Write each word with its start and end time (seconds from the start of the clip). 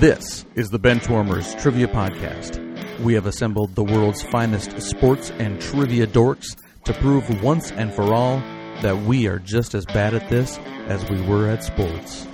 This 0.00 0.46
is 0.54 0.70
the 0.70 0.78
Benchwarmers 0.78 1.60
Trivia 1.60 1.88
Podcast. 1.88 2.60
We 3.00 3.14
have 3.14 3.26
assembled 3.26 3.74
the 3.74 3.82
world's 3.82 4.22
finest 4.22 4.80
sports 4.80 5.32
and 5.40 5.60
trivia 5.60 6.06
dorks 6.06 6.56
to 6.84 6.92
prove 6.94 7.42
once 7.42 7.72
and 7.72 7.92
for 7.92 8.14
all 8.14 8.38
that 8.80 8.96
we 8.96 9.26
are 9.26 9.40
just 9.40 9.74
as 9.74 9.84
bad 9.86 10.14
at 10.14 10.28
this 10.28 10.56
as 10.86 11.10
we 11.10 11.20
were 11.22 11.48
at 11.48 11.64
sports. 11.64 12.28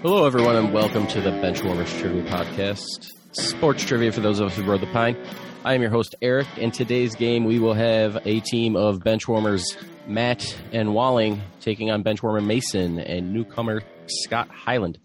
Hello, 0.00 0.24
everyone, 0.24 0.56
and 0.56 0.72
welcome 0.72 1.06
to 1.08 1.20
the 1.20 1.28
Benchwarmers 1.28 2.00
Trivia 2.00 2.22
Podcast. 2.30 3.10
Sports 3.32 3.84
trivia 3.84 4.12
for 4.12 4.20
those 4.20 4.40
of 4.40 4.46
us 4.46 4.56
who 4.56 4.64
rode 4.64 4.80
the 4.80 4.86
pine. 4.86 5.14
I 5.62 5.74
am 5.74 5.82
your 5.82 5.90
host, 5.90 6.14
Eric. 6.22 6.46
In 6.56 6.70
today's 6.70 7.14
game, 7.14 7.44
we 7.44 7.58
will 7.58 7.74
have 7.74 8.16
a 8.24 8.40
team 8.40 8.76
of 8.76 9.00
Benchwarmers 9.00 9.62
Matt 10.06 10.56
and 10.72 10.94
Walling 10.94 11.42
taking 11.60 11.90
on 11.90 12.02
Benchwarmer 12.02 12.42
Mason 12.42 12.98
and 12.98 13.34
newcomer 13.34 13.82
Scott 14.10 14.48
Hyland. 14.48 14.98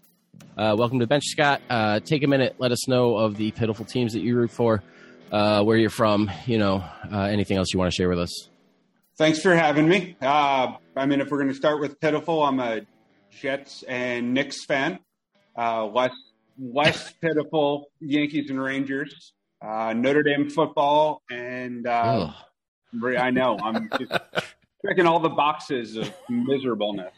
Uh, 0.56 0.74
welcome 0.78 1.00
to 1.00 1.06
Bench, 1.06 1.24
Scott. 1.26 1.60
Uh, 1.68 2.00
take 2.00 2.22
a 2.22 2.26
minute. 2.26 2.56
Let 2.58 2.72
us 2.72 2.86
know 2.88 3.16
of 3.16 3.36
the 3.36 3.50
pitiful 3.52 3.84
teams 3.84 4.12
that 4.12 4.20
you 4.20 4.36
root 4.36 4.50
for, 4.50 4.82
uh, 5.32 5.62
where 5.62 5.76
you're 5.76 5.90
from, 5.90 6.30
you 6.46 6.58
know, 6.58 6.84
uh, 7.12 7.22
anything 7.22 7.56
else 7.56 7.72
you 7.72 7.78
want 7.78 7.90
to 7.90 7.94
share 7.94 8.08
with 8.08 8.20
us. 8.20 8.48
Thanks 9.16 9.40
for 9.40 9.54
having 9.54 9.88
me. 9.88 10.16
Uh, 10.20 10.74
I 10.96 11.06
mean, 11.06 11.20
if 11.20 11.30
we're 11.30 11.38
going 11.38 11.48
to 11.48 11.54
start 11.54 11.80
with 11.80 12.00
pitiful, 12.00 12.44
I'm 12.44 12.60
a 12.60 12.82
Jets 13.30 13.82
and 13.84 14.32
Knicks 14.32 14.64
fan. 14.64 15.00
Uh, 15.56 15.86
less, 15.86 16.12
less 16.58 17.12
pitiful 17.20 17.90
Yankees 18.00 18.50
and 18.50 18.62
Rangers. 18.62 19.32
Notre 19.62 20.22
Dame 20.22 20.50
football, 20.50 21.22
and 21.30 21.86
I 21.88 23.30
know 23.30 23.58
I'm 23.62 23.88
just 23.98 24.12
checking 24.86 25.06
all 25.06 25.20
the 25.20 25.30
boxes 25.30 25.96
of 25.96 26.12
miserableness. 26.28 27.14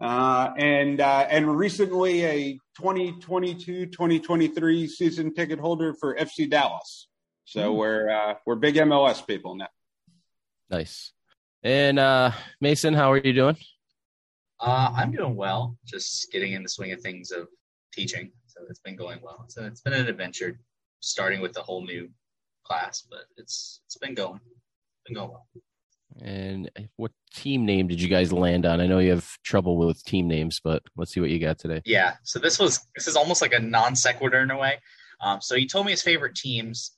Uh, 0.00 0.50
and 0.56 1.00
uh, 1.00 1.26
and 1.28 1.56
recently 1.56 2.24
a 2.24 2.56
2022-2023 2.80 4.88
season 4.88 5.34
ticket 5.34 5.58
holder 5.58 5.92
for 5.92 6.14
FC 6.14 6.48
Dallas. 6.48 7.08
So 7.44 7.72
mm. 7.72 7.76
we're 7.76 8.08
uh, 8.08 8.34
we're 8.46 8.54
big 8.56 8.76
MLS 8.76 9.26
people 9.26 9.56
now. 9.56 9.68
Nice. 10.70 11.12
And 11.64 11.98
uh, 11.98 12.30
Mason, 12.60 12.94
how 12.94 13.10
are 13.10 13.18
you 13.18 13.32
doing? 13.32 13.56
Uh, 14.60 14.92
I'm 14.94 15.10
doing 15.10 15.34
well. 15.34 15.76
Just 15.84 16.30
getting 16.30 16.52
in 16.52 16.62
the 16.62 16.68
swing 16.68 16.92
of 16.92 17.00
things 17.00 17.32
of 17.32 17.48
teaching, 17.92 18.30
so 18.46 18.60
it's 18.70 18.78
been 18.80 18.96
going 18.96 19.18
well. 19.22 19.46
So 19.48 19.64
it's 19.64 19.80
been 19.80 19.94
an 19.94 20.06
adventure, 20.06 20.60
starting 21.00 21.40
with 21.40 21.56
a 21.56 21.62
whole 21.62 21.84
new 21.84 22.08
class, 22.64 23.02
but 23.08 23.22
it's 23.36 23.80
it's 23.86 23.96
been 23.96 24.14
going, 24.14 24.40
been 25.06 25.14
going 25.14 25.30
well. 25.30 25.46
And 26.20 26.70
what 26.96 27.12
team 27.32 27.64
name 27.64 27.86
did 27.86 28.00
you 28.00 28.08
guys 28.08 28.32
land 28.32 28.66
on? 28.66 28.80
I 28.80 28.86
know 28.86 28.98
you 28.98 29.10
have 29.10 29.38
trouble 29.44 29.76
with 29.76 30.02
team 30.04 30.26
names, 30.26 30.60
but 30.62 30.82
let's 30.96 31.12
see 31.12 31.20
what 31.20 31.30
you 31.30 31.38
got 31.38 31.58
today. 31.58 31.82
Yeah, 31.84 32.14
so 32.22 32.38
this 32.38 32.58
was 32.58 32.86
this 32.94 33.06
is 33.06 33.16
almost 33.16 33.42
like 33.42 33.52
a 33.52 33.60
non 33.60 33.94
sequitur 33.94 34.40
in 34.40 34.50
a 34.50 34.56
way. 34.56 34.78
Um, 35.20 35.40
so 35.40 35.56
he 35.56 35.66
told 35.66 35.86
me 35.86 35.92
his 35.92 36.02
favorite 36.02 36.34
teams. 36.34 36.92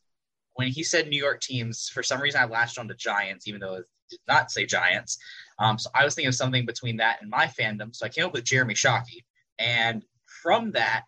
When 0.55 0.69
he 0.69 0.83
said 0.83 1.09
New 1.09 1.19
York 1.19 1.41
teams, 1.41 1.89
for 1.89 2.03
some 2.03 2.21
reason 2.21 2.41
I 2.41 2.45
latched 2.45 2.79
on 2.79 2.89
to 2.89 2.95
Giants, 2.95 3.47
even 3.47 3.61
though 3.61 3.77
it 3.77 3.85
did 4.11 4.21
not 4.29 4.51
say 4.51 4.67
Giants. 4.67 5.19
Um, 5.59 5.79
so 5.79 5.89
I 5.95 6.05
was 6.05 6.15
thinking 6.15 6.29
of 6.29 6.35
something 6.35 6.67
between 6.67 6.97
that 6.99 7.19
and 7.23 7.31
my 7.31 7.47
fandom. 7.47 7.95
So 7.95 8.05
I 8.05 8.09
came 8.09 8.27
up 8.27 8.33
with 8.33 8.45
Jeremy 8.45 8.75
Shockey, 8.75 9.25
and 9.59 10.05
from 10.43 10.73
that, 10.73 11.05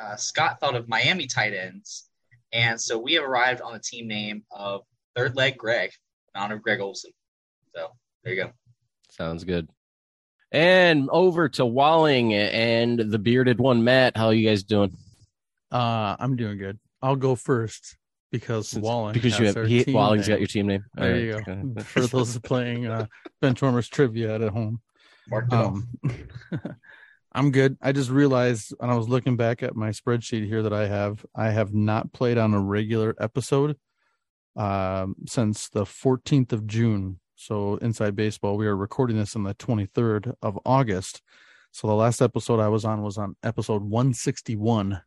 uh, 0.00 0.16
Scott 0.16 0.60
thought 0.60 0.76
of 0.76 0.88
Miami 0.88 1.26
tight 1.26 1.54
ends, 1.54 2.08
and 2.52 2.80
so 2.80 2.98
we 2.98 3.14
have 3.14 3.24
arrived 3.24 3.60
on 3.60 3.72
the 3.72 3.80
team 3.80 4.06
name 4.06 4.44
of 4.50 4.82
Third 5.16 5.36
Leg 5.36 5.58
Greg 5.58 5.90
in 6.34 6.40
honor 6.40 6.54
of 6.54 6.62
Greg 6.62 6.80
Olsen. 6.80 7.10
So 7.74 7.92
there 8.24 8.34
you 8.34 8.42
go. 8.44 8.50
Sounds 9.10 9.44
good. 9.44 9.68
And 10.50 11.08
over 11.10 11.48
to 11.50 11.66
Walling 11.66 12.32
and 12.34 12.98
the 12.98 13.18
bearded 13.18 13.58
one, 13.58 13.84
Matt. 13.84 14.16
How 14.16 14.26
are 14.26 14.34
you 14.34 14.48
guys 14.48 14.62
doing? 14.62 14.96
Uh, 15.70 16.16
I'm 16.18 16.36
doing 16.36 16.56
good. 16.56 16.78
I'll 17.02 17.16
go 17.16 17.34
first 17.34 17.96
because 18.32 18.74
Walling 18.74 19.12
because 19.12 19.38
you 19.38 19.46
have 19.46 19.66
he, 19.66 19.84
Walling's 19.88 20.26
name. 20.26 20.34
got 20.34 20.40
your 20.40 20.48
team 20.48 20.66
name. 20.66 20.84
There 20.94 21.12
right. 21.12 21.22
you 21.22 21.74
go. 21.74 21.82
For 21.84 22.00
those 22.00 22.38
playing 22.38 22.86
uh, 22.86 23.06
Benchwarmers 23.42 23.90
trivia 23.90 24.34
at 24.36 24.40
home. 24.50 24.80
Um, 25.50 25.88
I'm 27.32 27.50
good. 27.50 27.76
I 27.82 27.92
just 27.92 28.10
realized 28.10 28.72
when 28.78 28.90
I 28.90 28.96
was 28.96 29.08
looking 29.08 29.36
back 29.36 29.62
at 29.62 29.76
my 29.76 29.90
spreadsheet 29.90 30.46
here 30.46 30.62
that 30.62 30.72
I 30.72 30.86
have, 30.86 31.24
I 31.34 31.50
have 31.50 31.74
not 31.74 32.12
played 32.12 32.38
on 32.38 32.54
a 32.54 32.60
regular 32.60 33.14
episode 33.20 33.76
um, 34.56 35.14
since 35.26 35.68
the 35.68 35.84
14th 35.84 36.52
of 36.52 36.66
June 36.66 37.20
so, 37.40 37.76
Inside 37.76 38.16
Baseball, 38.16 38.56
we 38.56 38.66
are 38.66 38.76
recording 38.76 39.16
this 39.16 39.36
on 39.36 39.44
the 39.44 39.54
23rd 39.54 40.34
of 40.42 40.58
August. 40.66 41.22
So, 41.70 41.86
the 41.86 41.94
last 41.94 42.20
episode 42.20 42.58
I 42.58 42.66
was 42.66 42.84
on 42.84 43.00
was 43.00 43.16
on 43.16 43.36
episode 43.44 43.84
161, 43.84 45.00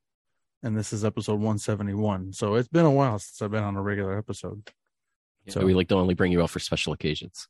and 0.63 0.77
this 0.77 0.93
is 0.93 1.03
episode 1.03 1.33
171. 1.33 2.31
So, 2.31 2.55
it's 2.55 2.69
been 2.69 2.85
a 2.85 2.89
while 2.91 3.19
since 3.19 3.41
I've 3.41 3.51
been 3.51 3.65
on 3.65 3.75
a 3.75 3.81
regular 3.81 4.17
episode. 4.17 4.63
Yeah, 5.43 5.55
so, 5.55 5.65
we 5.65 5.73
like 5.73 5.89
to 5.89 5.95
only 5.95 6.13
bring 6.13 6.31
you 6.31 6.41
out 6.41 6.51
for 6.51 6.59
special 6.59 6.93
occasions. 6.93 7.49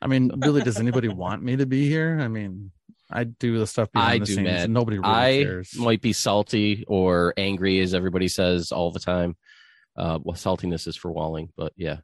I 0.00 0.06
mean, 0.06 0.30
really, 0.36 0.62
does 0.62 0.78
anybody 0.78 1.08
want 1.08 1.42
me 1.42 1.56
to 1.56 1.66
be 1.66 1.88
here? 1.88 2.20
I 2.20 2.28
mean, 2.28 2.70
I 3.10 3.24
do 3.24 3.58
the 3.58 3.66
stuff 3.66 3.90
behind 3.90 4.14
I 4.14 4.18
the 4.20 4.26
do, 4.26 4.34
scenes. 4.36 4.44
Man. 4.44 4.72
Nobody 4.72 4.98
really 4.98 5.12
I 5.12 5.42
cares. 5.42 5.76
might 5.76 6.00
be 6.00 6.12
salty 6.12 6.84
or 6.86 7.34
angry, 7.36 7.80
as 7.80 7.94
everybody 7.94 8.28
says 8.28 8.70
all 8.70 8.92
the 8.92 9.00
time. 9.00 9.36
Uh, 9.96 10.20
well, 10.22 10.36
saltiness 10.36 10.86
is 10.86 10.94
for 10.94 11.10
Walling, 11.10 11.48
but 11.56 11.72
yeah, 11.74 11.96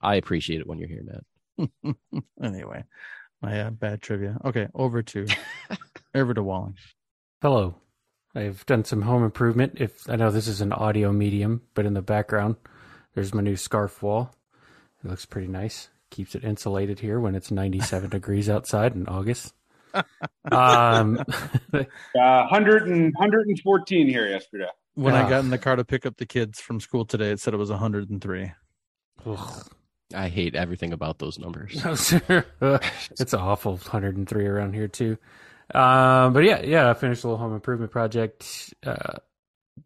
I 0.00 0.14
appreciate 0.14 0.60
it 0.60 0.66
when 0.66 0.78
you're 0.78 0.88
here, 0.88 1.02
Matt. 1.04 1.24
anyway, 2.42 2.84
my 3.40 3.60
uh, 3.60 3.70
bad 3.70 4.02
trivia. 4.02 4.38
Okay, 4.44 4.68
over 4.74 5.02
to 5.02 5.26
over 6.14 6.34
to 6.34 6.42
Walling. 6.42 6.76
Hello. 7.42 7.76
I've 8.34 8.64
done 8.66 8.84
some 8.84 9.02
home 9.02 9.24
improvement. 9.24 9.74
If 9.76 10.08
I 10.08 10.16
know 10.16 10.30
this 10.30 10.48
is 10.48 10.60
an 10.60 10.72
audio 10.72 11.12
medium, 11.12 11.62
but 11.74 11.86
in 11.86 11.94
the 11.94 12.02
background, 12.02 12.56
there's 13.14 13.34
my 13.34 13.42
new 13.42 13.56
scarf 13.56 14.02
wall. 14.02 14.34
It 15.02 15.08
looks 15.08 15.24
pretty 15.24 15.48
nice. 15.48 15.88
Keeps 16.10 16.34
it 16.34 16.44
insulated 16.44 17.00
here 17.00 17.18
when 17.20 17.34
it's 17.34 17.50
97 17.50 18.10
degrees 18.10 18.48
outside 18.48 18.94
in 18.94 19.08
August. 19.08 19.54
Um, 20.52 21.18
uh, 21.72 21.84
100 22.14 22.88
and, 22.88 23.14
114 23.14 24.08
here 24.08 24.28
yesterday. 24.28 24.68
When 24.94 25.14
uh, 25.14 25.24
I 25.24 25.28
got 25.28 25.44
in 25.44 25.50
the 25.50 25.58
car 25.58 25.76
to 25.76 25.84
pick 25.84 26.06
up 26.06 26.16
the 26.16 26.26
kids 26.26 26.60
from 26.60 26.80
school 26.80 27.04
today, 27.04 27.30
it 27.30 27.40
said 27.40 27.54
it 27.54 27.58
was 27.58 27.70
103. 27.70 28.52
Ugh. 29.26 29.68
I 30.14 30.28
hate 30.28 30.54
everything 30.54 30.92
about 30.92 31.18
those 31.18 31.38
numbers. 31.38 31.80
it's 31.84 33.34
awful 33.34 33.72
103 33.72 34.46
around 34.46 34.74
here 34.74 34.88
too. 34.88 35.18
Um, 35.74 36.32
but 36.32 36.44
yeah, 36.44 36.62
yeah, 36.62 36.90
I 36.90 36.94
finished 36.94 37.24
a 37.24 37.26
little 37.26 37.38
home 37.38 37.54
improvement 37.54 37.92
project 37.92 38.72
uh, 38.86 39.18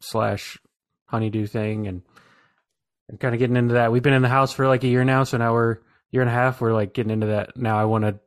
slash 0.00 0.58
honeydew 1.06 1.46
thing, 1.46 1.88
and 1.88 2.02
I'm 3.10 3.18
kind 3.18 3.34
of 3.34 3.40
getting 3.40 3.56
into 3.56 3.74
that. 3.74 3.90
We've 3.90 4.02
been 4.02 4.12
in 4.12 4.22
the 4.22 4.28
house 4.28 4.52
for 4.52 4.68
like 4.68 4.84
a 4.84 4.88
year 4.88 5.04
now, 5.04 5.24
so 5.24 5.38
now 5.38 5.52
we're 5.52 5.78
year 6.12 6.22
and 6.22 6.30
a 6.30 6.34
half. 6.34 6.60
We're 6.60 6.72
like 6.72 6.94
getting 6.94 7.10
into 7.10 7.26
that 7.28 7.56
now. 7.56 7.78
I 7.78 7.86
want 7.86 8.04
to 8.04 8.20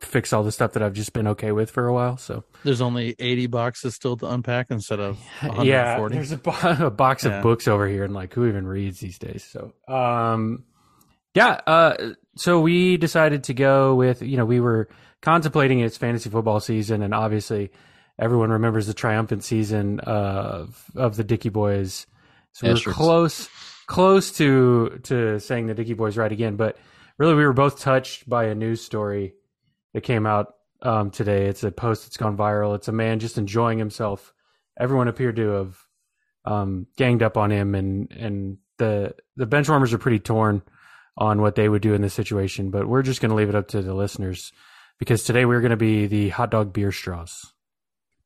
fix 0.00 0.32
all 0.32 0.42
the 0.42 0.52
stuff 0.52 0.72
that 0.72 0.82
I've 0.82 0.94
just 0.94 1.12
been 1.12 1.28
okay 1.28 1.52
with 1.52 1.70
for 1.70 1.86
a 1.86 1.92
while. 1.92 2.16
So 2.16 2.44
there's 2.64 2.80
only 2.80 3.14
80 3.18 3.46
boxes 3.46 3.94
still 3.94 4.16
to 4.16 4.26
unpack 4.26 4.70
instead 4.70 4.98
of 4.98 5.18
140. 5.40 5.68
Yeah, 5.68 6.08
there's 6.08 6.32
a, 6.32 6.38
bo- 6.38 6.56
a 6.86 6.90
box 6.90 7.24
yeah. 7.24 7.36
of 7.36 7.42
books 7.42 7.68
over 7.68 7.86
here, 7.86 8.04
and 8.04 8.14
like 8.14 8.32
who 8.32 8.46
even 8.46 8.66
reads 8.66 9.00
these 9.00 9.18
days? 9.18 9.44
So 9.44 9.74
um 9.86 10.64
yeah. 11.34 11.60
Uh, 11.66 12.14
so 12.36 12.60
we 12.60 12.96
decided 12.96 13.44
to 13.44 13.54
go 13.54 13.94
with, 13.94 14.22
you 14.22 14.36
know, 14.36 14.44
we 14.44 14.60
were 14.60 14.88
contemplating 15.20 15.80
its 15.80 15.96
fantasy 15.96 16.30
football 16.30 16.60
season, 16.60 17.02
and 17.02 17.14
obviously 17.14 17.70
everyone 18.18 18.50
remembers 18.50 18.86
the 18.86 18.94
triumphant 18.94 19.44
season 19.44 20.00
of 20.00 20.84
of 20.94 21.16
the 21.16 21.24
Dickey 21.24 21.48
Boys. 21.48 22.06
So 22.52 22.68
we 22.68 22.74
were 22.74 22.92
close, 22.92 23.48
close 23.86 24.32
to 24.32 25.00
to 25.04 25.40
saying 25.40 25.66
the 25.66 25.74
Dickey 25.74 25.94
Boys 25.94 26.16
right 26.16 26.32
again, 26.32 26.56
but 26.56 26.76
really 27.18 27.34
we 27.34 27.44
were 27.44 27.52
both 27.52 27.80
touched 27.80 28.28
by 28.28 28.44
a 28.44 28.54
news 28.54 28.82
story 28.82 29.34
that 29.94 30.02
came 30.02 30.26
out 30.26 30.54
um, 30.82 31.10
today. 31.10 31.46
It's 31.46 31.64
a 31.64 31.70
post 31.70 32.04
that's 32.04 32.16
gone 32.16 32.36
viral. 32.36 32.74
It's 32.74 32.88
a 32.88 32.92
man 32.92 33.20
just 33.20 33.38
enjoying 33.38 33.78
himself. 33.78 34.32
Everyone 34.78 35.08
appeared 35.08 35.36
to 35.36 35.48
have 35.48 35.78
um, 36.44 36.86
ganged 36.96 37.22
up 37.22 37.36
on 37.36 37.50
him, 37.50 37.74
and 37.74 38.10
and 38.12 38.58
the 38.78 39.14
the 39.36 39.46
bench 39.46 39.68
warmers 39.68 39.92
are 39.92 39.98
pretty 39.98 40.18
torn 40.18 40.62
on 41.16 41.40
what 41.40 41.54
they 41.54 41.68
would 41.68 41.82
do 41.82 41.94
in 41.94 42.02
this 42.02 42.14
situation, 42.14 42.70
but 42.70 42.88
we're 42.88 43.02
just 43.02 43.20
going 43.20 43.30
to 43.30 43.36
leave 43.36 43.48
it 43.48 43.54
up 43.54 43.68
to 43.68 43.82
the 43.82 43.94
listeners 43.94 44.52
because 44.98 45.24
today 45.24 45.44
we're 45.44 45.60
going 45.60 45.70
to 45.70 45.76
be 45.76 46.06
the 46.06 46.30
hot 46.30 46.50
dog 46.50 46.72
beer 46.72 46.92
straws. 46.92 47.52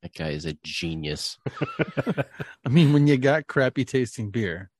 That 0.02 0.14
guy 0.14 0.28
is 0.28 0.44
a 0.44 0.52
genius. 0.62 1.38
I 2.64 2.68
mean, 2.68 2.92
when 2.92 3.06
you 3.06 3.16
got 3.16 3.46
crappy 3.46 3.84
tasting 3.84 4.30
beer, 4.30 4.70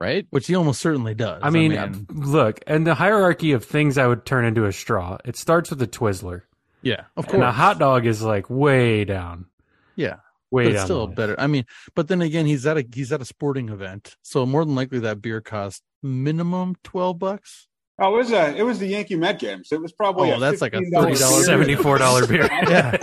right? 0.00 0.26
Which 0.30 0.46
he 0.46 0.54
almost 0.56 0.80
certainly 0.80 1.14
does. 1.14 1.40
I 1.42 1.50
mean, 1.50 1.76
I 1.76 1.86
mean, 1.86 2.06
look, 2.10 2.60
and 2.66 2.86
the 2.86 2.94
hierarchy 2.94 3.52
of 3.52 3.64
things 3.64 3.98
I 3.98 4.06
would 4.06 4.24
turn 4.24 4.44
into 4.44 4.64
a 4.64 4.72
straw, 4.72 5.18
it 5.24 5.36
starts 5.36 5.70
with 5.70 5.80
a 5.82 5.86
Twizzler. 5.86 6.42
Yeah, 6.82 7.04
of 7.16 7.26
course. 7.26 7.34
And 7.34 7.42
a 7.42 7.52
hot 7.52 7.78
dog 7.78 8.06
is 8.06 8.22
like 8.22 8.48
way 8.50 9.04
down. 9.04 9.46
Yeah. 9.94 10.16
Way 10.50 10.72
but 10.72 10.84
still 10.84 11.06
better. 11.08 11.34
I 11.38 11.48
mean, 11.48 11.64
but 11.94 12.08
then 12.08 12.22
again, 12.22 12.46
he's 12.46 12.66
at 12.66 12.76
a 12.76 12.86
he's 12.94 13.12
at 13.12 13.20
a 13.20 13.24
sporting 13.24 13.68
event, 13.68 14.16
so 14.22 14.46
more 14.46 14.64
than 14.64 14.76
likely 14.76 15.00
that 15.00 15.20
beer 15.20 15.40
cost 15.40 15.82
minimum 16.02 16.76
twelve 16.84 17.18
bucks. 17.18 17.66
Oh, 17.98 18.14
it 18.14 18.18
was 18.18 18.30
a 18.30 18.56
it 18.56 18.62
was 18.62 18.78
the 18.78 18.86
Yankee 18.86 19.16
Met 19.16 19.38
games. 19.38 19.72
It 19.72 19.80
was 19.80 19.92
probably 19.92 20.30
oh, 20.30 20.38
that's 20.38 20.60
like 20.60 20.74
a 20.74 20.82
thirty 20.92 21.16
dollars, 21.18 21.46
seventy 21.46 21.74
four 21.74 21.98
dollar 21.98 22.26
beer. 22.26 22.44
yeah. 22.68 22.96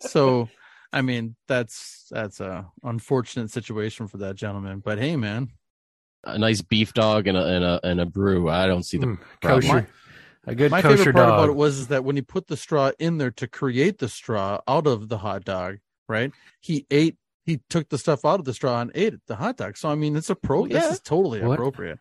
so, 0.00 0.48
I 0.92 1.02
mean, 1.02 1.36
that's 1.48 2.08
that's 2.10 2.40
a 2.40 2.66
unfortunate 2.82 3.50
situation 3.50 4.08
for 4.08 4.18
that 4.18 4.34
gentleman. 4.34 4.80
But 4.80 4.98
hey, 4.98 5.16
man, 5.16 5.50
a 6.24 6.36
nice 6.36 6.62
beef 6.62 6.92
dog 6.92 7.28
and 7.28 7.36
a 7.36 7.46
and 7.46 7.64
a, 7.64 7.80
and 7.84 8.00
a 8.00 8.06
brew. 8.06 8.50
I 8.50 8.66
don't 8.66 8.82
see 8.82 8.98
the 8.98 9.06
mm, 9.06 9.18
kosher. 9.40 9.88
A 10.44 10.54
good 10.56 10.72
My 10.72 10.82
favorite 10.82 11.14
part 11.14 11.14
dog. 11.14 11.28
about 11.28 11.48
it 11.50 11.54
was 11.54 11.78
is 11.78 11.86
that 11.88 12.02
when 12.02 12.16
he 12.16 12.22
put 12.22 12.48
the 12.48 12.56
straw 12.56 12.90
in 12.98 13.18
there 13.18 13.30
to 13.30 13.46
create 13.46 13.98
the 13.98 14.08
straw 14.08 14.60
out 14.66 14.88
of 14.88 15.08
the 15.08 15.18
hot 15.18 15.44
dog, 15.44 15.76
right? 16.12 16.30
He 16.60 16.86
ate, 16.90 17.16
he 17.44 17.60
took 17.68 17.88
the 17.88 17.98
stuff 17.98 18.24
out 18.24 18.38
of 18.38 18.44
the 18.44 18.54
straw 18.54 18.80
and 18.80 18.92
ate 18.94 19.14
it, 19.14 19.20
the 19.26 19.36
hot 19.36 19.56
dog. 19.56 19.76
So 19.76 19.88
I 19.88 19.96
mean, 19.96 20.14
it's 20.14 20.30
appropriate. 20.30 20.74
Well, 20.74 20.82
yeah. 20.82 20.88
This 20.88 20.98
is 20.98 21.00
totally 21.00 21.42
what? 21.42 21.54
appropriate. 21.54 21.98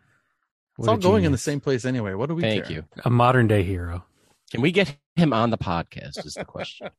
It's 0.77 0.87
all 0.87 0.97
going 0.97 1.17
genius. 1.17 1.25
in 1.25 1.31
the 1.31 1.37
same 1.37 1.59
place 1.59 1.85
anyway. 1.85 2.13
What 2.13 2.29
do 2.29 2.35
we? 2.35 2.41
Thank 2.41 2.65
care? 2.65 2.77
you. 2.77 2.85
A 3.03 3.09
modern 3.09 3.47
day 3.47 3.63
hero. 3.63 4.03
Can 4.51 4.61
we 4.61 4.71
get 4.71 4.95
him 5.15 5.33
on 5.33 5.49
the 5.49 5.57
podcast? 5.57 6.25
Is 6.25 6.33
the 6.33 6.45
question. 6.45 6.89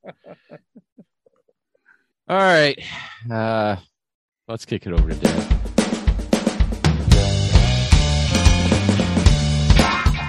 all 2.29 2.37
right, 2.37 2.79
uh, 3.31 3.77
let's 4.49 4.65
kick 4.65 4.87
it 4.87 4.93
over 4.93 5.09
to 5.09 5.15
Dan. 5.15 5.59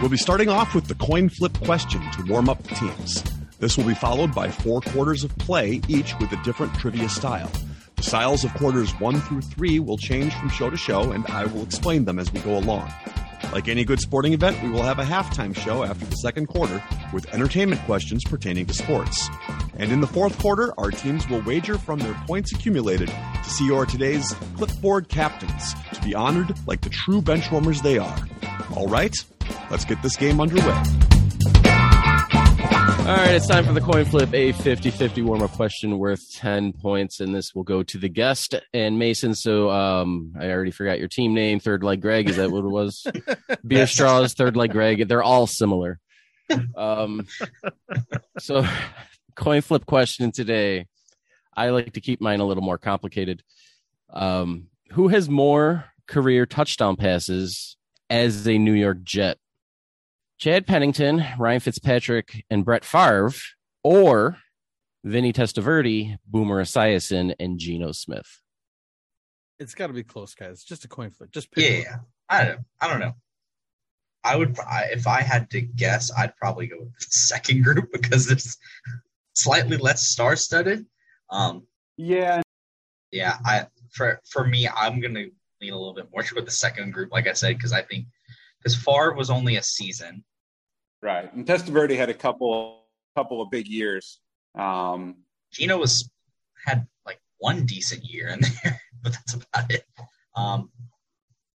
We'll 0.02 0.10
be 0.10 0.18
starting 0.18 0.50
off 0.50 0.76
with 0.76 0.88
the 0.88 0.96
coin 0.96 1.30
flip 1.30 1.58
question 1.64 2.02
to 2.02 2.26
warm 2.28 2.50
up 2.50 2.62
the 2.64 2.76
teams. 2.76 3.24
This 3.64 3.78
will 3.78 3.86
be 3.86 3.96
followed 3.96 4.36
by 4.36 4.52
four 4.52 4.82
quarters 4.82 5.24
of 5.24 5.34
play, 5.38 5.80
each 5.88 6.14
with 6.20 6.34
a 6.34 6.44
different 6.44 6.74
trivia 6.76 7.08
style. 7.08 7.50
The 7.96 8.04
styles 8.04 8.44
of 8.44 8.54
quarters 8.56 8.92
one 9.00 9.22
through 9.22 9.40
three 9.40 9.80
will 9.80 9.98
change 9.98 10.34
from 10.34 10.50
show 10.50 10.70
to 10.70 10.76
show, 10.76 11.14
and 11.14 11.26
I 11.28 11.46
will 11.46 11.64
explain 11.64 12.04
them 12.04 12.20
as 12.20 12.30
we 12.34 12.42
go 12.42 12.58
along. 12.58 12.92
Like 13.54 13.70
any 13.70 13.86
good 13.86 14.02
sporting 14.02 14.34
event, 14.34 14.62
we 14.62 14.70
will 14.70 14.84
have 14.84 15.00
a 15.00 15.06
halftime 15.06 15.56
show 15.56 15.86
after 15.86 16.04
the 16.04 16.18
second 16.18 16.48
quarter 16.48 16.84
with 17.14 17.34
entertainment 17.34 17.80
questions 17.84 18.22
pertaining 18.26 18.66
to 18.66 18.74
sports. 18.74 19.30
And 19.78 19.94
in 19.94 20.02
the 20.02 20.08
fourth 20.08 20.38
quarter, 20.40 20.74
our 20.78 20.92
teams 20.92 21.30
will 21.30 21.42
wager 21.44 21.78
from 21.78 22.00
their 22.00 22.22
points 22.28 22.52
accumulated 22.52 23.08
to 23.08 23.50
see 23.50 23.68
your 23.68 23.86
today's 23.86 24.30
clipboard 24.58 25.08
captains 25.08 25.74
to 25.94 26.02
be 26.02 26.14
honored 26.14 26.54
like 26.68 26.82
the 26.82 26.90
true 26.90 27.22
benchwarmers 27.22 27.82
they 27.82 27.98
are. 27.98 28.28
All 28.76 28.88
right, 28.88 29.16
let's 29.72 29.86
get 29.86 30.04
this 30.04 30.18
game 30.18 30.42
underway. 30.42 30.84
All 33.04 33.10
right, 33.10 33.36
it's 33.36 33.48
time 33.48 33.66
for 33.66 33.74
the 33.74 33.82
coin 33.82 34.06
flip, 34.06 34.34
a 34.34 34.54
50 34.54 34.90
50 34.90 35.24
warm 35.24 35.42
up 35.42 35.52
question 35.52 36.00
worth 36.00 36.32
10 36.36 36.72
points. 36.72 37.20
And 37.20 37.36
this 37.36 37.54
will 37.54 37.66
go 37.66 37.84
to 37.84 37.98
the 37.98 38.08
guest 38.08 38.56
and 38.74 38.98
Mason. 38.98 39.36
So 39.36 39.70
um, 39.70 40.32
I 40.40 40.50
already 40.50 40.72
forgot 40.72 41.00
your 41.00 41.10
team 41.10 41.34
name. 41.34 41.60
Third 41.60 41.84
Leg 41.84 42.00
Greg. 42.00 42.30
Is 42.30 42.38
that 42.38 42.50
what 42.50 42.64
it 42.64 42.70
was? 42.70 43.06
Beer 43.68 43.88
Straws, 43.88 44.36
Third 44.36 44.56
Leg 44.56 44.72
Greg. 44.72 45.06
They're 45.10 45.22
all 45.22 45.48
similar. 45.48 46.00
Um, 46.78 47.28
so, 48.40 48.66
coin 49.36 49.60
flip 49.60 49.86
question 49.86 50.32
today. 50.32 50.88
I 51.54 51.72
like 51.72 51.92
to 51.94 52.02
keep 52.02 52.22
mine 52.22 52.40
a 52.40 52.46
little 52.46 52.64
more 52.64 52.78
complicated. 52.78 53.44
Um, 54.12 54.68
who 54.92 55.10
has 55.10 55.28
more 55.28 55.92
career 56.08 56.46
touchdown 56.46 56.96
passes 56.96 57.76
as 58.10 58.48
a 58.48 58.58
New 58.58 58.74
York 58.74 59.04
Jet? 59.04 59.40
Chad 60.44 60.68
Pennington, 60.68 61.24
Ryan 61.40 61.62
Fitzpatrick, 61.62 62.44
and 62.50 62.66
Brett 62.66 62.84
Favre, 62.84 63.32
or 63.82 64.40
Vinny 65.06 65.32
Testaverde, 65.32 66.18
Boomer 66.28 66.62
Esiason, 66.62 67.34
and 67.40 67.58
Geno 67.58 67.94
Smith? 67.94 68.42
It's 69.58 69.74
got 69.74 69.88
to 69.88 69.94
be 69.94 70.04
close, 70.04 70.36
guys. 70.36 70.66
Just 70.66 70.84
a 70.84 70.90
coin 70.90 71.12
flip. 71.12 71.32
Just 71.32 71.50
pick 71.50 71.86
yeah. 71.86 72.00
I 72.28 72.44
don't. 72.44 72.60
I 72.82 72.90
don't 72.90 73.00
know. 73.00 73.14
I 74.26 74.36
would, 74.36 74.60
I, 74.60 74.90
if 74.92 75.08
I 75.08 75.22
had 75.22 75.50
to 75.52 75.62
guess, 75.62 76.12
I'd 76.12 76.36
probably 76.36 76.68
go 76.68 76.80
with 76.80 77.00
the 77.00 77.06
second 77.10 77.64
group 77.64 77.94
because 77.94 78.30
it's 78.30 78.58
slightly 79.36 79.78
less 79.78 80.06
star-studded. 80.10 80.86
Um, 81.30 81.66
yeah, 81.96 82.42
yeah. 83.14 83.38
I 83.46 83.68
for 83.92 84.20
for 84.30 84.46
me, 84.46 84.68
I'm 84.68 85.00
gonna 85.00 85.28
lean 85.62 85.72
a 85.72 85.78
little 85.78 85.94
bit 85.94 86.10
more 86.12 86.22
toward 86.22 86.46
the 86.46 86.52
second 86.52 86.92
group, 86.92 87.14
like 87.14 87.28
I 87.28 87.34
said, 87.34 87.56
because 87.56 87.72
I 87.72 87.84
think 87.84 88.08
because 88.60 88.76
Favre 88.76 89.14
was 89.14 89.30
only 89.30 89.56
a 89.56 89.64
season, 89.64 90.26
Right. 91.04 91.32
And 91.34 91.46
Testaverde 91.46 91.98
had 91.98 92.10
a 92.10 92.14
couple 92.14 92.80
couple 93.16 93.42
of 93.42 93.52
big 93.52 93.68
years. 93.68 94.20
Um, 94.58 95.18
Geno 95.52 95.78
was 95.78 96.10
had 96.66 96.88
like 97.06 97.20
one 97.40 97.66
decent 97.66 98.06
year 98.06 98.30
in 98.30 98.40
there, 98.40 98.82
but 99.04 99.12
that's 99.12 99.34
about 99.34 99.70
it. 99.70 99.84
Um, 100.36 100.72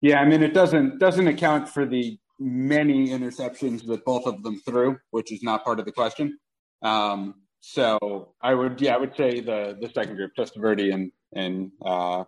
yeah, 0.01 0.21
I 0.21 0.25
mean 0.25 0.43
it 0.43 0.53
doesn't 0.53 0.99
doesn't 0.99 1.29
account 1.29 1.69
for 1.69 1.87
the 1.87 2.19
many 2.41 3.11
interceptions 3.11 3.87
that 3.87 4.05
both 4.05 4.27
of 4.27 4.43
them 4.43 4.61
threw, 4.67 4.99
which 5.13 5.33
is 5.33 5.45
not 5.45 5.65
part 5.65 5.79
of 5.79 5.85
the 5.85 5.93
question. 5.93 6.39
Um, 6.83 7.37
so 7.61 8.35
I 8.43 8.53
would 8.53 8.81
yeah, 8.81 8.97
I 8.97 8.99
would 8.99 9.15
say 9.17 9.41
the 9.41 9.79
the 9.81 9.91
second 9.95 10.17
group, 10.17 10.33
Testaverde 10.37 10.93
and 10.93 11.13
and 11.37 11.71
uh, 11.85 12.25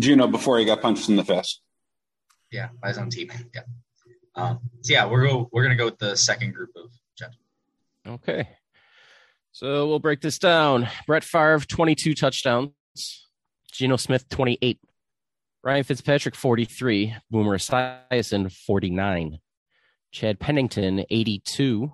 Geno 0.00 0.26
before 0.26 0.58
he 0.58 0.64
got 0.64 0.80
punched 0.80 1.10
in 1.10 1.16
the 1.16 1.24
face. 1.24 1.60
Yeah, 2.50 2.68
by 2.80 2.88
his 2.88 2.96
own 2.96 3.10
team. 3.10 3.30
Yeah. 3.54 3.60
Um, 4.38 4.60
so 4.82 4.92
yeah, 4.92 5.04
we're 5.04 5.26
go, 5.26 5.48
we're 5.52 5.64
gonna 5.64 5.74
go 5.74 5.86
with 5.86 5.98
the 5.98 6.16
second 6.16 6.54
group 6.54 6.70
of 6.76 6.92
gentlemen. 7.18 7.40
Okay, 8.06 8.48
so 9.50 9.88
we'll 9.88 9.98
break 9.98 10.20
this 10.20 10.38
down. 10.38 10.88
Brett 11.08 11.24
Favre, 11.24 11.58
twenty-two 11.58 12.14
touchdowns. 12.14 12.72
Geno 13.72 13.96
Smith, 13.96 14.28
twenty-eight. 14.28 14.78
Ryan 15.64 15.82
Fitzpatrick, 15.82 16.36
forty-three. 16.36 17.16
Boomer 17.30 17.58
Esiason, 17.58 18.52
forty-nine. 18.52 19.40
Chad 20.12 20.38
Pennington, 20.38 21.04
eighty-two. 21.10 21.92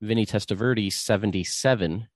Vinny 0.00 0.26
Testaverde, 0.26 0.92
seventy-seven. 0.92 2.06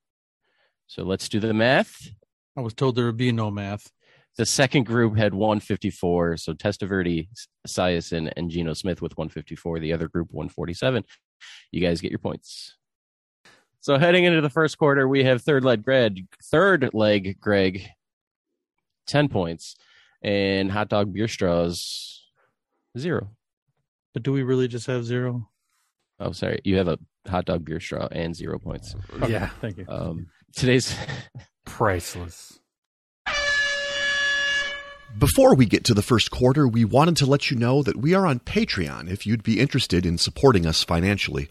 So 0.87 1.02
let's 1.02 1.28
do 1.28 1.40
the 1.40 1.52
math. 1.52 2.11
I 2.56 2.61
was 2.61 2.75
told 2.75 2.94
there 2.94 3.06
would 3.06 3.16
be 3.16 3.32
no 3.32 3.50
math. 3.50 3.90
The 4.38 4.46
second 4.46 4.87
group 4.87 5.19
had 5.19 5.35
154. 5.35 6.37
So 6.37 6.55
Testaverde, 6.55 7.29
Esiason, 7.67 8.32
and 8.37 8.50
Geno 8.50 8.73
Smith 8.73 9.02
with 9.02 9.19
154. 9.19 9.81
The 9.81 9.93
other 9.93 10.08
group 10.08 10.29
147. 10.31 11.05
You 11.73 11.81
guys 11.81 12.00
get 12.00 12.12
your 12.12 12.20
points. 12.20 12.76
So 13.81 13.99
heading 13.99 14.25
into 14.25 14.40
the 14.40 14.50
first 14.50 14.79
quarter, 14.79 15.08
we 15.08 15.25
have 15.25 15.43
third 15.43 15.64
leg 15.64 15.85
Greg, 15.85 16.26
third 16.50 16.90
leg 16.93 17.38
Greg, 17.40 17.88
10 19.08 19.29
points, 19.29 19.76
and 20.23 20.70
hot 20.70 20.88
dog 20.88 21.12
beer 21.12 21.29
straws, 21.29 22.25
zero. 22.96 23.31
But 24.14 24.23
do 24.23 24.32
we 24.32 24.43
really 24.43 24.69
just 24.69 24.87
have 24.87 25.05
zero? 25.05 25.49
Oh, 26.20 26.32
sorry. 26.32 26.61
You 26.64 26.76
have 26.76 26.88
a 26.88 26.99
hot 27.29 27.44
dog 27.44 27.64
beer 27.64 27.81
straw 27.81 28.08
and 28.12 28.35
zero 28.35 28.58
points. 28.58 28.94
Okay. 29.14 29.32
Yeah, 29.32 29.49
thank 29.61 29.78
you. 29.78 29.87
Um, 29.88 30.26
today's 30.54 30.95
priceless. 31.66 32.57
Before 35.16 35.54
we 35.54 35.66
get 35.66 35.84
to 35.84 35.94
the 35.94 36.02
first 36.02 36.30
quarter, 36.30 36.68
we 36.68 36.84
wanted 36.84 37.16
to 37.16 37.26
let 37.26 37.50
you 37.50 37.56
know 37.56 37.82
that 37.82 37.96
we 37.96 38.14
are 38.14 38.26
on 38.26 38.40
Patreon 38.40 39.10
if 39.10 39.26
you'd 39.26 39.42
be 39.42 39.58
interested 39.58 40.04
in 40.04 40.18
supporting 40.18 40.66
us 40.66 40.84
financially. 40.84 41.48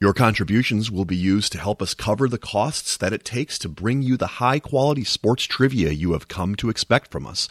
Your 0.00 0.14
contributions 0.14 0.90
will 0.90 1.04
be 1.04 1.16
used 1.16 1.52
to 1.52 1.58
help 1.58 1.82
us 1.82 1.92
cover 1.92 2.28
the 2.28 2.38
costs 2.38 2.96
that 2.96 3.12
it 3.12 3.24
takes 3.24 3.58
to 3.58 3.68
bring 3.68 4.02
you 4.02 4.16
the 4.16 4.26
high 4.26 4.58
quality 4.58 5.04
sports 5.04 5.44
trivia 5.44 5.90
you 5.90 6.12
have 6.12 6.28
come 6.28 6.54
to 6.56 6.70
expect 6.70 7.12
from 7.12 7.26
us. 7.26 7.46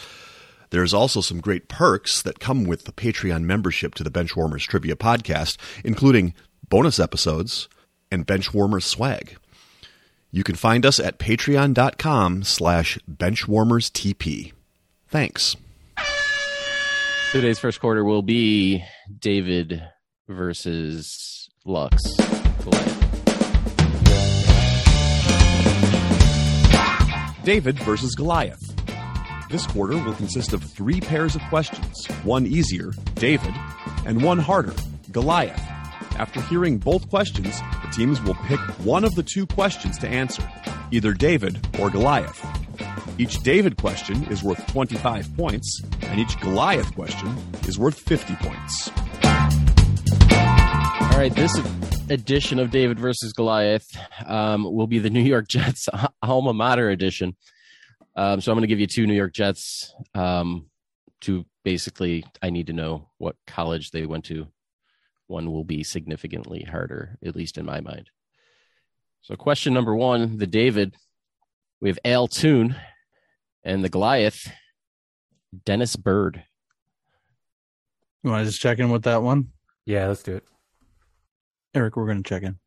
There's 0.71 0.93
also 0.93 1.21
some 1.21 1.39
great 1.39 1.69
perks 1.69 2.21
that 2.23 2.39
come 2.39 2.65
with 2.65 2.85
the 2.85 2.91
Patreon 2.91 3.43
membership 3.43 3.93
to 3.95 4.03
the 4.03 4.11
Benchwarmers 4.11 4.67
Trivia 4.67 4.95
Podcast, 4.95 5.57
including 5.85 6.33
bonus 6.67 6.99
episodes 6.99 7.69
and 8.11 8.27
Benchwarmers 8.27 8.83
swag. 8.83 9.37
You 10.31 10.43
can 10.43 10.55
find 10.55 10.85
us 10.85 10.99
at 10.99 11.19
patreon.com 11.19 12.43
slash 12.43 12.97
benchwarmerstp. 13.09 14.51
Thanks. 15.09 15.55
Today's 17.31 17.59
first 17.59 17.79
quarter 17.79 18.03
will 18.03 18.21
be 18.21 18.83
David 19.19 19.81
versus 20.27 21.49
Lux. 21.65 22.03
David 27.43 27.79
versus 27.79 28.13
Goliath. 28.15 28.59
This 29.49 29.65
quarter 29.65 29.93
will 29.93 30.13
consist 30.15 30.51
of 30.51 30.61
three 30.61 30.99
pairs 30.99 31.35
of 31.35 31.41
questions 31.43 32.05
one 32.23 32.45
easier, 32.45 32.91
David, 33.15 33.53
and 34.05 34.21
one 34.21 34.39
harder, 34.39 34.73
Goliath. 35.11 35.61
After 36.17 36.41
hearing 36.41 36.79
both 36.79 37.09
questions, 37.09 37.61
the 37.83 37.91
teams 37.93 38.21
will 38.21 38.35
pick 38.45 38.59
one 38.83 39.03
of 39.03 39.13
the 39.15 39.23
two 39.23 39.45
questions 39.45 39.97
to 39.99 40.07
answer, 40.07 40.49
either 40.91 41.13
David 41.13 41.65
or 41.79 41.89
Goliath. 41.89 42.43
Each 43.19 43.37
David 43.43 43.77
question 43.77 44.23
is 44.25 44.43
worth 44.43 44.65
25 44.67 45.35
points, 45.37 45.81
and 46.01 46.19
each 46.19 46.39
Goliath 46.39 46.93
question 46.95 47.35
is 47.67 47.77
worth 47.77 47.99
50 47.99 48.35
points. 48.37 48.91
All 51.01 51.17
right, 51.17 51.33
this 51.35 51.55
edition 52.09 52.59
of 52.59 52.71
David 52.71 52.99
versus 52.99 53.33
Goliath 53.33 53.85
um, 54.25 54.63
will 54.63 54.87
be 54.87 54.99
the 54.99 55.09
New 55.09 55.23
York 55.23 55.47
Jets 55.47 55.87
alma 56.21 56.53
mater 56.53 56.89
edition. 56.89 57.35
Um, 58.15 58.41
so 58.41 58.51
I'm 58.51 58.57
going 58.57 58.63
to 58.63 58.67
give 58.67 58.79
you 58.79 58.87
two 58.87 59.05
New 59.05 59.13
York 59.13 59.33
Jets. 59.33 59.93
Um, 60.15 60.67
to 61.21 61.45
basically, 61.63 62.25
I 62.41 62.49
need 62.49 62.67
to 62.67 62.73
know 62.73 63.09
what 63.17 63.35
college 63.45 63.91
they 63.91 64.05
went 64.05 64.25
to. 64.25 64.47
One 65.27 65.51
will 65.51 65.63
be 65.63 65.83
significantly 65.83 66.63
harder, 66.63 67.17
at 67.23 67.35
least 67.35 67.57
in 67.57 67.65
my 67.65 67.81
mind. 67.81 68.09
So, 69.21 69.35
question 69.35 69.73
number 69.73 69.95
one: 69.95 70.37
the 70.37 70.47
David 70.47 70.95
We 71.81 71.89
have 71.89 71.99
Al 72.05 72.27
Toon 72.27 72.75
and 73.63 73.83
the 73.83 73.89
Goliath, 73.89 74.49
Dennis 75.65 75.95
Byrd. 75.95 76.43
You 78.23 78.31
want 78.31 78.41
to 78.41 78.49
just 78.49 78.61
check 78.61 78.79
in 78.79 78.89
with 78.89 79.03
that 79.03 79.21
one? 79.21 79.49
Yeah, 79.85 80.07
let's 80.07 80.23
do 80.23 80.35
it. 80.35 80.43
Eric, 81.73 81.95
we're 81.95 82.05
going 82.05 82.23
to 82.23 82.27
check 82.27 82.43
in. 82.43 82.57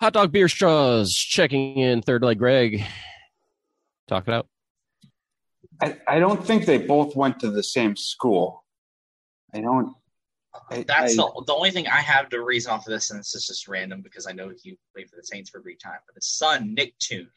Hot 0.00 0.12
dog 0.12 0.32
beer 0.32 0.48
straws 0.48 1.14
checking 1.14 1.76
in 1.76 2.02
third 2.02 2.22
leg. 2.22 2.38
Greg, 2.38 2.84
talk 4.08 4.26
it 4.26 4.34
out. 4.34 4.48
I, 5.80 5.98
I 6.08 6.18
don't 6.18 6.44
think 6.44 6.66
they 6.66 6.78
both 6.78 7.16
went 7.16 7.40
to 7.40 7.50
the 7.50 7.62
same 7.62 7.96
school. 7.96 8.64
I 9.54 9.60
don't. 9.60 9.94
I, 10.70 10.84
That's 10.86 11.12
I, 11.12 11.16
the, 11.16 11.44
the 11.46 11.54
only 11.54 11.70
thing 11.70 11.86
I 11.86 12.00
have 12.00 12.28
to 12.30 12.42
reason 12.42 12.72
off 12.72 12.86
of 12.86 12.92
this, 12.92 13.10
and 13.10 13.18
this 13.18 13.34
is 13.34 13.46
just 13.46 13.68
random 13.68 14.02
because 14.02 14.26
I 14.26 14.32
know 14.32 14.52
you 14.62 14.76
played 14.94 15.10
for 15.10 15.16
the 15.16 15.24
Saints 15.24 15.50
for 15.50 15.58
a 15.58 15.62
brief 15.62 15.78
time. 15.78 15.98
But 16.06 16.14
his 16.16 16.26
son, 16.26 16.74
Nick 16.74 16.98
Toon, 16.98 17.28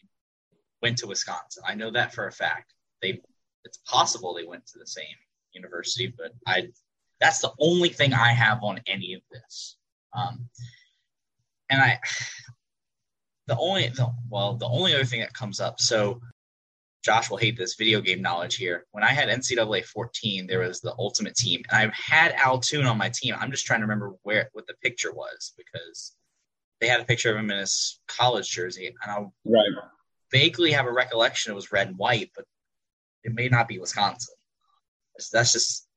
went 0.81 0.97
to 0.99 1.07
Wisconsin. 1.07 1.63
I 1.67 1.75
know 1.75 1.91
that 1.91 2.13
for 2.13 2.27
a 2.27 2.31
fact. 2.31 2.73
They, 3.01 3.21
it's 3.65 3.79
possible 3.87 4.33
they 4.33 4.45
went 4.45 4.65
to 4.67 4.79
the 4.79 4.87
same 4.87 5.05
university, 5.53 6.13
but 6.15 6.31
I, 6.45 6.69
that's 7.19 7.39
the 7.39 7.51
only 7.59 7.89
thing 7.89 8.13
I 8.13 8.29
have 8.29 8.63
on 8.63 8.79
any 8.87 9.13
of 9.13 9.21
this. 9.31 9.77
Um, 10.13 10.47
and 11.69 11.81
I, 11.81 11.99
the 13.47 13.57
only, 13.57 13.87
the, 13.89 14.13
well, 14.29 14.55
the 14.55 14.67
only 14.67 14.93
other 14.93 15.05
thing 15.05 15.21
that 15.21 15.33
comes 15.33 15.59
up. 15.59 15.79
So 15.79 16.21
Josh 17.07 17.29
will 17.29 17.37
hate 17.37 17.57
this 17.57 17.75
video 17.75 18.01
game 18.01 18.21
knowledge 18.21 18.57
here. 18.57 18.85
When 18.91 19.01
I 19.01 19.13
had 19.13 19.29
NCAA 19.29 19.85
14, 19.85 20.45
there 20.45 20.59
was 20.59 20.81
the 20.81 20.93
Ultimate 20.99 21.35
Team, 21.35 21.63
and 21.71 21.79
I've 21.79 21.93
had 21.93 22.33
Al 22.33 22.59
Toon 22.59 22.85
on 22.85 22.97
my 22.97 23.07
team. 23.07 23.33
I'm 23.39 23.49
just 23.49 23.65
trying 23.65 23.79
to 23.79 23.85
remember 23.85 24.15
where 24.23 24.49
what 24.51 24.67
the 24.67 24.73
picture 24.83 25.13
was 25.13 25.53
because 25.55 26.17
they 26.81 26.87
had 26.89 26.99
a 26.99 27.05
picture 27.05 27.31
of 27.31 27.37
him 27.37 27.49
in 27.49 27.59
his 27.59 28.01
college 28.09 28.51
jersey, 28.51 28.87
and 28.87 29.09
I 29.09 29.19
right. 29.45 29.71
vaguely 30.33 30.73
have 30.73 30.85
a 30.85 30.91
recollection 30.91 31.53
it 31.53 31.55
was 31.55 31.71
red 31.71 31.87
and 31.87 31.97
white, 31.97 32.31
but 32.35 32.43
it 33.23 33.33
may 33.33 33.47
not 33.47 33.69
be 33.69 33.79
Wisconsin. 33.79 34.35
That's 35.31 35.53
just 35.53 35.87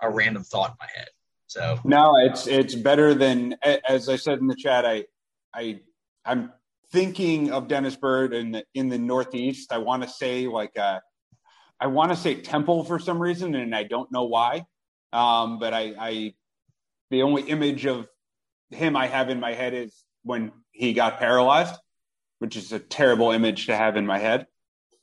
a 0.00 0.08
random 0.08 0.44
thought 0.44 0.70
in 0.70 0.76
my 0.80 0.88
head. 0.96 1.08
So 1.46 1.78
No, 1.84 2.16
it's 2.16 2.46
it's 2.46 2.74
better 2.74 3.12
than 3.12 3.56
as 3.86 4.08
I 4.08 4.16
said 4.16 4.38
in 4.38 4.46
the 4.46 4.56
chat. 4.56 4.86
I 4.86 5.04
I 5.54 5.80
I'm 6.24 6.54
thinking 6.94 7.50
of 7.50 7.66
Dennis 7.66 7.96
Byrd 7.96 8.32
in 8.32 8.52
the 8.52 8.64
in 8.72 8.88
the 8.88 8.98
Northeast. 8.98 9.72
I 9.72 9.78
want 9.78 10.04
to 10.04 10.08
say 10.08 10.46
like 10.46 10.78
uh, 10.78 11.00
I 11.80 11.88
want 11.88 12.12
to 12.12 12.16
say 12.16 12.36
Temple 12.36 12.84
for 12.84 13.00
some 13.00 13.20
reason, 13.20 13.56
and 13.56 13.74
I 13.74 13.82
don't 13.82 14.10
know 14.12 14.24
why. 14.24 14.64
Um, 15.12 15.58
but 15.58 15.74
I, 15.74 15.94
I 15.98 16.34
the 17.10 17.22
only 17.22 17.42
image 17.42 17.84
of 17.84 18.06
him 18.70 18.96
I 18.96 19.08
have 19.08 19.28
in 19.28 19.40
my 19.40 19.52
head 19.52 19.74
is 19.74 20.04
when 20.22 20.52
he 20.70 20.92
got 20.92 21.18
paralyzed, 21.18 21.74
which 22.38 22.56
is 22.56 22.72
a 22.72 22.78
terrible 22.78 23.32
image 23.32 23.66
to 23.66 23.76
have 23.76 23.96
in 23.96 24.06
my 24.06 24.18
head. 24.18 24.46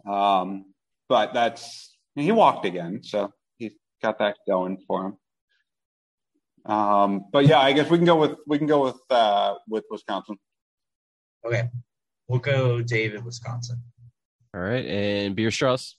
Um, 0.09 0.73
but 1.09 1.33
that's 1.33 1.95
he 2.15 2.31
walked 2.31 2.65
again, 2.65 3.01
so 3.03 3.33
he's 3.57 3.73
got 4.01 4.19
that 4.19 4.37
going 4.47 4.77
for 4.87 5.07
him. 5.07 6.73
Um, 6.73 7.25
but 7.33 7.47
yeah, 7.47 7.59
I 7.59 7.73
guess 7.73 7.89
we 7.89 7.97
can 7.97 8.05
go 8.05 8.15
with 8.15 8.37
we 8.47 8.57
can 8.57 8.67
go 8.67 8.85
with 8.85 8.99
uh, 9.09 9.55
with 9.67 9.83
Wisconsin. 9.91 10.37
Okay, 11.45 11.69
we'll 12.27 12.39
go 12.39 12.81
David, 12.81 13.25
Wisconsin. 13.25 13.81
All 14.53 14.61
right. 14.61 14.85
And 14.85 15.35
beer 15.35 15.51
straws. 15.51 15.95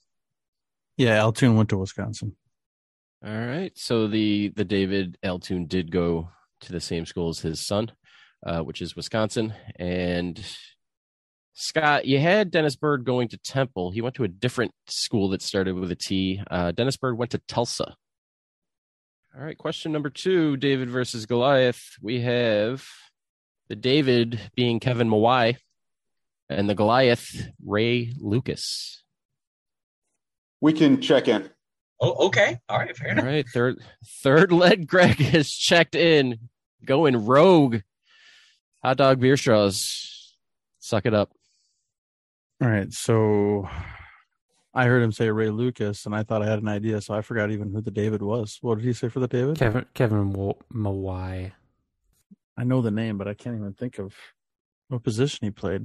Yeah, 0.97 1.15
Al 1.15 1.33
Toon 1.33 1.57
went 1.57 1.71
to 1.71 1.79
Wisconsin. 1.79 2.37
All 3.25 3.33
right. 3.33 3.73
So 3.77 4.09
the 4.09 4.53
the 4.55 4.65
David 4.65 5.17
Al 5.23 5.39
Toon 5.39 5.67
did 5.67 5.91
go 5.91 6.29
to 6.61 6.73
the 6.73 6.81
same 6.81 7.07
school 7.07 7.31
as 7.31 7.41
his 7.41 7.67
son, 7.67 7.93
uh, 8.47 8.61
which 8.61 8.83
is 8.83 8.95
Wisconsin. 8.95 9.55
And 9.77 10.45
Scott, 11.55 12.05
you 12.05 12.19
had 12.19 12.51
Dennis 12.51 12.77
Byrd 12.77 13.05
going 13.05 13.29
to 13.29 13.39
Temple. 13.39 13.91
He 13.91 14.03
went 14.03 14.17
to 14.17 14.25
a 14.25 14.29
different 14.29 14.73
school 14.87 15.31
that 15.31 15.43
started 15.43 15.75
with 15.75 15.91
a 15.91 15.97
T. 15.97 16.43
Uh, 16.51 16.73
Dennis 16.73 16.97
Byrd 16.97 17.17
went 17.17 17.31
to 17.31 17.41
Tulsa. 17.49 17.95
All 19.35 19.43
right. 19.43 19.57
Question 19.57 19.93
number 19.93 20.11
two: 20.11 20.59
David 20.59 20.91
versus 20.91 21.25
Goliath. 21.25 21.83
We 22.03 22.21
have 22.21 22.85
the 23.73 23.77
David 23.77 24.39
being 24.55 24.81
Kevin 24.81 25.09
Mawae, 25.09 25.57
and 26.51 26.69
the 26.69 26.75
Goliath 26.75 27.27
Ray 27.65 28.13
Lucas. 28.19 29.03
We 30.61 30.75
can 30.75 31.01
check 31.01 31.27
in. 31.27 31.49
Oh, 31.99 32.27
okay, 32.27 32.59
all 32.69 32.77
right, 32.81 32.95
fair 32.95 33.07
All 33.09 33.13
enough. 33.13 33.25
right, 33.25 33.47
third 33.49 33.79
third 34.23 34.53
leg 34.53 34.87
Greg 34.93 35.17
has 35.17 35.49
checked 35.51 35.95
in, 35.95 36.37
going 36.85 37.25
rogue. 37.25 37.79
Hot 38.85 38.99
dog 38.99 39.21
beer 39.21 39.39
straws. 39.39 40.35
Suck 40.79 41.07
it 41.07 41.15
up. 41.15 41.31
All 42.61 42.69
right, 42.69 42.93
so 42.93 43.67
I 44.75 44.85
heard 44.85 45.03
him 45.03 45.13
say 45.13 45.31
Ray 45.31 45.49
Lucas, 45.49 46.05
and 46.05 46.15
I 46.15 46.25
thought 46.25 46.43
I 46.43 46.47
had 46.51 46.59
an 46.61 46.69
idea, 46.69 47.01
so 47.01 47.15
I 47.15 47.23
forgot 47.23 47.51
even 47.51 47.73
who 47.73 47.81
the 47.81 47.91
David 47.91 48.21
was. 48.21 48.59
What 48.61 48.77
did 48.77 48.85
he 48.85 48.93
say 48.93 49.09
for 49.09 49.21
the 49.21 49.29
David? 49.29 49.57
Kevin 49.57 49.87
Kevin 49.95 50.31
Wa- 50.35 50.53
Mawae. 50.75 51.53
I 52.63 52.65
know 52.65 52.81
the 52.81 52.93
name, 52.93 53.19
but 53.19 53.27
I 53.27 53.35
can't 53.35 53.57
even 53.57 53.73
think 53.73 53.99
of 53.99 54.15
what 54.87 55.03
position 55.03 55.41
he 55.45 55.51
played. 55.51 55.85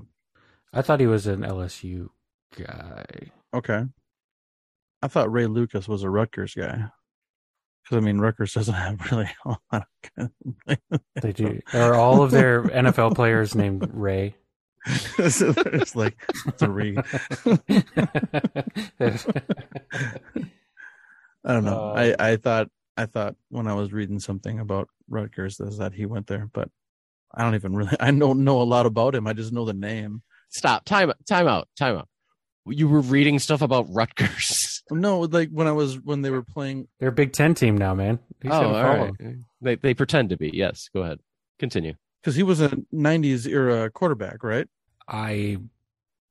I 0.71 0.83
thought 0.83 0.99
he 0.99 1.07
was 1.07 1.25
an 1.25 1.41
LSU 1.41 2.09
guy. 2.55 3.31
Okay, 3.51 3.85
I 5.01 5.07
thought 5.07 5.31
Ray 5.31 5.47
Lucas 5.47 5.87
was 5.87 6.03
a 6.03 6.09
Rutgers 6.11 6.53
guy. 6.53 6.91
Because 7.81 7.97
I 7.97 7.99
mean, 8.01 8.19
Rutgers 8.19 8.53
doesn't 8.53 8.75
have 8.75 9.01
really 9.11 9.27
a 9.43 9.55
lot 9.73 9.87
of 10.19 10.29
They 11.19 11.33
do. 11.33 11.59
Are 11.73 11.95
all 11.95 12.21
of 12.21 12.29
their 12.29 12.61
NFL 12.65 13.15
players 13.15 13.55
named 13.55 13.89
Ray? 13.91 14.35
so 15.29 15.55
it's 15.57 15.95
like 15.95 16.15
it's 16.45 16.61
a 16.61 16.69
Ray. 16.69 16.95
I 21.43 21.53
don't 21.53 21.65
know. 21.65 21.89
Uh, 21.95 22.13
I 22.19 22.33
I 22.33 22.35
thought 22.35 22.69
I 22.97 23.05
thought 23.05 23.35
when 23.49 23.67
I 23.67 23.73
was 23.75 23.93
reading 23.93 24.19
something 24.19 24.59
about 24.59 24.89
Rutgers 25.07 25.59
is 25.59 25.77
that 25.77 25.93
he 25.93 26.05
went 26.05 26.27
there, 26.27 26.49
but 26.51 26.69
I 27.33 27.43
don't 27.43 27.55
even 27.55 27.75
really. 27.75 27.95
I 27.99 28.11
don't 28.11 28.43
know 28.43 28.61
a 28.61 28.63
lot 28.63 28.85
about 28.85 29.15
him. 29.15 29.27
I 29.27 29.33
just 29.33 29.53
know 29.53 29.65
the 29.65 29.73
name. 29.73 30.23
Stop. 30.49 30.85
Time 30.85 31.13
time 31.27 31.47
out. 31.47 31.67
Time 31.77 31.97
out. 31.97 32.09
You 32.65 32.87
were 32.89 32.99
reading 32.99 33.39
stuff 33.39 33.61
about 33.61 33.87
Rutgers. 33.89 34.73
No, 34.89 35.19
like 35.19 35.49
when 35.49 35.67
I 35.67 35.73
was 35.73 35.99
when 35.99 36.21
they 36.21 36.29
were 36.29 36.43
playing. 36.43 36.87
They're 37.01 37.09
a 37.09 37.11
Big 37.11 37.33
Ten 37.33 37.53
team 37.53 37.77
now, 37.77 37.93
man. 37.93 38.19
Who's 38.41 38.53
oh, 38.53 38.61
gonna 38.61 39.11
right. 39.19 39.35
They 39.59 39.75
they 39.75 39.93
pretend 39.93 40.29
to 40.29 40.37
be. 40.37 40.49
Yes. 40.53 40.89
Go 40.93 41.01
ahead. 41.01 41.19
Continue. 41.59 41.95
Because 42.21 42.37
he 42.37 42.43
was 42.43 42.61
a 42.61 42.69
'90s 42.93 43.45
era 43.45 43.89
quarterback, 43.91 44.45
right? 44.45 44.65
I 45.05 45.57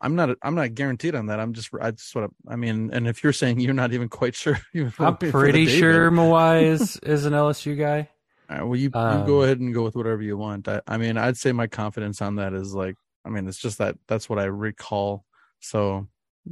I'm 0.01 0.15
not. 0.15 0.37
I'm 0.43 0.55
not 0.55 0.75
guaranteed 0.75 1.15
on 1.15 1.27
that. 1.27 1.41
I'm 1.41 1.53
just. 1.53 1.71
I 1.81 1.91
just 1.93 2.15
what 2.15 2.31
I 2.49 2.57
mean. 2.57 2.91
And 2.93 3.09
if 3.09 3.25
you're 3.25 3.33
saying 3.33 3.61
you're 3.61 3.75
not 3.75 3.93
even 3.93 4.09
quite 4.09 4.35
sure, 4.43 4.59
I'm 4.99 5.17
pretty 5.17 5.67
sure 5.67 6.11
Mawae 6.11 6.65
is 6.65 6.97
is 7.03 7.25
an 7.25 7.33
LSU 7.33 7.79
guy. 7.79 8.09
all 8.51 8.57
right, 8.57 8.65
well, 8.65 8.77
you, 8.77 8.91
Um, 8.93 9.21
you 9.21 9.27
go 9.27 9.43
ahead 9.43 9.61
and 9.61 9.73
go 9.73 9.83
with 9.83 9.97
whatever 9.97 10.23
you 10.23 10.37
want. 10.37 10.69
I, 10.69 10.83
I 10.87 10.99
mean, 10.99 11.17
I'd 11.17 11.37
say 11.37 11.53
my 11.53 11.67
confidence 11.67 12.21
on 12.21 12.37
that 12.37 12.53
is 12.53 12.75
like. 12.75 12.97
I 13.25 13.29
mean, 13.29 13.49
it's 13.49 13.59
just 13.59 13.79
that 13.79 13.97
that's 14.07 14.29
what 14.29 14.39
I 14.39 14.45
recall. 14.45 15.25
So 15.61 16.07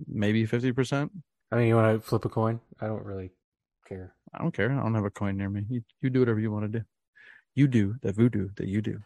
maybe 0.09 0.47
fifty 0.47 0.73
percent. 0.73 1.13
I 1.53 1.57
mean, 1.57 1.69
you 1.69 1.77
want 1.77 2.03
to 2.03 2.07
flip 2.07 2.25
a 2.25 2.29
coin? 2.29 2.61
I 2.81 2.87
don't 2.87 3.05
really 3.05 3.31
care. 3.89 4.15
I 4.35 4.39
don't 4.39 4.53
care. 4.53 4.73
I 4.73 4.83
don't 4.83 4.95
have 4.95 5.05
a 5.05 5.11
coin 5.11 5.37
near 5.37 5.49
me. 5.51 5.63
You, 5.69 5.83
you 6.01 6.11
do 6.11 6.19
whatever 6.21 6.41
you 6.41 6.51
want 6.51 6.73
to 6.73 6.79
do. 6.81 6.85
You 7.55 7.69
do 7.69 7.95
the 8.03 8.11
voodoo 8.11 8.49
that 8.57 8.67
you 8.67 8.81
do. 8.83 9.01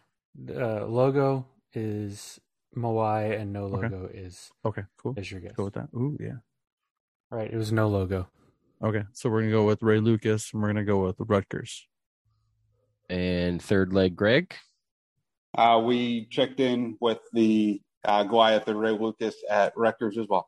Uh, 0.49 0.85
logo 0.85 1.45
is 1.73 2.39
Mawae, 2.75 3.39
and 3.39 3.51
no 3.53 3.65
Okay. 3.65 3.87
logo 3.89 4.09
is 4.13 4.51
Okay, 4.65 4.83
cool. 4.97 5.13
is 5.17 5.31
your 5.31 5.41
guess. 5.41 5.53
Go 5.53 5.65
with 5.65 5.73
that. 5.75 5.89
Ooh, 5.95 6.17
yeah. 6.19 6.37
Right, 7.31 7.51
it 7.51 7.57
was 7.57 7.71
no 7.71 7.87
logo. 7.87 8.27
Okay, 8.83 9.03
so 9.13 9.29
we're 9.29 9.41
gonna 9.41 9.51
go 9.51 9.65
with 9.65 9.81
Ray 9.83 9.99
Lucas, 9.99 10.51
and 10.53 10.61
we're 10.61 10.69
gonna 10.69 10.85
go 10.85 11.05
with 11.05 11.15
Rutgers. 11.19 11.87
And 13.09 13.61
third 13.61 13.91
leg 13.93 14.15
Greg. 14.15 14.53
Uh, 15.57 15.81
we 15.83 16.27
checked 16.29 16.59
in 16.59 16.95
with 17.01 17.17
the 17.33 17.81
uh, 18.05 18.23
Goliath 18.23 18.67
and 18.67 18.79
Ray 18.79 18.91
Lucas 18.91 19.35
at 19.49 19.73
Rutgers 19.75 20.17
as 20.17 20.27
well. 20.29 20.47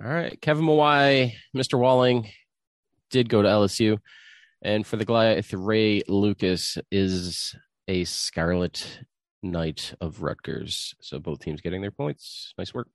All 0.00 0.10
right. 0.10 0.38
Kevin 0.40 0.64
Mawae, 0.66 1.32
Mr. 1.56 1.78
Walling 1.78 2.28
did 3.10 3.28
go 3.30 3.40
to 3.42 3.48
LSU. 3.48 3.98
And 4.60 4.86
for 4.86 4.96
the 4.96 5.04
Goliath, 5.06 5.52
Ray 5.54 6.02
Lucas 6.06 6.76
is 6.90 7.56
a 7.88 8.04
Scarlet 8.04 9.00
Knight 9.42 9.94
of 10.00 10.22
Rutgers. 10.22 10.94
So 11.00 11.18
both 11.18 11.40
teams 11.40 11.60
getting 11.60 11.80
their 11.80 11.90
points. 11.90 12.54
Nice 12.58 12.74
work. 12.74 12.88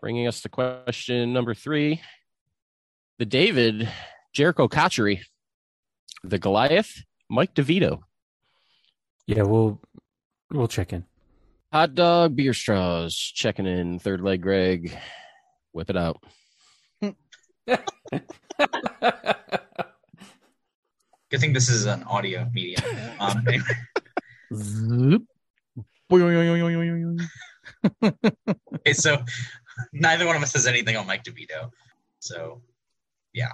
Bringing 0.00 0.26
us 0.26 0.40
to 0.42 0.48
question 0.48 1.32
number 1.32 1.54
three. 1.54 2.00
The 3.18 3.26
David, 3.26 3.88
Jericho 4.32 4.68
Cotchery. 4.68 5.22
The 6.24 6.38
Goliath, 6.38 7.04
Mike 7.30 7.54
DeVito. 7.54 8.00
Yeah, 9.26 9.42
we'll 9.42 9.80
we'll 10.50 10.68
check 10.68 10.92
in. 10.92 11.04
Hot 11.72 11.94
dog, 11.94 12.34
beer 12.34 12.54
straws, 12.54 13.14
checking 13.14 13.66
in. 13.66 13.98
Third 13.98 14.20
leg, 14.20 14.42
Greg. 14.42 14.96
Whip 15.72 15.90
it 15.90 15.96
out. 15.96 16.22
Good 21.30 21.40
thing 21.40 21.52
this 21.52 21.68
is 21.68 21.84
an 21.84 22.02
audio 22.04 22.48
medium. 22.52 22.82
Um, 23.20 23.42
anyway, 23.48 23.64
Zoop. 24.54 25.24
Okay, 28.02 28.92
so 28.92 29.18
neither 29.92 30.26
one 30.26 30.36
of 30.36 30.42
us 30.42 30.52
has 30.54 30.66
anything 30.66 30.96
on 30.96 31.06
Mike 31.06 31.24
DeVito. 31.24 31.70
So, 32.20 32.62
yeah, 33.32 33.52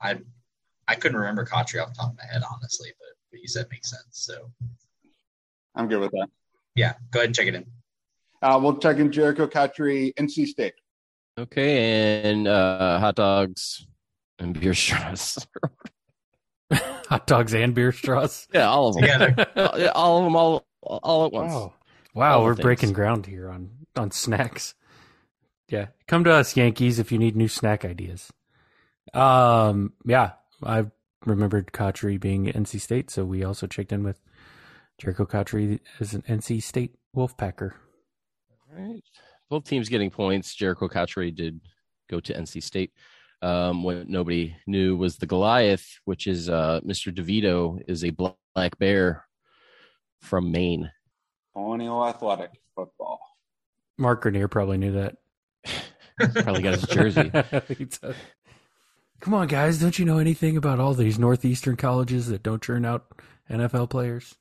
I 0.00 0.18
I 0.88 0.94
couldn't 0.96 1.18
remember 1.18 1.44
Cotchery 1.44 1.80
off 1.80 1.88
the 1.88 1.94
top 1.94 2.12
of 2.12 2.18
my 2.18 2.24
head, 2.30 2.42
honestly, 2.50 2.90
but 2.98 3.08
what 3.30 3.40
you 3.40 3.48
said 3.48 3.66
makes 3.70 3.90
sense. 3.90 4.04
So, 4.10 4.50
I'm 5.74 5.88
good 5.88 6.00
with 6.00 6.10
that. 6.12 6.28
Yeah, 6.74 6.94
go 7.10 7.20
ahead 7.20 7.28
and 7.28 7.34
check 7.34 7.46
it 7.46 7.54
in. 7.54 7.66
Uh, 8.42 8.58
we'll 8.62 8.76
check 8.76 8.98
in 8.98 9.10
Jericho 9.10 9.46
Cotchery, 9.46 10.12
NC 10.18 10.46
State. 10.46 10.74
Okay, 11.38 12.22
and 12.22 12.48
uh, 12.48 12.98
hot 12.98 13.14
dogs 13.14 13.86
and 14.38 14.58
beer 14.58 14.74
straws. 14.74 15.46
hot 17.08 17.26
dogs 17.26 17.54
and 17.54 17.74
beer 17.74 17.92
straws. 17.92 18.48
Yeah, 18.52 18.68
all 18.68 18.88
of 18.88 18.94
them. 18.94 19.02
Together. 19.02 19.90
all 19.94 20.18
of 20.18 20.24
them, 20.24 20.36
all 20.36 20.66
all 20.82 21.26
at 21.26 21.32
once. 21.32 21.52
Wow, 21.52 21.74
wow 22.14 22.38
All 22.38 22.44
we're 22.44 22.54
the 22.54 22.62
breaking 22.62 22.92
ground 22.92 23.26
here 23.26 23.50
on 23.50 23.70
on 23.96 24.10
snacks. 24.10 24.74
Yeah, 25.68 25.86
come 26.06 26.24
to 26.24 26.32
us, 26.32 26.56
Yankees, 26.56 26.98
if 26.98 27.10
you 27.10 27.18
need 27.18 27.34
new 27.34 27.48
snack 27.48 27.84
ideas. 27.84 28.32
Um, 29.12 29.94
yeah, 30.04 30.32
I 30.62 30.86
remembered 31.24 31.72
Cotchery 31.72 32.18
being 32.18 32.46
NC 32.46 32.80
State, 32.80 33.10
so 33.10 33.24
we 33.24 33.42
also 33.42 33.66
checked 33.66 33.92
in 33.92 34.04
with 34.04 34.20
Jericho 34.98 35.26
Cotchery 35.26 35.80
as 35.98 36.14
an 36.14 36.22
NC 36.22 36.62
State 36.62 36.94
Wolfpacker. 37.16 37.72
Right. 38.72 39.02
Both 39.48 39.64
teams 39.64 39.88
getting 39.88 40.10
points. 40.10 40.54
Jericho 40.54 40.88
Cotchery 40.88 41.30
did 41.30 41.60
go 42.08 42.20
to 42.20 42.32
NC 42.32 42.62
State. 42.62 42.92
Um, 43.42 43.82
what 43.82 44.08
nobody 44.08 44.56
knew 44.66 44.96
was 44.96 45.16
the 45.16 45.26
Goliath, 45.26 45.86
which 46.04 46.26
is 46.26 46.48
uh, 46.48 46.80
Mr. 46.84 47.14
DeVito, 47.14 47.82
is 47.86 48.04
a 48.04 48.10
black 48.10 48.78
bear 48.78 49.26
from 50.20 50.50
Maine. 50.50 50.90
Colonial 51.52 52.06
Athletic 52.06 52.50
football. 52.74 53.20
Mark 53.98 54.22
Grenier 54.22 54.48
probably 54.48 54.78
knew 54.78 54.92
that. 54.92 55.16
Probably 56.34 56.62
got 56.62 56.74
his 56.74 56.84
jersey. 56.84 57.30
Come 59.20 59.34
on, 59.34 59.48
guys! 59.48 59.78
Don't 59.78 59.98
you 59.98 60.04
know 60.04 60.18
anything 60.18 60.56
about 60.56 60.80
all 60.80 60.94
these 60.94 61.18
northeastern 61.18 61.76
colleges 61.76 62.28
that 62.28 62.42
don't 62.42 62.62
churn 62.62 62.84
out 62.84 63.06
NFL 63.50 63.90
players? 63.90 64.34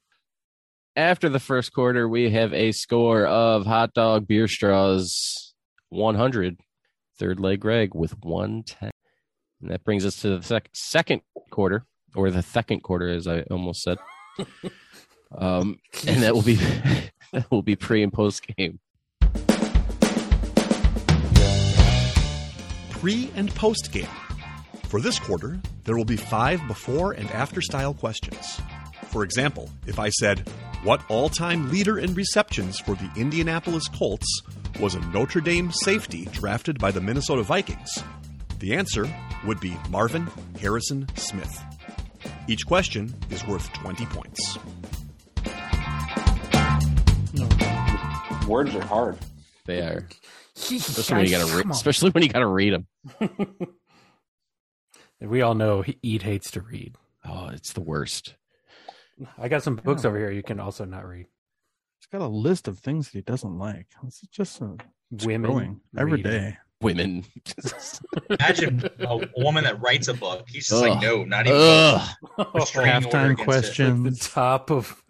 After 0.95 1.27
the 1.27 1.39
first 1.39 1.73
quarter, 1.73 2.07
we 2.07 2.29
have 2.31 2.53
a 2.53 2.71
score 2.71 3.25
of 3.25 3.65
hot 3.65 3.93
dog 3.93 4.27
beer 4.27 4.47
straws 4.47 5.53
100. 5.89 6.59
Third 7.17 7.39
leg 7.39 7.61
Greg 7.61 7.95
with 7.95 8.23
110. 8.23 8.91
And 9.61 9.71
that 9.71 9.83
brings 9.83 10.05
us 10.05 10.17
to 10.17 10.37
the 10.37 10.43
sec- 10.43 10.69
second 10.73 11.21
quarter, 11.49 11.85
or 12.13 12.29
the 12.29 12.43
second 12.43 12.81
quarter, 12.81 13.09
as 13.09 13.27
I 13.27 13.41
almost 13.51 13.81
said. 13.83 13.97
um, 15.37 15.79
and 16.07 16.23
that 16.23 16.33
will 16.33 16.41
be 16.41 16.55
that 17.31 17.49
will 17.49 17.61
be 17.61 17.75
pre 17.75 18.03
and 18.03 18.11
post 18.11 18.45
game. 18.55 18.79
pre 23.05 23.29
and 23.35 23.53
post 23.53 23.91
game. 23.91 24.07
For 24.89 24.99
this 24.99 25.19
quarter, 25.19 25.59
there 25.83 25.95
will 25.95 26.05
be 26.05 26.17
five 26.17 26.59
before 26.67 27.11
and 27.11 27.29
after 27.29 27.61
style 27.61 27.93
questions. 27.93 28.59
For 29.15 29.23
example, 29.23 29.69
if 29.87 29.97
I 29.97 30.09
said, 30.09 30.39
What 30.83 31.01
all 31.09 31.29
time 31.29 31.71
leader 31.71 31.99
in 31.99 32.13
receptions 32.15 32.79
for 32.81 32.95
the 32.95 33.09
Indianapolis 33.15 33.87
Colts 33.87 34.41
was 34.77 34.93
a 34.93 34.99
Notre 35.11 35.39
Dame 35.39 35.71
safety 35.71 36.25
drafted 36.33 36.79
by 36.79 36.91
the 36.91 36.99
Minnesota 36.99 37.41
Vikings? 37.41 38.03
The 38.59 38.75
answer 38.75 39.07
would 39.45 39.61
be 39.61 39.77
Marvin 39.89 40.27
Harrison 40.59 41.07
Smith. 41.15 41.63
Each 42.49 42.65
question 42.65 43.15
is 43.29 43.47
worth 43.47 43.71
20 43.71 44.05
points. 44.07 44.57
Words 48.49 48.75
are 48.75 48.83
hard. 48.83 49.17
They 49.65 49.79
are, 49.79 50.09
especially 50.57 51.15
when 51.15 51.25
you 51.25 51.31
gotta, 51.31 51.55
re- 51.55 51.71
especially 51.71 52.09
when 52.09 52.23
you 52.23 52.27
gotta 52.27 52.47
read 52.47 52.73
them. 52.73 53.55
we 55.21 55.41
all 55.41 55.55
know 55.55 55.83
he- 55.83 55.99
Eat 56.03 56.23
hates 56.23 56.51
to 56.51 56.59
read. 56.59 56.97
Oh, 57.23 57.47
it's 57.53 57.71
the 57.71 57.79
worst. 57.79 58.35
I 59.37 59.47
got 59.47 59.63
some 59.63 59.75
books 59.77 60.03
Yeah. 60.03 60.09
over 60.09 60.17
here 60.19 60.31
you 60.31 60.43
can 60.43 60.59
also 60.59 60.85
not 60.85 61.05
read. 61.07 61.27
He's 61.99 62.07
got 62.11 62.23
a 62.25 62.27
list 62.27 62.67
of 62.67 62.79
things 62.79 63.07
that 63.07 63.17
he 63.17 63.21
doesn't 63.21 63.57
like. 63.57 63.87
It's 64.05 64.21
just 64.27 64.61
a, 64.61 64.75
it's 65.11 65.25
Women 65.25 65.49
growing 65.51 65.81
every 65.97 66.21
Women. 66.81 67.25
Imagine 68.29 68.89
a 68.99 69.27
woman 69.37 69.63
that 69.63 69.81
writes 69.81 70.07
a 70.09 70.13
book. 70.13 70.45
He's 70.49 70.67
just 70.67 70.83
Ugh. 70.83 70.89
like, 70.89 71.01
no, 71.01 71.23
not 71.23 71.47
even. 71.47 71.57
Ugh. 71.59 72.09
Restraining 72.53 73.05
order 73.05 73.07
Halftime 73.07 73.31
against 73.33 73.79
it. 73.79 74.03
the 74.03 74.29
top 74.33 74.69
of 74.71 75.01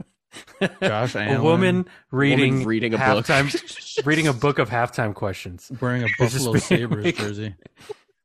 Josh 0.81 1.15
Allen. 1.15 1.37
a 1.37 1.43
woman 1.43 1.85
reading 2.11 2.53
Woman 2.59 2.67
reading 2.67 2.93
a 2.93 2.97
book. 2.97 4.05
reading 4.05 4.27
a 4.27 4.33
book 4.33 4.59
of 4.59 4.69
halftime 4.69 5.13
questions. 5.15 5.71
wearing 5.81 6.03
a 6.03 6.07
Buffalo 6.19 6.55
Sabres 6.57 7.13
jersey. 7.13 7.55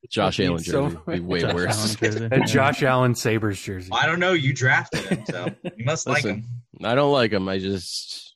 Josh 0.09 0.39
Would 0.39 0.45
be 0.45 0.49
Allen 0.49 0.65
so 0.65 0.89
jersey 0.89 0.99
would 1.07 1.15
be 1.15 1.21
way 1.21 1.41
Josh 1.43 1.55
worse. 1.55 1.77
Allen 1.77 1.97
jersey. 2.13 2.29
A 2.33 2.41
Josh 2.47 2.83
Allen 2.83 3.15
Sabres 3.15 3.61
jersey. 3.61 3.91
I 3.93 4.07
don't 4.07 4.19
know. 4.19 4.33
You 4.33 4.53
drafted 4.53 5.01
him, 5.03 5.25
so 5.27 5.49
you 5.77 5.85
must 5.85 6.07
like 6.07 6.25
him. 6.25 6.45
I 6.83 6.95
don't 6.95 7.13
like 7.13 7.33
him. 7.33 7.49
I 7.49 7.59
just 7.59 8.35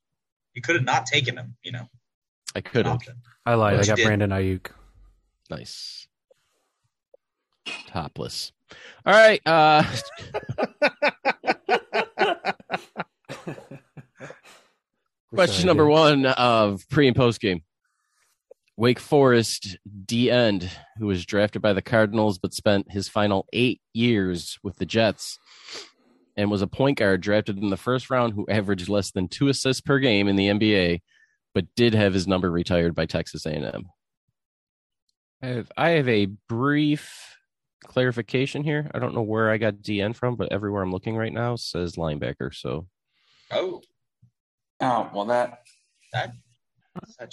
You 0.54 0.62
could 0.62 0.74
have 0.76 0.84
not 0.84 1.06
taken 1.06 1.36
him. 1.38 1.56
You 1.62 1.72
know, 1.72 1.88
I 2.54 2.60
could 2.60 2.86
have. 2.86 3.00
I 3.46 3.54
lied. 3.54 3.74
I 3.74 3.76
But 3.78 3.86
you 3.86 3.90
got 3.92 3.96
did. 3.96 4.06
Brandon 4.06 4.30
Aiyuk. 4.30 4.66
Nice. 5.50 6.06
Topless. 7.88 8.52
All 9.06 9.14
right. 9.14 9.40
Uh 9.46 9.82
question 15.34 15.66
number 15.66 15.86
one 15.86 16.26
of 16.26 16.88
pre 16.88 17.06
and 17.08 17.16
post 17.16 17.40
game. 17.40 17.62
Wake 18.76 18.98
Forest 18.98 19.78
D 20.04 20.30
end, 20.30 20.70
who 20.98 21.06
was 21.06 21.24
drafted 21.24 21.62
by 21.62 21.72
the 21.72 21.82
Cardinals 21.82 22.38
but 22.38 22.54
spent 22.54 22.90
his 22.90 23.08
final 23.08 23.46
eight 23.52 23.80
years 23.92 24.58
with 24.62 24.76
the 24.76 24.86
Jets 24.86 25.38
and 26.36 26.50
was 26.50 26.62
a 26.62 26.66
point 26.66 26.98
guard 26.98 27.20
drafted 27.20 27.58
in 27.58 27.70
the 27.70 27.76
first 27.76 28.10
round 28.10 28.34
who 28.34 28.46
averaged 28.48 28.88
less 28.88 29.12
than 29.12 29.28
two 29.28 29.48
assists 29.48 29.80
per 29.80 29.98
game 29.98 30.26
in 30.26 30.36
the 30.36 30.48
NBA, 30.48 31.02
but 31.54 31.66
did 31.76 31.94
have 31.94 32.14
his 32.14 32.26
number 32.26 32.50
retired 32.50 32.94
by 32.94 33.06
Texas 33.06 33.46
A&M. 33.46 33.84
I 35.42 35.46
have 35.46 35.72
I 35.76 35.88
have 35.90 36.08
a 36.08 36.26
brief 36.48 37.36
clarification 37.84 38.64
here. 38.64 38.90
I 38.94 38.98
don't 38.98 39.14
know 39.14 39.22
where 39.22 39.50
I 39.50 39.58
got 39.58 39.76
DN 39.76 40.16
from, 40.16 40.36
but 40.36 40.50
everywhere 40.50 40.82
I'm 40.82 40.90
looking 40.90 41.16
right 41.16 41.32
now 41.32 41.54
says 41.56 41.96
linebacker. 41.96 42.52
So 42.52 42.88
Oh, 43.50 43.82
Oh, 44.80 45.10
well, 45.14 45.24
that 45.26 45.60
that 46.12 46.32
I 46.96 47.26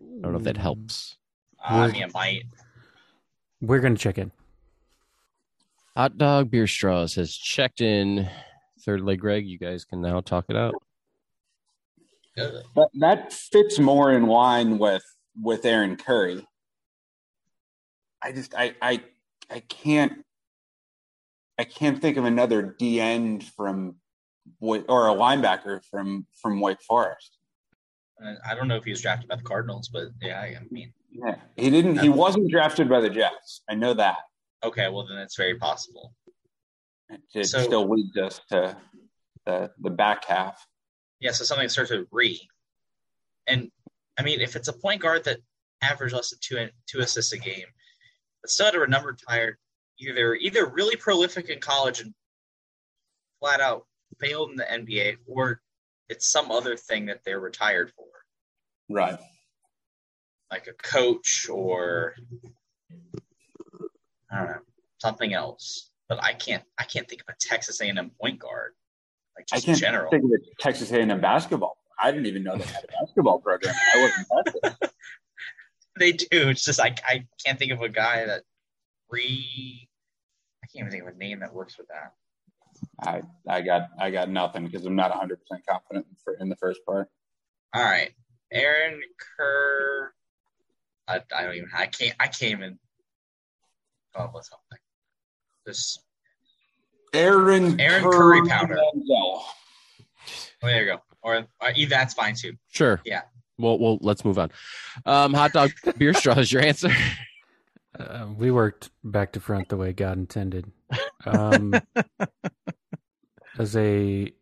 don't 0.00 0.32
know 0.32 0.36
if 0.36 0.44
that 0.44 0.56
helps. 0.56 1.16
Uh, 1.58 1.74
I 1.74 1.92
mean, 1.92 2.02
it 2.02 2.14
might. 2.14 2.44
We're 3.60 3.80
gonna 3.80 3.96
check 3.96 4.18
in. 4.18 4.32
Hot 5.96 6.16
dog 6.16 6.50
beer 6.50 6.66
straws 6.66 7.14
has 7.16 7.34
checked 7.34 7.80
in. 7.80 8.28
Third 8.80 9.00
leg, 9.00 9.20
Greg. 9.20 9.46
You 9.46 9.58
guys 9.58 9.84
can 9.84 10.00
now 10.00 10.20
talk 10.20 10.46
it 10.48 10.56
out. 10.56 10.74
Good. 12.36 12.62
that, 12.76 12.88
that 13.00 13.32
fits 13.32 13.78
more 13.78 14.12
in 14.12 14.26
line 14.26 14.78
with 14.78 15.02
with 15.40 15.64
Aaron 15.64 15.96
Curry. 15.96 16.46
I 18.22 18.32
just 18.32 18.54
I 18.54 18.74
I 18.80 19.02
I 19.50 19.60
can't 19.60 20.24
I 21.58 21.64
can't 21.64 22.00
think 22.00 22.16
of 22.16 22.24
another 22.24 22.62
D 22.62 23.00
end 23.00 23.44
from 23.44 23.96
or 24.60 25.08
a 25.08 25.14
linebacker 25.14 25.84
from 25.90 26.26
from 26.40 26.60
Wake 26.60 26.82
Forest. 26.82 27.37
I 28.44 28.54
don't 28.54 28.68
know 28.68 28.76
if 28.76 28.84
he 28.84 28.90
was 28.90 29.00
drafted 29.00 29.28
by 29.28 29.36
the 29.36 29.42
Cardinals, 29.42 29.88
but 29.88 30.08
yeah, 30.20 30.40
I 30.40 30.58
mean, 30.70 30.92
Yeah, 31.10 31.36
he 31.56 31.70
didn't. 31.70 31.98
He 31.98 32.08
wasn't 32.08 32.50
drafted 32.50 32.88
by 32.88 33.00
the 33.00 33.10
Jets. 33.10 33.62
I 33.68 33.74
know 33.74 33.94
that. 33.94 34.18
okay, 34.64 34.88
well 34.88 35.06
then 35.06 35.18
it's 35.18 35.36
very 35.36 35.54
possible. 35.56 36.14
It, 37.10 37.20
it 37.34 37.44
So- 37.46 37.62
still 37.62 37.88
leads 37.88 38.16
us 38.16 38.40
to 38.50 38.76
the 39.46 39.70
the 39.78 39.90
back 39.90 40.24
half. 40.24 40.66
Yeah, 41.20 41.30
so 41.32 41.44
something 41.44 41.68
starts 41.68 41.90
with 41.90 42.06
re. 42.10 42.40
And 43.46 43.70
I 44.18 44.22
mean, 44.22 44.40
if 44.40 44.56
it's 44.56 44.68
a 44.68 44.72
point 44.72 45.00
guard 45.00 45.24
that 45.24 45.38
averaged 45.80 46.14
less 46.14 46.30
than 46.30 46.38
two 46.42 46.68
two 46.86 46.98
assists 47.00 47.32
a 47.32 47.38
game, 47.38 47.66
but 48.42 48.50
still 48.50 48.66
had 48.66 48.74
a 48.74 48.86
number 48.86 49.16
tired, 49.28 49.56
either 50.00 50.34
either 50.34 50.66
really 50.66 50.96
prolific 50.96 51.48
in 51.50 51.60
college 51.60 52.00
and 52.00 52.12
flat 53.40 53.60
out 53.60 53.86
failed 54.20 54.50
in 54.50 54.56
the 54.56 54.64
NBA, 54.64 55.16
or 55.26 55.60
it's 56.08 56.28
some 56.30 56.50
other 56.50 56.76
thing 56.76 57.06
that 57.06 57.20
they're 57.24 57.40
retired 57.40 57.92
for, 57.94 58.06
Right. 58.88 59.18
like 60.50 60.66
a 60.66 60.72
coach 60.72 61.48
or 61.50 62.14
I 64.30 64.38
don't 64.38 64.46
know 64.46 64.60
something 64.98 65.32
else. 65.32 65.90
But 66.08 66.22
I 66.24 66.32
can't 66.32 66.62
I 66.78 66.84
can't 66.84 67.06
think 67.08 67.20
of 67.22 67.28
a 67.28 67.36
Texas 67.38 67.80
A&M 67.80 68.10
point 68.20 68.38
guard, 68.38 68.72
like 69.36 69.46
I 69.52 69.56
just 69.56 69.66
can't 69.66 69.76
in 69.76 69.80
general. 69.80 70.10
think 70.10 70.24
of 70.24 70.30
the 70.30 70.40
Texas 70.58 70.90
A&M 70.90 71.20
basketball. 71.20 71.76
I 72.00 72.10
didn't 72.10 72.26
even 72.26 72.44
know 72.44 72.56
they 72.56 72.64
had 72.64 72.84
a 72.84 73.00
basketball 73.00 73.40
program. 73.40 73.74
I 73.94 74.00
wasn't 74.00 74.62
tested. 74.62 74.90
they 75.98 76.12
do. 76.12 76.26
It's 76.30 76.64
just 76.64 76.80
I 76.80 76.94
I 77.06 77.26
can't 77.44 77.58
think 77.58 77.72
of 77.72 77.82
a 77.82 77.88
guy 77.90 78.24
that 78.24 78.44
re. 79.10 79.88
I 80.64 80.66
can't 80.66 80.86
even 80.86 80.90
think 80.90 81.02
of 81.02 81.14
a 81.14 81.18
name 81.18 81.40
that 81.40 81.52
works 81.52 81.76
with 81.76 81.88
that. 81.88 82.14
I 83.02 83.22
I 83.46 83.60
got 83.60 83.88
I 84.00 84.10
got 84.10 84.30
nothing 84.30 84.64
because 84.64 84.86
I'm 84.86 84.96
not 84.96 85.10
100 85.10 85.40
percent 85.40 85.62
confident 85.68 86.06
for, 86.24 86.34
in 86.40 86.48
the 86.48 86.56
first 86.56 86.80
part. 86.86 87.08
All 87.74 87.82
right, 87.82 88.12
Aaron 88.52 89.00
Kerr. 89.36 90.12
I, 91.06 91.20
I 91.36 91.44
don't 91.44 91.54
even. 91.54 91.70
I 91.76 91.86
can't. 91.86 92.14
I 92.20 92.26
can't 92.26 92.52
even 92.52 92.78
come 94.14 94.26
up 94.26 94.34
with 94.34 94.44
something. 94.44 94.78
This 95.66 95.98
Aaron 97.12 97.80
Aaron 97.80 98.10
Curry 98.10 98.46
powder. 98.46 98.78
Oh, 98.80 99.46
there 100.62 100.82
you 100.82 100.92
go. 100.92 100.98
Or, 101.22 101.46
or 101.60 101.72
that's 101.88 102.14
fine 102.14 102.34
too. 102.34 102.54
Sure. 102.70 103.00
Yeah. 103.04 103.22
Well, 103.58 103.78
well, 103.78 103.98
let's 104.00 104.24
move 104.24 104.38
on. 104.38 104.50
Um, 105.04 105.34
hot 105.34 105.52
dog 105.52 105.72
beer 105.96 106.14
straw 106.14 106.38
is 106.38 106.52
your 106.52 106.62
answer. 106.62 106.90
Uh, 107.98 108.28
we 108.36 108.50
worked 108.52 108.90
back 109.02 109.32
to 109.32 109.40
front 109.40 109.70
the 109.70 109.76
way 109.76 109.92
God 109.92 110.18
intended. 110.18 110.70
Um, 111.26 111.74
as 113.58 113.74
a 113.76 114.32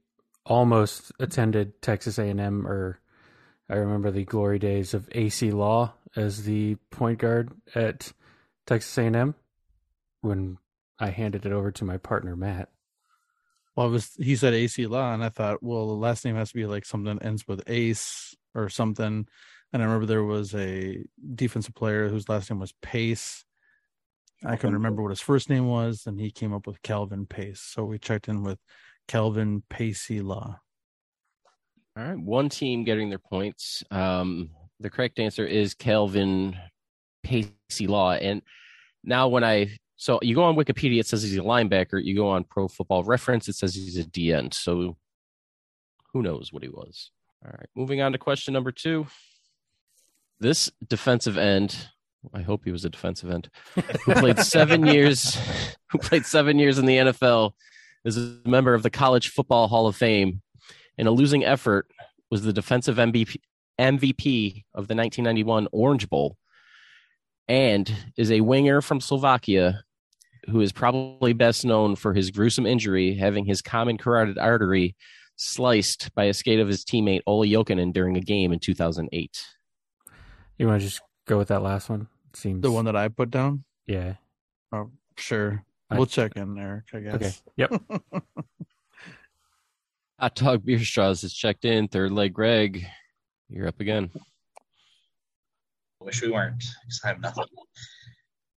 almost 0.45 1.13
attended 1.21 1.81
Texas 1.81 2.19
A&M, 2.19 2.67
or 2.67 3.01
I 3.69 3.75
remember 3.77 4.11
the 4.11 4.25
glory 4.25 4.59
days 4.59 4.95
of 4.95 5.09
Acie 5.11 5.53
Law 5.53 5.95
as 6.15 6.45
the 6.45 6.77
point 6.91 7.19
guard 7.19 7.51
at 7.75 8.13
Texas 8.67 8.97
A&M 8.97 9.35
when 10.21 10.59
I 10.99 11.11
handed 11.11 11.45
it 11.47 11.53
over 11.53 11.71
to 11.73 11.85
my 11.85 11.99
partner 11.99 12.37
Matt. 12.37 12.69
Well, 13.75 13.91
was 13.91 14.15
he 14.19 14.37
said 14.37 14.55
Acie 14.55 14.87
Law, 14.87 15.13
and 15.13 15.23
I 15.23 15.29
thought, 15.29 15.63
well, 15.63 15.89
the 15.89 15.95
last 15.95 16.25
name 16.25 16.37
has 16.37 16.49
to 16.51 16.55
be 16.55 16.65
like 16.65 16.87
something 16.87 17.17
that 17.17 17.25
ends 17.25 17.47
with 17.47 17.63
Ace 17.67 18.35
or 18.55 18.69
something. 18.69 19.27
And 19.73 19.83
I 19.83 19.85
remember 19.85 20.07
there 20.07 20.25
was 20.25 20.55
a 20.55 21.05
defensive 21.35 21.75
player 21.75 22.09
whose 22.09 22.29
last 22.29 22.51
name 22.51 22.61
was 22.61 22.73
Pace. 22.81 23.45
I 24.45 24.57
couldn't 24.57 24.75
remember 24.75 25.03
what 25.03 25.11
his 25.11 25.21
first 25.21 25.51
name 25.51 25.67
was, 25.67 26.05
and 26.07 26.21
he 26.21 26.31
came 26.31 26.55
up 26.55 26.67
with 26.67 26.83
Calvin 26.83 27.27
Pace. 27.27 27.61
So 27.61 27.85
we 27.85 27.99
checked 27.99 28.29
in 28.29 28.43
with 28.43 28.59
Calvin 29.09 29.63
Pacey 29.69 30.21
Law. 30.21 30.61
All 31.97 32.05
right, 32.05 32.19
one 32.19 32.49
team 32.51 32.85
getting 32.85 33.09
their 33.09 33.19
points. 33.19 33.83
Um, 33.91 34.51
the 34.81 34.91
correct 34.91 35.19
answer 35.19 35.47
is 35.47 35.73
Kelvin 35.73 36.57
Pacey 37.23 37.87
Law. 37.87 38.13
And 38.13 38.43
now, 39.03 39.29
when 39.29 39.45
I 39.45 39.79
so 39.97 40.19
you 40.23 40.35
go 40.35 40.45
on 40.45 40.57
Wikipedia, 40.57 41.01
it 41.01 41.07
says 41.07 41.23
he's 41.23 41.39
a 41.39 41.41
linebacker. 41.41 42.03
You 42.03 42.15
go 42.15 42.29
on 42.29 42.45
Pro 42.45 42.69
Football 42.69 43.03
Reference, 43.05 43.49
it 43.49 43.55
says 43.55 43.75
he's 43.75 43.97
a 43.97 44.05
DN. 44.05 44.53
So 44.53 44.97
who 46.13 46.23
knows 46.23 46.53
what 46.53 46.63
he 46.63 46.69
was? 46.69 47.11
All 47.45 47.53
right, 47.53 47.69
moving 47.75 48.03
on 48.03 48.13
to 48.13 48.19
question 48.19 48.53
number 48.53 48.73
two. 48.73 49.07
This 50.39 50.71
defensive 50.87 51.39
end, 51.39 51.89
I 52.35 52.43
hope 52.43 52.65
he 52.65 52.73
was 52.73 52.85
a 52.85 52.91
defensive 52.91 53.31
end, 53.31 53.49
who 54.05 54.13
played 54.15 54.39
seven 54.41 54.87
years, 54.87 55.39
who 55.91 55.99
played 55.99 56.27
seven 56.27 56.59
years 56.59 56.79
in 56.79 56.85
the 56.85 56.97
NFL, 56.97 57.53
is 58.05 58.19
a 58.19 58.39
member 58.45 58.75
of 58.75 58.83
the 58.83 58.91
College 58.91 59.31
Football 59.31 59.69
Hall 59.69 59.87
of 59.87 59.97
Fame. 59.97 60.43
In 60.99 61.07
a 61.07 61.11
losing 61.11 61.45
effort, 61.45 61.89
was 62.31 62.43
the 62.43 62.53
defensive 62.53 62.97
MVP, 62.97 63.37
MVP 63.79 64.65
of 64.75 64.89
the 64.89 64.95
1991 64.95 65.69
Orange 65.73 66.09
Bowl, 66.09 66.37
and 67.49 67.93
is 68.17 68.31
a 68.31 68.41
winger 68.41 68.81
from 68.81 69.01
Slovakia 69.01 69.83
who 70.49 70.61
is 70.61 70.73
probably 70.73 71.33
best 71.33 71.65
known 71.65 71.97
for 71.97 72.15
his 72.15 72.31
gruesome 72.31 72.67
injury, 72.67 73.15
having 73.15 73.45
his 73.45 73.61
common 73.63 73.99
carotid 73.99 74.39
artery 74.39 74.95
sliced 75.37 76.15
by 76.15 76.25
a 76.25 76.35
skate 76.35 76.61
of 76.61 76.69
his 76.69 76.85
teammate 76.85 77.21
Olli 77.27 77.51
Jokinen 77.51 77.93
during 77.93 78.17
a 78.17 78.21
game 78.21 78.53
in 78.53 78.59
2008. 78.59 79.45
You 80.59 80.67
want 80.69 80.81
to 80.81 80.87
just 80.87 81.03
go 81.27 81.37
with 81.37 81.49
that 81.49 81.63
last 81.63 81.89
one? 81.91 82.09
It 82.33 82.37
seems 82.37 82.63
The 82.63 82.71
one 82.71 82.85
that 82.87 82.97
I 82.97 83.09
put 83.09 83.31
down? 83.31 83.65
Yeah. 83.87 84.15
Oh, 84.73 84.91
sure. 85.19 85.63
I- 85.91 85.97
we'll 85.97 86.07
check 86.07 86.37
in, 86.37 86.59
Eric, 86.59 86.85
I 86.95 87.01
guess. 87.01 87.15
Okay. 87.15 87.33
Yep. 87.57 87.83
Hot 90.19 90.35
Dog 90.35 90.65
Beer 90.65 90.79
Straws 90.83 91.25
is 91.25 91.35
checked 91.35 91.65
in. 91.65 91.89
Third 91.89 92.11
leg, 92.13 92.33
Greg. 92.33 92.87
You're 93.49 93.69
up 93.69 93.81
again. 93.81 94.11
Wish 96.01 96.23
we 96.23 96.31
weren't. 96.31 96.63
'cause 96.85 97.01
I 97.05 97.09
have 97.09 97.21
nothing. 97.21 97.45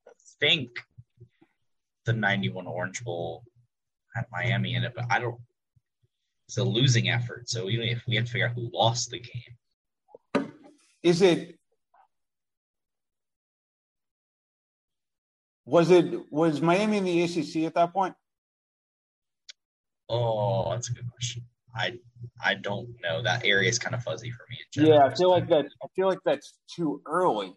I 0.07 0.12
think 0.40 0.71
the 2.05 2.12
91 2.12 2.66
Orange 2.66 3.03
Bowl 3.03 3.44
had 4.14 4.27
Miami 4.31 4.75
in 4.75 4.85
it, 4.85 4.92
but 4.94 5.07
I 5.11 5.18
don't. 5.18 5.40
It's 6.47 6.59
a 6.59 6.64
losing 6.64 7.09
effort. 7.11 7.49
So 7.49 7.68
even 7.68 7.88
if 7.88 8.07
we 8.07 8.14
had 8.14 8.27
to 8.27 8.33
figure 8.33 8.49
out 8.49 8.55
who 8.55 8.71
lost 8.73 9.11
the 9.11 9.21
game, 9.21 9.55
Is 11.03 11.23
it? 11.23 11.59
Was 15.64 15.90
it 15.90 16.33
was 16.33 16.61
Miami 16.61 16.97
in 16.97 17.05
the 17.05 17.23
ACC 17.23 17.66
at 17.66 17.75
that 17.75 17.92
point? 17.92 18.16
Oh, 20.09 20.71
that's 20.71 20.90
a 20.90 20.92
good 20.92 21.11
question. 21.11 21.42
I 21.77 21.99
I 22.44 22.55
don't 22.55 22.88
know. 23.03 23.23
That 23.23 23.44
area 23.44 23.68
is 23.68 23.79
kind 23.79 23.94
of 23.94 24.03
fuzzy 24.03 24.31
for 24.31 24.44
me. 24.51 24.57
In 24.59 24.83
general. 24.83 24.99
Yeah, 24.99 25.07
I 25.07 25.14
feel 25.14 25.31
like 25.31 25.49
that. 25.49 25.66
I 25.83 25.87
feel 25.94 26.09
like 26.09 26.18
that's 26.25 26.55
too 26.75 27.03
early 27.07 27.55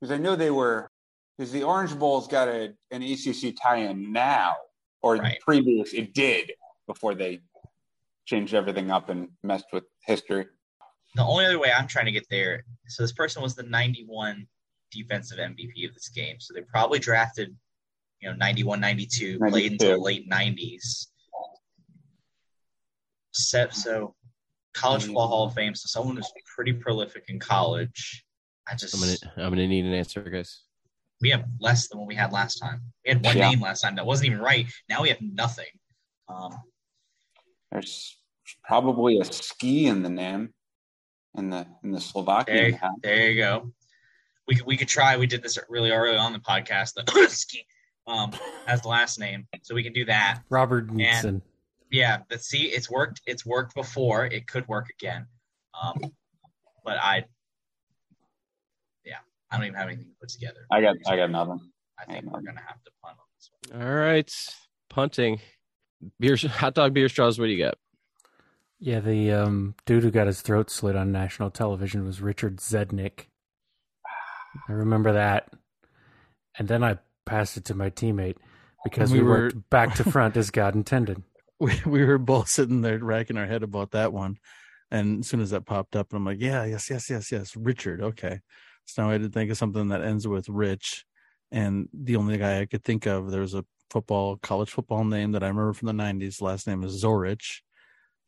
because 0.00 0.12
I 0.12 0.18
know 0.18 0.36
they 0.36 0.50
were 0.50 0.90
because 1.38 1.52
the 1.52 1.62
Orange 1.62 1.98
Bowl's 1.98 2.28
got 2.28 2.48
a 2.48 2.74
an 2.90 3.02
ACC 3.02 3.54
tie-in 3.60 4.12
now, 4.12 4.56
or 5.00 5.16
Right. 5.16 5.40
previous 5.40 5.92
it 5.92 6.12
did 6.12 6.52
before 6.86 7.14
they 7.14 7.40
changed 8.26 8.54
everything 8.54 8.90
up 8.90 9.08
and 9.08 9.28
messed 9.42 9.66
with 9.72 9.84
history. 10.04 10.46
The 11.14 11.24
only 11.24 11.44
other 11.44 11.58
way 11.58 11.72
I'm 11.72 11.86
trying 11.86 12.06
to 12.06 12.12
get 12.12 12.28
there. 12.30 12.64
So 12.88 13.02
this 13.02 13.12
person 13.12 13.42
was 13.42 13.54
the 13.54 13.64
91 13.64 14.46
defensive 14.90 15.38
MVP 15.38 15.86
of 15.86 15.94
this 15.94 16.08
game. 16.08 16.36
So 16.40 16.54
they 16.54 16.62
probably 16.62 16.98
drafted, 16.98 17.54
you 18.20 18.30
know, 18.30 18.36
91, 18.36 18.80
92, 18.80 19.38
played 19.38 19.72
until 19.72 19.88
92. 19.88 19.96
the 19.96 19.96
late 19.98 20.30
90s. 20.30 21.08
Set 23.32 23.74
so 23.74 24.14
college 24.74 25.04
football 25.04 25.28
Hall 25.28 25.46
of 25.46 25.54
Fame. 25.54 25.74
So 25.74 25.86
someone 25.86 26.16
who's 26.16 26.32
pretty 26.54 26.72
prolific 26.72 27.24
in 27.28 27.38
college. 27.38 28.24
I 28.68 28.74
just 28.76 28.94
I'm 28.94 29.00
gonna 29.00 29.46
I'm 29.46 29.52
gonna 29.52 29.66
need 29.68 29.84
an 29.84 29.94
answer, 29.94 30.20
guys. 30.22 30.62
we 31.20 31.30
have 31.30 31.44
less 31.60 31.88
than 31.88 31.98
what 31.98 32.06
we 32.08 32.14
had 32.14 32.32
last 32.32 32.56
time. 32.56 32.82
We 33.04 33.10
had 33.12 33.24
one 33.24 33.36
Yeah. 33.36 33.50
name 33.50 33.60
last 33.60 33.80
time 33.80 33.96
that 33.96 34.06
wasn't 34.06 34.28
even 34.28 34.40
right. 34.40 34.66
Now 34.88 35.02
we 35.02 35.08
have 35.08 35.20
nothing. 35.20 35.66
Um, 36.28 36.52
There's 37.70 38.16
probably 38.64 39.18
a 39.18 39.24
ski 39.24 39.86
in 39.86 40.02
the 40.02 40.10
name 40.10 40.52
in 41.36 41.50
the 41.50 41.66
in 41.82 41.90
the 41.92 42.00
Slovakian 42.00 42.72
There, 42.72 42.90
there 43.02 43.30
you 43.30 43.36
go. 43.36 43.72
We 44.46 44.56
could 44.56 44.66
we 44.66 44.76
could 44.76 44.88
try. 44.88 45.16
We 45.16 45.26
did 45.26 45.42
this 45.42 45.58
really 45.68 45.90
early 45.90 46.16
on 46.16 46.32
the 46.32 46.38
podcast. 46.38 46.94
The 46.94 47.28
ski, 47.28 47.64
um, 48.06 48.32
as 48.66 48.82
the 48.82 48.88
last 48.88 49.18
name, 49.18 49.46
so 49.62 49.74
we 49.74 49.82
can 49.82 49.92
do 49.92 50.04
that. 50.06 50.40
Robert 50.50 50.88
Neeson. 50.88 51.40
Yeah, 51.92 52.18
but 52.28 52.42
see, 52.42 52.64
it's 52.64 52.90
worked. 52.90 53.20
It's 53.26 53.44
worked 53.46 53.74
before. 53.74 54.24
It 54.26 54.46
could 54.48 54.66
work 54.66 54.86
again. 54.98 55.26
Um, 55.80 56.00
but 56.84 56.96
I, 56.96 57.24
yeah, 59.04 59.16
I 59.50 59.56
don't 59.56 59.66
even 59.66 59.76
have 59.76 59.88
anything 59.88 60.06
to 60.06 60.14
put 60.20 60.30
together. 60.30 60.66
I 60.70 60.80
got 60.80 60.96
I 61.06 61.16
got 61.16 61.30
nothing. 61.30 61.60
I 61.98 62.04
think 62.06 62.24
we're 62.24 62.40
gonna 62.40 62.62
have 62.66 62.82
to 62.82 62.90
punt 63.04 63.16
on 63.18 63.24
this 63.36 63.50
one. 63.70 63.82
All 63.82 63.94
right, 63.94 64.34
punting. 64.88 65.40
Beer, 66.18 66.36
hot 66.36 66.74
dog 66.74 66.94
beer 66.94 67.08
straws. 67.08 67.38
What 67.38 67.46
do 67.46 67.52
you 67.52 67.62
got? 67.64 67.74
Yeah, 68.80 68.98
the 69.00 69.30
um, 69.30 69.74
dude 69.86 70.02
who 70.02 70.10
got 70.10 70.26
his 70.26 70.40
throat 70.40 70.70
slit 70.70 70.96
on 70.96 71.12
national 71.12 71.50
television 71.50 72.04
was 72.04 72.20
Richard 72.20 72.56
Zednik. 72.56 73.26
I 74.68 74.72
remember 74.72 75.12
that. 75.12 75.52
And 76.58 76.66
then 76.68 76.82
I 76.82 76.98
passed 77.24 77.56
it 77.56 77.64
to 77.66 77.74
my 77.74 77.90
teammate 77.90 78.36
because 78.82 79.12
We 79.12 79.18
we, 79.20 79.24
were- 79.24 79.30
worked 79.44 79.70
back 79.70 79.94
to 79.96 80.04
front 80.04 80.36
as 80.36 80.50
God 80.50 80.74
intended. 80.74 81.22
we 81.66 81.80
we 81.86 82.04
were 82.04 82.18
both 82.18 82.48
sitting 82.48 82.80
there 82.82 82.98
racking 82.98 83.36
our 83.38 83.46
head 83.46 83.62
about 83.62 83.92
that 83.92 84.12
one, 84.12 84.38
and 84.90 85.20
as 85.20 85.28
soon 85.28 85.40
as 85.40 85.50
that 85.50 85.66
popped 85.66 85.96
up, 85.96 86.12
I'm 86.12 86.24
like, 86.24 86.40
yeah, 86.40 86.64
yes, 86.64 86.90
yes, 86.90 87.08
yes, 87.10 87.30
yes, 87.32 87.56
Richard. 87.56 88.02
Okay, 88.02 88.40
so 88.84 89.02
now 89.02 89.10
I 89.10 89.12
had 89.12 89.22
to 89.22 89.28
think 89.28 89.50
of 89.50 89.58
something 89.58 89.88
that 89.88 90.02
ends 90.02 90.26
with 90.26 90.48
Rich, 90.48 91.04
and 91.52 91.88
the 91.94 92.16
only 92.16 92.38
guy 92.38 92.60
I 92.60 92.66
could 92.66 92.84
think 92.84 93.06
of 93.06 93.30
there 93.30 93.42
was 93.42 93.54
a 93.54 93.64
football 93.90 94.38
college 94.38 94.70
football 94.70 95.04
name 95.04 95.32
that 95.32 95.44
I 95.44 95.48
remember 95.48 95.72
from 95.72 95.86
the 95.86 95.92
'90s. 95.94 96.42
Last 96.42 96.66
name 96.66 96.82
is 96.82 97.02
Zorich, 97.04 97.60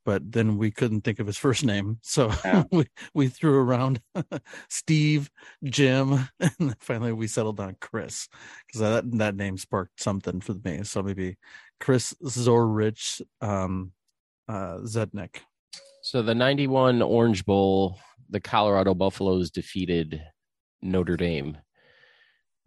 but 0.05 0.33
then 0.33 0.59
we 0.59 0.71
couldn't 0.71 1.03
think 1.03 1.19
of 1.19 1.27
his 1.27 1.39
first 1.39 1.65
name, 1.65 1.99
so 2.03 2.33
Yeah. 2.45 2.65
we 2.73 2.87
we 3.15 3.29
threw 3.29 3.59
around 3.59 4.01
Steve, 4.69 5.31
Jim, 5.65 6.29
and 6.41 6.53
then 6.59 6.77
finally 6.81 7.13
we 7.13 7.27
settled 7.27 7.61
on 7.61 7.77
Chris 7.81 8.29
because 8.67 8.81
that 8.81 9.11
that 9.19 9.37
name 9.37 9.57
sparked 9.57 10.03
something 10.03 10.41
for 10.41 10.55
me. 10.65 10.83
So 10.85 11.03
maybe 11.03 11.37
Chris 11.81 12.15
Zorich 12.25 13.21
um, 13.41 13.93
uh, 14.49 14.79
Zednik. 14.83 15.37
So 16.03 16.23
the 16.23 16.35
'91 16.35 17.03
Orange 17.03 17.45
Bowl, 17.45 17.99
the 18.29 18.41
Colorado 18.41 18.95
Buffaloes 18.95 19.51
defeated 19.51 20.23
Notre 20.83 21.17
Dame, 21.17 21.57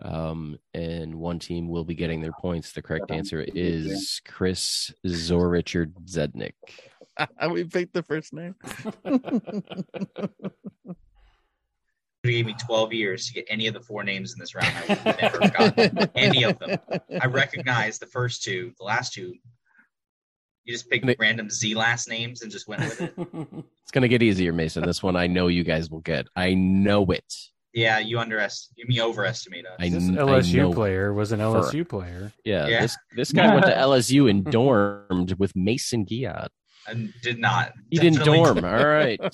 um, 0.02 0.58
and 0.74 1.16
one 1.16 1.40
team 1.40 1.68
will 1.70 1.86
be 1.86 1.96
getting 1.96 2.22
their 2.22 2.34
points. 2.34 2.72
The 2.72 2.82
correct 2.82 3.12
answer 3.12 3.46
is 3.48 4.22
Chris 4.28 4.92
Zorichard 5.06 5.94
Zednik. 6.06 6.54
we 7.52 7.64
picked 7.64 7.94
the 7.94 8.04
first 8.04 8.34
name. 8.34 8.56
You 12.24 12.32
gave 12.34 12.46
me 12.46 12.56
12 12.66 12.94
years 12.94 13.28
to 13.28 13.34
get 13.34 13.46
any 13.50 13.68
of 13.68 13.74
the 13.74 13.80
four 13.80 14.04
names 14.04 14.34
in 14.34 14.40
this 14.40 14.54
round. 14.54 14.68
I 14.76 14.82
would 14.88 14.98
have 14.98 15.22
never 15.22 15.40
gotten 15.50 16.10
any 16.16 16.44
of 16.44 16.60
them. 16.60 16.78
I 17.22 17.28
recognize 17.28 18.00
the 18.00 18.08
first 18.08 18.44
two. 18.44 18.74
The 18.80 18.84
last 18.84 19.14
two, 19.14 19.36
you 20.66 20.74
just 20.74 20.90
picked 20.90 21.06
They- 21.06 21.16
random 21.20 21.50
Z 21.50 21.74
last 21.76 22.10
names 22.10 22.42
and 22.42 22.52
just 22.52 22.68
went 22.68 22.82
with 22.82 23.02
it. 23.02 23.14
It's 23.88 23.92
gonna 23.94 24.10
get 24.10 24.22
easier, 24.22 24.52
Mason. 24.52 24.84
This 24.86 25.02
one 25.02 25.16
I 25.16 25.28
know 25.28 25.48
you 25.48 25.64
guys 25.64 25.90
will 25.90 26.02
get. 26.02 26.28
I 26.36 26.54
know 26.56 27.06
it. 27.06 27.24
Yeah, 27.74 28.00
you 28.00 28.20
underestimate, 28.20 28.90
you 28.94 29.02
overestimate 29.02 29.66
us. 29.66 29.78
I, 29.80 29.88
This 29.88 30.04
kn- 30.04 30.20
I 30.20 30.24
LSU 30.24 30.56
know. 30.58 30.74
player 30.74 31.14
was 31.14 31.32
an 31.32 31.40
LSU 31.40 31.88
player. 31.88 32.34
Yeah, 32.44 32.68
Yeah. 32.68 32.82
this 32.82 32.98
this 33.16 33.32
guy 33.32 33.54
went 33.54 33.66
to 33.68 33.72
LSU 33.78 34.30
and 34.30 34.44
dormed 34.44 35.40
with 35.40 35.56
Mason 35.56 36.06
Giat. 36.06 36.50
And 36.88 37.14
did 37.22 37.38
not. 37.40 37.74
He 37.90 37.98
didn't 37.98 38.20
Definitely 38.20 38.62
dorm. 38.62 38.66
All 38.66 38.88
right. 38.88 39.20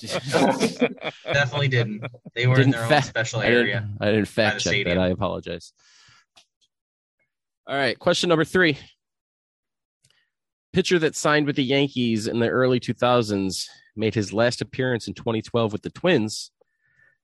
Definitely 1.24 1.68
didn't. 1.68 2.04
They 2.34 2.46
were 2.46 2.56
Didn't 2.56 2.66
in 2.68 2.70
their 2.72 2.82
own 2.84 2.88
fact- 2.88 3.06
special 3.06 3.40
I 3.40 3.46
area. 3.46 3.80
didn't, 3.80 3.98
I 4.00 4.06
didn't 4.10 4.24
fact 4.26 4.64
the 4.64 4.70
check 4.70 4.84
that. 4.86 4.98
I 4.98 5.08
apologize. 5.08 5.72
All 7.66 7.76
right. 7.76 7.98
Question 7.98 8.28
number 8.28 8.44
three. 8.44 8.78
Pitcher 10.72 10.98
that 10.98 11.14
signed 11.14 11.46
with 11.46 11.56
the 11.56 11.64
Yankees 11.64 12.26
in 12.26 12.40
the 12.40 12.48
early 12.48 12.80
2000s 12.80 13.66
made 13.96 14.14
his 14.14 14.32
last 14.32 14.60
appearance 14.60 15.06
in 15.06 15.14
2012 15.14 15.72
with 15.72 15.82
the 15.82 15.90
Twins 15.90 16.50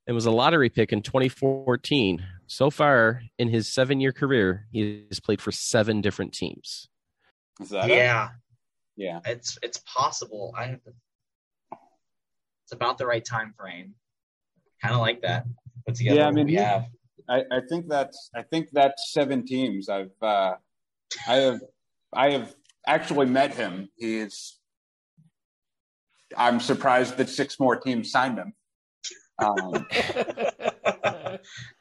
and 0.07 0.15
was 0.15 0.25
a 0.27 0.31
lottery 0.31 0.69
pick 0.71 0.93
in 0.93 1.03
2014. 1.03 2.25
So 2.47 2.71
far 2.71 3.23
in 3.39 3.49
his 3.49 3.67
seven 3.67 4.01
year 4.01 4.13
career, 4.13 4.67
he 4.71 5.05
has 5.11 5.19
played 5.21 5.41
for 5.43 5.51
seven 5.51 6.01
different 6.01 6.33
teams. 6.33 6.89
Is 7.61 7.71
that 7.71 7.91
it? 7.91 7.95
Yeah, 9.01 9.21
Yeah. 9.25 9.33
it's 9.33 9.59
it's 9.63 9.79
possible. 9.87 10.55
I 10.57 10.67
have 10.67 10.83
to. 10.85 10.93
It's 12.65 12.73
about 12.73 12.99
the 12.99 13.07
right 13.07 13.25
time 13.25 13.55
frame. 13.59 13.95
Kind 14.83 14.95
of 14.95 15.01
like 15.01 15.21
that. 15.23 15.45
Put 15.87 15.95
together 15.97 16.17
Yeah, 16.21 16.29
I 16.29 16.31
mean, 16.31 16.47
we 16.47 16.53
he- 16.53 16.59
have. 16.59 16.85
I, 17.29 17.45
I 17.53 17.61
think 17.69 17.89
that's 17.89 18.31
I 18.35 18.43
think 18.43 18.69
that's 18.73 19.13
seven 19.13 19.45
teams. 19.47 19.89
I've 19.89 20.11
uh, 20.21 20.55
I 21.29 21.35
have 21.37 21.61
I 22.13 22.31
have 22.33 22.55
actually 22.87 23.27
met 23.27 23.55
him. 23.55 23.89
He's 23.97 24.59
I'm 26.37 26.61
surprised 26.61 27.17
that 27.19 27.29
six 27.29 27.59
more 27.61 27.77
teams 27.77 28.11
signed 28.11 28.39
him. 28.39 28.53
Um, 29.39 29.87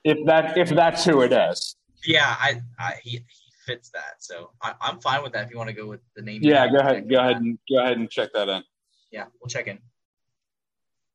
if 0.04 0.18
that 0.28 0.58
if 0.58 0.70
that's 0.70 1.04
who 1.04 1.22
it 1.22 1.32
is. 1.34 1.76
Yeah, 2.06 2.36
I, 2.40 2.62
I 2.80 2.94
he, 3.04 3.12
he 3.12 3.49
fits 3.70 3.90
that. 3.92 4.16
So 4.20 4.52
I, 4.62 4.74
I'm 4.82 5.00
fine 5.00 5.22
with 5.22 5.34
that. 5.34 5.46
If 5.46 5.52
you 5.52 5.58
want 5.58 5.70
to 5.70 5.76
go 5.76 5.88
with 5.88 6.02
the 6.16 6.22
name. 6.22 6.42
Yeah, 6.42 6.68
go 6.70 6.78
ahead. 6.78 7.10
Go 7.10 7.20
ahead 7.20 7.38
and 7.38 7.58
go 7.70 7.80
ahead 7.80 7.98
and 7.98 8.10
check 8.10 8.30
that 8.34 8.50
in. 8.50 8.64
Yeah, 9.12 9.26
we'll 9.40 9.50
check 9.50 9.68
in. 9.68 9.80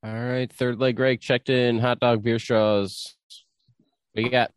All 0.05 0.13
right. 0.13 0.53
Third 0.53 0.79
leg 0.79 0.97
Greg 0.97 1.21
checked 1.21 1.49
in. 1.49 1.79
Hot 1.79 1.99
dog, 1.99 2.23
beer 2.23 2.39
straws. 2.39 3.17
What 4.13 4.25
you 4.25 4.31
got? 4.31 4.53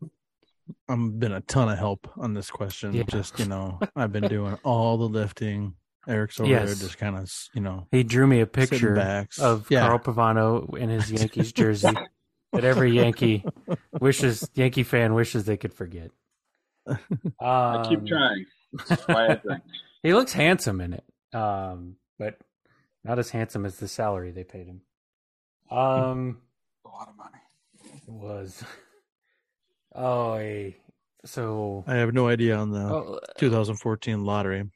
I'm 0.89 1.17
been 1.17 1.31
a 1.31 1.41
ton 1.41 1.69
of 1.69 1.77
help 1.77 2.07
on 2.17 2.33
this 2.33 2.51
question. 2.51 2.93
Yeah. 2.93 3.03
Just 3.09 3.39
you 3.39 3.45
know, 3.45 3.79
I've 3.95 4.11
been 4.11 4.27
doing 4.27 4.57
all 4.63 4.97
the 4.97 5.07
lifting. 5.07 5.73
Eric's 6.07 6.39
over 6.39 6.49
there, 6.49 6.67
just 6.67 6.97
kind 6.97 7.17
of 7.17 7.29
you 7.53 7.59
know 7.59 7.85
He 7.91 8.03
drew 8.03 8.25
me 8.27 8.39
a 8.39 8.45
picture 8.45 8.95
back. 8.95 9.31
of 9.41 9.69
yeah. 9.69 9.81
Carl 9.81 9.99
Pavano 9.99 10.77
in 10.77 10.87
his 10.87 11.11
Yankees 11.11 11.51
jersey 11.51 11.89
that 12.53 12.63
every 12.63 12.91
Yankee 12.91 13.43
wishes 13.99 14.49
Yankee 14.53 14.83
fan 14.83 15.13
wishes 15.15 15.43
they 15.43 15.57
could 15.57 15.73
forget. 15.73 16.11
I 17.41 17.85
keep 17.87 17.99
Um, 17.99 18.05
trying. 18.07 18.45
I. 19.09 19.39
He 20.03 20.13
looks 20.13 20.31
handsome 20.31 20.79
in 20.79 20.93
it, 20.93 21.03
um, 21.33 21.95
but 22.19 22.37
not 23.03 23.17
as 23.19 23.31
handsome 23.31 23.65
as 23.65 23.77
the 23.77 23.87
salary 23.87 24.31
they 24.31 24.43
paid 24.43 24.67
him. 24.67 24.81
Um, 25.71 26.37
A 26.85 26.89
lot 26.89 27.09
of 27.09 27.17
money. 27.17 27.39
It 28.07 28.11
was 28.13 28.63
oh, 29.95 30.71
so 31.25 31.83
I 31.87 31.95
have 31.95 32.13
no 32.13 32.27
idea 32.27 32.55
on 32.55 32.71
the 32.71 32.79
oh, 32.79 33.19
2014 33.37 34.23
lottery. 34.23 34.69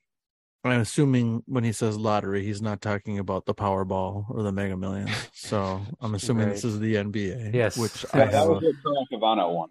I'm 0.63 0.79
assuming 0.81 1.43
when 1.47 1.63
he 1.63 1.71
says 1.71 1.97
lottery, 1.97 2.43
he's 2.43 2.61
not 2.61 2.81
talking 2.81 3.17
about 3.19 3.45
the 3.45 3.53
Powerball 3.53 4.25
or 4.29 4.43
the 4.43 4.51
Mega 4.51 4.75
Millions. 4.77 5.09
So 5.33 5.81
I'm 6.01 6.13
assuming 6.15 6.49
this 6.49 6.63
is 6.65 6.79
the 6.79 6.95
NBA. 6.95 7.53
Yes. 7.53 7.77
which 7.77 8.05
Yeah, 8.13 8.21
I 8.23 8.25
That 8.25 8.33
have 8.33 8.49
was 8.49 8.63
a, 8.63 8.67
what 8.67 8.75
Carl 8.83 9.07
Pavano 9.11 9.53
won. 9.55 9.69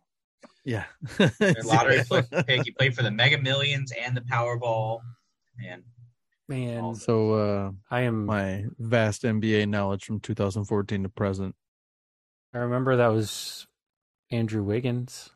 Yeah. 0.65 0.85
The 1.19 1.63
lottery 1.65 2.03
pick. 2.47 2.63
He 2.65 2.71
played 2.73 2.95
for 2.95 3.03
the 3.03 3.11
Mega 3.11 3.39
Millions 3.39 3.93
and 3.93 4.17
the 4.17 4.21
Powerball. 4.21 5.01
And 5.65 5.83
man, 6.49 6.95
so 6.95 7.33
uh, 7.35 7.71
I 7.91 8.03
am. 8.03 8.27
my 8.27 8.65
vast 8.79 9.23
NBA 9.23 9.69
knowledge 9.69 10.05
from 10.05 10.21
2014 10.21 11.03
to 11.05 11.09
present. 11.09 11.55
I 12.55 12.59
remember 12.59 12.97
that 12.97 13.09
was 13.09 13.67
Andrew 14.31 14.63
Wiggins. 14.63 15.31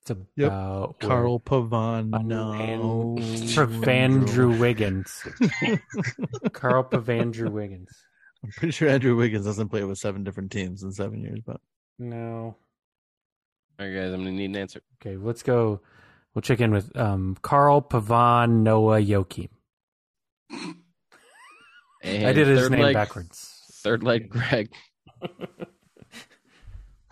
It's 0.00 0.10
Yep. 0.36 0.48
about 0.48 1.00
where- 1.00 1.08
Carl 1.08 1.38
Pavano. 1.40 3.16
Pavandrew 3.54 4.58
Wiggins. 4.58 5.22
Carl 6.52 6.82
Pavandrew 6.84 7.50
Wiggins. 7.52 7.88
I'm 8.42 8.50
pretty 8.50 8.72
sure 8.72 8.88
Andrew 8.88 9.14
Wiggins 9.16 9.44
doesn't 9.44 9.68
play 9.68 9.84
with 9.84 9.98
seven 9.98 10.24
different 10.24 10.50
teams 10.50 10.82
in 10.82 10.90
seven 10.92 11.20
years, 11.22 11.38
but 11.46 11.60
No. 12.00 12.56
All 13.78 13.86
right, 13.86 13.94
guys. 13.94 14.12
I'm 14.12 14.20
gonna 14.20 14.32
need 14.32 14.50
an 14.50 14.56
answer. 14.56 14.80
Okay, 15.00 15.16
let's 15.16 15.42
go. 15.42 15.80
We'll 16.34 16.42
check 16.42 16.60
in 16.60 16.70
with 16.72 16.96
um, 16.96 17.36
Carl 17.42 17.82
Pavan 17.82 18.62
Noah 18.62 19.00
Yoki. 19.00 19.48
I 22.04 22.32
did 22.32 22.46
his 22.46 22.70
name 22.70 22.80
leg, 22.80 22.94
backwards. 22.94 23.62
Third 23.82 24.02
leg 24.02 24.28
Greg. 24.28 24.70
I 25.22 25.28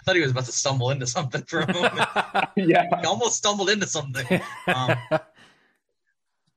thought 0.04 0.16
he 0.16 0.22
was 0.22 0.30
about 0.30 0.46
to 0.46 0.52
stumble 0.52 0.90
into 0.90 1.06
something 1.06 1.42
for 1.42 1.60
a 1.60 1.72
moment. 1.72 2.08
yeah. 2.56 2.86
he 3.00 3.06
almost 3.06 3.36
stumbled 3.36 3.68
into 3.68 3.86
something. 3.86 4.40
Um, 4.66 4.96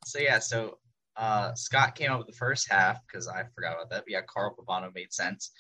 So 0.06 0.20
yeah, 0.20 0.40
so 0.40 0.78
uh, 1.16 1.54
Scott 1.56 1.96
came 1.96 2.12
up 2.12 2.20
with 2.20 2.28
the 2.28 2.34
first 2.34 2.70
half 2.70 3.00
because 3.08 3.28
I 3.28 3.44
forgot 3.56 3.74
about 3.74 3.90
that. 3.90 4.04
But 4.06 4.12
yeah, 4.12 4.22
Carl 4.28 4.56
Pavano 4.56 4.94
made 4.94 5.14
sense, 5.14 5.52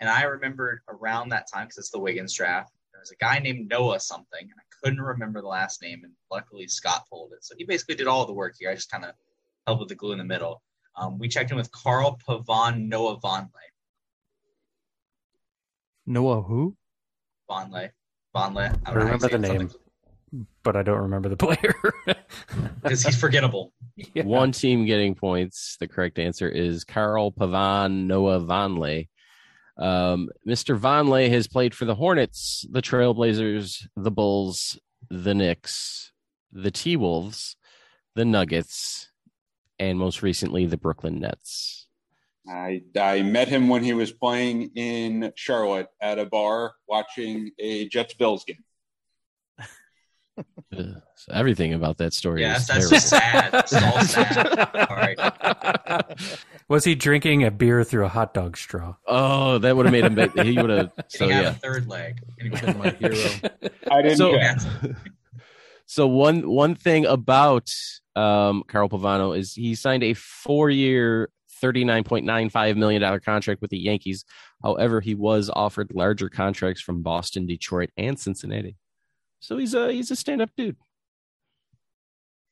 and 0.00 0.08
I 0.08 0.22
remembered 0.22 0.80
around 0.88 1.30
that 1.30 1.46
time 1.52 1.66
because 1.66 1.78
it's 1.78 1.90
the 1.90 2.00
Wiggins 2.00 2.34
draft. 2.34 2.72
There 2.92 3.00
was 3.00 3.10
a 3.10 3.16
guy 3.16 3.38
named 3.38 3.68
Noah 3.68 4.00
something, 4.00 4.42
and 4.42 4.50
I 4.50 4.64
couldn't 4.82 5.00
remember 5.00 5.40
the 5.40 5.48
last 5.48 5.80
name, 5.82 6.02
and 6.04 6.12
luckily 6.30 6.68
Scott 6.68 7.04
pulled 7.08 7.32
it. 7.32 7.44
So 7.44 7.54
he 7.56 7.64
basically 7.64 7.94
did 7.94 8.06
all 8.06 8.26
the 8.26 8.32
work 8.32 8.54
here. 8.58 8.70
I 8.70 8.74
just 8.74 8.90
kind 8.90 9.04
of 9.04 9.12
helped 9.66 9.80
with 9.80 9.88
the 9.88 9.94
glue 9.94 10.12
in 10.12 10.18
the 10.18 10.24
middle. 10.24 10.62
Um, 10.96 11.18
we 11.18 11.28
checked 11.28 11.50
in 11.50 11.56
with 11.56 11.70
Carl 11.72 12.18
Pavon 12.26 12.88
Noah 12.88 13.20
Vonleh. 13.20 13.48
Noah 16.06 16.42
who? 16.42 16.76
Vonleh. 17.48 17.90
Vonleh. 18.34 18.78
I 18.84 18.92
remember 18.92 19.28
the 19.28 19.38
name, 19.38 19.70
but 20.62 20.76
I 20.76 20.82
don't 20.82 20.98
remember 20.98 21.28
the 21.28 21.36
player. 21.36 21.74
because 22.82 23.02
he's 23.02 23.18
forgettable. 23.18 23.72
Yeah. 24.14 24.22
One 24.22 24.50
team 24.50 24.86
getting 24.86 25.14
points. 25.14 25.76
The 25.78 25.86
correct 25.86 26.18
answer 26.18 26.48
is 26.48 26.84
Carl 26.84 27.32
Pavon 27.32 28.06
Noah 28.06 28.40
Vonleh. 28.40 29.08
Um, 29.80 30.28
Mr. 30.46 30.78
Vonleh 30.78 31.30
has 31.30 31.48
played 31.48 31.74
for 31.74 31.86
the 31.86 31.94
Hornets, 31.94 32.66
the 32.70 32.82
Trailblazers, 32.82 33.88
the 33.96 34.10
Bulls, 34.10 34.78
the 35.08 35.34
Knicks, 35.34 36.12
the 36.52 36.70
T 36.70 36.96
Wolves, 36.96 37.56
the 38.14 38.26
Nuggets, 38.26 39.10
and 39.78 39.98
most 39.98 40.22
recently 40.22 40.66
the 40.66 40.76
Brooklyn 40.76 41.18
Nets. 41.18 41.88
I 42.48 42.82
I 42.98 43.22
met 43.22 43.48
him 43.48 43.68
when 43.68 43.82
he 43.82 43.94
was 43.94 44.12
playing 44.12 44.70
in 44.74 45.32
Charlotte 45.34 45.88
at 46.00 46.18
a 46.18 46.26
bar 46.26 46.74
watching 46.86 47.50
a 47.58 47.88
Jets 47.88 48.14
Bills 48.14 48.44
game. 48.44 48.64
Ugh, 50.76 51.02
so 51.16 51.32
everything 51.32 51.74
about 51.74 51.98
that 51.98 52.12
story 52.12 52.42
Yeah, 52.42 52.56
is 52.56 52.66
that's 52.66 52.88
terrible. 52.88 52.96
just 52.96 53.08
sad. 53.08 53.54
It's 53.54 53.72
all 53.74 54.00
sad. 54.04 54.88
All 54.88 54.96
right. 54.96 56.18
Was 56.68 56.84
he 56.84 56.94
drinking 56.94 57.44
a 57.44 57.50
beer 57.50 57.82
through 57.84 58.04
a 58.04 58.08
hot 58.08 58.32
dog 58.34 58.56
straw? 58.56 58.94
Oh, 59.06 59.58
that 59.58 59.76
would 59.76 59.86
have 59.86 59.92
made 59.92 60.04
him. 60.04 60.14
Big. 60.14 60.38
He 60.46 60.56
would 60.60 60.70
have. 60.70 60.92
So 61.08 61.26
he 61.26 61.32
have 61.32 61.42
yeah. 61.44 61.50
a 61.50 61.54
third 61.54 61.88
leg? 61.88 62.20
Anyway. 62.40 62.60
Been 62.60 62.78
my 62.78 62.90
hero. 62.90 63.14
I 63.90 64.02
didn't 64.02 64.18
So- 64.18 64.32
check. 64.32 64.58
So 65.86 66.06
one 66.06 66.48
one 66.48 66.76
thing 66.76 67.04
about 67.04 67.68
um, 68.14 68.62
Carl 68.68 68.88
Pavano 68.88 69.36
is 69.36 69.54
he 69.54 69.74
signed 69.74 70.04
a 70.04 70.14
four 70.14 70.70
year, 70.70 71.30
thirty 71.60 71.84
nine 71.84 72.04
point 72.04 72.24
nine 72.24 72.48
five 72.48 72.76
million 72.76 73.02
dollar 73.02 73.18
contract 73.18 73.60
with 73.60 73.72
the 73.72 73.78
Yankees. 73.78 74.24
However, 74.62 75.00
he 75.00 75.16
was 75.16 75.50
offered 75.52 75.90
larger 75.92 76.28
contracts 76.28 76.80
from 76.80 77.02
Boston, 77.02 77.44
Detroit, 77.44 77.90
and 77.96 78.16
Cincinnati. 78.16 78.76
So 79.40 79.56
he's 79.56 79.74
a 79.74 79.92
he's 79.92 80.10
a 80.10 80.16
stand 80.16 80.42
up 80.42 80.50
dude. 80.56 80.76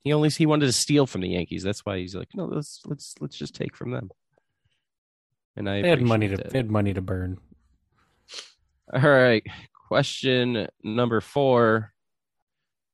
He 0.05 0.13
only 0.13 0.31
he 0.31 0.47
wanted 0.47 0.67
to 0.67 0.73
steal 0.73 1.07
from 1.07 1.21
the 1.21 1.29
Yankees. 1.29 1.63
That's 1.63 1.85
why 1.85 1.99
he's 1.99 2.15
like, 2.15 2.29
no, 2.35 2.47
let's 2.47 2.81
let's 2.87 3.15
let's 3.21 3.37
just 3.37 3.55
take 3.55 3.77
from 3.77 3.91
them. 3.91 4.11
And 5.57 5.69
I 5.69 5.83
They 5.83 5.91
had 5.91 6.03
money 6.03 6.29
to 6.29 6.37
that. 6.37 6.51
they 6.51 6.59
had 6.59 6.71
money 6.71 6.95
to 6.95 7.01
burn. 7.03 7.39
All 8.93 9.01
right. 9.01 9.45
Question 9.89 10.69
number 10.83 11.21
four. 11.21 11.93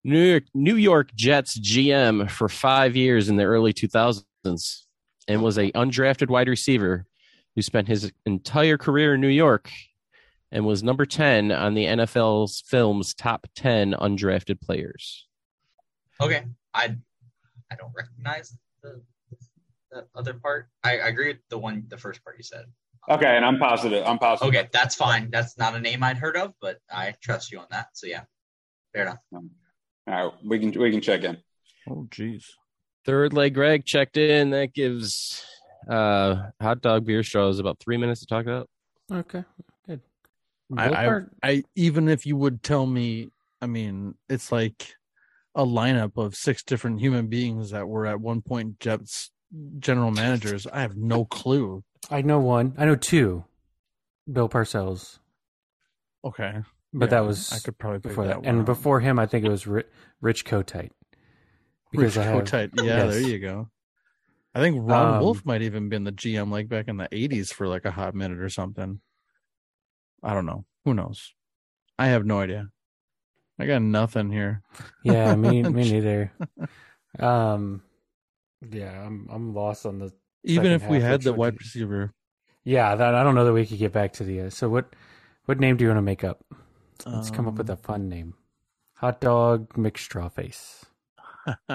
New 0.07 0.23
York, 0.23 0.45
New 0.53 0.77
York 0.77 1.15
Jets 1.15 1.59
GM 1.59 2.31
for 2.31 2.49
five 2.49 2.95
years 2.95 3.29
in 3.31 3.37
the 3.37 3.45
early 3.45 3.73
2000s 3.73 4.25
and 5.29 5.43
was 5.43 5.57
a 5.57 5.73
undrafted 5.73 6.29
wide 6.29 6.49
receiver 6.49 7.07
who 7.55 7.63
spent 7.63 7.89
his 7.89 8.13
entire 8.27 8.77
career 8.77 9.15
in 9.15 9.21
New 9.23 9.29
York 9.29 9.71
and 10.53 10.65
was 10.65 10.83
number 10.83 11.07
10 11.07 11.51
on 11.53 11.75
the 11.75 11.85
NFL's 11.87 12.63
film's 12.67 13.15
top 13.15 13.47
10 13.57 13.93
undrafted 13.93 14.61
players. 14.61 15.27
Okay, 16.21 16.45
I 16.73 16.97
I 17.71 17.77
don't 17.77 17.93
recognize 17.97 18.57
the 18.83 19.03
the 19.91 20.07
other 20.15 20.35
part. 20.35 20.69
I, 20.83 20.99
I 20.99 21.09
agree 21.09 21.29
with 21.29 21.39
the 21.49 21.59
one 21.59 21.85
the 21.89 21.99
first 21.99 22.23
part 22.25 22.37
you 22.37 22.45
said. 22.45 22.67
Okay, 23.09 23.37
and 23.37 23.45
I'm 23.45 23.59
positive. 23.59 24.05
I'm 24.07 24.19
positive. 24.19 24.55
Okay, 24.55 24.69
that's 24.73 24.95
fine. 24.95 25.31
That's 25.31 25.59
not 25.59 25.75
a 25.75 25.81
name 25.81 26.03
I'd 26.03 26.17
heard 26.17 26.37
of, 26.37 26.53
but 26.61 26.79
I 26.91 27.15
trust 27.23 27.53
you 27.53 27.59
on 27.59 27.67
that. 27.71 27.89
So 27.95 28.07
yeah, 28.07 28.23
fair 28.93 29.03
enough. 29.03 29.19
All 29.33 29.43
right, 30.07 30.33
we 30.45 30.59
can 30.59 30.79
we 30.81 30.91
can 30.91 31.01
check 31.01 31.25
in. 31.25 31.39
Oh, 31.89 32.07
jeez. 32.11 32.45
Third 33.05 33.35
leg 33.35 33.55
Greg 33.55 33.85
checked 33.85 34.17
in. 34.17 34.51
That 34.51 34.73
gives 34.73 35.45
uh, 35.89 36.51
hot 36.61 36.81
dog 36.81 37.05
beer 37.05 37.23
straws 37.23 37.59
about 37.59 37.79
three 37.79 37.99
minutes 37.99 38.21
to 38.21 38.27
talk 38.27 38.47
about. 38.47 38.69
Okay, 39.13 39.45
good. 39.57 39.74
I, 40.79 41.07
I, 41.07 41.21
I, 41.43 41.63
even 41.75 42.09
if 42.09 42.27
you 42.27 42.37
would 42.37 42.63
tell 42.63 42.87
me, 42.87 43.29
I 43.61 43.67
mean, 43.67 44.15
it's 44.29 44.51
like 44.53 44.95
a 45.55 45.65
lineup 45.65 46.17
of 46.17 46.35
six 46.35 46.63
different 46.63 47.01
human 47.01 47.29
beings 47.29 47.71
that 47.71 47.87
were 47.89 48.07
at 48.07 48.21
one 48.21 48.43
point 48.43 48.81
Jets 48.81 49.31
general 49.79 50.11
managers. 50.11 50.67
I 50.67 50.81
have 50.81 50.97
no 50.97 51.25
clue. 51.25 51.85
I 52.11 52.23
know 52.23 52.41
one. 52.41 52.75
I 52.77 52.85
know 52.85 52.97
two. 52.97 53.45
Bill 54.31 54.49
Parcells, 54.49 55.19
Okay, 56.25 56.63
but 56.93 57.07
Yeah, 57.07 57.11
that 57.11 57.27
was 57.27 57.53
I 57.53 57.59
could 57.59 57.77
probably 57.79 57.99
before 57.99 58.27
that. 58.27 58.43
that 58.43 58.49
and 58.49 58.65
before 58.65 59.01
him, 59.01 59.19
I 59.19 59.27
think 59.27 59.45
it 59.45 59.51
was 59.51 59.67
Rich 59.67 60.45
Kotite. 60.47 60.91
Rich 61.93 62.15
have- 62.15 62.35
Kotite. 62.45 62.71
Yeah, 62.77 63.05
yes. 63.05 63.13
there 63.13 63.21
you 63.23 63.39
go. 63.39 63.69
I 64.55 64.61
think 64.61 64.77
Ron 64.81 65.17
Um, 65.17 65.21
Wolf 65.23 65.45
might 65.45 65.63
even 65.63 65.89
been 65.89 66.05
the 66.05 66.13
GM 66.13 66.51
like 66.51 66.69
back 66.69 66.89
in 66.89 66.97
the 66.97 67.09
'80s 67.13 67.53
for 67.53 67.69
like 67.69 67.85
a 67.85 67.91
hot 67.91 68.15
minute 68.15 68.39
or 68.41 68.49
something. 68.49 69.01
I 70.25 70.35
don't 70.35 70.47
know. 70.47 70.65
Who 70.85 70.95
knows? 70.95 71.33
I 71.99 72.07
have 72.09 72.25
no 72.27 72.41
idea. 72.41 72.71
I 73.59 73.67
got 73.67 73.83
nothing 73.83 74.31
here. 74.33 74.63
Yeah, 75.05 75.35
me, 75.37 75.63
me 75.63 75.91
neither. 75.93 76.33
Um, 77.21 77.83
yeah, 78.71 79.05
I'm 79.07 79.29
I'm 79.31 79.55
lost 79.55 79.87
on 79.87 79.99
the. 79.99 80.13
Even 80.43 80.73
if 80.73 80.89
we 80.89 81.01
half, 81.01 81.11
had 81.11 81.23
the 81.23 81.33
wide 81.35 81.59
receiver, 81.59 82.13
Yeah, 82.65 82.95
that 82.97 83.15
I 83.15 83.23
don't 83.23 83.35
know 83.35 83.45
that 83.45 83.53
we 83.53 83.67
could 83.67 83.79
get 83.79 83.93
back 83.93 84.13
to 84.15 84.25
the. 84.25 84.41
Uh, 84.43 84.51
so 84.51 84.69
what, 84.69 84.95
what 85.45 85.61
name 85.61 85.77
do 85.77 85.85
you 85.85 85.89
want 85.91 85.99
to 85.99 86.03
make 86.03 86.25
up? 86.25 86.43
Let's 87.07 87.31
come 87.31 87.47
up 87.47 87.55
with 87.59 87.71
Um, 87.71 87.75
a 87.75 87.77
fun 87.77 88.09
name. 88.09 88.35
Hot 88.97 89.21
dog 89.21 89.77
mixed 89.77 90.05
straw 90.07 90.29
face. 90.29 90.85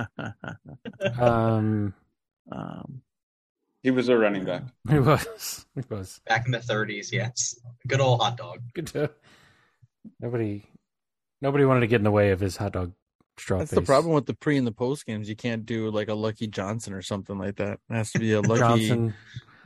Um, 1.20 1.94
um, 2.52 3.02
He 3.84 3.92
was 3.92 4.10
a 4.10 4.18
running 4.18 4.46
back. 4.46 4.64
He 4.90 5.00
was 5.00 5.66
it 5.76 5.90
was 5.90 6.20
Back 6.28 6.46
in 6.46 6.52
the 6.52 6.58
30s, 6.60 7.12
yes. 7.12 7.56
Good 7.88 8.02
old 8.02 8.22
hot 8.22 8.38
dog. 8.38 8.60
good 8.74 8.88
to. 8.88 9.10
Nobody, 10.20 10.64
nobody 11.42 11.66
wanted 11.66 11.82
to 11.82 11.88
get 11.88 11.98
in 11.98 12.04
the 12.04 12.12
way 12.12 12.32
of 12.32 12.40
his 12.40 12.58
hot 12.58 12.74
dog 12.74 12.94
straw 13.38 13.60
that's 13.60 13.72
face. 13.72 13.80
the 13.80 13.86
problem 13.86 14.14
with 14.14 14.26
the 14.26 14.34
pre 14.34 14.58
and 14.58 14.68
the 14.68 14.72
post 14.72 15.06
games. 15.06 15.30
You 15.30 15.36
can't 15.36 15.66
do 15.66 15.92
like 15.92 16.10
a 16.10 16.14
Lucky 16.14 16.48
Johnson 16.48 16.94
or 16.94 17.02
something 17.02 17.38
like 17.38 17.56
that. 17.58 17.80
It 17.90 17.94
has 17.96 18.12
to 18.12 18.20
be 18.20 18.34
a 18.34 18.42
Lucky 18.42 18.60
Johnson. 18.88 19.14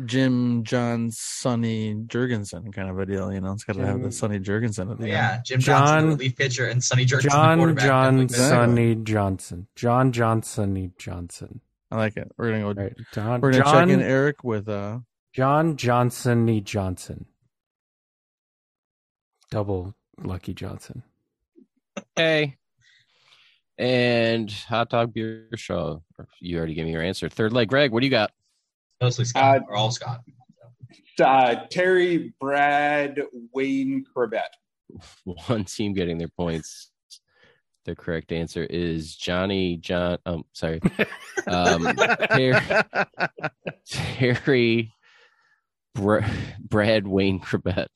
Jim 0.05 0.63
John 0.63 1.11
Sonny 1.11 1.93
Jurgensen 1.95 2.73
kind 2.73 2.89
of 2.89 2.97
a 2.99 3.05
deal. 3.05 3.31
You 3.31 3.41
know, 3.41 3.53
it's 3.53 3.63
got 3.63 3.75
to 3.75 3.85
have 3.85 3.97
the 3.97 4.03
Jim- 4.05 4.11
Sonny 4.11 4.39
Jurgensen 4.39 4.91
at 4.91 4.99
the 4.99 5.07
Yeah, 5.07 5.33
end. 5.35 5.45
Jim 5.45 5.59
Johnson, 5.59 5.85
John- 5.95 6.03
the 6.09 6.15
relief 6.15 6.35
pitcher, 6.35 6.67
and 6.67 6.83
Sonny 6.83 7.05
Jurgensen, 7.05 7.21
the 7.23 7.29
John 7.29 7.57
quarterback. 7.59 7.85
John 7.85 8.17
That. 8.27 8.31
Sonny 8.33 8.95
Johnson. 8.95 9.67
John 9.75 10.11
Johnsony 10.11 10.97
Johnson. 10.97 11.61
I 11.93 11.97
like 11.97 12.17
it. 12.17 12.31
We're 12.37 12.49
gonna 12.49 12.73
go. 12.73 12.81
Right. 12.81 12.93
John 13.13 13.39
We're 13.39 13.51
gonna 13.51 13.63
John 13.63 13.87
check 13.87 13.93
in 13.93 14.01
Eric 14.01 14.43
with 14.43 14.67
uh 14.67 15.01
John 15.31 15.77
Johnsony 15.77 16.63
Johnson. 16.63 17.27
Double 19.51 19.93
Lucky 20.19 20.55
Johnson. 20.55 21.03
Hey. 22.15 22.57
And 23.77 24.51
hot 24.51 24.89
dog 24.89 25.13
beer 25.13 25.47
straw. 25.55 25.99
You 26.39 26.57
already 26.57 26.73
gave 26.73 26.85
me 26.85 26.93
your 26.93 27.03
answer. 27.03 27.29
Third 27.29 27.53
leg 27.53 27.69
Greg, 27.69 27.91
what 27.91 27.99
do 27.99 28.07
you 28.07 28.11
got? 28.11 28.31
Mostly 28.99 29.25
Scott, 29.25 29.57
Uh, 29.61 29.65
or 29.67 29.75
all 29.75 29.91
Scott. 29.91 30.21
Uh, 31.21 31.55
Terry, 31.69 32.33
Brad, 32.39 33.21
Wayne, 33.53 34.03
Corbett. 34.11 34.49
One 35.25 35.65
team 35.65 35.93
getting 35.93 36.17
their 36.17 36.27
points. 36.29 36.89
The 37.85 37.95
correct 37.95 38.31
answer 38.31 38.63
is 38.63 39.15
Johnny 39.15 39.77
John. 39.77 40.17
Um, 40.25 40.45
sorry, 40.53 40.81
um, 41.47 41.83
Terry, 42.31 42.61
Terry 43.85 44.93
Br- 45.93 46.25
Brad 46.59 47.07
Wayne 47.07 47.39
Corbett. 47.39 47.89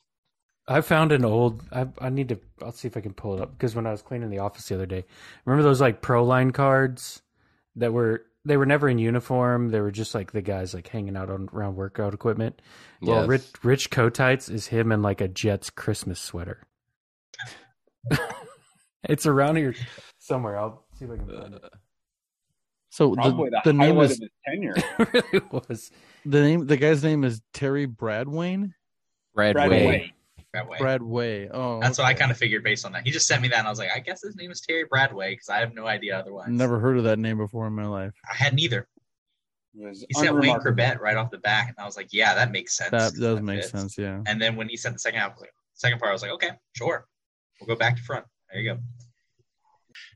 I 0.67 0.81
found 0.81 1.13
an 1.13 1.23
old. 1.23 1.61
I 1.71 1.87
I 1.99 2.09
need 2.09 2.29
to. 2.29 2.39
I'll 2.61 2.73
see 2.73 2.87
if 2.87 2.97
I 2.97 3.01
can 3.01 3.13
pull 3.13 3.35
it 3.35 3.41
up 3.41 3.51
because 3.51 3.75
when 3.75 3.87
I 3.87 3.91
was 3.91 4.01
cleaning 4.01 4.29
the 4.29 4.39
office 4.39 4.67
the 4.67 4.75
other 4.75 4.85
day, 4.85 5.05
remember 5.45 5.63
those 5.63 5.79
like 5.79 6.01
pro 6.01 6.23
line 6.25 6.51
cards 6.51 7.21
that 7.77 7.93
were 7.93 8.25
they 8.43 8.57
were 8.57 8.65
never 8.65 8.89
in 8.89 8.97
uniform. 8.97 9.69
They 9.69 9.79
were 9.79 9.91
just 9.91 10.13
like 10.13 10.31
the 10.31 10.41
guys 10.41 10.73
like 10.73 10.87
hanging 10.87 11.15
out 11.15 11.29
on 11.29 11.49
around 11.53 11.75
workout 11.75 12.13
equipment. 12.13 12.61
Well, 13.01 13.27
Rich 13.27 13.51
Rich 13.63 13.89
Kotite's 13.91 14.49
is 14.49 14.67
him 14.67 14.91
in 14.91 15.01
like 15.01 15.21
a 15.21 15.27
Jets 15.27 15.69
Christmas 15.69 16.19
sweater. 16.19 16.63
it's 19.07 19.25
around 19.25 19.57
here 19.57 19.75
somewhere. 20.19 20.57
I'll 20.57 20.85
see 20.97 21.05
if 21.05 21.11
I 21.11 21.15
can 21.15 21.27
find 21.27 21.53
it. 21.55 21.63
Uh, 21.63 21.69
so 22.89 23.13
Probably 23.13 23.49
the, 23.49 23.61
the, 23.63 23.71
the 23.71 23.73
name 23.73 23.95
highlight 23.95 24.11
is 24.11 24.17
of 24.17 24.21
his 24.21 24.29
tenure. 24.45 24.75
It 24.99 25.23
really 25.33 25.45
was. 25.51 25.91
the 26.25 26.41
name 26.41 26.65
the 26.65 26.77
guy's 26.77 27.03
name 27.03 27.23
is 27.23 27.41
Terry 27.53 27.85
Bradwayne 27.87 28.73
Brad, 29.35 29.53
Brad 29.53 29.69
Way. 29.69 29.85
Way. 29.85 30.13
That 30.53 30.67
way. 30.67 30.77
Bradway. 30.79 31.49
Oh, 31.53 31.79
That's 31.79 31.99
what 31.99 32.05
I 32.05 32.13
kind 32.15 32.31
of 32.31 32.37
figured 32.37 32.63
based 32.63 32.85
on 32.85 32.91
that. 32.93 33.05
He 33.05 33.11
just 33.11 33.27
sent 33.27 33.41
me 33.41 33.47
that, 33.49 33.59
and 33.59 33.67
I 33.67 33.69
was 33.69 33.77
like, 33.77 33.91
I 33.93 33.99
guess 33.99 34.23
his 34.23 34.35
name 34.35 34.49
is 34.49 34.61
Terry 34.61 34.85
Bradway 34.85 35.31
because 35.31 35.49
I 35.49 35.59
have 35.59 35.75
no 35.75 35.85
idea 35.85 36.17
otherwise. 36.17 36.47
Never 36.49 36.79
heard 36.79 36.97
of 36.97 37.03
that 37.03 37.19
name 37.19 37.37
before 37.37 37.67
in 37.67 37.73
my 37.73 37.85
life. 37.85 38.13
I 38.27 38.33
had 38.35 38.55
neither. 38.55 38.87
Was 39.75 40.03
He 40.07 40.13
said 40.15 40.23
Wayne 40.23 40.37
unremarkable. 40.37 40.63
Corbett 40.63 41.01
right 41.01 41.17
off 41.17 41.29
the 41.29 41.37
back, 41.37 41.67
and 41.67 41.75
I 41.77 41.85
was 41.85 41.97
like, 41.97 42.07
yeah, 42.11 42.33
that 42.33 42.51
makes 42.51 42.75
sense. 42.75 42.89
That 42.89 43.13
does 43.13 43.41
make 43.41 43.59
fits. 43.59 43.71
sense. 43.71 43.97
Yeah. 43.97 44.23
And 44.25 44.41
then 44.41 44.55
when 44.55 44.67
he 44.69 44.77
said 44.77 44.95
the 44.95 44.99
second 44.99 45.19
half, 45.19 45.31
I 45.31 45.33
was 45.33 45.41
like, 45.41 45.53
second 45.73 45.99
part, 45.99 46.09
I 46.09 46.13
was 46.13 46.21
like, 46.23 46.31
okay, 46.31 46.49
sure, 46.73 47.05
we'll 47.61 47.67
go 47.67 47.77
back 47.77 47.97
to 47.97 48.01
front. 48.01 48.25
There 48.51 48.61
you 48.61 48.73
go. 48.73 48.79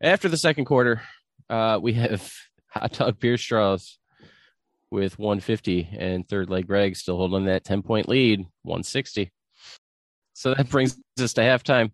After 0.02 0.30
the 0.30 0.38
second 0.38 0.65
quarter, 0.65 1.02
uh, 1.50 1.80
we 1.82 1.94
have 1.94 2.32
hot 2.67 2.94
dog 2.94 3.20
beer 3.20 3.38
straws 3.38 3.98
with 4.89 5.17
150 5.17 5.89
and 5.98 6.28
third 6.28 6.50
leg 6.50 6.67
Greg 6.67 6.96
still 6.96 7.17
holding 7.17 7.46
that 7.46 7.63
10 7.63 7.82
point 7.82 8.10
lead, 8.10 8.39
160. 8.63 9.32
So 10.34 10.54
that 10.54 10.70
brings 10.70 10.98
us 11.20 11.34
to 11.34 11.41
halftime. 11.41 11.91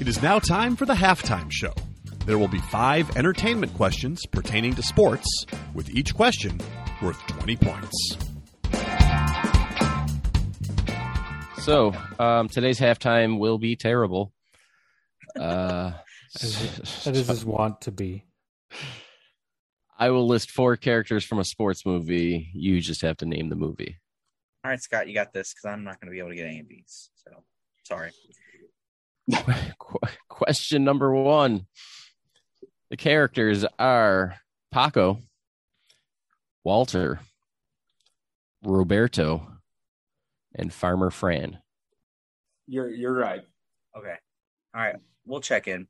It 0.00 0.08
is 0.08 0.22
now 0.22 0.38
time 0.38 0.76
for 0.76 0.86
the 0.86 0.94
halftime 0.94 1.50
show. 1.50 1.74
There 2.24 2.38
will 2.38 2.48
be 2.48 2.60
five 2.60 3.16
entertainment 3.16 3.74
questions 3.74 4.24
pertaining 4.26 4.74
to 4.76 4.82
sports, 4.82 5.26
with 5.74 5.90
each 5.90 6.14
question 6.14 6.58
worth 7.02 7.18
20 7.26 7.56
points. 7.56 8.29
So 11.60 11.94
um, 12.18 12.48
today's 12.48 12.80
halftime 12.80 13.38
will 13.38 13.58
be 13.58 13.76
terrible. 13.76 14.32
Uh, 15.38 15.92
That 16.32 17.16
is 17.16 17.28
his 17.28 17.44
want 17.44 17.82
to 17.82 17.90
be. 17.90 18.24
I 19.98 20.10
will 20.10 20.26
list 20.26 20.50
four 20.50 20.76
characters 20.76 21.24
from 21.24 21.38
a 21.38 21.44
sports 21.44 21.84
movie. 21.84 22.50
You 22.54 22.80
just 22.80 23.02
have 23.02 23.18
to 23.18 23.26
name 23.26 23.50
the 23.50 23.56
movie. 23.56 23.98
All 24.64 24.70
right, 24.70 24.80
Scott, 24.82 25.06
you 25.08 25.14
got 25.14 25.32
this 25.34 25.52
because 25.52 25.66
I'm 25.66 25.84
not 25.84 26.00
going 26.00 26.08
to 26.08 26.12
be 26.12 26.18
able 26.18 26.30
to 26.30 26.34
get 26.34 26.46
any 26.46 26.60
of 26.60 26.68
these. 26.68 27.10
So 27.14 27.44
sorry. 27.84 28.12
Question 30.28 30.84
number 30.84 31.14
one. 31.14 31.66
The 32.90 32.96
characters 32.96 33.64
are 33.78 34.36
Paco, 34.72 35.18
Walter, 36.64 37.20
Roberto, 38.64 39.46
and 40.54 40.72
Farmer 40.72 41.10
Fran. 41.10 41.58
You're 42.66 42.90
you're 42.90 43.14
right. 43.14 43.42
Okay. 43.96 44.14
All 44.74 44.80
right. 44.80 44.96
We'll 45.26 45.40
check 45.40 45.68
in. 45.68 45.88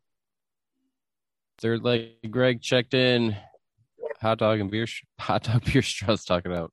Third 1.58 1.84
leg, 1.84 2.30
Greg 2.30 2.62
checked 2.62 2.94
in. 2.94 3.36
Hot 4.22 4.38
dog 4.38 4.60
and 4.60 4.70
beer, 4.70 4.86
hot 5.18 5.44
dog 5.44 5.64
beer 5.72 5.82
straws 5.82 6.24
talking 6.24 6.52
about. 6.52 6.72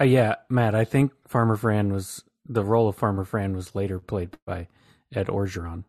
Uh, 0.00 0.04
yeah, 0.04 0.36
Matt. 0.50 0.74
I 0.74 0.84
think 0.84 1.12
Farmer 1.26 1.56
Fran 1.56 1.92
was 1.92 2.22
the 2.44 2.64
role 2.64 2.88
of 2.88 2.96
Farmer 2.96 3.24
Fran 3.24 3.54
was 3.56 3.74
later 3.74 3.98
played 3.98 4.36
by 4.44 4.68
Ed 5.14 5.26
Orgeron. 5.26 5.84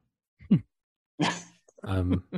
um, 1.84 2.24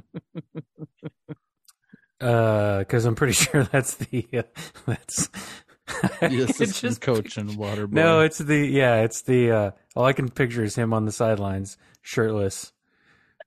because 2.19 3.05
I'm 3.05 3.15
pretty 3.15 3.33
sure 3.45 3.63
that's 3.63 3.95
the 3.95 4.27
uh, 4.33 4.43
that's 4.85 5.29
The 6.19 6.25
It 6.25 6.49
assistant 6.49 6.91
just- 6.91 7.01
coach 7.01 7.37
and 7.37 7.55
water 7.57 7.87
boy. 7.87 7.95
No, 7.95 8.21
it's 8.21 8.37
the 8.37 8.57
yeah, 8.67 9.01
it's 9.01 9.21
the 9.23 9.51
uh, 9.51 9.71
all 9.95 10.05
I 10.05 10.13
can 10.13 10.29
picture 10.29 10.63
is 10.63 10.75
him 10.75 10.93
on 10.93 11.05
the 11.05 11.11
sidelines, 11.11 11.77
shirtless, 12.01 12.73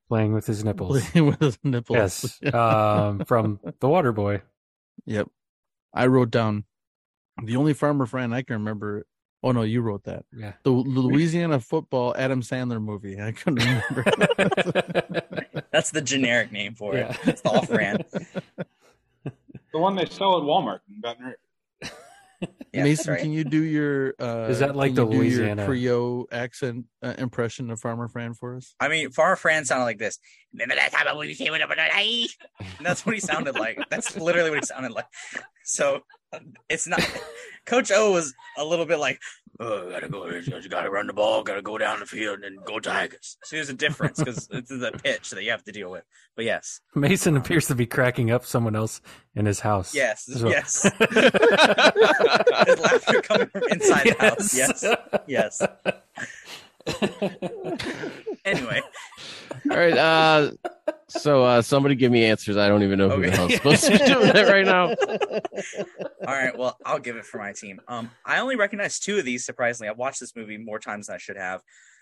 playing 0.09 0.33
with 0.33 0.45
his 0.47 0.63
nipples. 0.63 1.03
Playing 1.11 1.27
with 1.27 1.39
his 1.39 1.57
nipples. 1.63 2.39
yes, 2.41 2.53
um, 2.53 3.23
from 3.25 3.59
the 3.79 3.87
Water 3.89 4.11
Boy. 4.11 4.41
Yep. 5.05 5.27
I 5.93 6.07
wrote 6.07 6.31
down 6.31 6.63
the 7.43 7.55
only 7.55 7.73
Farmer 7.73 8.05
Fran 8.05 8.33
I 8.33 8.41
can 8.41 8.55
remember. 8.55 9.05
Oh 9.43 9.51
no, 9.51 9.61
you 9.63 9.81
wrote 9.81 10.05
that. 10.05 10.25
Yeah. 10.35 10.53
The 10.63 10.69
Louisiana 10.71 11.59
football 11.59 12.15
Adam 12.17 12.41
Sandler 12.41 12.81
movie. 12.81 13.19
I 13.21 13.33
couldn't 13.33 13.59
remember. 13.59 14.03
That's 15.71 15.91
the 15.91 16.01
generic 16.01 16.51
name 16.51 16.75
for 16.75 16.95
it. 16.95 16.99
Yeah. 17.09 17.17
It's 17.29 17.41
the 17.41 17.49
off 17.49 17.67
brand. 17.69 18.05
The 19.73 19.79
one 19.79 19.95
they 19.95 20.05
sell 20.05 20.37
at 20.37 20.43
Walmart 20.43 20.79
in 20.89 21.01
Baton 21.01 21.25
Rouge. 21.25 21.35
Yeah, 22.73 22.83
Mason, 22.83 23.13
right. 23.13 23.21
can 23.21 23.31
you 23.31 23.43
do 23.43 23.63
your 23.63 24.15
uh 24.19 24.47
Is 24.49 24.59
that 24.59 24.75
like 24.75 24.95
the 24.95 25.05
you 25.05 25.11
your 25.13 25.21
Louisiana- 25.21 25.65
Creole 25.65 26.27
accent 26.31 26.85
uh, 27.03 27.13
impression 27.17 27.69
of 27.69 27.79
Farmer 27.79 28.07
Fran 28.07 28.33
for 28.33 28.55
us? 28.55 28.73
I 28.79 28.87
mean, 28.87 29.11
Farmer 29.11 29.35
Fran 29.35 29.65
sounded 29.65 29.85
like 29.85 29.99
this. 29.99 30.17
Remember 30.53 30.75
that 30.75 30.91
time 30.91 31.05
when 31.15 31.27
we 31.27 31.35
came 31.35 31.53
up 31.53 31.69
a 31.69 32.27
And 32.59 32.85
that's 32.85 33.05
what 33.05 33.13
he 33.13 33.21
sounded 33.21 33.55
like. 33.55 33.77
That's 33.89 34.17
literally 34.17 34.49
what 34.49 34.59
he 34.59 34.65
sounded 34.65 34.91
like. 34.91 35.05
So 35.63 36.01
it's 36.69 36.87
not. 36.87 37.01
Coach 37.65 37.91
O 37.91 38.11
was 38.11 38.33
a 38.57 38.65
little 38.65 38.85
bit 38.85 38.99
like, 38.99 39.19
"Oh, 39.59 39.89
gotta 39.89 40.09
go. 40.09 40.27
You 40.27 40.69
gotta 40.69 40.89
run 40.89 41.07
the 41.07 41.13
ball. 41.13 41.43
Gotta 41.43 41.61
go 41.61 41.77
down 41.77 41.99
the 41.99 42.05
field 42.05 42.39
and 42.43 42.63
go 42.65 42.79
Tigers." 42.79 43.37
So 43.43 43.55
there's 43.55 43.69
a 43.69 43.73
difference 43.73 44.19
because 44.19 44.49
it's 44.51 44.69
the 44.69 44.91
pitch 45.03 45.29
that 45.29 45.43
you 45.43 45.51
have 45.51 45.63
to 45.63 45.71
deal 45.71 45.89
with. 45.89 46.03
But 46.35 46.45
yes, 46.45 46.81
Mason 46.95 47.37
appears 47.37 47.67
to 47.67 47.75
be 47.75 47.85
um, 47.85 47.89
cracking 47.89 48.31
up 48.31 48.45
someone 48.45 48.75
else 48.75 49.01
in 49.35 49.45
his 49.45 49.61
house. 49.61 49.95
yes, 49.95 50.29
well. 50.41 50.51
yes. 50.51 50.83
His 52.65 52.79
laughter 52.79 53.21
coming 53.21 53.47
from 53.47 53.63
inside 53.69 54.07
the 54.07 54.15
house. 54.19 54.53
Yes, 54.55 54.85
yes. 55.27 55.61
Anyway, 58.45 58.81
All 59.71 59.77
right. 59.77 59.95
Uh, 59.97 60.51
so 61.07 61.43
uh, 61.45 61.61
somebody 61.61 61.95
give 61.95 62.11
me 62.11 62.25
answers. 62.25 62.57
I 62.57 62.67
don't 62.67 62.83
even 62.83 62.99
know 62.99 63.09
who 63.09 63.21
the 63.21 63.27
Okay. 63.27 63.35
hell's 63.37 63.53
supposed 63.55 63.83
to 63.85 63.91
be 63.91 63.97
doing 63.99 64.33
that 64.33 64.49
right 64.51 64.65
now. 64.65 64.87
All 66.27 66.33
right, 66.33 66.57
well, 66.57 66.77
I'll 66.85 66.99
give 66.99 67.15
it 67.15 67.23
for 67.25 67.37
my 67.37 67.53
team. 67.53 67.79
Um, 67.87 68.09
I 68.25 68.39
only 68.39 68.57
recognize 68.57 68.99
two 68.99 69.17
of 69.17 69.23
these. 69.23 69.45
Surprisingly, 69.45 69.89
I've 69.89 69.97
watched 69.97 70.19
this 70.19 70.35
movie 70.35 70.57
more 70.57 70.77
times 70.77 71.07
than 71.07 71.15
I 71.15 71.19
should 71.19 71.37
have. 71.37 71.61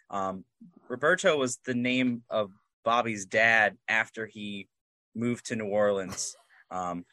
Um, 0.10 0.46
Roberto 0.90 1.38
was 1.38 1.60
the 1.64 1.76
name 1.76 2.24
of 2.32 2.50
Bobby's 2.84 3.26
dad 3.28 3.78
after 3.88 4.26
he 4.26 4.68
moved 5.16 5.46
to 5.48 5.56
New 5.56 5.68
Orleans, 5.68 6.36
um, 6.72 7.06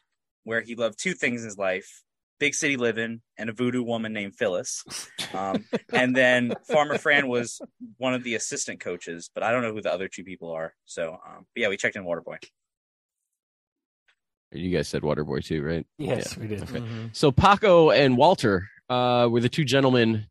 where 0.43 0.61
he 0.61 0.73
loved 0.73 0.97
two 0.99 1.13
things 1.13 1.41
in 1.41 1.45
his 1.49 1.57
life: 1.59 2.01
big 2.39 2.55
city 2.55 2.77
living 2.77 3.21
and 3.37 3.49
a 3.49 3.53
voodoo 3.53 3.83
woman 3.83 4.13
named 4.13 4.35
Phyllis. 4.35 4.83
Um, 5.31 5.63
and 5.93 6.15
then 6.15 6.53
Farmer 6.63 6.97
Fran 6.97 7.27
was 7.27 7.61
one 7.97 8.15
of 8.15 8.23
the 8.23 8.33
assistant 8.33 8.79
coaches, 8.79 9.29
but 9.31 9.43
I 9.43 9.51
don't 9.51 9.61
know 9.61 9.71
who 9.73 9.81
the 9.81 9.93
other 9.93 10.07
two 10.07 10.23
people 10.23 10.49
are. 10.51 10.73
So, 10.85 11.11
um, 11.23 11.45
but 11.53 11.61
yeah, 11.61 11.67
we 11.69 11.77
checked 11.77 11.95
in 11.95 12.03
Waterboy. 12.03 12.37
You 14.51 14.75
guys 14.75 14.87
said 14.87 15.03
Waterboy 15.03 15.45
too, 15.45 15.61
right? 15.61 15.85
Yes, 15.99 16.35
we 16.35 16.47
did. 16.47 16.63
Okay. 16.63 16.83
So 17.13 17.31
Paco 17.31 17.91
and 17.91 18.17
Walter 18.17 18.67
uh, 18.89 19.27
were 19.29 19.39
the 19.41 19.49
two 19.49 19.63
gentlemen 19.65 20.25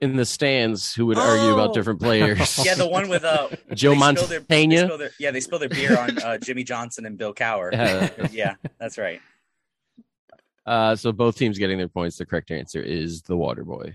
in 0.00 0.16
the 0.16 0.24
stands 0.24 0.92
who 0.92 1.06
would 1.06 1.18
argue 1.18 1.52
about 1.52 1.70
Oh. 1.70 1.74
different 1.74 2.00
players. 2.00 2.64
Yeah, 2.64 2.74
the 2.74 2.88
one 2.88 3.08
with 3.08 3.22
uh, 3.22 3.48
Joe 3.74 3.90
they 3.90 3.98
their- 4.26 4.40
Montana. 4.48 4.96
their- 4.96 5.10
yeah, 5.20 5.30
they 5.30 5.40
spill 5.40 5.60
their 5.60 5.68
beer 5.68 5.96
on 5.96 6.18
uh, 6.18 6.38
Jimmy 6.38 6.64
Johnson 6.64 7.06
and 7.06 7.16
Bill 7.16 7.32
Cowher. 7.34 7.70
Yeah. 7.72 8.28
yeah, 8.32 8.54
that's 8.78 8.98
right. 8.98 9.20
Uh, 10.66 10.94
so 10.94 11.12
both 11.12 11.36
teams 11.36 11.58
getting 11.58 11.78
their 11.78 11.88
points. 11.88 12.18
The 12.18 12.26
correct 12.26 12.50
answer 12.50 12.82
is 12.82 13.22
the 13.22 13.36
Water 13.36 13.64
Boy. 13.64 13.94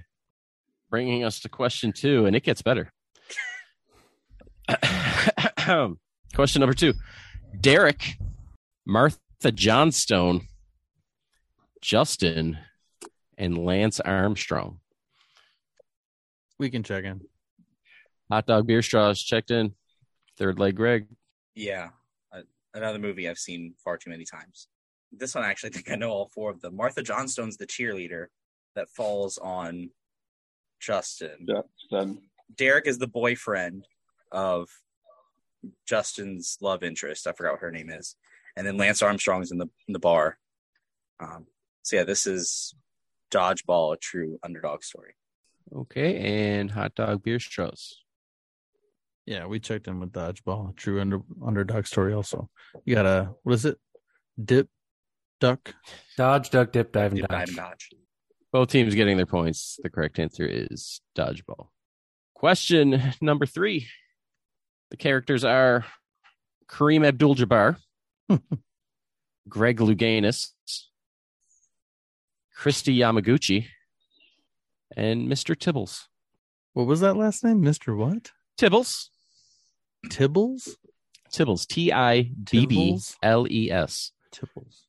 Bringing 0.89 1.24
us 1.24 1.39
to 1.41 1.49
question 1.49 1.91
two, 1.91 2.26
and 2.26 2.36
it 2.36 2.43
gets 2.43 2.61
better. 2.61 2.91
question 6.34 6.59
number 6.59 6.74
two: 6.74 6.93
Derek, 7.59 8.18
Martha 8.86 9.51
Johnstone, 9.51 10.41
Justin, 11.82 12.57
and 13.38 13.66
Lance 13.66 13.99
Armstrong. 13.99 14.80
We 16.57 16.70
can 16.70 16.84
check 16.84 17.03
in. 17.03 17.22
Hot 18.32 18.47
dog 18.47 18.66
beer 18.66 18.82
straws 18.82 19.22
checked 19.22 19.51
in. 19.51 19.74
Third 20.38 20.59
leg, 20.59 20.76
Greg. 20.76 21.07
Yeah, 21.53 21.89
uh, 22.34 22.41
another 22.74 22.99
movie 22.99 23.30
I've 23.30 23.38
seen 23.38 23.76
far 23.84 23.97
too 23.97 24.09
many 24.09 24.26
times. 24.26 24.68
This 25.18 25.36
one, 25.36 25.43
I 25.43 25.49
actually 25.49 25.70
think 25.72 25.91
I 25.91 25.95
know 25.95 26.11
all 26.11 26.32
four 26.34 26.51
of 26.51 26.61
them. 26.61 26.76
Martha 26.76 27.01
Johnstone's 27.01 27.57
the 27.57 27.68
cheerleader 27.68 28.28
that 28.76 28.89
falls 28.89 29.38
on 29.38 29.89
Justin. 30.80 31.47
Justin. 31.47 32.22
Derek 32.55 32.88
is 32.88 32.97
the 32.97 33.07
boyfriend 33.07 33.88
of 34.32 34.70
Justin's 35.88 36.57
love 36.61 36.84
interest. 36.84 37.28
I 37.28 37.32
forgot 37.32 37.53
what 37.53 37.61
her 37.61 37.72
name 37.72 37.89
is. 37.89 38.16
And 38.55 38.66
then 38.66 38.78
Lance 38.78 39.01
Armstrong's 39.01 39.51
in 39.51 39.57
the 39.57 39.68
in 39.88 39.93
the 39.93 39.99
bar. 39.99 40.38
Um, 41.20 41.47
so 41.84 41.97
yeah, 41.97 42.03
this 42.03 42.26
is 42.26 42.74
Dodgeball, 43.32 43.93
a 43.93 43.97
true 43.97 44.39
underdog 44.43 44.84
story. 44.84 45.16
Okay, 45.74 46.18
and 46.59 46.72
hot 46.72 46.95
dog 46.95 47.24
beer 47.24 47.39
straws. 47.39 48.01
Yeah, 49.26 49.47
we 49.47 49.59
checked 49.59 49.88
in 49.88 49.99
with 49.99 50.11
Dodgeball, 50.11 50.76
true 50.76 51.01
under, 51.01 51.22
underdog 51.43 51.88
story. 51.88 52.13
Also, 52.13 52.49
you 52.86 52.95
got 52.95 53.05
a 53.05 53.32
what 53.43 53.53
is 53.55 53.66
it? 53.66 53.78
Dip, 54.43 54.70
duck. 55.46 55.76
Dodge, 56.18 56.50
duck, 56.50 56.72
dip, 56.72 56.91
dive, 56.91 57.12
and 57.12 57.22
Dip, 57.22 57.30
dive, 57.30 57.39
dodge. 57.39 57.48
and 57.50 57.58
dodge. 57.58 57.89
Both 58.52 58.70
teams 58.70 58.96
getting 58.96 59.18
their 59.18 59.26
points. 59.26 59.80
The 59.84 59.89
correct 59.89 60.18
answer 60.18 60.46
is 60.46 61.02
dodgeball. 61.16 61.68
Question 62.34 63.14
number 63.22 63.46
three. 63.46 63.88
The 64.91 64.98
characters 64.98 65.43
are 65.43 65.86
Kareem 66.68 67.06
Abdul 67.06 67.36
Jabbar, 67.36 67.78
Greg 69.50 69.78
Louganis, 69.78 70.52
Kristi 72.58 72.98
Yamaguchi, 72.98 73.68
and 74.96 75.28
Mr. 75.28 75.56
Tibbles. 75.56 76.06
What 76.74 76.88
was 76.88 77.02
that 77.02 77.18
last 77.18 77.43
name? 77.43 77.62
Mister 77.62 77.96
what? 77.96 78.32
Tibbles. 78.58 79.10
Tibbles. 80.08 80.70
Tibbles. 81.32 81.68
T 81.68 81.91
I 81.91 82.32
B 82.50 82.66
B 82.66 83.00
L 83.22 83.46
E 83.50 83.70
S. 83.72 84.12
Tibbles. 84.32 84.86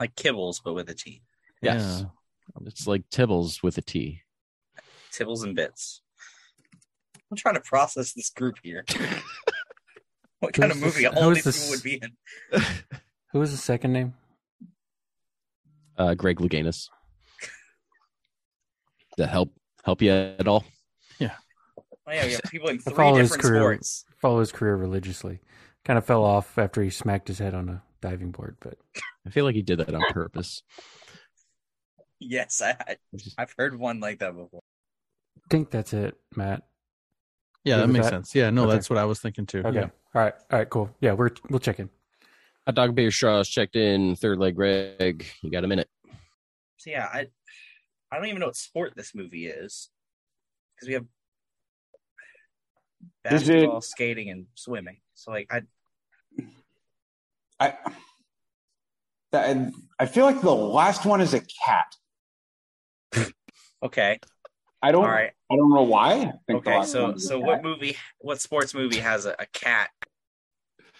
Like 0.00 0.14
kibbles, 0.16 0.60
but 0.64 0.74
with 0.74 0.88
a 0.90 0.94
T. 0.94 1.22
Yes. 1.62 2.00
Yeah. 2.02 2.66
It's 2.66 2.86
like 2.86 3.08
Tibbles 3.10 3.62
with 3.62 3.78
a 3.78 3.82
T. 3.82 4.20
Tibbles 5.12 5.44
and 5.44 5.54
bits. 5.54 6.02
I'm 7.30 7.36
trying 7.36 7.54
to 7.54 7.60
process 7.60 8.12
this 8.12 8.30
group 8.30 8.56
here. 8.62 8.84
what 10.40 10.52
kind 10.52 10.70
of 10.70 10.78
movie 10.80 11.04
this- 11.04 11.14
all 11.16 11.30
these 11.30 11.44
this- 11.44 11.58
people 11.58 11.70
would 11.70 11.82
be 11.82 12.00
in? 12.02 12.62
Who 13.32 13.38
was 13.40 13.50
the 13.50 13.56
second 13.56 13.92
name? 13.92 14.14
Uh, 15.96 16.14
Greg 16.14 16.38
Louganis. 16.38 16.88
Does 17.40 19.18
that 19.18 19.28
help 19.28 19.52
help 19.84 20.02
you 20.02 20.10
at 20.12 20.46
all? 20.48 20.64
Oh, 22.06 22.12
yeah, 22.12 22.26
we 22.26 22.32
have 22.32 22.42
people 22.50 22.68
in 22.68 22.78
three 22.78 22.94
follow 22.94 23.16
his 23.16 23.30
different 23.30 23.48
career. 23.48 23.60
sports. 23.62 24.04
Follow 24.20 24.40
his 24.40 24.52
career 24.52 24.76
religiously. 24.76 25.40
Kind 25.86 25.96
of 25.96 26.04
fell 26.04 26.22
off 26.22 26.58
after 26.58 26.82
he 26.82 26.90
smacked 26.90 27.28
his 27.28 27.38
head 27.38 27.54
on 27.54 27.68
a 27.70 27.82
diving 28.04 28.30
board, 28.32 28.56
but 28.60 28.76
I 29.26 29.30
feel 29.30 29.44
like 29.46 29.54
he 29.54 29.62
did 29.62 29.78
that 29.78 29.94
on 29.94 30.02
purpose. 30.10 30.62
Yes, 32.20 32.60
I, 32.62 32.76
I, 32.86 32.96
I've 33.38 33.54
heard 33.58 33.78
one 33.78 33.98
like 34.00 34.18
that 34.18 34.34
before. 34.36 34.60
I 35.38 35.40
think 35.50 35.70
that's 35.70 35.92
it, 35.94 36.14
Matt. 36.36 36.62
Yeah, 37.64 37.78
that 37.78 37.88
makes 37.88 38.04
that? 38.06 38.10
sense. 38.10 38.34
Yeah, 38.34 38.50
no, 38.50 38.64
Okay. 38.64 38.72
that's 38.74 38.90
what 38.90 38.98
I 38.98 39.04
was 39.06 39.20
thinking 39.20 39.46
too. 39.46 39.60
Okay. 39.64 39.78
Yeah. 39.78 39.88
All 40.14 40.22
right. 40.22 40.34
All 40.50 40.58
right. 40.58 40.68
Cool. 40.68 40.94
Yeah, 41.00 41.14
we're 41.14 41.30
we'll 41.48 41.60
check 41.60 41.80
in. 41.80 41.88
Hot 42.66 42.74
dog 42.74 42.94
beer 42.94 43.10
straws 43.10 43.48
checked 43.48 43.74
in. 43.74 44.16
Third 44.16 44.38
leg, 44.38 44.54
Greg. 44.54 45.26
You 45.42 45.50
got 45.50 45.64
a 45.64 45.66
minute. 45.68 45.88
So 46.76 46.90
yeah, 46.90 47.08
I 47.10 47.26
I 48.12 48.16
don't 48.18 48.26
even 48.26 48.40
know 48.40 48.46
what 48.46 48.56
sport 48.56 48.92
this 48.94 49.14
movie 49.14 49.46
is 49.46 49.88
because 50.76 50.88
we 50.88 50.94
have 50.94 51.04
Is 53.30 53.48
it- 53.48 53.52
basketball, 53.54 53.80
skating, 53.80 54.28
and 54.30 54.46
swimming. 54.54 54.98
So 55.14 55.30
like, 55.30 55.46
I 55.50 55.62
I 57.60 57.74
that, 59.32 59.72
I 59.98 60.06
feel 60.06 60.24
like 60.24 60.40
the 60.40 60.54
last 60.54 61.04
one 61.04 61.20
is 61.20 61.34
a 61.34 61.40
cat. 61.64 63.26
okay, 63.82 64.18
I 64.82 64.92
don't. 64.92 65.04
right, 65.04 65.32
I 65.50 65.56
don't 65.56 65.70
know 65.70 65.82
why. 65.82 66.12
I 66.12 66.32
think 66.46 66.66
okay. 66.66 66.84
So 66.84 67.02
one 67.02 67.14
is 67.14 67.24
a 67.24 67.28
so 67.28 67.40
what 67.40 67.62
movie? 67.62 67.96
What 68.18 68.40
sports 68.40 68.74
movie 68.74 68.98
has 68.98 69.26
a, 69.26 69.34
a 69.38 69.46
cat? 69.52 69.90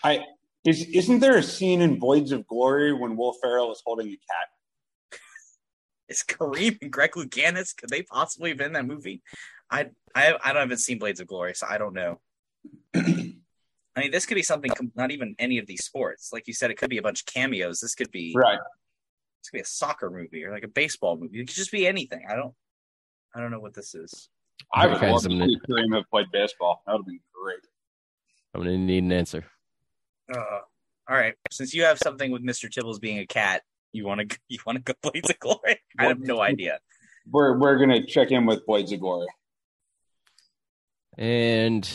I 0.03 0.25
is 0.65 0.83
isn't 0.83 1.21
there 1.21 1.37
a 1.37 1.43
scene 1.43 1.81
in 1.81 1.99
Voids 1.99 2.33
of 2.33 2.47
Glory 2.47 2.93
when 2.93 3.17
Will 3.17 3.35
Ferrell 3.35 3.73
is 3.73 3.83
holding 3.85 4.09
a 4.09 4.11
cat? 4.11 5.21
Is 6.09 6.23
Kareem 6.23 6.77
and 6.83 6.93
Greg 6.93 7.13
Louganis? 7.13 7.75
Could 7.75 7.89
they 7.89 8.03
possibly 8.03 8.51
have 8.51 8.59
been 8.59 8.69
in 8.69 8.73
that 8.75 8.87
movie? 8.87 9.23
I 9.71 9.91
I 10.15 10.35
I 10.45 10.53
don't 10.53 10.61
haven't 10.63 10.79
seen 10.79 10.99
Blades 10.99 11.21
of 11.21 11.27
Glory, 11.27 11.55
so 11.55 11.67
I 11.69 11.79
don't 11.79 11.95
know. 11.95 12.21
I 13.97 14.01
mean, 14.01 14.11
this 14.11 14.27
could 14.27 14.35
be 14.35 14.43
something 14.43 14.71
com- 14.71 14.93
not 14.97 15.13
even 15.13 15.37
any 15.39 15.59
of 15.59 15.67
these 15.67 15.85
sports. 15.85 16.31
Like 16.33 16.47
you 16.49 16.55
said, 16.55 16.71
it 16.71 16.77
could 16.77 16.91
be 16.91 16.99
a 16.99 17.03
bunch 17.03 17.21
of 17.21 17.27
cameos. 17.27 17.81
This 17.81 17.95
could 17.95 18.11
be 18.11 18.35
Right. 18.37 18.59
This 19.41 19.51
could 19.51 19.59
be 19.59 19.63
a 19.63 19.67
soccer 19.67 20.11
movie 20.11 20.45
or 20.45 20.53
like 20.53 20.65
a 20.65 20.69
baseball 20.69 21.17
movie. 21.17 21.41
It 21.41 21.47
could 21.47 21.57
just 21.57 21.71
be 21.73 21.87
anything. 21.87 22.25
I 22.29 22.35
don't 22.35 22.55
I 23.35 23.41
don't 23.41 23.51
know 23.51 23.61
what 23.61 23.75
this 23.75 23.95
is. 23.95 24.29
I 24.73 24.87
would 24.87 24.97
okay, 24.97 25.11
love 25.11 25.23
to 25.23 25.29
see 25.29 25.59
Kareem 25.69 25.95
have 25.95 26.09
played 26.11 26.27
baseball. 26.33 26.83
That 26.87 26.93
would 26.93 27.01
have 27.01 27.07
been 27.07 27.21
great. 27.35 27.59
I'm 28.55 28.63
gonna 28.63 28.79
need 28.79 29.05
an 29.05 29.13
answer. 29.13 29.45
Uh, 30.33 30.61
all 31.09 31.17
right. 31.17 31.35
Since 31.51 31.75
you 31.75 31.85
have 31.85 31.99
something 31.99 32.31
with 32.31 32.43
Mr. 32.43 32.71
Tibbles 32.71 33.01
being 33.01 33.19
a 33.19 33.27
cat, 33.27 33.63
you 33.93 34.05
want 34.05 34.29
to 34.29 34.39
you 34.49 34.59
want 34.67 34.85
to 34.85 34.93
go 34.93 34.95
Blades 35.11 35.31
of 35.31 35.39
Glory? 35.39 35.81
I 35.99 36.07
have 36.07 36.21
no 36.21 36.41
idea. 36.41 36.79
We're 37.31 37.59
we're 37.59 37.79
gonna 37.79 38.05
check 38.07 38.31
in 38.31 38.47
with 38.47 38.65
Voids 38.67 38.93
of 38.93 39.01
Glory. 39.01 39.29
And 41.17 41.89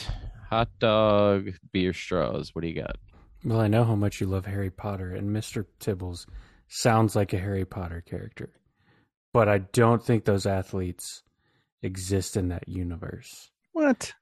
hot 0.50 0.70
dog 0.80 1.50
beer 1.72 1.94
straws. 1.94 2.54
What 2.54 2.62
do 2.62 2.68
you 2.68 2.82
got? 2.82 2.98
Well, 3.44 3.60
I 3.60 3.68
know 3.68 3.84
how 3.86 3.96
much 3.96 4.20
you 4.20 4.28
love 4.28 4.46
Harry 4.46 4.70
Potter, 4.70 5.14
and 5.16 5.30
Mr. 5.36 5.66
Tibbles 5.80 6.26
sounds 6.68 7.16
like 7.16 7.32
a 7.34 7.38
Harry 7.40 7.66
Potter 7.66 8.04
character. 8.06 8.50
But 9.34 9.48
I 9.48 9.60
don't 9.60 10.04
think 10.04 10.26
those 10.26 10.46
athletes 10.46 11.24
exist 11.82 12.36
in 12.36 12.50
that 12.50 12.68
universe. 12.68 13.50
What? 13.72 14.14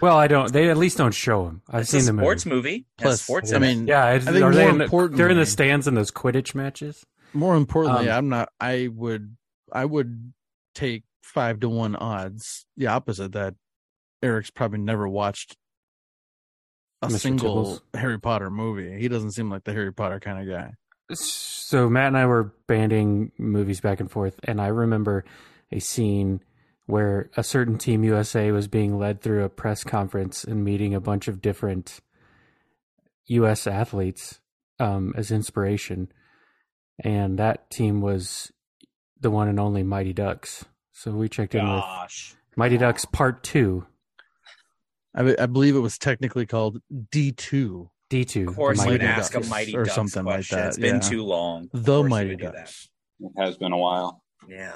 Well, 0.00 0.16
I 0.16 0.28
don't. 0.28 0.52
They 0.52 0.68
at 0.70 0.76
least 0.76 0.98
don't 0.98 1.14
show 1.14 1.44
them. 1.44 1.62
I've 1.68 1.82
It's 1.82 1.90
seen 1.90 2.00
a 2.02 2.12
the 2.12 2.18
sports 2.22 2.46
movie. 2.46 2.56
movie. 2.70 2.86
Plus, 2.98 3.22
sports 3.22 3.52
I 3.52 3.58
mean, 3.58 3.86
Yeah, 3.86 4.10
it's, 4.12 4.26
I 4.26 4.32
think 4.32 4.44
are 4.44 4.54
they 4.54 4.68
in, 4.68 4.78
they're 5.16 5.28
in 5.30 5.38
the 5.38 5.46
stands 5.46 5.88
in 5.88 5.94
those 5.94 6.10
Quidditch 6.10 6.54
matches. 6.54 7.04
More 7.32 7.56
importantly, 7.56 8.08
Um, 8.10 8.16
I'm 8.16 8.28
not. 8.28 8.50
I 8.60 8.88
would. 8.92 9.36
I 9.72 9.84
would 9.84 10.32
take 10.74 11.04
five 11.22 11.60
to 11.60 11.68
one 11.68 11.96
odds. 11.96 12.66
The 12.76 12.88
opposite 12.88 13.32
that 13.32 13.54
Eric's 14.22 14.50
probably 14.50 14.78
never 14.78 15.08
watched 15.08 15.56
a 17.02 17.08
Mr. 17.08 17.20
single 17.20 17.80
Harry 17.94 18.18
Potter 18.18 18.50
movie. 18.50 19.00
He 19.00 19.08
doesn't 19.08 19.32
seem 19.32 19.50
like 19.50 19.64
the 19.64 19.72
Harry 19.72 19.92
Potter 19.92 20.20
kind 20.20 20.40
of 20.40 20.54
guy. 20.54 20.72
So 21.14 21.88
Matt 21.88 22.08
and 22.08 22.18
I 22.18 22.26
were 22.26 22.54
banding 22.66 23.32
movies 23.38 23.80
back 23.80 24.00
and 24.00 24.10
forth, 24.10 24.38
and 24.44 24.60
I 24.60 24.68
remember 24.68 25.24
a 25.72 25.80
scene 25.80 26.42
where 26.86 27.30
a 27.36 27.44
certain 27.44 27.78
Team 27.78 28.04
USA 28.04 28.50
was 28.50 28.68
being 28.68 28.98
led 28.98 29.20
through 29.22 29.44
a 29.44 29.48
press 29.48 29.84
conference 29.84 30.44
and 30.44 30.64
meeting 30.64 30.94
a 30.94 31.00
bunch 31.00 31.28
of 31.28 31.40
different 31.40 32.00
U.S. 33.26 33.66
athletes 33.66 34.40
um, 34.78 35.14
as 35.16 35.30
inspiration, 35.30 36.12
and 37.02 37.38
that 37.38 37.70
team 37.70 38.00
was 38.00 38.52
the 39.20 39.30
one 39.30 39.48
and 39.48 39.60
only 39.60 39.82
Mighty 39.82 40.12
Ducks. 40.12 40.64
So 40.92 41.12
we 41.12 41.28
checked 41.28 41.54
in 41.54 41.66
with 41.72 41.84
Mighty 42.56 42.76
Ducks 42.76 43.04
Part 43.04 43.42
Two, 43.42 43.86
I, 45.14 45.34
I 45.38 45.46
believe 45.46 45.74
it 45.76 45.80
was 45.80 45.98
technically 45.98 46.46
called 46.46 46.78
D 47.10 47.32
two, 47.32 47.90
D 48.10 48.24
two. 48.24 48.48
Of 48.48 48.56
course, 48.56 48.84
you 48.84 48.92
would 48.92 49.02
ask 49.02 49.34
a 49.34 49.38
Ducks 49.38 49.48
mighty 49.50 49.76
or 49.76 49.84
Ducks 49.84 49.94
something 49.94 50.24
like 50.24 50.46
that, 50.48 50.68
It's 50.68 50.78
been 50.78 50.96
yeah. 50.96 51.00
too 51.00 51.24
long. 51.24 51.68
Of 51.74 51.84
the 51.84 52.02
Mighty 52.04 52.30
would 52.30 52.40
that. 52.40 52.54
Ducks. 52.54 52.88
It 53.20 53.32
has 53.38 53.56
been 53.58 53.72
a 53.72 53.76
while. 53.78 54.22
Yeah. 54.48 54.72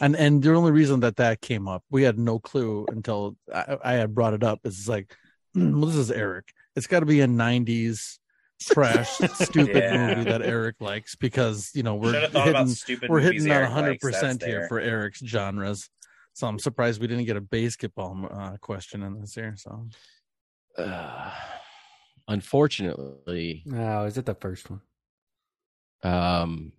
And 0.00 0.14
and 0.16 0.42
the 0.42 0.52
only 0.54 0.72
reason 0.72 1.00
that 1.00 1.16
that 1.16 1.40
came 1.40 1.66
up, 1.68 1.82
we 1.90 2.02
had 2.02 2.18
no 2.18 2.38
clue 2.38 2.84
until 2.90 3.36
I, 3.54 3.78
I 3.82 3.92
had 3.94 4.14
brought 4.14 4.34
it 4.34 4.42
up. 4.42 4.60
Is 4.64 4.88
like, 4.88 5.16
"Hmm, 5.54 5.72
well, 5.80 5.86
this 5.88 5.96
is 5.96 6.10
Eric. 6.10 6.48
It's 6.74 6.86
got 6.86 7.00
to 7.00 7.06
be 7.06 7.22
a 7.22 7.26
'90s 7.26 8.18
trash, 8.60 9.08
stupid 9.34 9.76
Yeah. 9.76 10.14
movie 10.16 10.30
that 10.30 10.42
Eric 10.42 10.76
likes 10.80 11.16
because 11.16 11.70
you 11.74 11.82
know 11.82 11.94
we're 11.94 12.12
Should 12.12 12.22
have 12.24 12.32
thought 12.32 12.48
about 12.48 12.58
hitting 12.60 12.74
stupid 12.74 13.08
we're 13.08 13.22
movies 13.22 13.44
hitting 13.44 13.50
on 13.52 13.56
Eric 13.56 13.68
100 13.70 13.88
likes. 13.90 14.02
percent 14.02 14.40
That's 14.40 14.50
here 14.50 14.58
there. 14.60 14.68
for 14.68 14.80
Eric's 14.80 15.20
genres. 15.24 15.88
So 16.36 16.46
I'm 16.46 16.58
surprised 16.58 17.00
we 17.00 17.06
didn't 17.06 17.24
get 17.24 17.38
a 17.38 17.40
basketball 17.40 18.28
uh, 18.30 18.58
question 18.60 19.02
in 19.02 19.18
this 19.18 19.34
here. 19.34 19.54
So 19.56 19.88
Uh, 20.76 21.30
unfortunately, 22.28 23.62
No, 23.64 24.04
is 24.04 24.18
it 24.18 24.26
the 24.26 24.34
first 24.34 24.68
one? 24.68 24.82
um, 26.02 26.72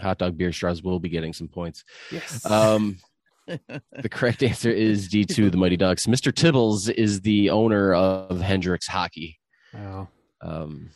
hot 0.00 0.18
dog 0.18 0.36
beer 0.36 0.50
straws 0.52 0.82
will 0.82 0.98
be 0.98 1.08
getting 1.08 1.32
some 1.32 1.46
points. 1.46 1.84
Yes. 2.10 2.44
Um, 2.44 2.98
the 3.46 4.08
correct 4.10 4.42
answer 4.42 4.70
is 4.70 5.08
D2, 5.08 5.52
the 5.52 5.56
Mighty 5.56 5.76
Ducks. 5.76 6.06
Mr. 6.06 6.32
Tibbles 6.32 6.90
is 6.90 7.20
the 7.20 7.50
owner 7.50 7.94
of 7.94 8.40
Hendrix 8.40 8.88
Hockey. 8.88 9.38
oh. 9.76 10.08
Um, 10.40 10.90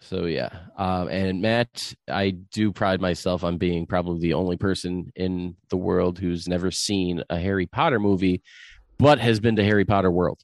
so 0.00 0.26
yeah, 0.26 0.50
um, 0.76 1.08
and 1.08 1.40
Matt, 1.42 1.94
I 2.08 2.30
do 2.30 2.72
pride 2.72 3.00
myself 3.00 3.42
on 3.44 3.58
being 3.58 3.86
probably 3.86 4.20
the 4.20 4.34
only 4.34 4.56
person 4.56 5.12
in 5.16 5.56
the 5.70 5.76
world 5.76 6.18
who's 6.18 6.46
never 6.48 6.70
seen 6.70 7.22
a 7.30 7.38
Harry 7.38 7.66
Potter 7.66 7.98
movie, 7.98 8.42
but 8.98 9.18
has 9.18 9.40
been 9.40 9.56
to 9.56 9.64
Harry 9.64 9.84
Potter 9.84 10.10
World. 10.10 10.40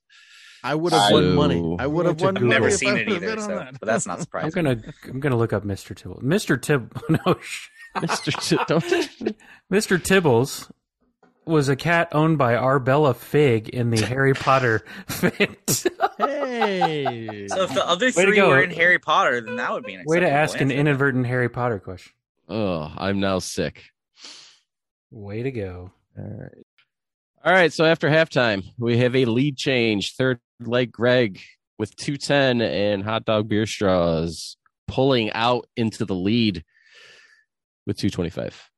I 0.64 0.74
would 0.76 0.92
have 0.92 1.09
So- 1.09 1.14
won 1.14 1.34
money. 1.34 1.76
I 1.80 1.86
would 1.86 2.07
have 2.07 2.20
won. 2.20 2.36
I've 2.36 2.42
never 2.44 2.68
if 2.68 2.74
seen 2.74 2.96
it 2.96 3.09
either, 3.09 3.38
so, 3.40 3.48
that. 3.48 3.80
but 3.80 3.86
that's 3.86 4.07
not 4.07 4.20
surprising. 4.22 4.46
I'm 4.46 4.80
surprising. 4.80 4.92
gonna 5.03 5.14
I'm 5.14 5.20
gonna 5.20 5.36
look 5.36 5.53
up 5.53 5.64
Mr. 5.64 5.94
Tibbles. 5.96 6.22
Mr. 6.22 6.61
Tib 6.61 6.96
no 7.09 7.36
Mr. 7.96 8.40
T- 8.40 9.34
Mr. 9.72 9.98
Tibbles 9.98 10.70
was 11.45 11.68
a 11.68 11.76
cat 11.76 12.09
owned 12.12 12.38
by 12.38 12.55
Arabella 12.55 13.14
Figg 13.14 13.68
in 13.68 13.90
the 13.90 14.01
Harry 14.07 14.34
Potter 14.34 14.84
fit. 15.09 15.86
Hey, 16.18 17.47
So 17.49 17.62
if 17.62 17.74
the 17.74 17.86
other 17.86 18.07
Way 18.07 18.12
three 18.12 18.40
were 18.43 18.62
in 18.62 18.70
Harry 18.70 18.99
Potter, 18.99 19.40
then 19.40 19.57
that 19.57 19.72
would 19.72 19.84
be 19.84 19.95
an 19.95 20.05
Way 20.07 20.20
to 20.20 20.26
acceptable 20.26 20.43
ask 20.43 20.61
an 20.61 20.70
inadvertent 20.70 21.26
Harry 21.26 21.49
Potter 21.49 21.78
question. 21.78 22.12
Oh, 22.49 22.93
I'm 22.97 23.20
now 23.20 23.38
sick. 23.38 23.84
Way 25.11 25.43
to 25.43 25.51
go. 25.51 25.93
All 26.18 26.24
right. 26.24 26.66
All 27.45 27.53
right. 27.53 27.72
So 27.72 27.84
after 27.84 28.09
halftime, 28.09 28.64
we 28.78 28.99
have 28.99 29.16
a 29.16 29.24
lead 29.24 29.57
change. 29.57 30.14
Third 30.14 30.40
leg 30.61 30.93
Greg 30.93 31.40
with 31.78 31.97
210 31.97 32.61
and 32.61 33.03
hot 33.03 33.24
dog 33.24 33.49
beer 33.49 33.66
straws 33.66 34.57
pulling 34.86 35.32
out 35.32 35.66
into 35.76 36.05
the 36.05 36.14
lead 36.14 36.64
with 37.86 37.97
225. 37.97 38.70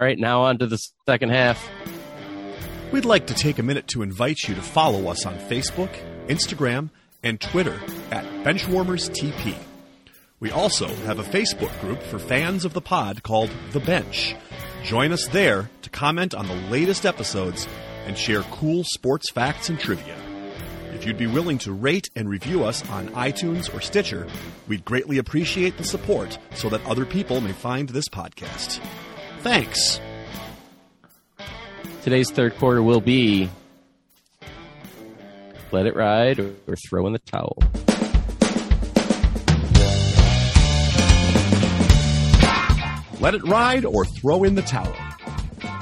All 0.00 0.06
right. 0.06 0.18
Now 0.18 0.42
on 0.42 0.58
to 0.58 0.66
the 0.66 0.78
second 1.06 1.30
half. 1.30 1.68
We'd 2.92 3.04
like 3.04 3.26
to 3.26 3.34
take 3.34 3.58
a 3.58 3.62
minute 3.62 3.88
to 3.88 4.02
invite 4.02 4.48
you 4.48 4.54
to 4.54 4.62
follow 4.62 5.08
us 5.08 5.26
on 5.26 5.34
Facebook, 5.38 5.90
Instagram, 6.28 6.90
and 7.22 7.40
Twitter 7.40 7.80
at 8.10 8.24
BenchwarmersTP. 8.44 9.56
We 10.40 10.52
also 10.52 10.86
have 10.86 11.18
a 11.18 11.24
Facebook 11.24 11.78
group 11.80 12.00
for 12.00 12.18
fans 12.18 12.64
of 12.64 12.72
the 12.72 12.80
pod 12.80 13.22
called 13.24 13.50
The 13.72 13.80
Bench. 13.80 14.36
Join 14.84 15.12
us 15.12 15.26
there 15.28 15.68
to 15.82 15.90
comment 15.90 16.34
on 16.34 16.46
the 16.46 16.54
latest 16.70 17.04
episodes 17.04 17.66
and 18.06 18.16
share 18.16 18.42
cool 18.42 18.84
sports 18.84 19.30
facts 19.30 19.68
and 19.68 19.78
trivia. 19.78 20.16
If 20.94 21.04
you'd 21.04 21.18
be 21.18 21.26
willing 21.26 21.58
to 21.58 21.72
rate 21.72 22.08
and 22.16 22.28
review 22.28 22.64
us 22.64 22.88
on 22.88 23.08
iTunes 23.08 23.72
or 23.74 23.80
Stitcher, 23.80 24.28
we'd 24.68 24.84
greatly 24.84 25.18
appreciate 25.18 25.76
the 25.76 25.84
support 25.84 26.38
so 26.54 26.68
that 26.68 26.84
other 26.86 27.04
people 27.04 27.40
may 27.40 27.52
find 27.52 27.88
this 27.88 28.08
podcast. 28.08 28.80
Thanks. 29.40 30.00
Today's 32.02 32.30
third 32.30 32.56
quarter 32.56 32.82
will 32.82 33.00
be 33.00 33.48
let 35.72 35.86
it 35.86 35.94
ride 35.94 36.40
or, 36.40 36.76
throw 36.88 37.06
in 37.06 37.12
the 37.12 37.18
towel. 37.18 37.56
let 43.20 43.34
it 43.34 43.42
ride, 43.44 43.84
or 43.84 44.04
throw 44.04 44.44
in 44.44 44.54
the 44.54 44.62
towel. 44.62 44.94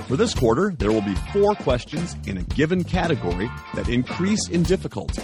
For 0.09 0.17
this 0.17 0.35
quarter, 0.35 0.75
there 0.79 0.91
will 0.91 1.03
be 1.03 1.15
four 1.33 1.55
questions 1.55 2.17
in 2.27 2.39
a 2.39 2.43
given 2.43 2.85
category 2.85 3.51
that 3.75 3.89
increase 3.89 4.49
in 4.49 4.63
difficulty. 4.63 5.23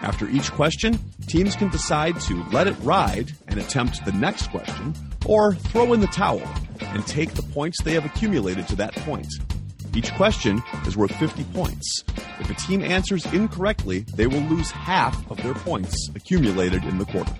After 0.00 0.28
each 0.28 0.52
question, 0.52 0.98
teams 1.26 1.56
can 1.56 1.68
decide 1.68 2.20
to 2.22 2.42
let 2.52 2.66
it 2.66 2.76
ride 2.82 3.32
and 3.48 3.58
attempt 3.58 4.04
the 4.04 4.12
next 4.12 4.48
question, 4.50 4.94
or 5.26 5.54
throw 5.54 5.92
in 5.92 6.00
the 6.00 6.06
towel 6.08 6.42
and 6.80 7.06
take 7.06 7.34
the 7.34 7.42
points 7.42 7.82
they 7.82 7.94
have 7.94 8.04
accumulated 8.04 8.66
to 8.68 8.76
that 8.76 8.94
point. 8.96 9.28
Each 9.94 10.12
question 10.14 10.62
is 10.86 10.96
worth 10.96 11.14
50 11.16 11.44
points. 11.52 12.04
If 12.38 12.48
a 12.48 12.54
team 12.54 12.82
answers 12.82 13.26
incorrectly, 13.32 14.00
they 14.14 14.26
will 14.26 14.40
lose 14.42 14.70
half 14.70 15.30
of 15.30 15.42
their 15.42 15.54
points 15.54 16.08
accumulated 16.14 16.84
in 16.84 16.98
the 16.98 17.04
quarter. 17.06 17.32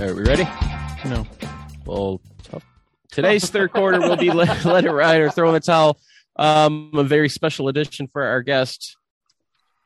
All 0.00 0.06
right, 0.06 0.14
we 0.14 0.22
ready? 0.22 0.44
no. 1.04 1.26
Well, 1.84 2.20
tough. 2.44 2.64
Today's 3.10 3.50
third 3.50 3.72
quarter 3.72 4.00
will 4.00 4.16
be 4.16 4.30
let, 4.32 4.64
let 4.64 4.84
it 4.84 4.92
ride 4.92 5.20
or 5.20 5.30
throw 5.30 5.48
in 5.48 5.54
the 5.54 5.60
towel. 5.60 5.98
Um, 6.36 6.92
a 6.94 7.04
very 7.04 7.28
special 7.28 7.68
edition 7.68 8.08
for 8.12 8.22
our 8.22 8.42
guest. 8.42 8.96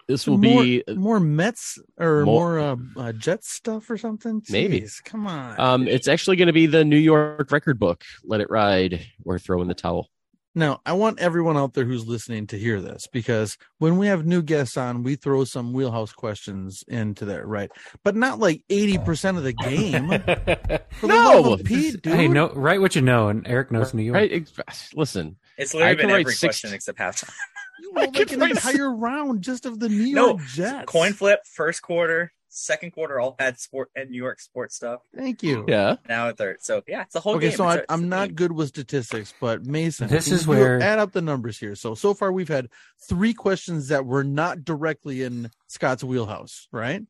This 0.07 0.27
will 0.27 0.37
more, 0.39 0.63
be 0.63 0.85
more 0.95 1.19
Mets 1.19 1.79
or 1.99 2.25
More- 2.25 2.57
more, 2.57 2.61
uh, 2.61 2.77
uh, 3.09 3.13
Jets 3.13 3.53
stuff 3.53 3.89
or 3.89 3.97
something. 3.97 4.43
Maybe. 4.51 4.83
Jeez, 4.83 5.03
come 5.03 5.27
on. 5.27 5.59
um, 5.59 5.89
it's 5.89 6.09
actually 6.09 6.37
going 6.37 6.49
to 6.49 6.53
be 6.53 6.67
the 6.67 6.85
New 6.85 6.99
York 6.99 7.51
record 7.51 7.79
book. 7.79 8.05
Let 8.23 8.41
it 8.43 8.51
ride 8.51 9.07
or 9.25 9.39
throw 9.39 9.63
in 9.63 9.69
the 9.69 9.75
towel. 9.75 10.11
Now, 10.57 10.81
I 10.87 10.93
want 10.93 11.19
everyone 11.19 11.57
out 11.57 11.75
there 11.75 11.85
who's 11.85 12.07
listening 12.07 12.47
to 12.49 12.57
hear 12.59 12.81
this 12.81 13.09
because 13.13 13.59
when 13.79 13.97
we 13.97 14.07
have 14.07 14.25
new 14.25 14.41
guests 14.41 14.77
on, 14.77 15.03
we 15.03 15.17
throw 15.17 15.43
some 15.43 15.73
wheelhouse 15.73 16.13
questions 16.13 16.85
into 16.87 17.25
there, 17.25 17.45
right? 17.45 17.71
But 18.05 18.15
not 18.15 18.39
like 18.39 18.63
80% 18.71 19.37
of 19.37 19.43
the 19.43 19.53
game. 19.53 20.11
For 21.01 21.07
the 21.09 21.09
No! 21.09 21.41
love 21.41 21.61
of 21.61 21.67
Pete, 21.67 22.01
dude. 22.03 22.15
Hey, 22.15 22.29
no, 22.29 22.51
write 22.51 22.81
what 22.81 22.95
you 22.95 23.03
know, 23.03 23.31
and 23.31 23.45
Eric 23.49 23.73
knows 23.73 23.93
New 23.95 24.05
York. 24.05 24.15
Right? 24.15 24.49
Listen, 24.95 25.37
It's 25.59 25.75
I 25.75 25.79
literally 25.79 25.97
can 25.97 26.07
been 26.09 26.21
every 26.21 26.33
six- 26.35 26.61
question 26.61 26.73
except 26.75 26.99
halftime. 27.01 27.33
You 27.85 27.93
will 27.95 28.11
make 28.11 28.32
an 28.32 28.43
entire 28.43 28.91
round 28.97 29.43
just 29.43 29.66
of 29.66 29.78
the 29.78 29.89
New 29.89 30.14
No, 30.14 30.26
York 30.28 30.41
Jets. 30.55 30.85
Coin 30.91 31.12
flip, 31.12 31.41
first 31.45 31.82
quarter, 31.82 32.32
second 32.49 32.93
quarter, 32.93 33.20
all 33.20 33.37
had 33.39 33.59
sport 33.61 33.91
and 33.95 34.11
New 34.11 34.16
York 34.16 34.41
sports 34.41 34.74
stuff. 34.76 35.01
Thank 35.14 35.43
you. 35.43 35.64
yeah. 35.68 35.97
Now 36.09 36.28
a 36.28 36.32
third. 36.32 36.62
So 36.62 36.82
yeah, 36.89 37.03
it's 37.03 37.14
a 37.14 37.20
whole 37.20 37.35
Okay, 37.37 37.49
game. 37.49 37.57
so 37.57 37.64
It's 37.64 37.70
I, 37.72 37.74
a- 37.74 37.78
it's 37.82 37.87
I'm 37.93 38.09
not 38.09 38.28
theme. 38.28 38.35
good 38.37 38.53
with 38.53 38.68
statistics, 38.68 39.35
but 39.41 39.66
Mason, 39.66 40.09
This 40.09 40.24
can 40.26 40.35
is 40.35 40.45
you 40.45 40.51
where- 40.51 40.80
add 40.80 40.99
up 40.99 41.12
the 41.12 41.20
numbers 41.22 41.59
here. 41.59 41.74
So 41.74 41.95
so 41.95 42.14
far 42.14 42.32
we've 42.32 42.49
had 42.49 42.68
three 43.09 43.35
questions 43.35 43.89
that 43.89 44.07
were 44.07 44.24
not 44.24 44.64
directly 44.64 45.22
in 45.22 45.51
Scott's 45.66 46.03
wheelhouse, 46.05 46.68
right? 46.72 47.03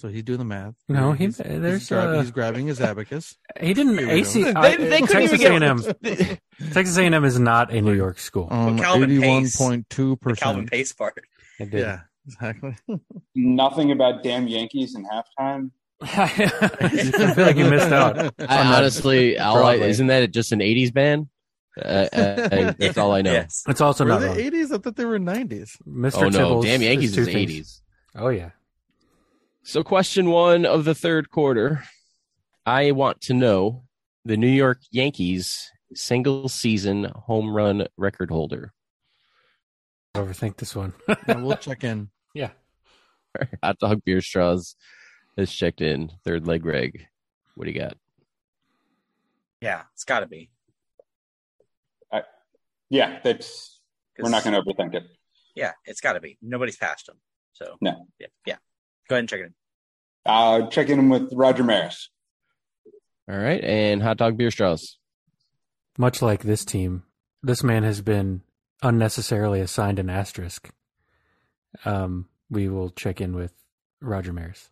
So 0.00 0.08
he's 0.08 0.22
doing 0.22 0.38
the 0.38 0.44
math. 0.46 0.74
No, 0.88 1.12
he- 1.12 1.26
he's, 1.26 1.36
there's, 1.36 1.80
he's, 1.80 1.88
grab- 1.90 2.08
uh, 2.08 2.20
he's 2.22 2.30
grabbing 2.30 2.66
his 2.66 2.80
abacus. 2.80 3.36
He 3.60 3.74
didn't. 3.74 3.98
Here 3.98 4.08
AC, 4.08 4.42
go. 4.44 4.52
I- 4.56 4.76
They- 4.76 4.84
they 4.88 5.00
couldn't 5.02 5.28
Texas 5.28 5.40
even 5.42 5.62
A&M. 5.62 6.38
Texas 6.72 6.96
A&M 6.96 7.24
is 7.24 7.38
not 7.38 7.70
a 7.72 7.82
New 7.82 7.92
York 7.92 8.18
school. 8.18 8.48
Um, 8.50 8.78
Calvin 8.78 9.10
eighty-one 9.10 9.42
Pace- 9.42 9.56
point 9.56 9.86
Calvin 9.90 10.16
percent. 10.16 10.70
Pace 10.70 10.92
part. 10.94 11.18
Yeah, 11.58 12.00
exactly. 12.26 12.76
Nothing 13.34 13.92
about 13.92 14.22
damn 14.22 14.48
Yankees 14.48 14.94
in 14.94 15.04
halftime. 15.04 15.70
I 16.02 16.28
feel 17.34 17.44
like 17.44 17.56
you 17.56 17.68
missed 17.68 17.92
out. 17.92 18.32
I, 18.38 18.76
honestly, 18.76 19.38
all 19.38 19.62
I, 19.62 19.74
isn't 19.74 20.06
that 20.06 20.30
just 20.32 20.52
an 20.52 20.60
'80s 20.60 20.94
band? 20.94 21.28
Uh, 21.78 21.82
uh, 22.12 22.72
that's 22.78 22.96
all 22.96 23.12
I 23.12 23.20
know. 23.20 23.32
Yes. 23.32 23.64
It's 23.68 23.80
also 23.82 24.04
were 24.04 24.10
not 24.12 24.20
they 24.20 24.26
wrong. 24.28 24.36
80s? 24.36 24.72
I 24.74 24.78
thought 24.78 24.96
they 24.96 25.04
were 25.04 25.18
90s. 25.18 25.76
Mr. 25.86 26.22
Oh 26.22 26.28
no, 26.30 26.62
damn 26.62 26.80
Yankees 26.82 27.14
two 27.14 27.20
is 27.22 27.28
'80s. 27.28 27.80
Oh 28.14 28.28
yeah. 28.28 28.50
So, 29.62 29.82
question 29.82 30.30
one 30.30 30.64
of 30.64 30.84
the 30.84 30.94
third 30.94 31.30
quarter. 31.30 31.84
I 32.66 32.92
want 32.92 33.20
to 33.22 33.34
know 33.34 33.84
the 34.24 34.36
New 34.36 34.48
York 34.48 34.80
Yankees 34.90 35.70
single 35.94 36.48
season 36.48 37.04
home 37.04 37.54
run 37.54 37.86
record 37.96 38.30
holder. 38.30 38.72
Overthink 40.14 40.56
this 40.56 40.74
one. 40.74 40.92
Yeah, 41.28 41.36
we'll 41.36 41.56
check 41.56 41.84
in. 41.84 42.10
yeah. 42.34 42.50
Hot 43.62 43.78
dog 43.78 44.02
beer 44.04 44.20
straws 44.20 44.74
has 45.36 45.52
checked 45.52 45.80
in. 45.80 46.10
Third 46.24 46.46
leg 46.46 46.62
Greg. 46.62 47.06
What 47.54 47.66
do 47.66 47.70
you 47.70 47.78
got? 47.78 47.96
Yeah, 49.60 49.82
it's 49.94 50.04
got 50.04 50.20
to 50.20 50.26
be. 50.26 50.50
Yeah, 52.92 53.20
that's 53.22 53.78
we're 54.18 54.30
not 54.30 54.42
going 54.42 54.54
to 54.54 54.62
overthink 54.62 54.94
it. 54.94 55.04
Yeah, 55.54 55.72
it's 55.84 56.00
got 56.00 56.14
to 56.14 56.20
be. 56.20 56.38
Nobody's 56.42 56.76
passed 56.76 57.08
him. 57.08 57.14
So 57.52 57.76
No. 57.80 58.08
yeah, 58.18 58.26
yeah. 58.46 58.56
Go 59.10 59.16
ahead 59.16 59.22
and 59.22 59.28
check 59.28 59.40
it 59.40 59.46
in. 59.46 59.54
Uh, 60.24 60.68
checking 60.68 60.98
in 61.00 61.08
with 61.08 61.32
Roger 61.32 61.64
Maris. 61.64 62.10
All 63.28 63.36
right, 63.36 63.60
and 63.60 64.00
hot 64.00 64.18
dog 64.18 64.36
beer 64.36 64.52
straws. 64.52 64.98
Much 65.98 66.22
like 66.22 66.44
this 66.44 66.64
team, 66.64 67.02
this 67.42 67.64
man 67.64 67.82
has 67.82 68.02
been 68.02 68.42
unnecessarily 68.84 69.60
assigned 69.60 69.98
an 69.98 70.08
asterisk. 70.08 70.70
Um, 71.84 72.28
we 72.50 72.68
will 72.68 72.90
check 72.90 73.20
in 73.20 73.34
with 73.34 73.52
Roger 74.00 74.32
Maris. 74.32 74.70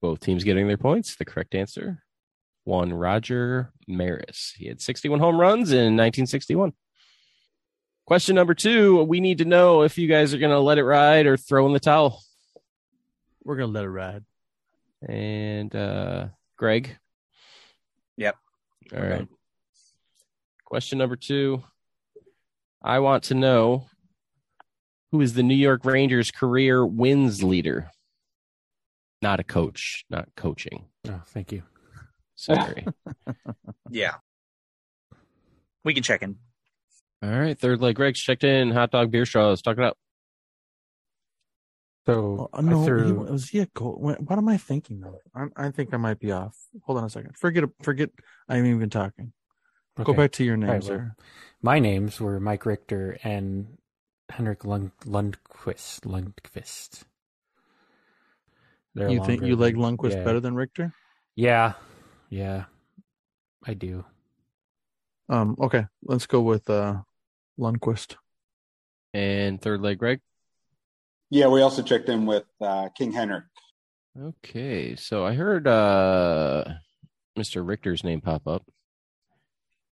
Both 0.00 0.20
teams 0.20 0.44
getting 0.44 0.68
their 0.68 0.76
points. 0.76 1.16
The 1.16 1.24
correct 1.24 1.56
answer. 1.56 2.04
One 2.62 2.94
Roger 2.94 3.72
Maris. 3.88 4.54
He 4.56 4.68
had 4.68 4.80
61 4.80 5.18
home 5.18 5.40
runs 5.40 5.72
in 5.72 5.96
1961. 5.96 6.74
Question 8.06 8.36
number 8.36 8.54
two. 8.54 9.02
We 9.02 9.18
need 9.18 9.38
to 9.38 9.44
know 9.44 9.82
if 9.82 9.98
you 9.98 10.06
guys 10.06 10.32
are 10.32 10.38
going 10.38 10.52
to 10.52 10.60
let 10.60 10.78
it 10.78 10.84
ride 10.84 11.26
or 11.26 11.36
throw 11.36 11.66
in 11.66 11.72
the 11.72 11.80
towel. 11.80 12.22
We're 13.44 13.56
going 13.56 13.68
to 13.68 13.74
let 13.74 13.84
it 13.84 13.88
ride. 13.88 14.24
And 15.08 15.74
uh, 15.74 16.26
Greg. 16.56 16.96
Yep. 18.16 18.36
All 18.94 19.02
right. 19.02 19.28
Question 20.64 20.98
number 20.98 21.16
two. 21.16 21.62
I 22.82 23.00
want 23.00 23.24
to 23.24 23.34
know 23.34 23.86
who 25.10 25.20
is 25.20 25.34
the 25.34 25.42
New 25.42 25.54
York 25.54 25.84
Rangers 25.84 26.30
career 26.30 26.84
wins 26.86 27.42
leader? 27.42 27.90
Not 29.20 29.38
a 29.40 29.44
coach, 29.44 30.04
not 30.10 30.28
coaching. 30.36 30.86
Oh, 31.08 31.22
thank 31.26 31.52
you. 31.52 31.62
Sorry. 32.34 32.86
Yeah. 33.90 34.14
We 35.84 35.92
can 35.92 36.02
check 36.02 36.22
in. 36.22 36.36
All 37.22 37.28
right. 37.28 37.58
Third 37.58 37.82
leg. 37.82 37.94
Greg's 37.96 38.20
checked 38.20 38.42
in. 38.42 38.70
Hot 38.70 38.90
dog 38.90 39.10
beer 39.10 39.26
straws. 39.26 39.60
Talk 39.60 39.76
it 39.76 39.84
up. 39.84 39.98
So 42.06 42.50
Oh, 42.52 42.60
no, 42.60 42.78
I 42.78 42.80
he, 42.80 42.86
threw. 42.86 43.14
was 43.14 43.48
he 43.50 43.60
a 43.60 43.66
goal? 43.66 43.96
What 44.00 44.20
what 44.22 44.38
am 44.38 44.48
I 44.48 44.56
thinking 44.56 45.04
of? 45.04 45.14
I, 45.34 45.66
I 45.66 45.70
think 45.70 45.94
I 45.94 45.96
might 45.98 46.18
be 46.18 46.32
off. 46.32 46.56
Hold 46.84 46.98
on 46.98 47.04
a 47.04 47.10
second. 47.10 47.36
Forget 47.36 47.64
forget 47.82 48.10
I'm 48.48 48.66
even 48.66 48.90
talking. 48.90 49.32
Go 50.02 50.14
back 50.14 50.32
to 50.32 50.44
your 50.44 50.56
right, 50.56 50.70
names 50.70 50.88
well. 50.88 51.10
My 51.60 51.78
names 51.78 52.18
were 52.20 52.40
Mike 52.40 52.64
Richter 52.66 53.18
and 53.22 53.76
Henrik 54.30 54.64
Lund, 54.64 54.90
Lundqvist. 55.04 56.00
Lundqvist. 56.00 57.02
They're 58.94 59.10
You 59.10 59.22
think 59.24 59.42
you 59.42 59.54
like 59.56 59.74
than- 59.74 59.82
Lundqvist 59.82 60.12
yeah. 60.16 60.24
better 60.24 60.40
than 60.40 60.54
Richter? 60.54 60.92
Yeah, 61.36 61.74
yeah, 62.30 62.64
I 63.64 63.74
do. 63.74 64.04
Um. 65.28 65.56
Okay, 65.60 65.86
let's 66.02 66.26
go 66.26 66.40
with 66.40 66.68
uh, 66.68 67.02
Lundqvist. 67.58 68.16
And 69.14 69.60
third 69.60 69.82
leg. 69.82 69.98
Greg. 69.98 70.20
Yeah, 71.32 71.46
we 71.46 71.62
also 71.62 71.80
checked 71.80 72.10
in 72.10 72.26
with 72.26 72.44
uh, 72.60 72.90
King 72.94 73.10
Henrik. 73.10 73.44
Okay. 74.20 74.94
So 74.96 75.24
I 75.24 75.32
heard 75.32 75.66
uh, 75.66 76.64
Mr. 77.38 77.66
Richter's 77.66 78.04
name 78.04 78.20
pop 78.20 78.46
up. 78.46 78.62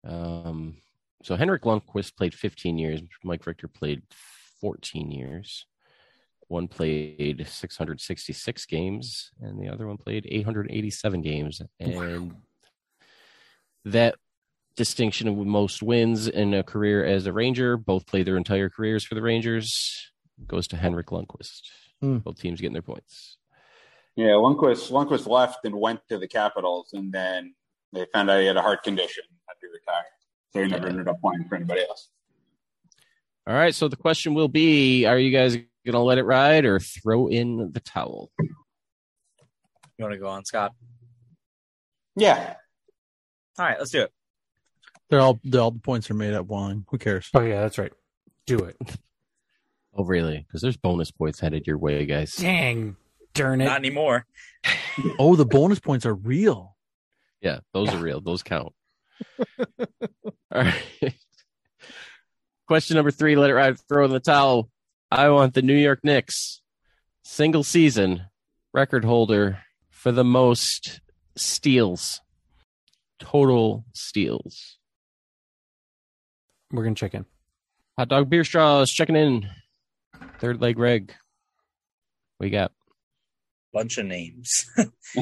Um. 0.07 0.77
So 1.23 1.35
Henrik 1.35 1.63
Lundqvist 1.63 2.17
played 2.19 2.35
15 2.35 2.77
years. 2.77 3.01
Mike 3.25 3.47
Richter 3.47 3.67
played 3.67 4.03
14 4.61 5.11
years. 5.11 5.65
One 6.49 6.69
played 6.69 7.47
666 7.49 8.67
games, 8.67 9.31
and 9.41 9.59
the 9.59 9.73
other 9.73 9.87
one 9.87 9.97
played 9.97 10.27
887 10.29 11.23
games. 11.23 11.63
And 11.81 12.35
that 13.87 14.17
distinction 14.77 15.29
of 15.29 15.37
most 15.39 15.83
wins 15.83 16.29
in 16.29 16.53
a 16.53 16.63
career 16.63 17.07
as 17.07 17.27
a 17.27 17.33
Ranger, 17.33 17.79
both 17.79 18.07
played 18.07 18.27
their 18.27 18.37
entire 18.37 18.69
careers 18.69 19.03
for 19.03 19.15
the 19.15 19.23
Rangers, 19.23 20.12
goes 20.47 20.67
to 20.69 20.77
Henrik 20.77 21.09
Lundqvist. 21.09 21.63
Hmm. 22.01 22.19
Both 22.19 22.41
teams 22.41 22.61
getting 22.61 22.73
their 22.73 22.83
points. 22.83 23.39
Yeah, 24.17 24.33
Lundqvist, 24.33 24.91
Lundqvist 24.91 25.27
left 25.27 25.65
and 25.65 25.75
went 25.75 26.01
to 26.09 26.19
the 26.19 26.29
Capitals, 26.29 26.91
and 26.93 27.13
then 27.13 27.55
they 27.93 28.07
found 28.13 28.31
out 28.31 28.41
he 28.41 28.47
had 28.47 28.57
a 28.57 28.63
heart 28.63 28.83
condition. 28.83 29.25
Had 29.49 29.55
to 29.61 29.69
retire, 29.73 30.05
so 30.53 30.63
he 30.63 30.69
never 30.69 30.89
ended 30.89 31.09
up 31.09 31.21
playing 31.21 31.47
for 31.49 31.57
anybody 31.57 31.83
else. 31.83 32.11
All 33.47 33.55
right. 33.55 33.75
So 33.75 33.89
the 33.89 33.97
question 33.97 34.35
will 34.35 34.49
be 34.49 35.07
Are 35.07 35.19
you 35.19 35.31
guys 35.31 35.57
going 35.57 35.67
to 35.93 35.99
let 35.99 36.19
it 36.19 36.25
ride 36.25 36.65
or 36.65 36.79
throw 36.79 37.29
in 37.29 37.73
the 37.73 37.81
towel? 37.81 38.31
You 38.39 38.49
want 39.99 40.13
to 40.15 40.19
go 40.19 40.29
on, 40.29 40.45
Scott? 40.45 40.73
Yeah, 42.15 42.55
All 43.59 43.65
right, 43.65 43.79
let's 43.79 43.91
do 43.91 44.03
it. 44.03 44.13
They're 45.09 45.21
all 45.21 45.41
the 45.45 45.59
all 45.59 45.71
the 45.71 45.79
points 45.79 46.11
are 46.11 46.15
made 46.15 46.35
at 46.35 46.47
one. 46.47 46.85
Who 46.89 46.99
cares? 46.99 47.29
Oh 47.35 47.41
yeah, 47.41 47.61
that's 47.61 47.79
right. 47.79 47.93
Do 48.47 48.59
it. 48.59 48.77
Oh, 49.95 50.05
really? 50.05 50.45
Because 50.47 50.63
there's 50.63 50.77
bonus 50.77 51.11
points 51.11 51.41
headed 51.41 51.67
your 51.67 51.79
way, 51.79 52.07
guys. 52.07 52.33
Dang, 52.33 52.97
darn 53.35 53.61
it! 53.61 53.67
Not 53.67 53.79
anymore. 53.79 54.27
Oh, 55.19 55.37
the 55.37 55.47
bonus 55.47 55.81
points 55.81 56.05
are 56.05 56.15
real. 56.15 56.77
Yeah, 57.41 57.61
those 57.73 57.89
are 57.89 57.97
real. 57.97 58.21
Those 58.21 58.43
count. 58.43 58.75
All 59.81 59.87
right. 60.53 61.15
Question 62.69 62.97
number 62.97 63.11
three 63.11 63.35
let 63.35 63.49
it 63.49 63.55
ride, 63.55 63.79
throw 63.89 64.05
in 64.05 64.11
the 64.11 64.21
towel. 64.21 64.69
I 65.11 65.31
want 65.31 65.55
the 65.55 65.63
New 65.63 65.75
York 65.75 66.01
Knicks 66.05 66.61
single 67.25 67.65
season 67.65 68.27
record 68.75 69.05
holder 69.05 69.61
for 69.91 70.13
the 70.13 70.25
most 70.25 71.01
steals, 71.37 72.21
total 73.19 73.85
steals. 73.95 74.79
We're 76.71 76.85
gonna 76.85 76.95
check 76.95 77.15
in. 77.15 77.25
Hot 77.99 78.09
dog 78.09 78.29
beer 78.31 78.45
straws 78.45 78.91
checking 78.91 79.17
in. 79.17 79.49
Third 80.39 80.61
leg 80.61 80.79
reg. 80.79 81.15
We 82.41 82.51
got 82.51 82.73
Bunch 83.73 83.99
of 83.99 84.07
names. 84.07 84.67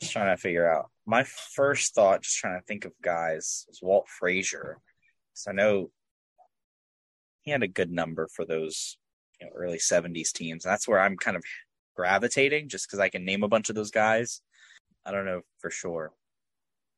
just 0.00 0.12
trying 0.12 0.34
to 0.34 0.40
figure 0.40 0.70
out. 0.70 0.90
My 1.06 1.24
first 1.24 1.94
thought, 1.94 2.22
just 2.22 2.36
trying 2.36 2.58
to 2.58 2.66
think 2.66 2.84
of 2.84 2.92
guys, 3.02 3.64
was 3.68 3.80
Walt 3.80 4.08
Frazier. 4.08 4.78
So 5.34 5.50
I 5.50 5.54
know 5.54 5.90
he 7.42 7.50
had 7.50 7.62
a 7.62 7.68
good 7.68 7.90
number 7.90 8.28
for 8.34 8.44
those 8.44 8.98
you 9.40 9.46
know, 9.46 9.52
early 9.54 9.78
'70s 9.78 10.32
teams. 10.32 10.64
That's 10.64 10.88
where 10.88 11.00
I'm 11.00 11.16
kind 11.16 11.36
of 11.36 11.44
gravitating, 11.94 12.68
just 12.68 12.86
because 12.88 12.98
I 12.98 13.08
can 13.08 13.24
name 13.24 13.42
a 13.42 13.48
bunch 13.48 13.68
of 13.68 13.74
those 13.74 13.90
guys. 13.90 14.42
I 15.04 15.12
don't 15.12 15.24
know 15.24 15.42
for 15.58 15.70
sure. 15.70 16.12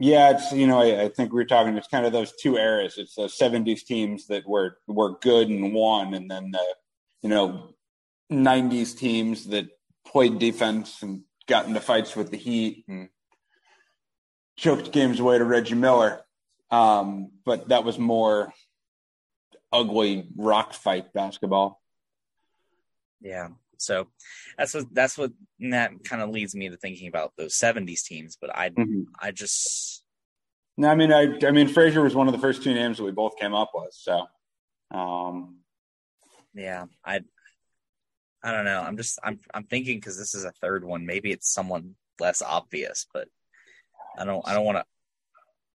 yeah. 0.00 0.30
It's 0.30 0.52
you 0.52 0.66
know, 0.66 0.80
I, 0.80 1.04
I 1.04 1.08
think 1.10 1.32
we 1.32 1.36
were 1.36 1.44
talking. 1.44 1.76
It's 1.76 1.88
kind 1.88 2.06
of 2.06 2.12
those 2.12 2.32
two 2.40 2.56
eras. 2.56 2.96
It's 2.96 3.14
the 3.14 3.24
'70s 3.24 3.84
teams 3.84 4.26
that 4.28 4.48
were 4.48 4.78
were 4.86 5.18
good 5.18 5.48
and 5.50 5.74
won, 5.74 6.14
and 6.14 6.30
then 6.30 6.50
the 6.50 6.64
you 7.22 7.28
know 7.28 7.74
'90s 8.30 8.96
teams 8.96 9.46
that 9.48 9.68
played 10.06 10.38
defense 10.38 11.02
and 11.02 11.22
got 11.46 11.66
into 11.66 11.80
fights 11.80 12.14
with 12.14 12.30
the 12.30 12.36
Heat 12.36 12.84
and 12.88 13.08
choked 14.56 14.92
games 14.92 15.20
away 15.20 15.38
to 15.38 15.44
Reggie 15.44 15.74
Miller. 15.74 16.20
Um, 16.70 17.30
but 17.44 17.68
that 17.68 17.84
was 17.84 17.98
more 17.98 18.52
ugly 19.72 20.28
rock 20.36 20.74
fight 20.74 21.12
basketball. 21.12 21.80
Yeah. 23.20 23.48
So 23.78 24.08
that's 24.56 24.74
what 24.74 24.86
that's 24.92 25.16
what 25.16 25.32
that 25.60 25.92
kind 26.04 26.20
of 26.20 26.30
leads 26.30 26.54
me 26.54 26.68
to 26.68 26.76
thinking 26.76 27.08
about 27.08 27.32
those 27.38 27.54
'70s 27.54 28.04
teams. 28.04 28.36
But 28.40 28.50
I 28.54 28.70
I 29.20 29.30
just 29.30 30.04
No, 30.76 30.88
I 30.88 30.94
mean, 30.94 31.12
I, 31.12 31.38
I 31.46 31.52
mean, 31.52 31.68
Frazier 31.68 32.02
was 32.02 32.14
one 32.14 32.28
of 32.28 32.32
the 32.32 32.40
first 32.40 32.62
two 32.62 32.74
names 32.74 32.98
that 32.98 33.04
we 33.04 33.12
both 33.12 33.36
came 33.38 33.54
up 33.54 33.70
with. 33.74 33.92
So, 33.92 34.26
um, 34.90 35.57
yeah 36.54 36.84
I 37.04 37.20
I 38.42 38.52
don't 38.52 38.64
know. 38.64 38.80
I'm 38.80 38.96
just 38.96 39.18
I'm 39.22 39.40
I'm 39.52 39.64
thinking 39.64 39.96
because 39.96 40.16
this 40.16 40.34
is 40.34 40.44
a 40.44 40.52
third 40.52 40.84
one. 40.84 41.04
Maybe 41.04 41.32
it's 41.32 41.52
someone 41.52 41.96
less 42.20 42.40
obvious, 42.40 43.06
but 43.12 43.28
I 44.16 44.24
don't 44.24 44.46
I 44.46 44.54
don't 44.54 44.64
want 44.64 44.78
to. 44.78 44.84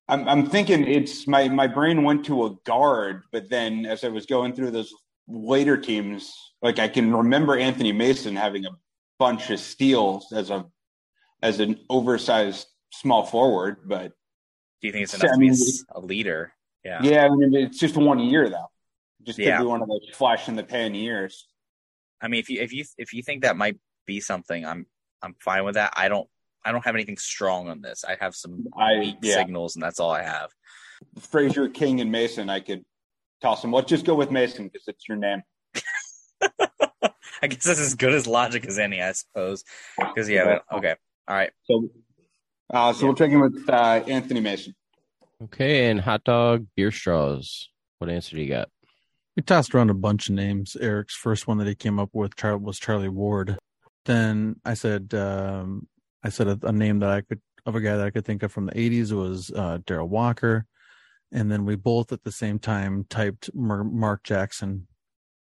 I'm, 0.08 0.28
I'm 0.28 0.46
thinking 0.46 0.86
it's 0.86 1.28
my, 1.28 1.48
my 1.48 1.66
brain 1.66 2.04
went 2.04 2.26
to 2.26 2.46
a 2.46 2.56
guard, 2.66 3.24
but 3.32 3.50
then 3.50 3.86
as 3.86 4.04
I 4.04 4.10
was 4.10 4.26
going 4.26 4.54
through 4.54 4.72
those 4.72 4.94
later 5.30 5.78
teams, 5.78 6.34
like 6.62 6.78
I 6.78 6.90
can 6.90 7.16
remember 7.16 7.58
Anthony 7.58 7.94
Mason 7.94 8.36
having 8.36 8.66
a 8.66 8.72
bunch 9.18 9.50
of 9.50 9.62
steals 9.62 10.34
as 10.34 10.50
a 10.50 10.66
as 11.42 11.60
an 11.60 11.80
oversized 11.90 12.68
small 12.92 13.26
forward, 13.26 13.78
but 13.86 14.12
do 14.82 14.88
you 14.88 14.92
think 14.92 15.04
it's 15.04 15.14
enough 15.14 15.32
I 15.34 15.38
mean, 15.38 15.54
to 15.54 15.58
be 15.58 15.72
a 15.92 16.00
leader? 16.02 16.54
Yeah. 16.84 17.00
Yeah, 17.02 17.26
I 17.26 17.30
mean, 17.30 17.54
it's 17.56 17.80
just 17.80 17.96
one 17.96 18.20
year 18.20 18.50
though. 18.50 18.70
Just 19.26 19.38
could 19.38 19.46
yeah. 19.46 19.60
be 19.60 19.66
one 19.66 19.82
of 19.82 19.88
those 19.88 20.08
flash 20.14 20.48
in 20.48 20.56
the 20.56 20.64
pan 20.64 20.96
years. 20.96 21.48
I 22.22 22.28
mean, 22.28 22.40
if 22.40 22.50
you 22.50 22.62
if 22.62 22.74
you 22.74 22.86
if 22.98 23.14
you 23.14 23.24
think 23.24 23.44
that 23.44 23.58
might 23.58 23.78
be 24.06 24.20
something, 24.20 24.66
I'm 24.66 24.86
I'm 25.22 25.36
fine 25.40 25.66
with 25.66 25.76
that. 25.76 25.94
I 25.96 26.08
don't 26.08 26.28
I 26.66 26.72
don't 26.72 26.86
have 26.86 26.96
anything 26.96 27.18
strong 27.18 27.70
on 27.70 27.82
this. 27.82 28.04
I 28.06 28.18
have 28.20 28.36
some 28.36 28.66
I, 28.78 29.00
weak 29.00 29.18
yeah. 29.22 29.36
signals, 29.36 29.76
and 29.76 29.84
that's 29.84 30.00
all 30.00 30.12
I 30.12 30.24
have. 30.24 30.52
Frazier, 31.20 31.68
King, 31.68 32.00
and 32.02 32.12
Mason. 32.12 32.50
I 32.50 32.60
could 32.62 32.84
toss 33.42 33.62
them. 33.62 33.74
Let's 33.74 33.90
just 33.90 34.06
go 34.06 34.16
with 34.16 34.32
Mason 34.32 34.68
because 34.68 34.88
it's 34.88 35.08
your 35.08 35.18
name. 35.18 35.44
I 37.42 37.48
guess 37.48 37.66
that's 37.66 37.80
as 37.80 37.96
good 37.96 38.14
as 38.14 38.26
logic 38.26 38.66
as 38.66 38.80
any, 38.80 39.02
I 39.02 39.12
suppose. 39.12 39.64
Because 39.98 40.30
yeah, 40.30 40.60
okay, 40.72 40.96
all 41.28 41.36
right. 41.36 41.52
So, 41.66 41.90
uh, 42.74 42.94
so 42.94 43.02
yeah. 43.02 43.10
we're 43.10 43.16
check 43.16 43.32
in 43.32 43.42
with 43.42 43.70
uh, 43.70 44.04
Anthony 44.08 44.40
Mason. 44.40 44.74
Okay, 45.44 45.90
and 45.90 46.00
hot 46.00 46.24
dog, 46.24 46.68
beer 46.76 46.92
straws. 46.92 47.70
What 48.00 48.10
answer 48.10 48.36
do 48.38 48.42
you 48.42 48.50
got? 48.50 48.70
We 49.36 49.42
tossed 49.44 49.74
around 49.74 49.90
a 49.90 49.96
bunch 49.96 50.30
of 50.30 50.36
names. 50.36 50.76
Eric's 50.80 51.16
first 51.16 51.48
one 51.48 51.58
that 51.58 51.68
he 51.68 51.76
came 51.76 52.00
up 52.00 52.10
with 52.14 52.34
was 52.44 52.78
Charlie 52.78 53.10
Ward. 53.10 53.58
Then 54.06 54.58
I 54.64 54.76
said, 54.76 55.14
um, 55.14 55.88
I 56.24 56.30
said 56.30 56.48
a, 56.48 56.60
a, 56.64 56.72
name 56.72 57.00
that 57.00 57.10
I 57.10 57.22
could 57.22 57.42
of 57.66 57.76
a 57.76 57.82
guy 57.82 57.98
that 57.98 58.06
I 58.06 58.12
could 58.12 58.26
think 58.26 58.44
of 58.44 58.52
from 58.52 58.68
the 58.68 58.74
'80s 58.74 59.12
was 59.12 59.52
uh, 59.56 59.80
Darrell 59.86 60.10
Walker, 60.10 60.66
and 61.32 61.52
then 61.52 61.66
we 61.66 61.76
both 61.76 62.12
at 62.12 62.24
the 62.24 62.32
same 62.32 62.60
time 62.60 63.06
typed 63.10 63.50
Mark 63.56 64.24
Jackson, 64.24 64.88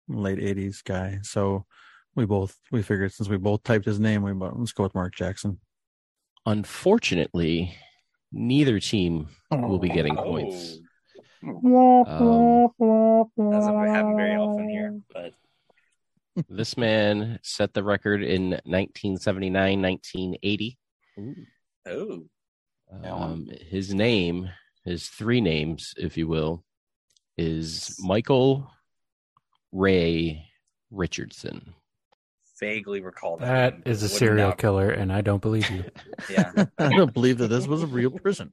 late 0.09 0.39
'80s 0.39 0.83
guy. 0.83 1.19
So 1.23 1.67
we 2.15 2.25
both 2.25 2.59
we 2.71 2.83
figured 2.83 3.13
since 3.13 3.29
we 3.29 3.37
both 3.37 3.63
typed 3.63 3.85
his 3.85 4.01
name, 4.01 4.23
we 4.23 4.33
let's 4.33 4.73
go 4.73 4.85
with 4.85 4.95
Mark 4.95 5.15
Jackson. 5.15 5.59
Unfortunately, 6.47 7.77
neither 8.33 8.81
team 8.81 9.29
will 9.51 9.79
be 9.79 9.89
getting 9.89 10.17
points. 10.17 10.79
Um, 11.45 12.69
doesn't 13.37 13.89
happen 13.89 14.17
very 14.17 14.37
often 14.37 14.69
here, 14.69 15.01
but 15.13 15.33
this 16.49 16.77
man 16.77 17.39
set 17.43 17.75
the 17.75 17.83
record 17.83 18.23
in 18.23 18.51
1979, 18.51 19.83
1980. 19.83 20.79
Oh. 21.87 22.25
Um, 23.05 23.49
his 23.69 23.95
name, 23.95 24.51
his 24.85 25.09
three 25.09 25.41
names, 25.41 25.95
if 25.97 26.17
you 26.17 26.29
will, 26.29 26.65
is 27.37 27.97
Michael 28.01 28.71
Ray 29.73 30.47
Richardson. 30.91 31.75
Vaguely 32.61 33.01
recall 33.01 33.39
that. 33.39 33.83
That 33.85 33.91
is 33.91 34.03
a 34.03 34.09
serial 34.09 34.53
killer, 34.53 34.91
and 34.91 35.13
I 35.13 35.21
don't 35.21 35.43
believe 35.43 35.69
you. 35.71 35.85
yeah. 36.31 36.53
I 36.79 36.91
don't 36.91 37.13
believe 37.13 37.39
that 37.39 37.49
this 37.49 37.67
was 37.67 37.83
a 37.83 37.87
real 37.87 38.11
person. 38.11 38.53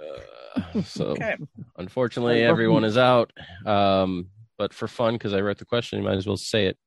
Uh, 0.00 0.20
so, 0.84 1.06
okay. 1.06 1.36
unfortunately, 1.76 2.42
everyone 2.42 2.84
is 2.84 2.96
out. 2.96 3.32
Um, 3.66 4.28
but 4.56 4.74
for 4.74 4.88
fun, 4.88 5.14
because 5.14 5.34
I 5.34 5.40
wrote 5.40 5.58
the 5.58 5.64
question, 5.64 5.98
you 5.98 6.04
might 6.04 6.16
as 6.16 6.26
well 6.26 6.36
say 6.36 6.66
it. 6.66 6.78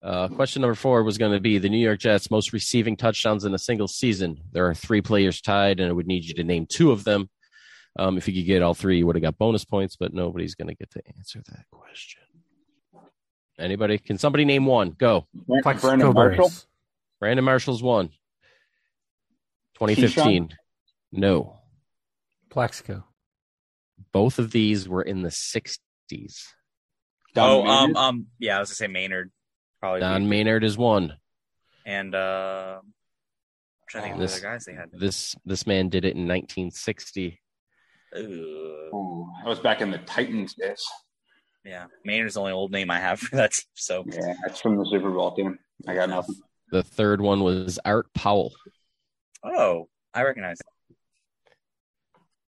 Uh, 0.00 0.28
question 0.28 0.62
number 0.62 0.76
four 0.76 1.02
was 1.02 1.18
going 1.18 1.32
to 1.32 1.40
be 1.40 1.58
the 1.58 1.68
New 1.68 1.78
York 1.78 1.98
Jets' 1.98 2.30
most 2.30 2.52
receiving 2.52 2.96
touchdowns 2.96 3.44
in 3.44 3.52
a 3.52 3.58
single 3.58 3.88
season. 3.88 4.38
There 4.52 4.68
are 4.68 4.74
three 4.74 5.00
players 5.00 5.40
tied, 5.40 5.80
and 5.80 5.88
I 5.88 5.92
would 5.92 6.06
need 6.06 6.24
you 6.24 6.34
to 6.34 6.44
name 6.44 6.66
two 6.66 6.92
of 6.92 7.04
them. 7.04 7.28
Um, 7.98 8.16
if 8.16 8.28
you 8.28 8.34
could 8.34 8.46
get 8.46 8.62
all 8.62 8.74
three, 8.74 8.98
you 8.98 9.06
would 9.06 9.16
have 9.16 9.22
got 9.22 9.38
bonus 9.38 9.64
points, 9.64 9.96
but 9.96 10.14
nobody's 10.14 10.54
going 10.54 10.68
to 10.68 10.74
get 10.74 10.90
to 10.92 11.02
answer 11.16 11.42
that 11.48 11.64
question. 11.72 12.22
Anybody? 13.58 13.98
Can 13.98 14.18
somebody 14.18 14.44
name 14.44 14.66
one? 14.66 14.90
Go. 14.90 15.26
Brandon 15.80 16.12
Marshall. 16.12 16.52
Brandon 17.18 17.44
Marshall's 17.44 17.82
one. 17.82 18.10
2015. 19.74 20.44
Keyshawn? 20.44 20.52
No. 21.10 21.57
Plaxico. 22.50 23.04
Both 24.12 24.38
of 24.38 24.50
these 24.50 24.88
were 24.88 25.02
in 25.02 25.22
the 25.22 25.28
60s. 25.28 25.78
Don 27.34 27.50
oh, 27.50 27.66
um, 27.66 27.96
um, 27.96 28.26
yeah, 28.38 28.56
I 28.56 28.60
was 28.60 28.70
gonna 28.70 28.76
say 28.76 28.86
Maynard. 28.86 29.30
Probably 29.80 30.00
Don 30.00 30.22
be. 30.22 30.28
Maynard 30.28 30.64
is 30.64 30.78
one. 30.78 31.14
And 31.84 32.14
uh, 32.14 32.78
I'm 32.80 32.92
trying 33.88 34.04
to 34.04 34.08
think 34.08 34.20
this, 34.20 34.36
of 34.36 34.42
the 34.42 34.48
other 34.48 34.54
guys 34.54 34.64
they 34.64 34.74
had. 34.74 34.90
This 34.92 35.36
this 35.44 35.66
man 35.66 35.88
did 35.88 36.04
it 36.04 36.16
in 36.16 36.26
1960. 36.26 37.40
Ooh, 38.16 39.28
I 39.44 39.48
was 39.48 39.60
back 39.60 39.80
in 39.80 39.90
the 39.90 39.98
Titans 39.98 40.54
days. 40.54 40.84
Yeah, 41.64 41.86
Maynard's 42.04 42.34
the 42.34 42.40
only 42.40 42.52
old 42.52 42.72
name 42.72 42.90
I 42.90 42.98
have 42.98 43.20
for 43.20 43.36
that. 43.36 43.52
So 43.74 44.04
yeah, 44.06 44.34
that's 44.46 44.60
from 44.60 44.76
the 44.76 44.86
Super 44.90 45.10
Bowl 45.10 45.34
team. 45.34 45.58
I 45.86 45.94
got 45.94 46.08
nothing. 46.08 46.36
The 46.70 46.82
third 46.82 47.20
one 47.20 47.40
was 47.40 47.78
Art 47.84 48.12
Powell. 48.14 48.52
Oh, 49.44 49.88
I 50.14 50.22
recognize 50.22 50.58
it. 50.60 50.66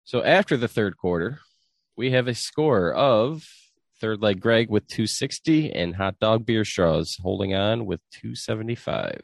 So 0.07 0.23
after 0.23 0.57
the 0.57 0.69
third 0.69 0.97
quarter, 0.97 1.41
we 1.97 2.13
have 2.13 2.29
a 2.29 2.35
score 2.35 2.95
of 2.95 3.45
third 4.01 4.23
leg 4.23 4.41
Greg 4.41 4.71
with 4.71 4.87
260 4.87 5.73
and 5.73 5.97
hot 5.97 6.21
dog 6.21 6.47
beer 6.47 6.65
straws 6.65 7.17
holding 7.21 7.55
on 7.55 7.87
with 7.87 7.99
275. 8.13 9.21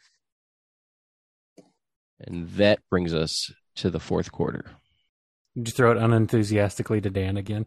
And 2.19 2.49
that 2.55 2.81
brings 2.91 3.15
us 3.15 3.53
to 3.77 3.91
the 3.91 4.01
fourth 4.01 4.33
quarter. 4.33 4.65
You 5.55 5.63
just 5.63 5.77
throw 5.77 5.93
it 5.93 5.99
unenthusiastically 5.99 7.01
to 7.03 7.11
Dan 7.11 7.37
again. 7.37 7.67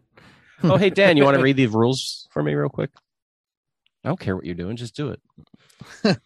oh, 0.64 0.76
hey, 0.76 0.90
Dan, 0.90 1.16
you 1.16 1.24
want 1.24 1.38
to 1.38 1.44
read 1.44 1.56
the 1.56 1.68
rules 1.68 2.28
for 2.32 2.44
me 2.44 2.54
real 2.54 2.68
quick? 2.68 2.90
I 4.04 4.10
don't 4.10 4.20
care 4.20 4.36
what 4.36 4.44
you're 4.44 4.56
doing, 4.56 4.76
just 4.76 4.94
do 4.94 5.12
it. 5.12 5.22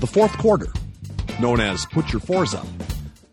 the 0.00 0.06
fourth 0.06 0.32
quarter 0.38 0.72
known 1.40 1.60
as 1.60 1.86
Put 1.86 2.12
Your 2.12 2.20
Fours 2.20 2.54
Up. 2.54 2.66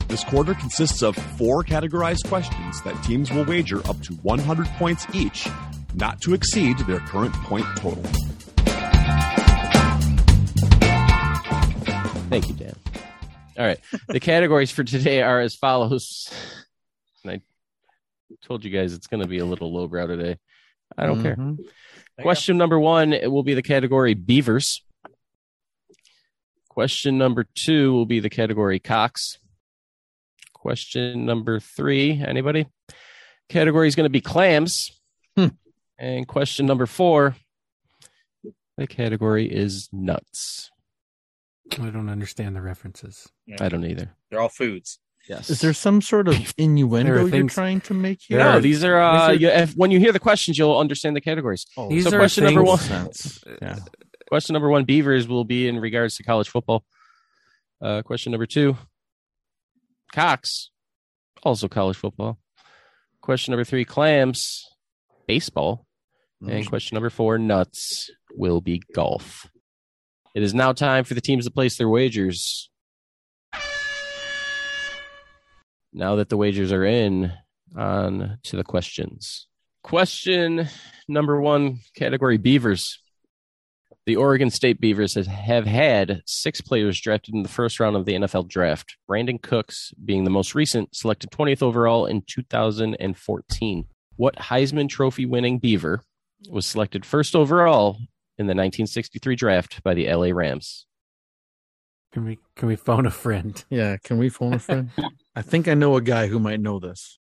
This 0.08 0.24
quarter 0.24 0.54
consists 0.56 1.04
of 1.04 1.16
four 1.16 1.64
categorized 1.64 2.28
questions 2.28 2.82
that 2.82 3.02
teams 3.04 3.32
will 3.32 3.45
wager 3.45 3.80
up 3.88 4.02
to 4.02 4.14
100 4.16 4.66
points 4.78 5.06
each, 5.14 5.47
not 5.93 6.20
to 6.22 6.34
exceed 6.34 6.78
their 6.80 7.00
current 7.00 7.34
point 7.34 7.66
total. 7.76 8.04
Thank 12.30 12.47
you, 12.47 12.56
Dan. 12.56 12.76
All 13.58 13.66
right. 13.66 13.80
The 14.08 14.20
categories 14.20 14.72
for 14.72 14.84
today 14.84 15.22
are 15.22 15.41
as 15.41 15.56
follows. 15.56 16.32
And 17.24 17.34
I 17.34 17.41
told 18.47 18.64
you 18.64 18.72
guys 18.72 18.93
it's 18.93 19.08
going 19.08 19.22
to 19.22 19.28
be 19.28 19.39
a 19.39 19.45
little 19.45 19.74
lowbrow 19.74 20.08
today. 20.08 20.38
I 20.97 21.06
don't 21.06 21.22
mm-hmm. 21.22 21.56
care. 21.56 21.66
Question 22.22 22.58
number 22.58 22.80
one 22.80 23.14
it 23.14 23.32
will 23.32 23.43
be 23.43 23.54
the 23.54 23.62
category 23.62 24.14
Beavers. 24.14 24.84
Question 26.80 27.17
number 27.17 27.45
two 27.55 27.91
will 27.91 28.05
be 28.05 28.21
the 28.21 28.30
category 28.30 28.80
Cox. 28.80 29.38
Question 30.53 31.25
number 31.25 31.59
three, 31.59 32.23
anybody? 32.25 32.67
Category 33.49 33.89
is 33.89 33.95
going 33.95 34.05
to 34.05 34.09
be 34.09 34.21
clams. 34.21 34.89
Hmm. 35.36 35.47
And 35.97 36.25
question 36.25 36.65
number 36.65 36.86
four, 36.86 37.36
the 38.77 38.88
category 38.88 39.45
is 39.45 39.89
nuts. 39.91 40.71
I 41.73 41.89
don't 41.89 42.07
understand 42.07 42.55
the 42.55 42.61
references. 42.61 43.27
Yeah. 43.45 43.57
I 43.59 43.67
don't 43.67 43.84
either. 43.84 44.15
They're 44.32 44.39
all 44.39 44.47
foods. 44.47 44.99
Yes. 45.27 45.49
Is 45.49 45.59
there 45.59 45.73
some 45.73 46.01
sort 46.01 46.30
of 46.30 46.53
innuendo 46.57 47.25
you're 47.25 47.49
trying 47.49 47.82
to 47.82 47.93
make 47.93 48.21
here? 48.21 48.38
No, 48.38 48.61
these 48.61 48.86
are, 48.86 48.97
uh, 48.97 49.34
these 49.34 49.38
are... 49.38 49.41
You, 49.41 49.49
if, 49.49 49.73
when 49.73 49.91
you 49.91 49.99
hear 49.99 50.13
the 50.13 50.19
questions, 50.19 50.57
you'll 50.57 50.80
understand 50.80 51.17
the 51.17 51.21
categories. 51.21 51.65
Oh, 51.75 51.89
these 51.89 52.05
so 52.05 52.11
question 52.11 52.45
number 52.45 52.63
one. 52.63 52.80
yeah. 53.61 53.80
Question 54.30 54.53
number 54.53 54.69
one, 54.69 54.86
Beavers 54.86 55.27
will 55.27 55.43
be 55.43 55.67
in 55.67 55.80
regards 55.80 56.15
to 56.17 56.23
college 56.23 56.49
football. 56.49 56.86
Uh, 57.82 58.03
question 58.03 58.32
number 58.32 58.45
two, 58.45 58.77
Cox, 60.13 60.69
also 61.41 61.67
college 61.67 61.97
football. 61.97 62.38
Question 63.21 63.53
number 63.53 63.63
three, 63.63 63.86
Clams, 63.86 64.67
baseball. 65.27 65.88
And 66.47 66.67
question 66.67 66.95
number 66.95 67.09
four, 67.09 67.39
Nuts, 67.39 68.11
will 68.36 68.61
be 68.61 68.84
golf. 68.93 69.49
It 70.36 70.43
is 70.43 70.53
now 70.53 70.73
time 70.73 71.05
for 71.05 71.15
the 71.15 71.21
teams 71.21 71.45
to 71.45 71.51
place 71.51 71.77
their 71.80 71.89
wagers. 71.89 72.69
Now 75.91 76.17
that 76.17 76.30
the 76.30 76.38
wagers 76.38 76.71
are 76.71 76.86
in, 76.86 77.34
on 77.75 78.38
to 78.43 78.55
the 78.55 78.63
questions. 78.63 79.47
Question 79.84 80.69
number 81.07 81.41
one, 81.41 81.80
category 81.95 82.38
Beavers. 82.38 83.01
The 84.06 84.16
Oregon 84.16 84.50
State 84.50 84.80
Beavers 84.80 85.14
have 85.14 85.66
had 85.66 86.22
six 86.26 86.62
players 86.62 87.00
drafted 87.00 87.36
in 87.36 87.43
the 87.43 87.50
first 87.50 87.80
round 87.80 87.95
of 87.95 88.06
the 88.06 88.14
NFL 88.14 88.47
draft, 88.47 88.97
Brandin 89.10 89.41
Cooks 89.41 89.93
being 90.04 90.24
the 90.24 90.30
most 90.30 90.56
recent, 90.56 90.95
selected 90.95 91.30
20th 91.32 91.62
overall 91.62 92.06
in 92.06 92.24
2014. 92.28 93.86
What 94.16 94.36
Heisman 94.36 94.89
Trophy 94.89 95.26
winning 95.26 95.60
Beaver 95.60 96.02
was 96.50 96.66
selected 96.66 97.06
first 97.06 97.36
overall 97.36 97.97
in 98.38 98.47
the 98.47 98.52
1963 98.52 99.36
draft 99.36 99.84
by 99.84 99.93
the 99.93 100.12
LA 100.12 100.30
Rams? 100.34 100.86
Can 102.12 102.26
we 102.26 102.39
can 102.56 102.68
we 102.68 102.76
phone 102.76 103.06
a 103.06 103.12
friend? 103.12 103.64
Yeah, 103.70 103.97
can 103.97 104.18
we 104.18 104.30
phone 104.30 104.54
a 104.54 104.60
friend? 104.60 104.89
I 105.36 105.41
think 105.43 105.68
I 105.68 105.76
know 105.76 105.95
a 105.95 106.02
guy 106.02 106.28
who 106.28 106.39
might 106.39 106.60
know 106.60 106.80
this. 106.80 107.20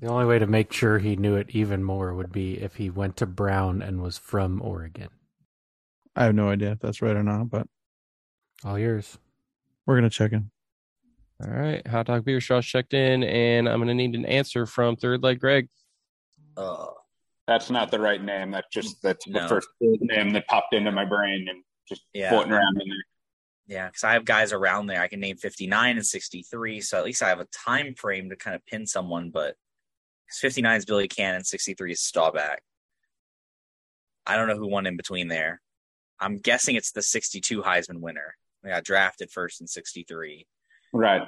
The 0.00 0.08
only 0.08 0.26
way 0.26 0.38
to 0.38 0.46
make 0.46 0.72
sure 0.72 0.98
he 0.98 1.14
knew 1.14 1.36
it 1.36 1.50
even 1.50 1.84
more 1.84 2.12
would 2.14 2.32
be 2.32 2.60
if 2.60 2.76
he 2.76 2.90
went 2.90 3.16
to 3.18 3.26
Brown 3.26 3.80
and 3.80 4.02
was 4.02 4.18
from 4.18 4.60
Oregon. 4.60 5.10
I 6.16 6.24
have 6.24 6.34
no 6.34 6.48
idea 6.48 6.72
if 6.72 6.80
that's 6.80 7.02
right 7.02 7.16
or 7.16 7.22
not, 7.22 7.50
but 7.50 7.66
all 8.64 8.78
yours. 8.78 9.18
We're 9.86 9.96
gonna 9.96 10.10
check 10.10 10.32
in. 10.32 10.50
All 11.44 11.50
right, 11.50 11.86
hot 11.86 12.06
dog 12.06 12.24
beer 12.24 12.40
straws 12.40 12.64
checked 12.64 12.94
in, 12.94 13.24
and 13.24 13.68
I'm 13.68 13.80
gonna 13.80 13.94
need 13.94 14.14
an 14.14 14.24
answer 14.24 14.66
from 14.66 14.96
third 14.96 15.22
leg 15.22 15.40
Greg. 15.40 15.68
Uh, 16.56 16.86
that's 17.46 17.70
not 17.70 17.90
the 17.90 18.00
right 18.00 18.22
name. 18.22 18.50
That's 18.50 18.68
just 18.72 19.02
that's 19.02 19.26
no. 19.26 19.42
the 19.42 19.48
first 19.48 19.68
name 19.80 20.30
that 20.30 20.46
popped 20.46 20.74
into 20.74 20.92
my 20.92 21.04
brain 21.04 21.46
and 21.48 21.62
just 21.88 22.02
yeah. 22.14 22.30
floating 22.30 22.52
around 22.52 22.80
in 22.80 22.88
there. 22.88 23.04
Yeah, 23.66 23.86
because 23.86 24.04
I 24.04 24.12
have 24.12 24.24
guys 24.24 24.52
around 24.52 24.86
there. 24.86 25.00
I 25.00 25.08
can 25.08 25.20
name 25.20 25.36
59 25.36 25.96
and 25.96 26.06
63, 26.06 26.80
so 26.82 26.98
at 26.98 27.04
least 27.04 27.22
I 27.22 27.30
have 27.30 27.40
a 27.40 27.46
time 27.46 27.94
frame 27.94 28.28
to 28.30 28.36
kind 28.36 28.54
of 28.54 28.64
pin 28.66 28.86
someone. 28.86 29.30
But 29.30 29.56
59 30.30 30.76
is 30.76 30.84
Billy 30.84 31.08
Cannon, 31.08 31.44
63 31.44 31.92
is 31.92 32.02
Staubach. 32.02 32.60
I 34.26 34.36
don't 34.36 34.48
know 34.48 34.56
who 34.56 34.68
won 34.68 34.86
in 34.86 34.96
between 34.96 35.28
there. 35.28 35.60
I'm 36.24 36.38
guessing 36.38 36.74
it's 36.74 36.92
the 36.92 37.02
62 37.02 37.62
Heisman 37.62 38.00
winner. 38.00 38.34
I 38.64 38.68
got 38.68 38.84
drafted 38.84 39.30
first 39.30 39.60
in 39.60 39.66
63. 39.66 40.46
Right. 40.94 41.22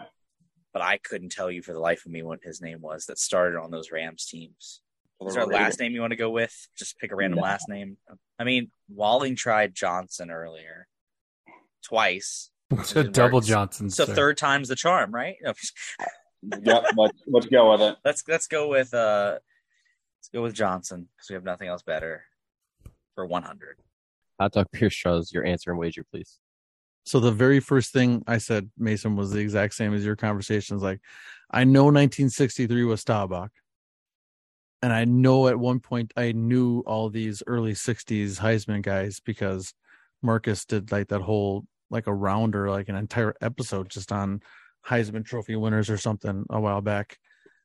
But 0.73 0.81
I 0.81 0.97
couldn't 0.97 1.33
tell 1.33 1.51
you 1.51 1.63
for 1.63 1.75
the 1.75 1.81
life 1.81 2.07
of 2.07 2.13
me 2.13 2.23
what 2.23 2.41
his 2.43 2.63
name 2.63 2.81
was 2.81 3.05
that 3.07 3.19
started 3.19 3.59
on 3.59 3.71
those 3.71 3.93
Rams 3.93 4.25
teams. 4.25 4.81
Is 5.21 5.35
there 5.35 5.43
a 5.43 5.47
last 5.47 5.81
name 5.81 5.93
you 5.93 6.01
want 6.01 6.13
to 6.13 6.17
go 6.17 6.31
with? 6.31 6.55
Just 6.79 6.99
pick 6.99 7.13
a 7.13 7.17
random 7.17 7.39
yeah. 7.39 7.45
last 7.45 7.69
name. 7.69 7.99
I 8.39 8.45
mean, 8.45 8.71
Walling 8.89 9.37
tried 9.37 9.75
Johnson 9.75 10.31
earlier 10.31 10.89
twice. 11.83 12.51
It's 12.73 12.97
a 12.97 13.05
double 13.05 13.41
Johnson. 13.41 13.91
So 13.91 14.07
sir. 14.07 14.15
third 14.15 14.39
time's 14.39 14.67
the 14.67 14.75
charm, 14.75 15.15
right? 15.15 15.37
yep. 15.45 15.55
Let's, 16.97 17.23
let's 17.29 17.47
go 17.47 17.71
with 17.71 17.81
it. 17.81 17.97
Let's 18.05 18.25
let's 18.27 18.49
go 18.49 18.67
with 18.67 18.93
uh 18.93 19.39
let's 20.19 20.29
go 20.35 20.43
with 20.43 20.53
Johnson 20.53 21.09
because 21.17 21.31
we 21.31 21.35
have 21.35 21.45
nothing 21.45 21.69
else 21.69 21.83
better 21.83 22.25
for 23.15 23.25
100. 23.25 23.77
Hot 24.41 24.53
dog 24.53 24.67
beer 24.73 24.91
straws, 24.91 25.33
your 25.33 25.45
answer 25.45 25.71
and 25.71 25.79
wager, 25.79 26.05
please. 26.05 26.39
So 27.05 27.21
the 27.21 27.33
very 27.33 27.61
first 27.61 27.93
thing 27.93 28.25
I 28.27 28.39
said, 28.39 28.69
Mason, 28.77 29.15
was 29.17 29.31
the 29.31 29.39
exact 29.39 29.75
same 29.75 29.95
as 29.95 30.05
your 30.05 30.17
conversations. 30.17 30.83
Like, 30.83 31.01
I 31.51 31.65
know 31.65 31.85
1963 31.85 32.85
was 32.85 33.01
Staubach, 33.01 33.51
and 34.83 34.93
I 34.93 35.05
know 35.05 35.47
at 35.49 35.59
one 35.59 35.79
point 35.81 36.13
I 36.17 36.33
knew 36.33 36.81
all 36.81 37.09
these 37.09 37.43
early 37.47 37.73
60s 37.75 38.41
Heisman 38.41 38.83
guys 38.83 39.21
because 39.21 39.73
Marcus 40.21 40.65
did 40.65 40.91
like 40.91 41.09
that 41.09 41.23
whole 41.23 41.65
like 41.91 42.09
a 42.09 42.15
rounder, 42.15 42.69
like 42.69 42.89
an 42.89 42.97
entire 42.97 43.37
episode 43.41 43.89
just 43.89 44.11
on 44.11 44.43
Heisman 44.85 45.25
Trophy 45.25 45.55
winners 45.55 45.89
or 45.89 45.99
something 45.99 46.45
a 46.51 46.61
while 46.61 46.81
back, 46.81 47.19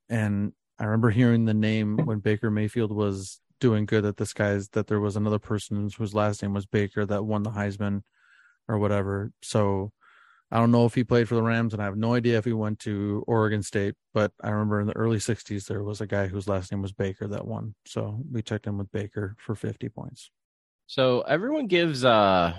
and 0.07 0.53
I 0.79 0.85
remember 0.85 1.09
hearing 1.09 1.45
the 1.45 1.53
name 1.53 1.97
when 1.97 2.19
Baker 2.19 2.49
Mayfield 2.49 2.91
was 2.91 3.39
doing 3.61 3.85
good. 3.85 4.03
That 4.03 4.17
this 4.17 4.33
guy's 4.33 4.67
that 4.69 4.87
there 4.87 4.99
was 4.99 5.15
another 5.15 5.39
person 5.39 5.89
whose 5.97 6.13
last 6.13 6.41
name 6.41 6.53
was 6.53 6.65
Baker 6.65 7.05
that 7.05 7.23
won 7.23 7.43
the 7.43 7.51
Heisman 7.51 8.03
or 8.67 8.77
whatever. 8.77 9.31
So 9.41 9.93
I 10.51 10.57
don't 10.57 10.71
know 10.71 10.85
if 10.85 10.95
he 10.95 11.05
played 11.05 11.29
for 11.29 11.35
the 11.35 11.43
Rams, 11.43 11.71
and 11.71 11.81
I 11.81 11.85
have 11.85 11.95
no 11.95 12.13
idea 12.13 12.37
if 12.37 12.43
he 12.43 12.51
went 12.51 12.79
to 12.79 13.23
Oregon 13.25 13.63
State. 13.63 13.95
But 14.13 14.33
I 14.43 14.49
remember 14.49 14.81
in 14.81 14.87
the 14.87 14.97
early 14.97 15.19
'60s 15.19 15.67
there 15.67 15.83
was 15.83 16.01
a 16.01 16.07
guy 16.07 16.27
whose 16.27 16.49
last 16.49 16.71
name 16.73 16.81
was 16.81 16.91
Baker 16.91 17.27
that 17.27 17.47
won. 17.47 17.75
So 17.85 18.21
we 18.29 18.41
checked 18.41 18.67
in 18.67 18.77
with 18.77 18.91
Baker 18.91 19.37
for 19.39 19.55
50 19.55 19.87
points. 19.87 20.29
So 20.87 21.21
everyone 21.21 21.67
gives 21.67 22.03
uh 22.03 22.53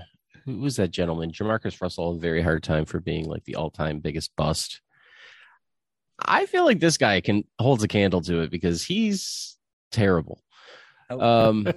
who 0.46 0.58
was 0.58 0.76
that 0.76 0.90
gentleman, 0.90 1.32
JaMarcus 1.32 1.80
Russell, 1.80 2.12
a 2.12 2.18
very 2.18 2.42
hard 2.42 2.62
time 2.62 2.84
for 2.84 2.98
being 2.98 3.28
like 3.28 3.44
the 3.44 3.56
all-time 3.56 4.00
biggest 4.00 4.34
bust. 4.36 4.80
I 6.18 6.46
feel 6.46 6.64
like 6.64 6.80
this 6.80 6.96
guy 6.96 7.20
can 7.20 7.44
holds 7.58 7.82
a 7.82 7.88
candle 7.88 8.22
to 8.22 8.40
it 8.40 8.50
because 8.50 8.82
he's 8.82 9.56
terrible. 9.90 10.42
Oh. 11.20 11.48
Um, 11.48 11.68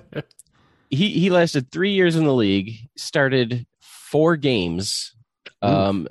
he 0.89 1.09
he 1.09 1.29
lasted 1.29 1.71
three 1.71 1.91
years 1.91 2.15
in 2.15 2.25
the 2.25 2.33
league, 2.33 2.73
started 2.95 3.65
four 3.81 4.35
games. 4.35 5.13
Um, 5.61 6.07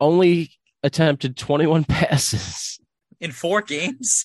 only 0.00 0.50
attempted 0.82 1.36
21 1.36 1.84
passes 1.88 2.80
in 3.20 3.32
four 3.32 3.62
games. 3.62 4.24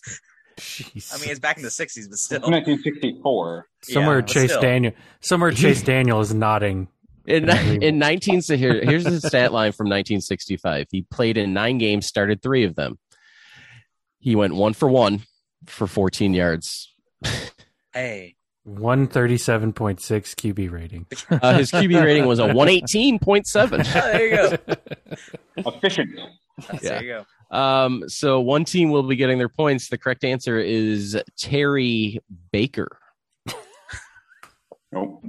Jeez. 0.59 1.13
I 1.13 1.19
mean, 1.19 1.31
it's 1.31 1.39
back 1.39 1.57
in 1.57 1.63
the 1.63 1.69
60s, 1.69 2.09
but 2.09 2.17
still. 2.17 2.39
1964. 2.41 3.67
Somewhere 3.81 4.19
yeah, 4.19 4.25
Chase 4.25 4.51
still. 4.51 4.61
Daniel, 4.61 4.93
somewhere 5.19 5.51
Chase 5.51 5.81
Daniel 5.81 6.19
is 6.21 6.33
nodding. 6.33 6.87
In, 7.25 7.49
in 7.49 7.97
19 7.99 8.41
so 8.41 8.57
here, 8.57 8.83
here's 8.83 9.05
the 9.05 9.19
stat 9.19 9.53
line 9.53 9.71
from 9.71 9.85
1965. 9.85 10.87
He 10.91 11.03
played 11.03 11.37
in 11.37 11.53
nine 11.53 11.77
games, 11.77 12.05
started 12.05 12.41
three 12.41 12.65
of 12.65 12.75
them. 12.75 12.99
He 14.19 14.35
went 14.35 14.53
one 14.53 14.73
for 14.73 14.89
one 14.89 15.21
for 15.65 15.87
14 15.87 16.33
yards. 16.33 16.92
Hey, 17.93 18.35
137.6 18.67 19.73
QB 19.73 20.71
rating. 20.71 21.05
Uh, 21.29 21.57
his 21.57 21.71
QB 21.71 22.03
rating 22.03 22.25
was 22.25 22.39
a 22.39 22.43
118.7. 22.43 23.93
there 23.93 24.25
you 24.25 24.57
go. 24.57 25.69
Efficient. 25.69 26.11
Yeah. 26.15 26.79
There 26.81 27.03
you 27.03 27.25
go. 27.51 27.57
Um, 27.57 28.03
so 28.07 28.39
one 28.39 28.65
team 28.65 28.89
will 28.89 29.03
be 29.03 29.15
getting 29.15 29.37
their 29.37 29.49
points. 29.49 29.89
The 29.89 29.97
correct 29.97 30.23
answer 30.23 30.57
is 30.57 31.19
Terry 31.37 32.19
Baker. 32.51 32.97
Nope. 34.91 35.23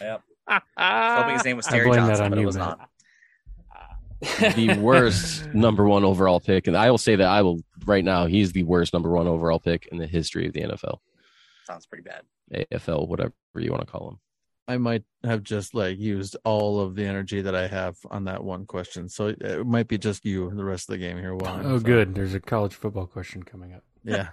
Yep. 0.00 0.22
hoping 0.76 1.34
his 1.34 1.44
name 1.44 1.56
was 1.56 1.66
Terry 1.66 1.90
Johnson, 1.92 2.30
but 2.30 2.38
it 2.38 2.46
was 2.46 2.56
man. 2.56 2.76
not. 2.78 4.54
the 4.54 4.78
worst 4.78 5.52
number 5.54 5.86
one 5.86 6.04
overall 6.04 6.40
pick, 6.40 6.66
and 6.66 6.76
I 6.76 6.90
will 6.90 6.98
say 6.98 7.16
that 7.16 7.26
I 7.26 7.42
will 7.42 7.60
right 7.86 8.04
now. 8.04 8.26
He's 8.26 8.52
the 8.52 8.64
worst 8.64 8.92
number 8.92 9.10
one 9.10 9.26
overall 9.26 9.58
pick 9.58 9.86
in 9.90 9.98
the 9.98 10.06
history 10.06 10.46
of 10.46 10.52
the 10.52 10.60
NFL. 10.60 10.98
Sounds 11.70 11.86
pretty 11.86 12.02
bad. 12.02 12.22
AFL, 12.72 13.06
whatever 13.06 13.32
you 13.54 13.70
want 13.70 13.86
to 13.86 13.86
call 13.86 14.06
them. 14.06 14.18
I 14.66 14.76
might 14.76 15.04
have 15.22 15.44
just 15.44 15.72
like 15.72 15.98
used 15.98 16.36
all 16.44 16.80
of 16.80 16.96
the 16.96 17.04
energy 17.04 17.42
that 17.42 17.54
I 17.54 17.68
have 17.68 17.96
on 18.10 18.24
that 18.24 18.42
one 18.42 18.66
question. 18.66 19.08
So 19.08 19.28
it 19.28 19.64
might 19.64 19.86
be 19.86 19.96
just 19.96 20.24
you 20.24 20.50
the 20.52 20.64
rest 20.64 20.88
of 20.88 20.94
the 20.94 20.98
game 20.98 21.16
here. 21.16 21.34
While 21.34 21.60
oh, 21.64 21.78
so. 21.78 21.84
good. 21.84 22.14
There's 22.14 22.34
a 22.34 22.40
college 22.40 22.74
football 22.74 23.06
question 23.06 23.44
coming 23.44 23.72
up. 23.72 23.84
Yeah. 24.02 24.30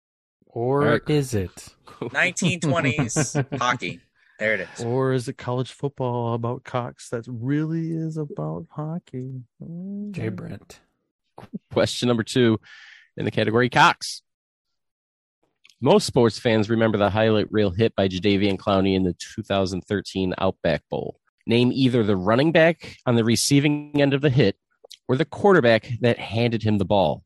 or 0.46 0.80
right. 0.80 1.00
is 1.08 1.32
it 1.32 1.68
1920s 2.00 3.58
hockey? 3.60 4.00
There 4.40 4.54
it 4.54 4.68
is. 4.74 4.84
Or 4.84 5.12
is 5.12 5.28
it 5.28 5.38
college 5.38 5.70
football 5.70 6.34
about 6.34 6.64
cocks 6.64 7.08
that 7.10 7.24
really 7.28 7.92
is 7.92 8.16
about 8.16 8.66
hockey? 8.70 9.42
Jay 10.10 10.28
Brent. 10.28 10.80
Question 11.70 12.08
number 12.08 12.24
two 12.24 12.58
in 13.16 13.24
the 13.24 13.30
category 13.30 13.70
cocks. 13.70 14.22
Most 15.82 16.06
sports 16.06 16.38
fans 16.38 16.68
remember 16.68 16.98
the 16.98 17.08
highlight 17.08 17.50
reel 17.50 17.70
hit 17.70 17.96
by 17.96 18.06
Jadeveon 18.06 18.58
Clowney 18.58 18.94
in 18.94 19.04
the 19.04 19.14
2013 19.14 20.34
Outback 20.36 20.82
Bowl. 20.90 21.18
Name 21.46 21.72
either 21.72 22.02
the 22.02 22.16
running 22.16 22.52
back 22.52 22.98
on 23.06 23.14
the 23.14 23.24
receiving 23.24 23.98
end 23.98 24.12
of 24.12 24.20
the 24.20 24.28
hit 24.28 24.56
or 25.08 25.16
the 25.16 25.24
quarterback 25.24 25.88
that 26.02 26.18
handed 26.18 26.62
him 26.62 26.76
the 26.76 26.84
ball. 26.84 27.24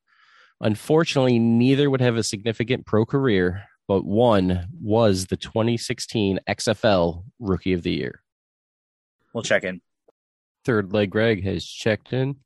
Unfortunately, 0.61 1.41
neither 1.41 1.91
would 1.91 2.01
have 2.01 2.17
a 2.17 2.23
significant 2.23 2.87
pro 2.87 3.05
career, 3.05 3.65
but 3.89 4.05
one 4.05 4.69
was 4.81 5.27
the 5.27 5.37
2016 5.37 6.39
XFL 6.49 7.25
Rookie 7.41 7.73
of 7.73 7.83
the 7.83 7.91
Year. 7.91 8.23
We'll 9.33 9.43
check 9.43 9.65
in. 9.65 9.81
Third 10.65 10.93
leg 10.93 11.11
Greg 11.11 11.43
has 11.43 11.67
checked 11.67 12.13
in. 12.13 12.37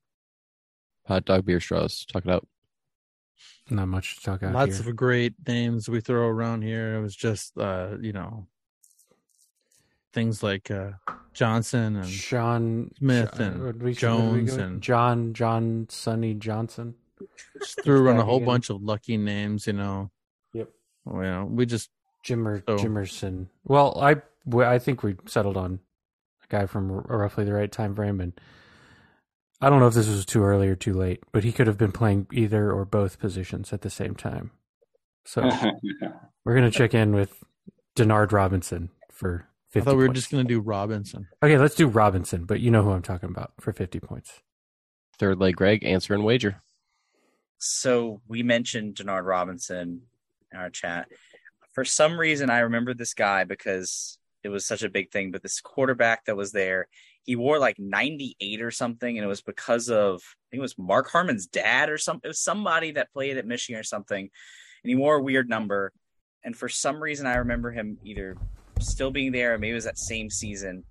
Hot 1.07 1.27
dog 1.27 1.45
beer 1.45 1.61
straws. 1.61 2.07
Talk 2.11 2.25
it 2.25 2.31
out. 2.31 2.49
Not 3.71 3.89
much 3.89 4.17
to 4.17 4.23
talk 4.23 4.43
about. 4.43 4.55
Lots 4.55 4.79
here. 4.79 4.89
of 4.89 4.97
great 4.97 5.35
names 5.47 5.89
we 5.89 6.01
throw 6.01 6.27
around 6.27 6.63
here. 6.63 6.95
It 6.95 7.03
was 7.03 7.15
just, 7.15 7.57
uh, 7.59 7.97
you 8.01 8.13
know, 8.13 8.47
things 10.13 10.43
like 10.43 10.71
uh, 10.71 10.93
Johnson 11.33 11.97
and 11.97 12.09
Sean 12.09 12.91
Smith 12.99 13.39
and 13.39 13.83
we, 13.83 13.95
Jones 13.95 14.55
and 14.55 14.83
John 14.83 15.35
John 15.35 15.87
Sonny 15.89 16.35
Johnson. 16.35 16.95
Just 17.59 17.83
threw 17.83 18.05
around 18.05 18.19
a 18.19 18.25
whole 18.25 18.41
bunch 18.41 18.71
of 18.71 18.83
lucky 18.83 19.17
names, 19.17 19.67
you 19.67 19.73
know. 19.73 20.11
Yep. 20.55 20.71
Well, 21.05 21.45
we 21.45 21.67
just 21.67 21.91
Jimmer 22.25 22.63
so. 22.67 22.77
Jimerson. 22.77 23.49
Well, 23.65 23.99
I 24.01 24.17
I 24.57 24.79
think 24.79 25.03
we 25.03 25.17
settled 25.27 25.57
on 25.57 25.81
a 26.43 26.47
guy 26.49 26.67
from 26.67 26.91
roughly 26.91 27.45
the 27.45 27.53
right 27.53 27.71
time 27.71 27.95
frame 27.95 28.21
and 28.21 28.33
I 29.61 29.71
don't 29.71 29.81
know 29.81 29.89
if 29.89 29.95
this 29.95 30.09
was 30.09 30.25
too 30.25 30.43
early 30.45 30.69
or 30.69 30.77
too 30.77 30.95
late, 30.95 31.23
but 31.33 31.45
he 31.45 31.53
could 31.53 31.67
have 31.67 31.79
been 31.79 31.93
playing 31.93 32.29
either 32.33 32.71
or 32.73 32.85
both 32.85 33.19
positions 33.19 33.73
at 33.73 33.83
the 33.83 33.91
same 33.91 34.15
time. 34.15 34.53
So 35.25 35.43
we're 36.45 36.55
gonna 36.55 36.71
check 36.71 36.95
in 36.95 37.13
with 37.13 37.43
Denard 37.97 38.33
Robinson 38.33 38.91
for 39.13 39.49
50 39.71 39.81
I 39.81 39.85
thought 39.85 39.97
we 39.97 40.03
were 40.05 40.09
points. 40.09 40.21
just 40.21 40.31
gonna 40.31 40.45
do 40.45 40.61
Robinson. 40.61 41.27
Okay, 41.43 41.59
let's 41.59 41.75
do 41.75 41.89
Robinson, 41.89 42.45
but 42.45 42.61
you 42.61 42.71
know 42.71 42.83
who 42.83 42.93
I'm 42.93 43.03
talking 43.03 43.29
about 43.29 43.53
for 43.61 43.73
50 43.73 44.01
points. 44.01 44.41
Third 45.19 45.39
leg, 45.39 45.57
Greg, 45.57 45.85
answer 45.85 46.15
and 46.15 46.25
wager. 46.25 46.63
So 47.59 48.21
we 48.29 48.43
mentioned 48.45 48.95
Denard 48.95 49.25
Robinson 49.27 50.03
in 50.53 50.59
our 50.59 50.71
chat. 50.71 51.09
For 51.73 51.85
some 51.85 52.19
reason, 52.19 52.51
I 52.51 52.61
remember 52.61 52.95
this 52.95 53.15
guy 53.15 53.45
because 53.45 54.19
it 54.45 54.49
was 54.49 54.65
such 54.65 54.83
a 54.83 54.89
big 54.89 55.11
thing. 55.11 55.33
But 55.33 55.43
this 55.43 55.61
quarterback 55.61 56.25
that 56.25 56.37
was 56.37 56.53
there, 56.53 56.87
he 57.29 57.37
wore 57.37 57.59
like 57.59 57.79
98 57.79 58.63
or 58.63 58.71
something, 58.71 59.19
and 59.19 59.23
it 59.23 59.29
was 59.29 59.43
because 59.43 59.91
of 59.91 60.15
I 60.15 60.49
think 60.51 60.61
it 60.61 60.63
was 60.63 60.79
Mark 60.79 61.11
Harmon's 61.11 61.47
dad 61.47 61.91
or 61.91 61.99
something. 61.99 62.23
It 62.25 62.29
was 62.29 62.41
somebody 62.41 62.93
that 62.93 63.13
played 63.13 63.37
at 63.37 63.45
Michigan 63.45 63.79
or 63.79 63.83
something, 63.83 64.23
and 64.83 64.91
he 64.91 64.95
wore 64.95 65.17
a 65.17 65.23
weird 65.23 65.47
number. 65.47 65.93
And 66.43 66.57
for 66.57 66.71
some 66.71 67.03
reason, 67.03 67.27
I 67.27 67.35
remember 67.35 67.71
him 67.71 67.99
either 68.03 68.39
still 68.81 69.11
being 69.11 69.33
there, 69.33 69.53
or 69.53 69.59
maybe 69.59 69.73
it 69.73 69.75
was 69.75 69.85
that 69.85 69.99
same 69.99 70.31
season. 70.31 70.85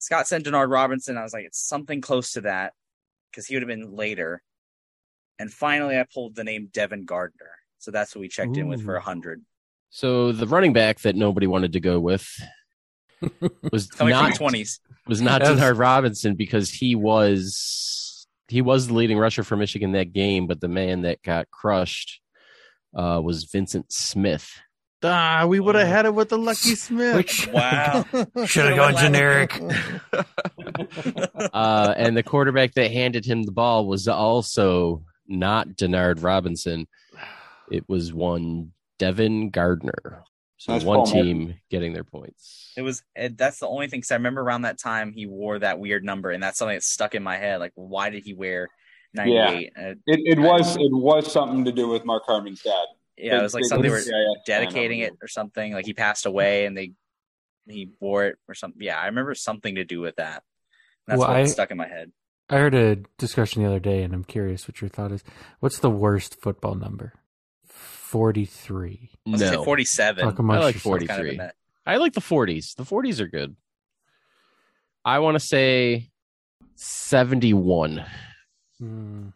Scott 0.00 0.26
sent 0.26 0.46
Denard 0.46 0.68
Robinson. 0.68 1.16
I 1.16 1.22
was 1.22 1.32
like, 1.32 1.44
it's 1.44 1.64
something 1.64 2.00
close 2.00 2.32
to 2.32 2.40
that 2.40 2.72
because 3.30 3.46
he 3.46 3.54
would 3.54 3.62
have 3.62 3.68
been 3.68 3.94
later. 3.94 4.42
And 5.38 5.48
finally, 5.48 5.96
I 5.96 6.06
pulled 6.12 6.34
the 6.34 6.42
name 6.42 6.70
Devin 6.72 7.04
Gardner. 7.04 7.52
So 7.78 7.92
that's 7.92 8.16
what 8.16 8.20
we 8.22 8.28
checked 8.28 8.56
in 8.56 8.66
with 8.66 8.84
for 8.84 8.96
a 8.96 9.00
hundred. 9.00 9.42
So 9.90 10.32
the 10.32 10.48
running 10.48 10.72
back 10.72 11.02
that 11.02 11.14
nobody 11.14 11.46
wanted 11.46 11.74
to 11.74 11.80
go 11.80 12.00
with 12.00 12.28
was 13.70 13.86
Coming 13.86 14.12
from 14.12 14.22
not 14.24 14.32
the 14.32 14.38
twenties. 14.38 14.80
Was 15.06 15.20
not 15.20 15.40
That's- 15.42 15.58
Denard 15.58 15.78
Robinson 15.78 16.34
because 16.34 16.70
he 16.70 16.94
was 16.94 18.26
he 18.48 18.60
was 18.62 18.88
the 18.88 18.94
leading 18.94 19.18
rusher 19.18 19.42
for 19.42 19.56
Michigan 19.56 19.92
that 19.92 20.12
game, 20.12 20.46
but 20.46 20.60
the 20.60 20.68
man 20.68 21.02
that 21.02 21.22
got 21.22 21.50
crushed 21.50 22.20
uh, 22.94 23.20
was 23.22 23.44
Vincent 23.44 23.92
Smith. 23.92 24.50
Ah, 25.02 25.44
we 25.46 25.60
would 25.60 25.74
have 25.74 25.86
had 25.88 26.06
it 26.06 26.14
with 26.14 26.30
the 26.30 26.38
Lucky 26.38 26.74
Smith. 26.74 27.16
Which 27.16 27.46
Wow. 27.52 28.04
should 28.46 28.66
have 28.66 28.76
gone 28.76 28.96
generic. 28.96 29.60
Uh, 31.52 31.94
and 31.96 32.16
the 32.16 32.22
quarterback 32.22 32.74
that 32.74 32.90
handed 32.90 33.24
him 33.24 33.42
the 33.44 33.52
ball 33.52 33.86
was 33.86 34.08
also 34.08 35.02
not 35.28 35.68
Denard 35.68 36.22
Robinson. 36.22 36.86
It 37.70 37.88
was 37.88 38.12
one 38.12 38.72
Devin 38.98 39.50
Gardner. 39.50 40.24
So 40.64 40.72
That's 40.72 40.84
one 40.84 41.00
Paul 41.00 41.06
team 41.06 41.54
getting 41.68 41.92
their 41.92 42.04
points. 42.04 42.72
It 42.74 42.80
was. 42.80 43.02
It, 43.14 43.36
that's 43.36 43.58
the 43.58 43.66
only 43.68 43.86
thing. 43.88 43.98
Because 44.00 44.12
I 44.12 44.14
remember 44.14 44.40
around 44.40 44.62
that 44.62 44.78
time 44.78 45.12
he 45.12 45.26
wore 45.26 45.58
that 45.58 45.78
weird 45.78 46.02
number, 46.04 46.30
and 46.30 46.42
that's 46.42 46.56
something 46.56 46.74
that 46.74 46.82
stuck 46.82 47.14
in 47.14 47.22
my 47.22 47.36
head. 47.36 47.60
Like, 47.60 47.72
why 47.74 48.08
did 48.08 48.24
he 48.24 48.32
wear 48.32 48.68
ninety 49.12 49.36
eight? 49.36 49.72
Yeah. 49.76 49.88
Uh, 49.90 49.94
It, 50.06 50.38
it 50.38 50.38
was 50.38 50.74
it 50.76 50.90
was 50.90 51.30
something 51.30 51.66
to 51.66 51.72
do 51.72 51.88
with 51.88 52.06
Mark 52.06 52.22
Harmon's 52.24 52.62
dad. 52.62 52.86
yeah, 53.18 53.40
it 53.40 53.42
was 53.42 53.52
like 53.52 53.64
They- 53.64 53.68
something 53.68 53.82
they 53.82 53.88
they- 53.88 54.10
were 54.10 54.18
yeah, 54.18 54.32
yeah, 54.34 54.40
dedicating 54.46 55.00
it 55.00 55.12
or 55.20 55.28
something. 55.28 55.74
Like 55.74 55.84
he 55.84 55.92
passed 55.92 56.24
away, 56.24 56.64
and 56.64 56.74
they 56.74 56.92
he 57.68 57.90
wore 58.00 58.24
it 58.24 58.38
or 58.48 58.54
something. 58.54 58.80
Yeah, 58.80 58.98
I 58.98 59.04
remember 59.04 59.34
something 59.34 59.74
to 59.74 59.84
do 59.84 60.00
with 60.00 60.16
that. 60.16 60.44
That's 61.06 61.18
Well, 61.18 61.28
what 61.28 61.36
I- 61.36 61.44
stuck 61.44 61.72
in 61.72 61.76
my 61.76 61.88
head. 61.88 62.10
I 62.48 62.56
heard 62.56 62.74
a 62.74 62.96
discussion 63.18 63.62
the 63.62 63.68
other 63.68 63.80
day, 63.80 64.02
and 64.02 64.14
I'm 64.14 64.24
curious 64.24 64.66
what 64.66 64.80
your 64.80 64.88
thought 64.88 65.12
is. 65.12 65.22
What's 65.60 65.78
the 65.80 65.90
worst 65.90 66.40
football 66.40 66.74
number? 66.74 67.12
Forty-three. 68.14 69.10
I 69.26 69.30
was 69.30 69.40
say 69.40 69.50
No, 69.50 69.64
forty 69.64 69.84
seven. 69.84 70.24
Talk 70.24 70.38
amongst 70.38 70.60
I 70.62 70.64
like 70.66 70.74
yourselves. 70.76 70.84
40. 70.84 71.06
Kind 71.08 71.20
of 71.20 71.26
43. 71.26 71.48
I 71.84 71.96
like 71.96 72.12
the 72.12 72.20
40s. 72.20 72.76
The 72.76 72.84
40s 72.84 73.18
are 73.18 73.26
good. 73.26 73.56
I 75.04 75.18
want 75.18 75.34
to 75.34 75.40
say 75.40 76.10
71. 76.76 78.04
Hmm. 78.78 79.28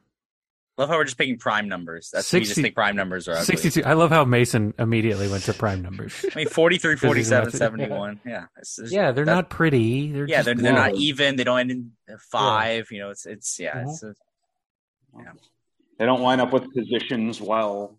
Love 0.76 0.88
how 0.90 0.94
we're 0.96 1.02
just 1.04 1.18
picking 1.18 1.38
prime 1.38 1.68
numbers. 1.68 2.10
That's 2.12 2.32
we 2.32 2.38
just 2.38 2.50
60 2.50 2.62
think 2.62 2.74
prime 2.76 2.94
numbers 2.94 3.26
are 3.26 3.32
ugly. 3.32 3.46
62. 3.56 3.84
I 3.84 3.94
love 3.94 4.10
how 4.10 4.24
Mason 4.24 4.72
immediately 4.78 5.26
went 5.28 5.42
to 5.44 5.54
prime 5.54 5.82
numbers. 5.82 6.24
I 6.32 6.36
mean, 6.36 6.48
43, 6.48 6.94
47, 6.94 7.50
71. 7.54 8.20
Yeah. 8.24 8.44
It's, 8.58 8.78
it's- 8.78 8.92
yeah, 8.92 9.10
they're 9.10 9.24
that- 9.24 9.34
not 9.34 9.50
pretty. 9.50 10.12
They're 10.12 10.28
Yeah, 10.28 10.36
just 10.36 10.44
they're, 10.46 10.54
they're 10.54 10.72
not 10.72 10.92
long. 10.92 11.00
even. 11.02 11.34
They 11.34 11.42
don't 11.42 11.58
end 11.58 11.70
in 11.72 11.90
five. 12.30 12.92
You 12.92 13.00
know, 13.00 13.10
it's 13.10 13.26
it's 13.26 13.58
yeah. 13.58 13.74
Mhm. 13.82 13.88
It's 13.90 14.02
a, 14.04 14.14
They 15.98 16.06
don't 16.06 16.20
line 16.22 16.38
up 16.38 16.52
with 16.52 16.72
positions 16.72 17.40
well. 17.40 17.98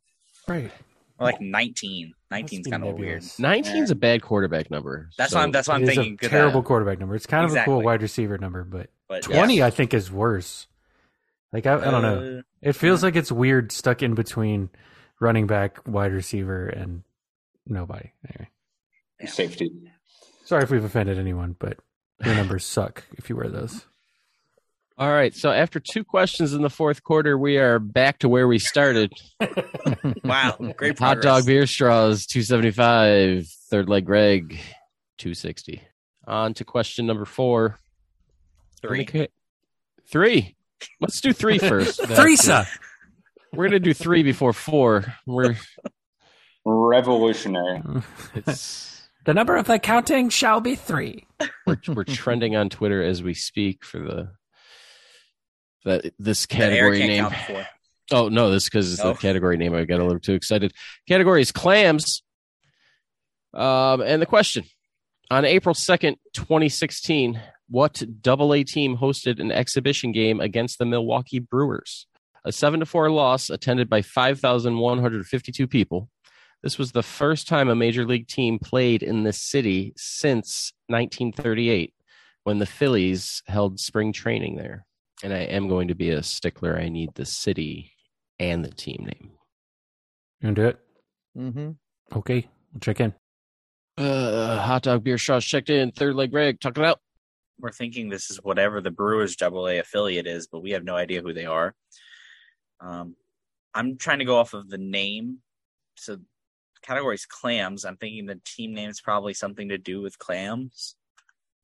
Right. 0.50 0.72
or 1.20 1.26
like 1.28 1.40
19. 1.42 2.14
19's 2.32 2.42
Must 2.52 2.64
be 2.64 2.72
kind 2.72 2.84
of 2.84 2.96
weird. 2.96 3.24
nebulous. 3.24 3.40
19's 3.40 3.92
a 3.92 3.96
bad 3.96 4.22
quarterback 4.22 4.70
number. 4.72 5.10
That's 5.18 5.32
so- 5.32 5.38
why 5.38 5.44
I'm. 5.44 5.52
That's 5.52 5.68
why 5.68 5.76
I'm 5.76 5.84
It 5.84 5.90
is 5.90 5.96
thinking. 5.96 6.14
a 6.14 6.18
'cause, 6.18 6.28
uh, 6.28 6.32
terrible 6.32 6.64
quarterback 6.64 7.00
number. 7.00 7.16
It's 7.16 7.26
kind 7.26 7.46
of 7.46 7.56
a 7.56 7.64
cool 7.64 7.82
wide 7.82 8.02
receiver 8.02 8.38
number, 8.38 8.64
but 8.64 8.90
But 9.08 9.24
20 9.24 9.58
yeah. 9.58 9.66
I 9.66 9.70
think 9.70 9.94
is 9.94 10.12
worse. 10.12 10.68
Like 11.52 11.66
I, 11.66 11.76
I 11.76 11.92
don't 11.92 12.02
know. 12.04 12.40
Uh, 12.40 12.42
It 12.62 12.74
feels 12.74 13.02
like 13.04 13.16
it's 13.16 13.32
weird 13.32 13.72
stuck 13.72 14.04
in 14.04 14.14
between 14.14 14.70
running 15.20 15.48
back, 15.48 15.88
wide 15.88 16.12
receiver, 16.14 16.68
and 16.68 17.04
nobody. 17.66 18.12
Anyway, 18.30 18.50
Safety. 19.26 19.72
sorry 20.46 20.64
if 20.64 20.70
we've 20.72 20.84
offended 20.84 21.18
anyone, 21.18 21.56
but 21.58 21.80
your 22.24 22.36
numbers 22.36 22.66
suck 22.68 23.04
if 23.18 23.30
you 23.30 23.36
wear 23.36 23.50
those. 23.50 23.86
All 25.00 25.10
right. 25.10 25.34
So 25.34 25.50
after 25.50 25.80
two 25.80 26.04
questions 26.04 26.54
in 26.54 26.62
the 26.62 26.70
fourth 26.70 27.04
quarter, 27.04 27.38
we 27.38 27.58
are 27.58 27.80
back 27.80 28.20
to 28.20 28.30
where 28.30 28.48
we 28.48 28.60
started. 28.60 29.14
Wow, 30.24 30.58
great 30.78 31.00
Hot 31.00 31.22
dog 31.22 31.46
beer 31.46 31.66
straws, 31.66 32.26
275. 32.28 33.48
Third 33.70 33.90
leg 33.90 34.06
Greg, 34.06 34.60
260. 35.18 35.82
On 36.28 36.54
to 36.54 36.64
question 36.64 37.08
number 37.08 37.26
four. 37.26 37.80
Three. 38.82 39.02
Okay. 39.02 39.30
Three. 40.12 40.56
Let's 41.02 41.22
do 41.22 41.34
three 41.34 41.58
first. 41.58 42.00
Theresa. 42.04 42.68
We're 43.54 43.68
gonna 43.68 43.80
do 43.80 43.94
three 43.94 44.22
before 44.22 44.54
four. 44.54 45.16
We're 45.26 45.56
Revolutionary. 46.66 47.82
it's 48.36 49.10
The 49.26 49.34
number 49.34 49.56
of 49.56 49.66
the 49.66 49.80
counting 49.80 50.30
shall 50.30 50.62
be 50.62 50.76
three. 50.76 51.26
we're 51.66 51.78
we're 51.88 52.04
trending 52.04 52.56
on 52.56 52.70
Twitter 52.70 53.02
as 53.02 53.24
we 53.24 53.34
speak 53.34 53.84
for 53.84 54.00
the 54.00 54.30
that 55.86 56.14
this 56.20 56.46
category 56.46 57.00
can't 57.00 57.32
name. 57.50 57.66
Oh 58.12 58.28
no, 58.30 58.50
this 58.50 58.66
because 58.66 58.92
it's 58.92 59.02
Oh. 59.02 59.14
the 59.14 59.20
category 59.20 59.58
name. 59.58 59.74
I 59.76 59.86
got 59.86 60.00
a 60.00 60.04
little 60.04 60.20
too 60.20 60.34
excited. 60.34 60.74
Category 61.08 61.42
is 61.42 61.52
clams. 61.52 62.24
Um, 63.54 64.02
and 64.02 64.22
the 64.22 64.26
question 64.26 64.64
on 65.32 65.46
April 65.46 65.74
second, 65.76 66.18
twenty 66.34 66.70
sixteen, 66.70 67.40
what 67.70 68.04
double 68.22 68.54
A 68.54 68.64
team 68.64 68.98
hosted 68.98 69.40
an 69.40 69.52
exhibition 69.52 70.12
game 70.12 70.40
against 70.40 70.80
the 70.80 70.86
Milwaukee 70.86 71.40
Brewers? 71.40 72.08
A 72.46 72.52
seven 72.52 72.80
to 72.80 72.86
four 72.86 73.10
loss 73.12 73.50
attended 73.50 73.90
by 73.90 74.02
five 74.02 74.40
thousand 74.40 74.78
one 74.78 75.00
hundred 75.00 75.26
fifty 75.28 75.52
two 75.52 75.68
people. 75.68 76.10
This 76.64 76.78
was 76.78 76.92
the 76.92 77.04
first 77.04 77.48
time 77.48 77.70
a 77.70 77.76
major 77.76 78.06
league 78.06 78.28
team 78.28 78.60
played 78.60 79.02
in 79.02 79.24
this 79.24 79.42
city 79.42 79.94
since 79.96 80.74
1938, 80.88 81.94
when 82.44 82.60
the 82.60 82.66
Phillies 82.66 83.42
held 83.48 83.80
spring 83.80 84.12
training 84.12 84.58
there. 84.58 84.86
And 85.24 85.34
I 85.34 85.40
am 85.40 85.68
going 85.68 85.90
to 85.90 85.96
be 85.96 86.12
a 86.12 86.24
stickler. 86.24 86.78
I 86.78 86.90
need 86.90 87.10
the 87.16 87.26
city 87.26 87.92
and 88.40 88.64
the 88.64 88.72
team 88.72 89.06
name. 89.06 89.32
You 90.40 90.48
want 90.48 90.56
to 90.56 90.62
do 90.62 90.68
it? 90.68 90.80
Mm-hmm. 91.38 92.18
Okay, 92.18 92.48
we'll 92.74 92.80
check 92.80 93.02
in. 93.02 93.14
Uh, 93.98 94.58
hot 94.60 94.84
dog 94.84 95.04
beer 95.04 95.18
straws 95.18 95.44
checked 95.44 95.70
in. 95.70 95.92
Third 95.92 96.16
leg 96.16 96.32
Greg, 96.32 96.60
talk 96.62 96.78
it 96.78 96.86
out. 96.86 97.00
We're 97.60 97.72
thinking 97.72 98.08
this 98.08 98.32
is 98.32 98.38
whatever 98.38 98.80
the 98.80 98.92
Brewers 98.92 99.36
Double 99.36 99.68
A 99.68 99.80
affiliate 99.80 100.28
is, 100.28 100.48
but 100.48 100.64
we 100.64 100.72
have 100.72 100.86
no 100.86 100.96
idea 100.96 101.22
who 101.22 101.34
they 101.34 101.46
are. 101.46 101.76
Um, 102.80 103.16
I'm 103.74 103.98
trying 103.98 104.20
to 104.20 104.26
go 104.26 104.38
off 104.38 104.54
of 104.54 104.70
the 104.70 104.78
name. 104.78 105.40
So 105.96 106.20
categories 106.82 107.26
clams. 107.26 107.84
I'm 107.84 107.98
thinking 107.98 108.26
the 108.26 108.40
team 108.46 108.74
name 108.74 108.90
is 108.90 109.02
probably 109.02 109.34
something 109.34 109.70
to 109.70 109.78
do 109.78 110.02
with 110.02 110.18
clams, 110.18 110.96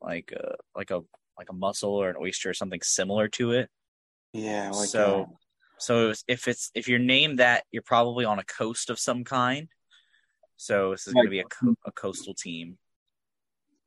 like 0.01 0.33
a 0.35 0.55
like 0.75 0.91
a 0.91 1.01
like 1.38 1.49
a 1.49 1.53
mussel 1.53 1.91
or 1.91 2.09
an 2.09 2.15
oyster 2.19 2.49
or 2.49 2.53
something 2.53 2.81
similar 2.81 3.27
to 3.29 3.51
it. 3.51 3.69
Yeah, 4.33 4.71
like 4.71 4.88
so 4.89 5.38
so 5.77 6.13
if 6.27 6.47
it's 6.47 6.71
if 6.75 6.88
you're 6.88 6.99
named 6.99 7.39
that, 7.39 7.63
you're 7.71 7.83
probably 7.83 8.25
on 8.25 8.39
a 8.39 8.43
coast 8.43 8.89
of 8.89 8.99
some 8.99 9.23
kind. 9.23 9.67
So 10.57 10.91
this 10.91 11.05
is 11.07 11.13
going 11.13 11.25
to 11.25 11.29
be 11.29 11.39
a, 11.39 11.43
co- 11.43 11.75
a 11.86 11.91
coastal 11.91 12.33
team, 12.33 12.77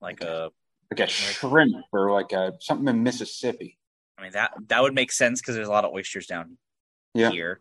like 0.01 0.21
a. 0.23 0.51
like 0.91 1.01
a 1.01 1.07
shrimp 1.07 1.85
or 1.93 2.13
like 2.13 2.33
a 2.33 2.53
something 2.61 2.89
in 2.89 3.03
Mississippi. 3.03 3.79
I 4.19 4.23
mean 4.23 4.33
that 4.33 4.53
that 4.69 4.83
would 4.83 4.95
make 4.95 5.13
sense 5.13 5.41
because 5.41 5.55
there's 5.55 5.69
a 5.69 5.71
lot 5.73 5.85
of 5.85 5.93
oysters 5.93 6.27
down 6.27 6.59
Yeah. 7.15 7.31
here, 7.31 7.61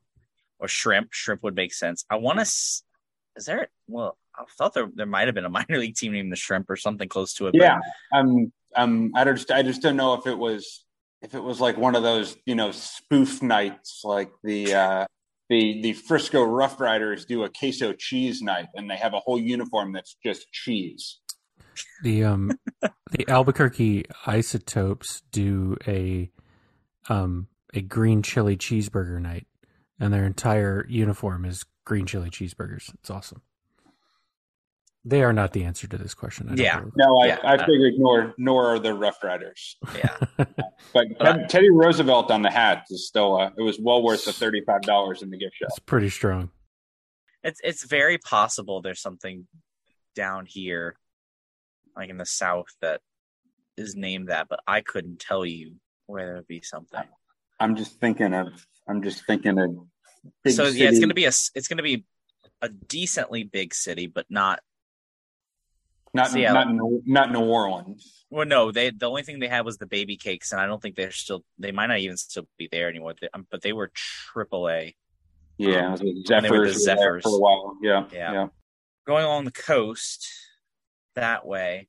or 0.60 0.68
shrimp. 0.68 1.10
Shrimp 1.14 1.44
would 1.44 1.56
make 1.56 1.74
sense. 1.74 2.04
I 2.10 2.16
want 2.16 2.40
to. 2.40 2.44
Is 2.44 3.46
there? 3.46 3.68
Well, 3.88 4.18
I 4.36 4.44
thought 4.58 4.74
there 4.74 4.90
there 4.94 5.06
might 5.06 5.28
have 5.28 5.36
been 5.36 5.46
a 5.46 5.50
minor 5.50 5.78
league 5.78 5.96
team 5.96 6.14
named 6.14 6.32
the 6.32 6.36
Shrimp 6.36 6.70
or 6.70 6.76
something 6.76 7.08
close 7.08 7.34
to 7.36 7.48
it. 7.48 7.56
Yeah. 7.56 7.78
Um 8.14 8.52
um 8.76 9.12
I 9.16 9.24
just 9.26 9.52
I 9.52 9.64
just 9.64 9.82
don't 9.82 9.98
know 9.98 10.14
if 10.14 10.28
it 10.28 10.38
was 10.38 10.86
if 11.22 11.34
it 11.34 11.42
was 11.42 11.60
like 11.60 11.78
one 11.78 11.96
of 11.96 12.04
those, 12.04 12.38
you 12.46 12.56
know, 12.56 12.72
spoof 12.72 13.42
nights 13.42 14.02
like 14.04 14.30
the 14.44 14.74
uh 14.74 15.06
the 15.50 15.82
the 15.82 15.94
Frisco 15.94 16.44
Rough 16.44 16.80
Riders 16.80 17.26
do 17.26 17.44
a 17.44 17.50
queso 17.50 17.94
cheese 17.94 18.42
night 18.42 18.68
and 18.76 18.90
they 18.90 18.98
have 18.98 19.14
a 19.14 19.20
whole 19.20 19.40
uniform 19.40 19.94
that's 19.94 20.16
just 20.24 20.52
cheese. 20.52 21.20
The 22.04 22.24
um 22.24 22.52
the 23.12 23.28
Albuquerque 23.28 24.06
Isotopes 24.26 25.22
do 25.32 25.78
a 25.88 26.32
um 27.10 27.48
a 27.74 27.82
green 27.82 28.22
chili 28.22 28.58
cheeseburger 28.58 29.22
night, 29.22 29.48
and 30.00 30.14
their 30.14 30.26
entire 30.26 30.86
uniform 30.90 31.46
is 31.46 31.66
green 31.86 32.06
chili 32.06 32.30
cheeseburgers. 32.30 32.94
It's 32.96 33.10
awesome. 33.10 33.42
They 35.08 35.24
are 35.24 35.32
not 35.32 35.54
the 35.54 35.64
answer 35.64 35.88
to 35.88 35.98
this 35.98 36.14
question. 36.14 36.48
I 36.48 36.50
don't 36.50 36.58
Yeah. 36.60 36.80
believe. 36.80 36.94
No, 36.98 37.18
I, 37.20 37.28
Yeah. 37.28 37.40
I 37.44 37.58
figured 37.66 37.94
nor 37.98 38.34
nor 38.38 38.66
are 38.74 38.80
the 38.80 38.94
Rough 38.94 39.24
Riders. 39.24 39.78
yeah. 39.96 40.18
But 40.94 41.08
Ted, 41.20 41.50
Teddy 41.50 41.70
Roosevelt 41.70 42.30
on 42.32 42.42
the 42.42 42.50
hat 42.52 42.84
is 42.90 43.08
still 43.08 43.38
uh, 43.40 43.52
it 43.58 43.62
was 43.62 43.80
well 43.80 44.02
worth 44.04 44.26
the 44.26 44.34
thirty 44.34 44.62
five 44.66 44.82
dollars 44.82 45.22
in 45.22 45.30
the 45.30 45.38
gift 45.38 45.56
shop. 45.56 45.70
It's 45.70 45.80
pretty 45.80 46.10
strong. 46.10 46.50
It's 47.44 47.62
it's 47.64 47.86
very 47.86 48.18
possible 48.18 48.82
there's 48.82 49.02
something 49.02 49.48
down 50.16 50.46
here, 50.46 50.96
like 51.96 52.10
in 52.10 52.18
the 52.18 52.26
south, 52.26 52.68
that 52.82 53.02
is 53.78 53.96
named 53.96 54.28
that, 54.30 54.48
but 54.50 54.60
I 54.68 54.82
couldn't 54.82 55.20
tell 55.20 55.46
you 55.46 55.76
where 56.08 56.26
there 56.26 56.36
would 56.36 56.48
be 56.48 56.62
something. 56.62 57.04
I'm 57.60 57.76
just 57.76 58.00
thinking 58.00 58.34
of. 58.34 58.48
I'm 58.90 59.02
just 59.04 59.26
thinking 59.26 59.58
of. 59.60 59.70
big 60.44 60.54
so 60.54 60.66
yeah, 60.66 60.90
it's 60.90 61.00
gonna 61.00 61.14
be 61.14 61.26
a 61.26 61.30
s- 61.30 61.52
it's 61.56 61.68
gonna 61.68 61.84
be 61.84 62.06
a 62.62 62.70
decently 62.70 63.44
big 63.44 63.74
city, 63.74 64.08
but 64.08 64.26
not. 64.30 64.60
Not 66.18 66.32
Seattle. 66.32 66.54
not 66.66 66.74
New- 66.74 67.04
not 67.06 67.32
New 67.32 67.40
Orleans. 67.46 68.26
Well, 68.30 68.46
no, 68.46 68.72
they 68.72 68.90
the 68.90 69.06
only 69.10 69.24
thing 69.24 69.40
they 69.40 69.48
had 69.48 69.64
was 69.66 69.78
the 69.78 69.86
baby 69.86 70.18
cakes, 70.18 70.52
and 70.52 70.60
I 70.60 70.66
don't 70.66 70.82
think 70.82 70.96
they're 70.96 71.12
still. 71.12 71.44
They 71.58 71.72
might 71.72 71.88
not 71.88 72.00
even 72.00 72.18
still 72.18 72.48
be 72.58 72.68
there 72.72 72.90
anymore. 72.90 73.14
They, 73.20 73.30
um, 73.34 73.48
but 73.50 73.62
they 73.62 73.72
were 73.74 73.92
triple 73.94 74.68
A. 74.70 74.96
Yeah, 75.58 75.94
Um, 75.94 76.00
when 76.28 76.44
they 76.44 76.52
were 76.52 76.68
the 76.68 76.74
Zephyrs, 76.74 77.24
for 77.24 77.36
a 77.36 77.40
while. 77.40 77.78
Yeah, 77.82 78.06
Yeah. 78.12 78.32
yeah. 78.34 78.48
Going 79.08 79.24
along 79.24 79.46
the 79.46 79.52
coast 79.52 80.28
that 81.16 81.46
way, 81.48 81.88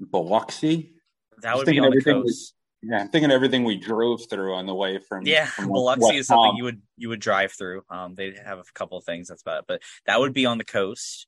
Biloxi. 0.00 0.94
that 1.42 1.56
would 1.56 1.66
be 1.66 1.78
on 1.78 1.82
the 1.90 1.96
everything 1.98 2.22
was- 2.22 2.32
coast. 2.32 2.54
Yeah, 2.80 3.00
I'm 3.00 3.08
thinking 3.08 3.32
everything 3.32 3.64
we 3.64 3.76
drove 3.76 4.20
through 4.30 4.54
on 4.54 4.66
the 4.66 4.74
way 4.74 4.98
from. 4.98 5.26
Yeah, 5.26 5.46
from 5.46 5.66
Biloxi 5.72 6.00
West 6.04 6.14
is 6.14 6.26
something 6.28 6.50
Palm. 6.50 6.56
you 6.56 6.64
would 6.64 6.80
you 6.96 7.08
would 7.08 7.18
drive 7.20 7.50
through. 7.52 7.82
Um, 7.90 8.14
they 8.14 8.34
have 8.44 8.58
a 8.60 8.64
couple 8.72 8.96
of 8.96 9.04
things. 9.04 9.26
That's 9.28 9.42
about 9.42 9.60
it. 9.60 9.64
But 9.66 9.82
that 10.06 10.20
would 10.20 10.32
be 10.32 10.46
on 10.46 10.58
the 10.58 10.64
coast, 10.64 11.26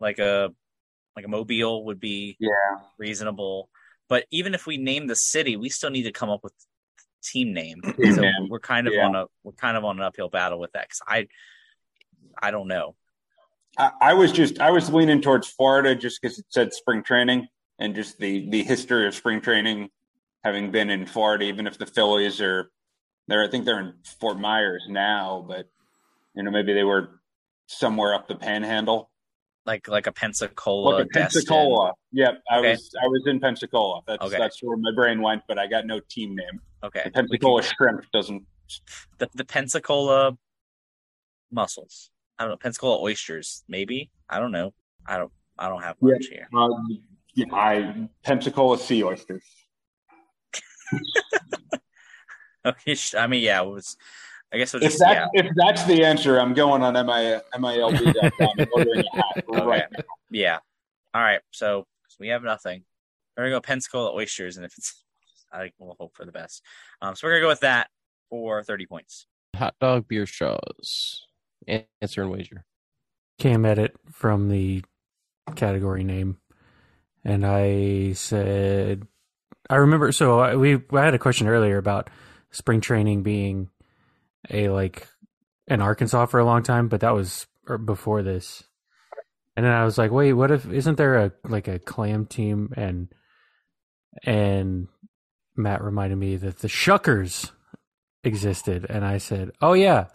like 0.00 0.18
a 0.18 0.52
like 1.16 1.24
a 1.24 1.28
Mobile 1.28 1.84
would 1.86 2.00
be 2.00 2.36
Yeah, 2.38 2.50
reasonable. 2.98 3.68
But 4.08 4.26
even 4.30 4.54
if 4.54 4.66
we 4.66 4.76
name 4.76 5.06
the 5.06 5.16
city, 5.16 5.56
we 5.56 5.68
still 5.68 5.90
need 5.90 6.02
to 6.04 6.12
come 6.12 6.30
up 6.30 6.42
with 6.42 6.52
team 7.22 7.52
name. 7.52 7.80
Team 7.82 8.14
so 8.14 8.20
name, 8.22 8.48
we're 8.48 8.60
kind 8.60 8.86
of 8.86 8.94
yeah. 8.94 9.06
on 9.06 9.14
a 9.14 9.26
we're 9.42 9.52
kind 9.52 9.76
of 9.76 9.84
on 9.84 9.96
an 9.98 10.02
uphill 10.02 10.28
battle 10.28 10.58
with 10.58 10.72
that 10.72 10.88
because 10.88 11.02
I 11.06 11.28
I 12.40 12.50
don't 12.50 12.68
know. 12.68 12.96
I, 13.78 13.90
I 14.00 14.14
was 14.14 14.32
just 14.32 14.60
I 14.60 14.70
was 14.70 14.92
leaning 14.92 15.20
towards 15.20 15.48
Florida 15.48 15.94
just 15.94 16.20
because 16.20 16.38
it 16.38 16.46
said 16.48 16.72
spring 16.72 17.02
training 17.02 17.48
and 17.78 17.94
just 17.94 18.18
the 18.18 18.48
the 18.50 18.62
history 18.62 19.06
of 19.06 19.14
spring 19.14 19.40
training, 19.40 19.90
having 20.44 20.70
been 20.70 20.90
in 20.90 21.06
Florida. 21.06 21.44
Even 21.44 21.66
if 21.66 21.78
the 21.78 21.86
Phillies 21.86 22.40
are 22.40 22.70
there, 23.28 23.42
I 23.42 23.48
think 23.48 23.64
they're 23.64 23.80
in 23.80 23.94
Fort 24.20 24.38
Myers 24.38 24.86
now, 24.88 25.44
but 25.46 25.68
you 26.34 26.42
know 26.42 26.50
maybe 26.50 26.72
they 26.72 26.84
were 26.84 27.20
somewhere 27.66 28.14
up 28.14 28.28
the 28.28 28.36
Panhandle. 28.36 29.10
Like 29.66 29.88
like 29.88 30.06
a 30.06 30.12
Pensacola, 30.12 31.00
at 31.02 31.08
Destin. 31.10 31.22
Pensacola. 31.42 31.92
Yep, 32.12 32.42
I 32.50 32.58
Okay. 32.58 32.70
was 32.72 32.90
I 33.02 33.06
was 33.06 33.22
in 33.26 33.40
Pensacola. 33.40 34.00
That's 34.06 34.24
Okay. 34.24 34.38
that's 34.38 34.62
where 34.62 34.76
my 34.76 34.90
brain 34.94 35.20
went, 35.20 35.42
but 35.46 35.58
I 35.58 35.66
got 35.66 35.86
no 35.86 36.00
team 36.08 36.34
name. 36.34 36.60
Okay, 36.82 37.02
The 37.04 37.10
we 37.10 37.12
can- 37.12 37.28
Pensacola 37.28 37.62
Shrimp 37.62 38.10
doesn't. 38.10 38.46
the 39.18 39.28
the 39.34 39.44
Pensacola 39.44 40.38
mussels. 41.52 42.10
I 42.38 42.44
don't 42.44 42.52
know 42.52 42.56
Pensacola 42.56 43.00
oysters. 43.02 43.62
Maybe 43.68 44.10
I 44.30 44.38
don't 44.40 44.50
know. 44.52 44.72
I 45.06 45.18
don't 45.18 45.32
I 45.58 45.68
don't 45.68 45.82
have 45.82 45.96
Yeah. 46.00 46.12
much 46.14 46.26
here. 46.26 46.48
Um, 46.56 47.02
yeah, 47.34 47.44
I 47.52 48.08
Pensacola 48.24 48.78
sea 48.78 49.04
oysters. 49.04 49.44
Okay, 52.62 52.94
I 53.16 53.26
mean, 53.26 53.42
yeah, 53.42 53.62
it 53.62 53.66
was. 53.70 53.96
I 54.52 54.58
guess 54.58 54.72
we'll 54.72 54.82
If 54.82 54.90
just 54.92 54.98
that's 55.00 55.30
yeah, 55.34 55.44
if 55.44 55.52
that's 55.54 55.84
the 55.84 56.04
answer, 56.04 56.38
I'm 56.38 56.54
going 56.54 56.82
on 56.82 56.94
mi 56.94 57.40
milb.com 57.54 58.48
and 58.58 58.68
ordering 58.74 59.04
a 59.12 59.16
hat 59.16 59.44
right 59.48 59.84
Okay. 59.92 60.02
yeah. 60.30 60.58
All 61.14 61.22
right, 61.22 61.40
so 61.50 61.86
we 62.18 62.28
have 62.28 62.42
nothing. 62.42 62.84
We're 63.36 63.44
gonna 63.44 63.56
go 63.56 63.60
Pensacola 63.60 64.12
oysters, 64.12 64.56
and 64.56 64.66
if 64.66 64.76
it's, 64.76 65.02
I 65.52 65.70
will 65.78 65.96
hope 65.98 66.16
for 66.16 66.24
the 66.24 66.32
best. 66.32 66.62
Um, 67.00 67.14
so 67.14 67.26
we're 67.26 67.32
gonna 67.34 67.42
go 67.42 67.48
with 67.48 67.60
that 67.60 67.88
for 68.28 68.62
thirty 68.62 68.86
points. 68.86 69.26
Hot 69.56 69.74
dog 69.80 70.08
beer 70.08 70.26
straws. 70.26 71.26
Answer 71.66 72.22
and 72.22 72.30
wager. 72.30 72.64
Cam 73.38 73.64
edit 73.64 73.96
from 74.10 74.48
the 74.48 74.84
category 75.56 76.04
name, 76.04 76.38
and 77.24 77.46
I 77.46 78.12
said, 78.12 79.06
I 79.68 79.76
remember. 79.76 80.12
So 80.12 80.40
I, 80.40 80.56
we 80.56 80.80
I 80.92 81.04
had 81.04 81.14
a 81.14 81.18
question 81.18 81.46
earlier 81.46 81.78
about 81.78 82.10
spring 82.50 82.80
training 82.80 83.22
being 83.22 83.68
a 84.48 84.68
like 84.68 85.06
in 85.66 85.80
Arkansas 85.80 86.26
for 86.26 86.40
a 86.40 86.44
long 86.44 86.62
time, 86.62 86.88
but 86.88 87.00
that 87.00 87.14
was 87.14 87.46
er, 87.68 87.78
before 87.78 88.22
this. 88.22 88.62
And 89.56 89.66
then 89.66 89.72
I 89.72 89.84
was 89.84 89.98
like, 89.98 90.10
wait, 90.10 90.32
what 90.32 90.50
if 90.50 90.70
isn't 90.70 90.96
there 90.96 91.16
a 91.16 91.32
like 91.44 91.68
a 91.68 91.78
clam 91.78 92.26
team 92.26 92.72
and 92.76 93.08
and 94.24 94.88
Matt 95.56 95.82
reminded 95.82 96.16
me 96.16 96.36
that 96.36 96.58
the 96.58 96.68
Shuckers 96.68 97.50
existed, 98.24 98.86
and 98.88 99.04
I 99.04 99.18
said, 99.18 99.50
oh 99.60 99.72
yeah, 99.72 100.06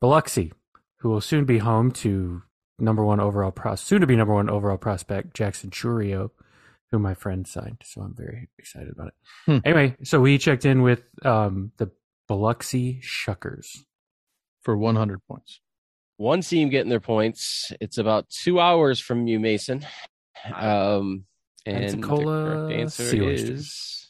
Biloxi, 0.00 0.52
who 0.98 1.10
will 1.10 1.20
soon 1.20 1.44
be 1.44 1.58
home 1.58 1.90
to 1.92 2.42
number 2.78 3.04
one 3.04 3.20
overall 3.20 3.50
pros 3.50 3.80
soon 3.80 4.00
to 4.00 4.06
be 4.06 4.16
number 4.16 4.34
one 4.34 4.50
overall 4.50 4.76
prospect 4.76 5.34
Jackson 5.34 5.70
Chourio, 5.70 6.30
who 6.90 6.98
my 6.98 7.14
friend 7.14 7.46
signed. 7.46 7.78
So 7.84 8.02
I'm 8.02 8.14
very 8.14 8.48
excited 8.58 8.90
about 8.90 9.08
it. 9.08 9.14
Hmm. 9.46 9.58
Anyway, 9.64 9.96
so 10.02 10.20
we 10.20 10.38
checked 10.38 10.64
in 10.64 10.82
with 10.82 11.02
um, 11.24 11.72
the 11.76 11.90
Biloxi 12.28 13.00
Shuckers. 13.02 13.66
for 14.62 14.76
100 14.76 15.20
points. 15.28 15.60
One 16.16 16.40
team 16.40 16.68
getting 16.70 16.88
their 16.90 17.00
points. 17.00 17.72
It's 17.80 17.98
about 17.98 18.28
two 18.30 18.60
hours 18.60 19.00
from 19.00 19.26
you, 19.26 19.38
Mason. 19.40 19.84
Um, 20.54 21.24
and 21.66 21.80
Pensacola 21.84 22.44
the 22.44 22.44
correct 22.66 22.72
answer 22.80 23.02
Sea 23.04 23.26
is 23.26 24.08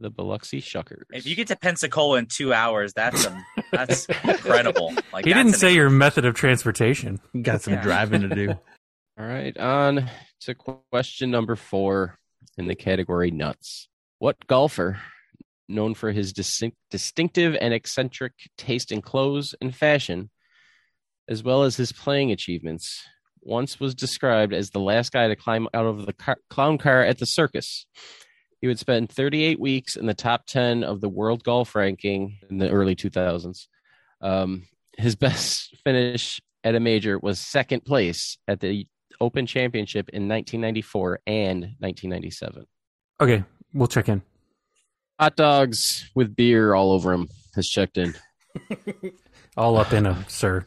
the 0.00 0.10
Biloxi 0.10 0.60
Shuckers. 0.60 1.02
If 1.12 1.26
you 1.26 1.34
get 1.36 1.48
to 1.48 1.56
Pensacola 1.56 2.18
in 2.18 2.26
two 2.26 2.52
hours, 2.52 2.92
that's 2.94 3.24
a, 3.26 3.44
that's 3.72 4.06
incredible. 4.24 4.92
Like 5.12 5.24
He 5.24 5.32
that's 5.32 5.38
didn't 5.40 5.54
an- 5.54 5.58
say 5.60 5.74
your 5.74 5.88
method 5.90 6.24
of 6.24 6.34
transportation. 6.34 7.20
Got 7.40 7.62
some 7.62 7.74
Yeah. 7.74 7.82
driving 7.82 8.22
to 8.22 8.28
do. 8.34 8.48
All 9.18 9.24
right, 9.26 9.56
on 9.56 10.10
to 10.40 10.54
question 10.54 11.30
number 11.30 11.56
four 11.56 12.18
in 12.58 12.66
the 12.66 12.74
category 12.74 13.30
nuts. 13.30 13.88
What 14.18 14.46
golfer, 14.46 14.98
known 15.68 15.94
for 15.94 16.12
his 16.12 16.32
distinct, 16.32 16.76
distinctive 16.90 17.56
and 17.60 17.74
eccentric 17.74 18.32
taste 18.56 18.92
in 18.92 19.02
clothes 19.02 19.54
and 19.60 19.74
fashion, 19.74 20.30
as 21.28 21.42
well 21.42 21.62
as 21.62 21.76
his 21.76 21.92
playing 21.92 22.30
achievements, 22.30 23.02
once 23.42 23.78
was 23.80 23.94
described 23.94 24.52
as 24.52 24.70
the 24.70 24.80
last 24.80 25.12
guy 25.12 25.28
to 25.28 25.36
climb 25.36 25.68
out 25.72 25.86
of 25.86 26.06
the 26.06 26.12
car, 26.12 26.36
clown 26.50 26.78
car 26.78 27.02
at 27.02 27.18
the 27.18 27.26
circus? 27.26 27.86
He 28.60 28.66
would 28.66 28.78
spend 28.78 29.10
38 29.10 29.60
weeks 29.60 29.96
in 29.96 30.06
the 30.06 30.14
top 30.14 30.46
10 30.46 30.82
of 30.82 31.00
the 31.00 31.08
world 31.08 31.44
golf 31.44 31.74
ranking 31.74 32.38
in 32.50 32.58
the 32.58 32.70
early 32.70 32.96
2000s. 32.96 33.66
Um, 34.20 34.66
his 34.96 35.14
best 35.16 35.76
finish 35.84 36.40
at 36.64 36.74
a 36.74 36.80
major 36.80 37.18
was 37.18 37.38
second 37.38 37.84
place 37.84 38.38
at 38.48 38.60
the 38.60 38.86
Open 39.20 39.46
Championship 39.46 40.08
in 40.10 40.28
1994 40.28 41.20
and 41.26 41.60
1997. 41.78 42.66
Okay, 43.20 43.44
we'll 43.72 43.88
check 43.88 44.08
in. 44.08 44.22
Hot 45.18 45.34
dogs 45.34 46.10
with 46.14 46.36
beer 46.36 46.74
all 46.74 46.92
over 46.92 47.12
him 47.12 47.28
has 47.54 47.66
checked 47.66 47.96
in. 47.96 48.14
All 49.56 49.78
up 49.78 49.94
in 49.94 50.04
him, 50.04 50.26
sir. 50.28 50.66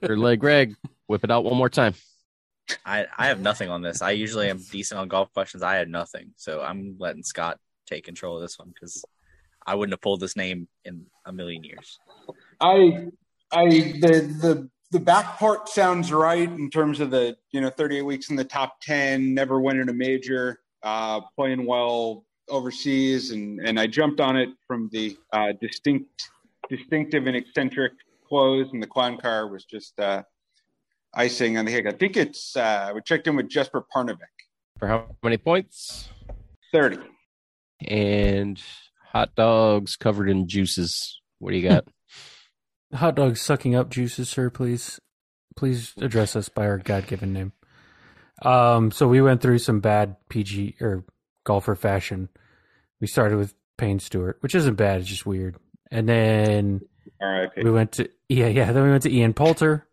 Your 0.00 0.16
leg, 0.16 0.40
Greg, 0.40 0.74
whip 1.06 1.22
it 1.22 1.30
out 1.30 1.44
one 1.44 1.58
more 1.58 1.68
time. 1.68 1.94
I 2.86 3.06
I 3.16 3.26
have 3.26 3.40
nothing 3.40 3.68
on 3.68 3.82
this. 3.82 4.00
I 4.00 4.12
usually 4.12 4.48
am 4.48 4.60
decent 4.72 4.98
on 4.98 5.08
golf 5.08 5.30
questions. 5.34 5.62
I 5.62 5.74
had 5.74 5.90
nothing, 5.90 6.32
so 6.36 6.62
I'm 6.62 6.96
letting 6.98 7.22
Scott 7.22 7.58
take 7.86 8.04
control 8.04 8.36
of 8.36 8.42
this 8.42 8.58
one 8.58 8.72
because 8.72 9.04
I 9.66 9.74
wouldn't 9.74 9.92
have 9.92 10.00
pulled 10.00 10.20
this 10.20 10.36
name 10.36 10.68
in 10.86 11.04
a 11.26 11.32
million 11.32 11.64
years. 11.64 11.98
I, 12.60 13.08
I, 13.52 13.68
the 13.68 14.34
the 14.40 14.70
the 14.92 15.00
back 15.00 15.38
part 15.38 15.68
sounds 15.68 16.10
right 16.10 16.48
in 16.48 16.70
terms 16.70 17.00
of 17.00 17.10
the 17.10 17.36
you 17.50 17.60
know 17.60 17.68
38 17.70 18.02
weeks 18.02 18.30
in 18.30 18.36
the 18.36 18.44
top 18.44 18.80
10, 18.80 19.34
never 19.34 19.60
winning 19.60 19.90
a 19.90 19.92
major, 19.92 20.60
uh, 20.82 21.20
playing 21.36 21.66
well 21.66 22.24
overseas, 22.48 23.30
and 23.30 23.60
and 23.60 23.78
I 23.78 23.86
jumped 23.86 24.20
on 24.20 24.36
it 24.36 24.50
from 24.66 24.88
the 24.92 25.16
uh, 25.32 25.52
distinct, 25.60 26.30
distinctive 26.68 27.26
and 27.26 27.36
eccentric 27.36 27.92
clothes, 28.28 28.68
and 28.72 28.82
the 28.82 28.86
clown 28.86 29.18
car 29.18 29.48
was 29.48 29.64
just 29.64 29.98
uh, 29.98 30.22
icing 31.14 31.58
on 31.58 31.64
the 31.64 31.72
cake. 31.72 31.86
I 31.86 31.92
think 31.92 32.16
it's 32.16 32.56
uh, 32.56 32.92
we 32.94 33.00
checked 33.02 33.26
in 33.26 33.36
with 33.36 33.48
Jesper 33.48 33.84
Parnevik, 33.94 34.18
For 34.78 34.88
how 34.88 35.06
many 35.22 35.38
points? 35.38 36.08
30. 36.72 36.98
And 37.86 38.60
hot 39.12 39.34
dogs 39.34 39.96
covered 39.96 40.28
in 40.28 40.48
juices. 40.48 41.20
What 41.38 41.50
do 41.50 41.56
you 41.56 41.68
got? 41.68 41.86
Hot 42.94 43.16
dogs 43.16 43.42
sucking 43.42 43.74
up 43.74 43.90
juices, 43.90 44.28
sir. 44.28 44.48
Please, 44.48 45.00
please 45.56 45.92
address 46.00 46.36
us 46.36 46.48
by 46.48 46.66
our 46.66 46.78
God-given 46.78 47.32
name. 47.32 47.52
Um, 48.42 48.90
so 48.90 49.08
we 49.08 49.20
went 49.20 49.42
through 49.42 49.58
some 49.58 49.80
bad 49.80 50.16
PG 50.28 50.76
or 50.80 51.04
golfer 51.46 51.74
fashion. 51.74 52.28
We 53.00 53.06
started 53.06 53.38
with 53.38 53.54
Payne 53.78 54.00
Stewart, 54.00 54.36
which 54.40 54.54
isn't 54.54 54.74
bad; 54.74 55.00
it's 55.00 55.08
just 55.08 55.24
weird. 55.24 55.56
And 55.90 56.08
then 56.08 56.82
right. 57.22 57.48
we 57.56 57.70
went 57.70 57.92
to 57.92 58.10
yeah, 58.28 58.48
yeah. 58.48 58.72
Then 58.72 58.82
we 58.82 58.90
went 58.90 59.04
to 59.04 59.12
Ian 59.12 59.32
Poulter. 59.32 59.86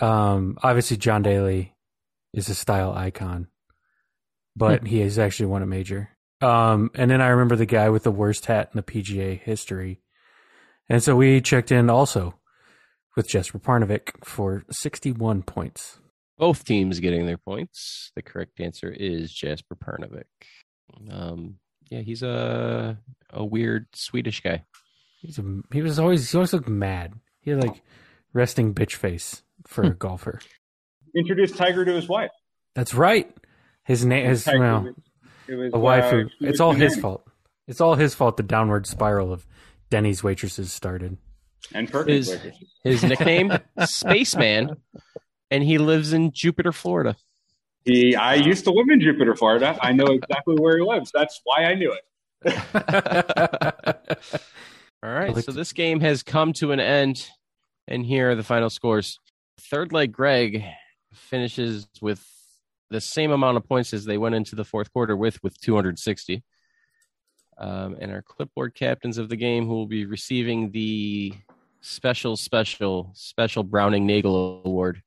Um, 0.00 0.58
obviously 0.62 0.96
John 0.96 1.22
Daly 1.22 1.74
is 2.32 2.48
a 2.48 2.54
style 2.54 2.92
icon, 2.92 3.46
but 4.56 4.84
he 4.84 4.98
has 5.00 5.20
actually 5.20 5.46
won 5.46 5.62
a 5.62 5.66
major. 5.66 6.10
Um, 6.40 6.90
and 6.94 7.10
then 7.10 7.20
I 7.20 7.28
remember 7.28 7.54
the 7.54 7.66
guy 7.66 7.90
with 7.90 8.02
the 8.02 8.10
worst 8.10 8.46
hat 8.46 8.70
in 8.72 8.76
the 8.76 8.82
PGA 8.82 9.38
history, 9.40 10.00
and 10.88 11.02
so 11.02 11.14
we 11.14 11.40
checked 11.40 11.70
in 11.70 11.88
also 11.88 12.34
with 13.16 13.28
Jesper 13.28 13.60
Parnevik 13.60 14.24
for 14.24 14.64
sixty-one 14.70 15.42
points. 15.42 16.00
Both 16.36 16.64
teams 16.64 17.00
getting 17.00 17.26
their 17.26 17.38
points. 17.38 18.10
The 18.16 18.22
correct 18.22 18.60
answer 18.60 18.90
is 18.90 19.32
Jesper 19.32 19.76
Parnevik. 19.76 20.24
Um, 21.10 21.56
yeah, 21.90 22.00
he's 22.00 22.22
a 22.22 22.98
a 23.30 23.44
weird 23.44 23.86
Swedish 23.94 24.40
guy. 24.40 24.64
He's 25.20 25.38
a, 25.38 25.44
he 25.72 25.80
was 25.82 25.98
always 25.98 26.30
he 26.30 26.36
always 26.36 26.52
looked 26.52 26.68
mad. 26.68 27.14
He 27.40 27.50
had 27.50 27.62
like 27.62 27.82
resting 28.32 28.74
bitch 28.74 28.94
face 28.94 29.42
for 29.66 29.84
a 29.84 29.90
golfer. 29.94 30.40
Introduced 31.16 31.56
Tiger 31.56 31.84
to 31.84 31.92
his 31.94 32.08
wife. 32.08 32.30
That's 32.74 32.94
right. 32.94 33.32
His 33.84 34.04
name 34.04 34.28
is 34.30 34.46
well, 34.46 34.92
it 35.46 35.54
was, 35.54 35.70
a 35.72 35.78
wife 35.78 36.04
uh, 36.04 36.10
who. 36.10 36.28
It's 36.40 36.60
all 36.60 36.72
his 36.72 36.92
nanny. 36.92 37.02
fault. 37.02 37.28
It's 37.68 37.80
all 37.80 37.94
his 37.94 38.14
fault. 38.14 38.36
The 38.36 38.42
downward 38.42 38.86
spiral 38.86 39.32
of 39.32 39.46
Denny's 39.90 40.22
waitresses 40.24 40.72
started. 40.72 41.16
And 41.72 41.90
Perkins. 41.90 42.26
His- 42.26 42.36
waitresses. 42.36 42.68
His 42.82 43.02
nickname, 43.04 43.52
Spaceman, 43.84 44.76
and 45.54 45.62
he 45.62 45.78
lives 45.78 46.12
in 46.12 46.32
Jupiter, 46.32 46.72
Florida. 46.72 47.14
He, 47.84 48.16
I 48.16 48.34
used 48.34 48.64
to 48.64 48.72
live 48.72 48.88
in 48.90 49.00
Jupiter, 49.00 49.36
Florida. 49.36 49.78
I 49.80 49.92
know 49.92 50.06
exactly 50.06 50.56
where 50.56 50.76
he 50.78 50.82
lives. 50.82 51.12
That's 51.14 51.40
why 51.44 51.66
I 51.66 51.74
knew 51.74 51.92
it. 51.92 52.04
All 55.02 55.12
right, 55.12 55.32
like 55.32 55.44
so 55.44 55.52
to- 55.52 55.58
this 55.58 55.72
game 55.72 56.00
has 56.00 56.24
come 56.24 56.52
to 56.54 56.72
an 56.72 56.80
end, 56.80 57.28
and 57.86 58.04
here 58.04 58.32
are 58.32 58.34
the 58.34 58.42
final 58.42 58.68
scores. 58.68 59.20
Third 59.60 59.92
leg 59.92 60.10
Greg 60.10 60.64
finishes 61.12 61.86
with 62.02 62.26
the 62.90 63.00
same 63.00 63.30
amount 63.30 63.56
of 63.56 63.68
points 63.68 63.94
as 63.94 64.04
they 64.04 64.18
went 64.18 64.34
into 64.34 64.56
the 64.56 64.64
fourth 64.64 64.92
quarter 64.92 65.16
with, 65.16 65.40
with 65.44 65.60
260. 65.60 66.42
Um, 67.58 67.96
and 68.00 68.10
our 68.10 68.22
clipboard 68.22 68.74
captains 68.74 69.18
of 69.18 69.28
the 69.28 69.36
game 69.36 69.68
who 69.68 69.74
will 69.74 69.86
be 69.86 70.04
receiving 70.04 70.72
the 70.72 71.32
special, 71.80 72.36
special, 72.36 73.12
special 73.14 73.62
Browning 73.62 74.04
Nagle 74.04 74.62
Award 74.64 75.02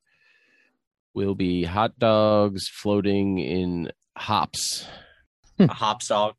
will 1.18 1.34
be 1.34 1.64
hot 1.64 1.98
dogs 1.98 2.68
floating 2.68 3.38
in 3.38 3.90
hops. 4.16 4.86
A 5.58 5.66
hops 5.66 6.06
dog. 6.06 6.34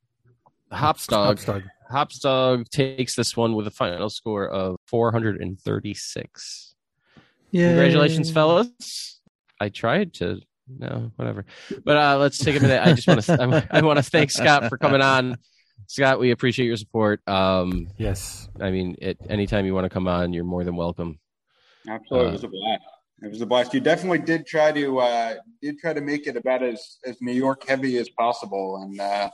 Hops 0.71 1.05
dog. 1.05 1.37
Hopstog. 1.37 1.63
Hopstog 1.91 2.69
takes 2.69 3.15
this 3.15 3.35
one 3.35 3.55
with 3.55 3.67
a 3.67 3.71
final 3.71 4.09
score 4.09 4.47
of 4.47 4.77
436. 4.87 6.75
Yeah. 7.51 7.67
Congratulations, 7.69 8.31
fellas. 8.31 9.19
I 9.59 9.67
tried 9.69 10.13
to 10.15 10.39
no, 10.69 11.11
whatever. 11.15 11.45
But 11.83 11.97
uh, 11.97 12.17
let's 12.19 12.37
take 12.37 12.55
a 12.55 12.59
minute. 12.59 12.81
I 12.85 12.93
just 12.93 13.07
want 13.07 13.21
to 13.23 13.67
I, 13.71 13.81
want 13.81 13.97
to 13.97 14.03
thank 14.03 14.31
Scott 14.31 14.69
for 14.69 14.77
coming 14.77 15.01
on. 15.01 15.35
Scott, 15.87 16.19
we 16.19 16.29
appreciate 16.31 16.67
your 16.67 16.77
support. 16.77 17.27
Um, 17.27 17.87
Yes. 17.97 18.47
I 18.61 18.69
mean, 18.69 18.95
at 19.01 19.17
anytime 19.29 19.65
you 19.65 19.73
want 19.73 19.85
to 19.85 19.89
come 19.89 20.07
on, 20.07 20.31
you're 20.31 20.43
more 20.45 20.63
than 20.63 20.75
welcome. 20.75 21.19
Absolutely, 21.89 22.27
Uh, 22.27 22.29
it 22.29 22.33
was 22.33 22.43
a 22.43 22.47
blast. 22.47 22.83
It 23.21 23.29
was 23.29 23.41
a 23.41 23.45
blast. 23.45 23.73
You 23.73 23.79
definitely 23.81 24.19
did 24.19 24.45
try 24.45 24.71
to 24.71 24.99
uh, 24.99 25.35
did 25.61 25.79
try 25.79 25.93
to 25.93 26.01
make 26.01 26.27
it 26.27 26.37
about 26.37 26.63
as 26.63 26.97
as 27.05 27.21
New 27.21 27.33
York 27.33 27.67
heavy 27.67 27.97
as 27.97 28.09
possible, 28.09 28.81
and 28.81 28.99
uh, 28.99 29.29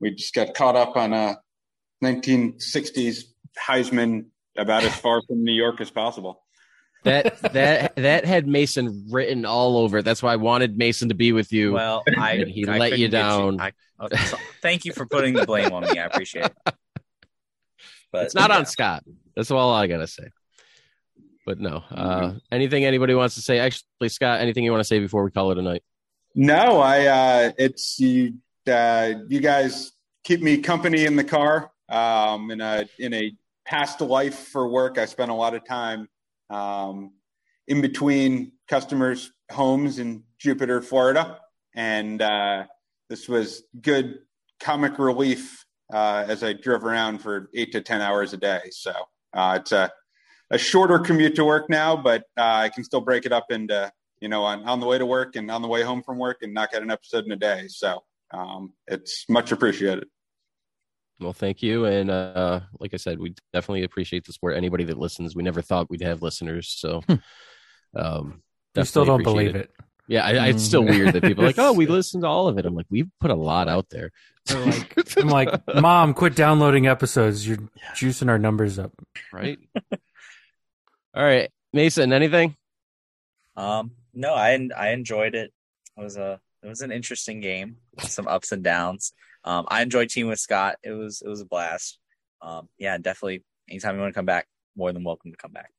we 0.00 0.10
just 0.12 0.34
got 0.34 0.54
caught 0.54 0.74
up 0.76 0.96
on 0.96 1.12
a 1.12 1.38
1960s 2.02 3.24
Heisman 3.58 4.26
about 4.56 4.82
as 4.82 4.94
far 4.96 5.22
from 5.26 5.44
New 5.44 5.52
York 5.52 5.80
as 5.80 5.90
possible. 5.90 6.42
That 7.04 7.38
that 7.52 7.96
that 7.96 8.24
had 8.24 8.46
Mason 8.46 9.06
written 9.10 9.44
all 9.44 9.78
over. 9.78 9.98
it. 9.98 10.04
That's 10.04 10.22
why 10.22 10.32
I 10.32 10.36
wanted 10.36 10.76
Mason 10.76 11.08
to 11.08 11.14
be 11.14 11.32
with 11.32 11.52
you. 11.52 11.72
Well, 11.72 12.02
I 12.18 12.32
And 12.34 12.50
he 12.50 12.66
I 12.66 12.78
let 12.78 12.98
you 12.98 13.08
couldn't 13.08 13.10
get 13.10 13.10
down. 13.10 13.60
I, 13.60 13.72
oh, 13.98 14.08
so- 14.08 14.38
thank 14.62 14.84
you 14.84 14.92
for 14.92 15.06
putting 15.06 15.34
the 15.34 15.46
blame 15.46 15.72
on 15.72 15.82
me. 15.82 15.98
I 15.98 16.04
appreciate 16.04 16.46
it. 16.46 16.74
But 18.12 18.26
it's 18.26 18.34
not 18.34 18.50
yeah. 18.50 18.58
on 18.58 18.66
Scott. 18.66 19.04
That's 19.34 19.50
all 19.50 19.72
I 19.72 19.86
gotta 19.86 20.06
say. 20.06 20.24
But 21.44 21.58
no. 21.58 21.82
Uh, 21.90 22.34
anything 22.52 22.84
anybody 22.84 23.14
wants 23.14 23.34
to 23.34 23.42
say? 23.42 23.58
Actually, 23.58 24.08
Scott, 24.08 24.40
anything 24.40 24.64
you 24.64 24.70
want 24.70 24.80
to 24.80 24.86
say 24.86 25.00
before 25.00 25.24
we 25.24 25.30
call 25.30 25.50
it 25.50 25.58
a 25.58 25.62
night? 25.62 25.82
No, 26.34 26.80
I 26.80 27.06
uh, 27.06 27.52
it's 27.58 27.98
you. 27.98 28.34
Uh, 28.66 29.14
you 29.28 29.40
guys 29.40 29.92
keep 30.24 30.40
me 30.40 30.58
company 30.58 31.04
in 31.04 31.16
the 31.16 31.24
car. 31.24 31.70
Um, 31.88 32.50
in 32.50 32.60
a 32.60 32.86
in 32.98 33.12
a 33.12 33.32
past 33.64 34.00
life 34.00 34.38
for 34.38 34.68
work, 34.68 34.98
I 34.98 35.04
spent 35.04 35.30
a 35.30 35.34
lot 35.34 35.54
of 35.54 35.64
time 35.64 36.08
um, 36.48 37.12
in 37.66 37.80
between 37.80 38.52
customers' 38.68 39.32
homes 39.50 39.98
in 39.98 40.22
Jupiter, 40.38 40.80
Florida, 40.80 41.38
and 41.74 42.22
uh, 42.22 42.64
this 43.10 43.28
was 43.28 43.64
good 43.80 44.20
comic 44.60 44.98
relief 44.98 45.64
uh, 45.92 46.24
as 46.26 46.42
I 46.42 46.52
drove 46.52 46.84
around 46.84 47.18
for 47.18 47.50
eight 47.54 47.72
to 47.72 47.80
ten 47.80 48.00
hours 48.00 48.32
a 48.32 48.38
day. 48.38 48.60
So 48.70 48.92
uh, 49.34 49.58
it's 49.60 49.72
a 49.72 49.90
a 50.52 50.58
shorter 50.58 51.00
commute 51.00 51.34
to 51.34 51.44
work 51.44 51.68
now, 51.68 51.96
but 51.96 52.22
uh, 52.38 52.42
I 52.42 52.68
can 52.68 52.84
still 52.84 53.00
break 53.00 53.26
it 53.26 53.32
up 53.32 53.50
into 53.50 53.92
you 54.22 54.28
know, 54.28 54.44
on, 54.44 54.62
on 54.68 54.78
the 54.78 54.86
way 54.86 54.96
to 54.96 55.04
work 55.04 55.34
and 55.34 55.50
on 55.50 55.62
the 55.62 55.68
way 55.68 55.82
home 55.82 56.00
from 56.00 56.16
work 56.16 56.38
and 56.42 56.54
knock 56.54 56.70
out 56.74 56.82
an 56.82 56.92
episode 56.92 57.26
in 57.26 57.32
a 57.32 57.36
day. 57.36 57.66
So 57.66 58.04
um, 58.30 58.72
it's 58.86 59.28
much 59.28 59.50
appreciated. 59.50 60.06
Well, 61.18 61.32
thank 61.32 61.60
you. 61.60 61.86
And 61.86 62.08
uh, 62.08 62.60
like 62.78 62.94
I 62.94 62.98
said, 62.98 63.18
we 63.18 63.34
definitely 63.52 63.82
appreciate 63.82 64.24
the 64.24 64.32
support. 64.32 64.56
Anybody 64.56 64.84
that 64.84 64.96
listens, 64.96 65.34
we 65.34 65.42
never 65.42 65.60
thought 65.60 65.90
we'd 65.90 66.02
have 66.02 66.22
listeners. 66.22 66.68
So 66.68 67.02
um, 67.96 68.42
You 68.76 68.84
still 68.84 69.04
don't 69.04 69.24
believe 69.24 69.56
it. 69.56 69.72
Yeah, 70.06 70.24
I, 70.24 70.34
I, 70.34 70.46
it's 70.48 70.62
still 70.62 70.84
weird 70.84 71.14
that 71.14 71.22
people 71.22 71.42
are 71.42 71.46
like, 71.48 71.58
oh, 71.58 71.72
we 71.72 71.86
listened 71.86 72.22
to 72.22 72.28
all 72.28 72.46
of 72.46 72.58
it. 72.58 72.66
I'm 72.66 72.74
like, 72.74 72.86
we've 72.90 73.10
put 73.20 73.30
a 73.32 73.36
lot 73.36 73.68
out 73.68 73.88
there. 73.90 74.10
Like, 74.50 75.16
I'm 75.16 75.28
like, 75.28 75.48
Mom, 75.74 76.14
quit 76.14 76.36
downloading 76.36 76.86
episodes. 76.86 77.46
You're 77.46 77.58
juicing 77.94 78.28
our 78.28 78.38
numbers 78.38 78.78
up. 78.78 78.92
right? 79.32 79.58
all 81.14 81.22
right, 81.24 81.50
Mason, 81.72 82.12
anything? 82.12 82.56
Um, 83.56 83.92
no, 84.14 84.34
I 84.34 84.68
I 84.76 84.90
enjoyed 84.90 85.34
it. 85.34 85.52
It 85.96 86.02
was 86.02 86.16
a 86.16 86.40
it 86.62 86.68
was 86.68 86.80
an 86.80 86.92
interesting 86.92 87.40
game. 87.40 87.76
Some 88.00 88.26
ups 88.28 88.52
and 88.52 88.62
downs. 88.62 89.12
Um, 89.44 89.66
I 89.68 89.82
enjoyed 89.82 90.08
teaming 90.08 90.30
with 90.30 90.38
Scott. 90.40 90.76
It 90.82 90.92
was 90.92 91.22
it 91.22 91.28
was 91.28 91.40
a 91.40 91.44
blast. 91.46 91.98
Um, 92.40 92.68
yeah, 92.78 92.96
definitely. 92.98 93.44
Anytime 93.68 93.94
you 93.96 94.00
want 94.00 94.12
to 94.14 94.18
come 94.18 94.26
back, 94.26 94.46
more 94.76 94.92
than 94.92 95.04
welcome 95.04 95.30
to 95.32 95.36
come 95.36 95.52
back. 95.52 95.70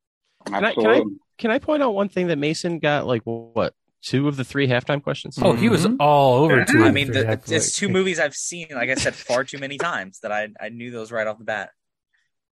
I- 0.51 0.73
can 0.73 0.85
I- 0.87 1.03
Can 1.39 1.49
I 1.51 1.57
point 1.57 1.81
out 1.81 1.91
one 1.95 2.09
thing 2.09 2.27
that 2.27 2.37
Mason 2.37 2.77
got? 2.79 3.07
Like 3.07 3.23
what? 3.23 3.73
Two 4.03 4.27
of 4.27 4.35
the 4.35 4.43
three 4.43 4.67
halftime 4.67 5.01
questions. 5.01 5.39
Oh, 5.41 5.53
he 5.53 5.67
was 5.69 5.85
Mhm. 5.85 5.95
all 5.99 6.43
over 6.43 6.63
two. 6.65 6.83
I 6.83 6.91
mean, 6.91 7.07
three 7.07 7.21
the, 7.21 7.25
half, 7.25 7.49
it's 7.51 7.75
two 7.75 7.87
movies 7.89 8.19
I've 8.19 8.35
seen. 8.35 8.67
Like 8.71 8.89
I 8.89 8.95
said, 8.95 9.15
far 9.15 9.43
too 9.45 9.57
many 9.57 9.77
times 9.77 10.19
that 10.19 10.31
I 10.31 10.49
I 10.59 10.69
knew 10.69 10.91
those 10.91 11.11
right 11.11 11.25
off 11.25 11.37
the 11.39 11.43
bat. 11.45 11.71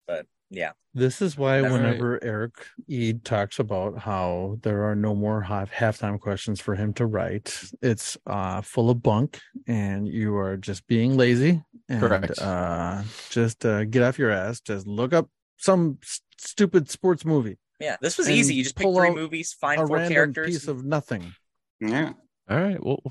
But 0.06 0.26
yeah, 0.56 0.72
This 0.94 1.20
is 1.20 1.36
why 1.36 1.60
That's 1.60 1.72
right. 1.72 1.82
whenever 1.82 2.18
Eric 2.24 2.54
Ede 2.88 3.22
talks 3.24 3.58
about 3.58 3.98
how 3.98 4.58
there 4.62 4.84
are 4.88 4.94
no 4.96 5.14
more 5.14 5.42
half 5.42 5.70
halftime 5.70 6.18
questions 6.18 6.58
for 6.60 6.74
him 6.74 6.92
to 6.94 7.04
write, 7.04 7.54
it's 7.82 8.16
uh, 8.26 8.62
full 8.62 8.88
of 8.90 9.02
bunk, 9.02 9.38
and 9.66 10.08
you 10.08 10.34
are 10.36 10.56
just 10.56 10.86
being 10.86 11.16
lazy. 11.16 11.62
And, 11.88 12.00
Correct. 12.00 12.38
Uh, 12.40 13.02
just 13.30 13.64
uh, 13.66 13.84
get 13.84 14.02
off 14.02 14.18
your 14.18 14.30
ass. 14.30 14.60
Just 14.60 14.86
look 14.86 15.12
up 15.12 15.28
some 15.58 15.98
s- 16.02 16.20
stupid 16.38 16.88
sports 16.90 17.24
movie. 17.24 17.58
yeah. 17.78 17.96
This 18.00 18.16
was 18.18 18.28
easy. 18.30 18.54
You 18.54 18.64
just 18.64 18.74
pick 18.76 18.86
three 18.92 19.10
movies, 19.14 19.52
find 19.52 19.80
a 19.80 19.86
four 19.86 19.96
random 19.96 20.12
characters. 20.14 20.46
piece 20.46 20.68
of 20.68 20.84
nothing. 20.84 21.34
Yeah. 21.80 22.12
All 22.48 22.58
right. 22.58 22.82
Well, 22.84 23.02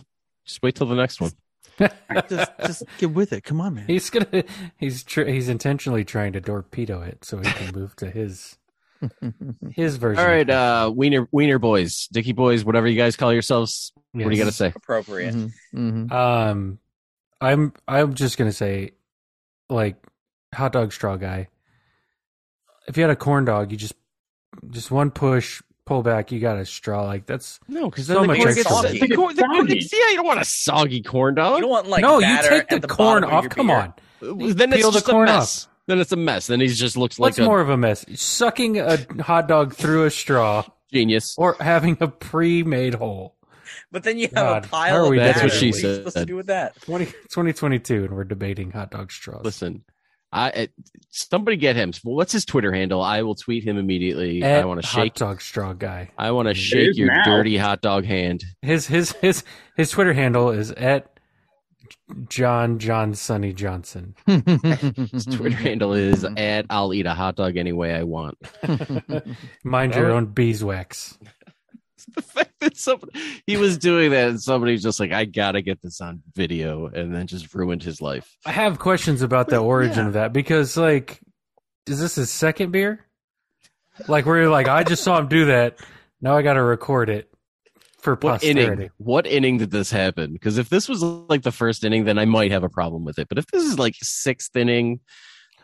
just 0.46 0.62
wait 0.64 0.74
till 0.76 0.88
the 0.88 0.96
next 0.96 1.22
one. 1.22 1.32
Just 2.30 2.52
just 2.66 2.84
get 2.98 3.12
with 3.12 3.34
it. 3.34 3.44
Come 3.44 3.60
on, 3.60 3.76
man. 3.76 3.86
He's 3.88 4.10
gonna. 4.10 4.44
He's 4.78 5.04
tr- 5.04 5.26
he's 5.26 5.50
intentionally 5.50 6.06
trying 6.06 6.34
to 6.34 6.42
torpedo 6.42 7.02
it 7.02 7.26
so 7.26 7.38
he 7.40 7.52
can 7.52 7.74
move 7.76 7.96
to 7.98 8.10
his 8.10 8.58
his 9.72 9.98
version. 9.98 10.24
All 10.24 10.30
right, 10.30 10.50
uh, 10.50 10.92
Wiener 10.96 11.28
Wiener 11.32 11.60
boys, 11.60 12.08
Dicky 12.12 12.32
boys, 12.32 12.64
whatever 12.64 12.88
you 12.88 12.96
guys 12.98 13.16
call 13.18 13.34
yourselves. 13.34 13.92
What 14.14 14.24
do 14.24 14.30
you 14.32 14.38
got 14.38 14.46
to 14.46 14.52
say? 14.54 14.72
Appropriate. 14.76 15.34
Mhm, 15.36 15.52
mhm. 15.76 16.12
Um, 16.12 16.80
I'm 17.42 17.74
I'm 17.88 18.14
just 18.14 18.38
gonna 18.38 18.54
say, 18.54 18.92
like, 19.70 19.98
hot 20.54 20.72
dog 20.72 20.94
straw 20.94 21.18
guy. 21.18 21.50
If 22.88 22.96
you 22.96 23.04
had 23.04 23.12
a 23.12 23.16
corn 23.18 23.44
dog, 23.46 23.72
you 23.72 23.78
just 23.78 23.96
just 24.70 24.92
one 24.92 25.12
push, 25.12 25.62
pull 25.86 26.02
back, 26.04 26.32
you 26.32 26.40
got 26.40 26.58
a 26.58 26.66
straw. 26.66 27.04
Like 27.04 27.26
that's 27.26 27.60
No, 27.68 27.90
because 27.90 28.08
So 28.08 28.14
then 28.14 28.22
the 28.24 28.28
much 28.30 28.38
corn 28.38 28.56
gets 28.56 28.70
soggy. 28.70 29.00
the 29.00 29.16
corn. 29.16 29.36
The 29.36 29.44
corn 29.44 29.68
Soggy. 29.68 29.90
yeah, 29.94 30.10
you 30.10 30.16
don't 30.18 30.26
want 30.26 30.42
a 30.42 30.46
soggy 30.46 31.02
corn 31.02 31.36
dog. 31.36 31.56
You 31.58 31.62
don't 31.62 31.70
want 31.70 31.88
like 31.88 32.02
no, 32.02 32.20
you 32.20 32.38
take 32.42 32.68
the, 32.70 32.80
the 32.80 32.88
corn 32.88 33.22
bottom 33.22 33.38
of 33.38 33.46
off. 33.46 33.50
Come 33.50 33.68
beer. 33.68 33.76
on, 33.78 33.94
uh, 34.50 34.54
then 34.54 34.74
it's 34.74 34.82
peel 34.82 34.92
the 34.92 35.02
corn 35.02 35.28
a 35.28 35.32
off. 35.32 35.38
mess. 35.40 35.68
Then 35.88 36.00
it's 36.00 36.12
a 36.12 36.16
mess. 36.18 36.48
Then 36.48 36.60
he 36.62 36.68
just 36.68 36.98
looks 36.98 37.20
like 37.20 37.30
what's 37.32 37.40
a 37.40 37.44
more 37.46 37.62
of 37.62 37.70
a 37.70 37.78
mess? 37.78 38.04
Sucking 38.20 38.80
a 38.80 38.98
hot 39.22 39.48
dog 39.48 39.74
through 39.76 40.06
a 40.06 40.10
straw 40.12 40.66
genius. 40.92 41.36
or 41.38 41.56
having 41.60 41.96
a 42.02 42.08
pre-made 42.08 42.96
hole. 42.96 43.36
But 43.92 44.04
then 44.04 44.18
you 44.18 44.26
have 44.28 44.34
God, 44.34 44.66
a 44.66 44.68
pile 44.68 44.96
are 44.98 45.04
of 45.04 45.10
we 45.10 45.18
That's 45.20 45.42
what 45.44 45.52
she 45.52 45.68
What 45.72 45.76
are 45.76 45.88
you 45.88 45.96
supposed 45.96 46.06
to 46.16 46.20
said. 46.22 46.28
do 46.28 46.36
with 46.36 46.48
that? 46.48 46.76
20, 46.82 47.06
2022, 47.06 48.06
and 48.06 48.16
we're 48.16 48.24
debating 48.24 48.72
hot 48.72 48.90
dog 48.92 49.12
straws. 49.12 49.46
Listen, 49.46 49.84
I 50.32 50.50
uh, 50.50 50.68
somebody 51.10 51.58
get 51.58 51.76
him. 51.76 51.94
What's 52.04 52.32
his 52.34 52.46
Twitter 52.46 52.72
handle? 52.74 53.02
I 53.02 53.22
will 53.22 53.36
tweet 53.36 53.64
him 53.64 53.78
immediately. 53.78 54.44
At 54.44 54.64
I 54.64 54.66
want 54.66 54.82
to 54.82 54.88
hot 54.88 55.02
shake. 55.04 55.14
dog 55.16 55.42
straw 55.42 55.74
guy. 55.74 56.12
I 56.18 56.32
want 56.32 56.48
to 56.50 56.54
shake 56.54 56.98
your 56.98 57.08
now. 57.08 57.24
dirty 57.24 57.58
hot 57.58 57.82
dog 57.82 58.06
hand. 58.06 58.44
His 58.62 58.88
his 58.88 59.14
his 59.14 59.44
his 59.78 59.90
Twitter 59.92 60.14
handle 60.14 60.50
is 60.50 60.72
at 60.72 61.16
John 62.30 62.80
John 62.80 63.16
Sonny 63.16 63.54
Johnson. 63.54 64.16
His 64.28 65.26
Twitter 65.26 65.56
handle 65.56 65.94
is 65.94 66.24
at 66.24 66.66
I'll 66.70 66.94
eat 66.94 67.06
a 67.06 67.14
hot 67.14 67.36
dog 67.36 67.58
any 67.58 67.72
way 67.74 67.96
I 67.96 68.04
want. 68.04 68.38
Mind 69.64 69.96
your 69.96 70.12
own 70.12 70.28
beeswax. 70.28 71.18
the 72.16 72.22
fact 72.22 72.54
that 72.60 72.78
somebody 72.78 73.20
he 73.46 73.58
was 73.58 73.78
doing 73.78 74.12
that 74.12 74.30
and 74.30 74.42
somebody's 74.42 74.84
just 74.84 75.00
like, 75.00 75.12
I 75.12 75.26
gotta 75.26 75.62
get 75.62 75.82
this 75.82 76.02
on 76.02 76.22
video, 76.34 76.88
and 76.88 77.14
then 77.14 77.28
just 77.28 77.54
ruined 77.54 77.84
his 77.84 78.02
life. 78.02 78.38
I 78.46 78.52
have 78.52 78.80
questions 78.80 79.22
about 79.22 79.50
the 79.50 79.58
origin 79.58 80.04
yeah. 80.04 80.08
of 80.08 80.14
that 80.14 80.34
because, 80.34 80.78
like, 80.78 81.20
is 81.88 82.00
this 82.00 82.16
his 82.16 82.30
second 82.30 82.72
beer? 82.72 83.06
Like, 84.08 84.26
where 84.26 84.42
you're 84.42 84.50
like, 84.50 84.68
I 84.68 84.84
just 84.84 85.04
saw 85.04 85.18
him 85.18 85.28
do 85.28 85.46
that. 85.46 85.80
Now 86.22 86.36
I 86.38 86.42
got 86.42 86.54
to 86.54 86.64
record 86.64 87.10
it 87.10 87.30
for 88.00 88.16
what. 88.16 88.44
Inning, 88.44 88.90
what 88.98 89.26
inning 89.26 89.58
did 89.58 89.72
this 89.72 89.92
happen? 89.92 90.34
Because 90.34 90.58
if 90.58 90.70
this 90.70 90.90
was 90.90 91.02
like 91.02 91.44
the 91.44 91.52
first 91.52 91.84
inning, 91.84 92.06
then 92.06 92.18
I 92.18 92.26
might 92.26 92.52
have 92.52 92.64
a 92.64 92.70
problem 92.70 93.06
with 93.06 93.20
it. 93.20 93.30
But 93.30 93.38
if 93.38 93.48
this 93.48 93.64
is 93.64 93.80
like 93.80 93.96
sixth 94.02 94.56
inning, 94.56 95.00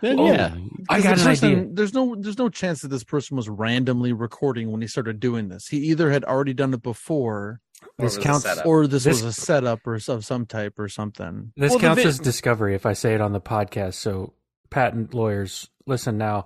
then 0.01 0.19
oh, 0.19 0.31
yeah, 0.31 0.55
I 0.89 1.01
got 1.01 1.19
an 1.19 1.25
person, 1.25 1.49
idea. 1.49 1.67
There's 1.71 1.93
no, 1.93 2.15
there's 2.15 2.37
no 2.37 2.49
chance 2.49 2.81
that 2.81 2.89
this 2.89 3.03
person 3.03 3.37
was 3.37 3.47
randomly 3.47 4.13
recording 4.13 4.71
when 4.71 4.81
he 4.81 4.87
started 4.87 5.19
doing 5.19 5.49
this. 5.49 5.67
He 5.67 5.77
either 5.77 6.11
had 6.11 6.23
already 6.25 6.53
done 6.53 6.73
it 6.73 6.81
before, 6.81 7.61
this 7.97 8.17
counts, 8.17 8.45
or 8.65 8.87
this, 8.87 9.03
this, 9.03 9.21
was 9.23 9.37
a 9.37 9.41
setup 9.41 9.85
or 9.85 9.95
of 9.95 10.25
some 10.25 10.45
type 10.45 10.77
or 10.79 10.89
something. 10.89 11.53
This 11.55 11.71
well, 11.71 11.79
counts 11.79 12.05
as 12.05 12.19
discovery 12.19 12.75
if 12.75 12.85
I 12.85 12.93
say 12.93 13.13
it 13.13 13.21
on 13.21 13.31
the 13.31 13.41
podcast. 13.41 13.95
So 13.95 14.33
patent 14.69 15.13
lawyers 15.13 15.69
listen 15.85 16.17
now. 16.17 16.45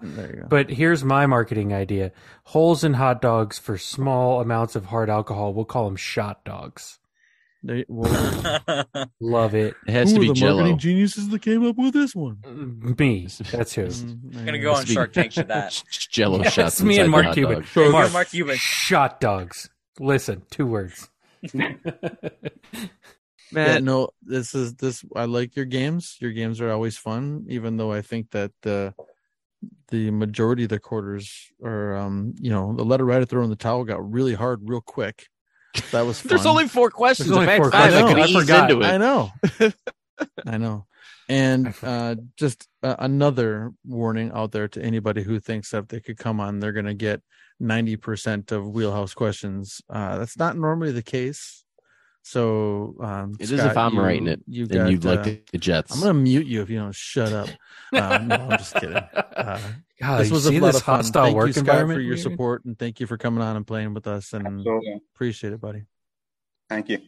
But 0.50 0.70
here's 0.70 1.04
my 1.04 1.26
marketing 1.26 1.74
idea: 1.74 2.12
holes 2.44 2.84
in 2.84 2.94
hot 2.94 3.22
dogs 3.22 3.58
for 3.58 3.78
small 3.78 4.42
amounts 4.42 4.76
of 4.76 4.86
hard 4.86 5.10
alcohol. 5.10 5.54
We'll 5.54 5.66
call 5.66 5.86
them 5.86 5.96
shot 5.96 6.44
dogs. 6.44 7.00
They, 7.66 7.84
love 9.20 9.56
it. 9.56 9.76
It 9.88 9.92
has 9.92 10.12
who 10.12 10.16
to 10.16 10.22
be 10.22 10.28
the 10.28 10.34
Jello. 10.36 10.58
marketing 10.58 10.78
geniuses 10.78 11.30
that 11.30 11.42
came 11.42 11.68
up 11.68 11.76
with 11.78 11.94
this 11.94 12.16
one. 12.16 12.38
Me. 13.00 13.28
That's 13.52 13.74
who. 13.74 13.88
Mm, 13.88 14.38
I'm 14.38 14.46
gonna 14.46 14.60
go 14.60 14.76
on 14.76 14.86
Shark 14.86 15.14
Tank 15.14 15.34
for 15.34 15.44
that. 15.44 15.82
Jello 16.12 16.44
yes, 16.44 16.54
shots. 16.54 16.82
me 16.84 17.00
and 17.00 17.10
Mark 17.10 17.34
Cuban. 17.34 17.64
Sure, 17.64 17.92
Mark, 17.92 18.14
Mark 18.14 18.30
Cuban. 18.30 18.56
Shot 18.58 19.20
dogs. 19.20 19.72
Listen, 20.00 20.44
two 20.52 20.68
words. 20.68 21.10
Man, 21.56 21.80
yeah, 23.52 23.80
no, 23.80 24.10
this 24.22 24.54
is 24.54 24.76
this. 24.76 25.04
I 25.16 25.26
like 25.26 25.56
your 25.56 25.66
games. 25.66 26.18
Your 26.20 26.34
games 26.34 26.62
are 26.62 26.70
always 26.70 26.98
fun, 26.98 27.48
even 27.50 27.78
though 27.78 27.92
I 27.92 28.04
think 28.04 28.30
that 28.32 28.52
the 28.62 28.94
the 29.88 30.12
majority 30.12 30.64
of 30.64 30.70
the 30.70 30.80
quarters 30.80 31.52
are, 31.64 31.96
um, 31.96 32.36
you 32.40 32.52
know, 32.52 32.76
the 32.76 32.86
letter 32.86 33.06
right 33.06 33.24
at 33.24 33.30
throwing 33.30 33.50
the 33.50 33.56
towel 33.56 33.84
got 33.86 34.12
really 34.12 34.36
hard 34.36 34.62
real 34.70 34.82
quick. 34.82 35.30
That 35.92 36.06
was 36.06 36.22
fun. 36.22 36.30
There's 36.30 36.46
only 36.46 36.68
four 36.68 36.90
questions. 36.90 37.30
There's 37.30 37.38
only 37.38 37.58
four 37.58 37.72
five, 37.72 37.92
questions. 37.92 38.36
I, 38.36 38.40
I 38.40 38.42
forgot. 38.42 38.84
I 38.84 38.98
know. 38.98 39.32
I 40.46 40.58
know. 40.58 40.86
And 41.28 41.74
uh, 41.82 42.16
just 42.38 42.68
uh, 42.84 42.96
another 43.00 43.72
warning 43.84 44.32
out 44.34 44.52
there 44.52 44.68
to 44.70 44.82
anybody 44.82 45.24
who 45.24 45.40
thinks 45.40 45.72
that 45.72 45.84
if 45.84 45.88
they 45.88 46.00
could 46.00 46.18
come 46.18 46.40
on, 46.40 46.60
they're 46.60 46.72
going 46.72 46.86
to 46.86 46.94
get 46.94 47.22
90% 47.62 48.52
of 48.52 48.70
wheelhouse 48.70 49.14
questions. 49.14 49.82
Uh, 49.90 50.20
that's 50.20 50.38
not 50.38 50.58
normally 50.58 50.92
the 50.92 51.02
case. 51.02 51.64
So 52.22 52.96
um, 53.02 53.36
it 53.40 53.48
Scott, 53.48 53.60
is 53.60 53.66
if 53.66 53.78
I'm 53.78 53.94
you, 53.94 54.02
writing 54.02 54.28
it, 54.28 54.42
you 54.48 54.66
then 54.66 54.78
got, 54.80 54.92
you'd 54.92 55.06
like 55.06 55.20
uh, 55.20 55.36
the 55.52 55.58
Jets. 55.58 55.94
I'm 55.94 56.00
going 56.00 56.14
to 56.14 56.20
mute 56.20 56.48
you 56.48 56.62
if 56.62 56.70
you 56.70 56.80
don't 56.80 56.96
shut 56.96 57.34
up. 57.34 57.50
Uh, 57.94 58.18
no, 58.18 58.36
I'm 58.36 58.58
just 58.58 58.74
kidding. 58.74 59.02
God, 60.00 60.22
this 60.22 60.32
was 60.32 60.46
a 60.46 60.60
lot 60.60 60.76
of 60.76 60.84
fun. 60.84 61.04
Thank 61.04 61.36
you, 61.36 61.54
Scott, 61.54 61.88
for 61.88 62.00
your 62.00 62.18
support, 62.18 62.66
and 62.66 62.78
thank 62.78 63.00
you 63.00 63.08
for 63.08 63.18
coming 63.18 63.42
on 63.42 63.56
and 63.56 63.66
playing 63.66 63.94
with 63.94 64.08
us. 64.08 64.34
And 64.34 64.46
Absolutely. 64.46 65.02
appreciate 65.14 65.54
it, 65.54 65.62
buddy. 65.62 65.84
Thank 66.70 66.90
you. 66.90 67.00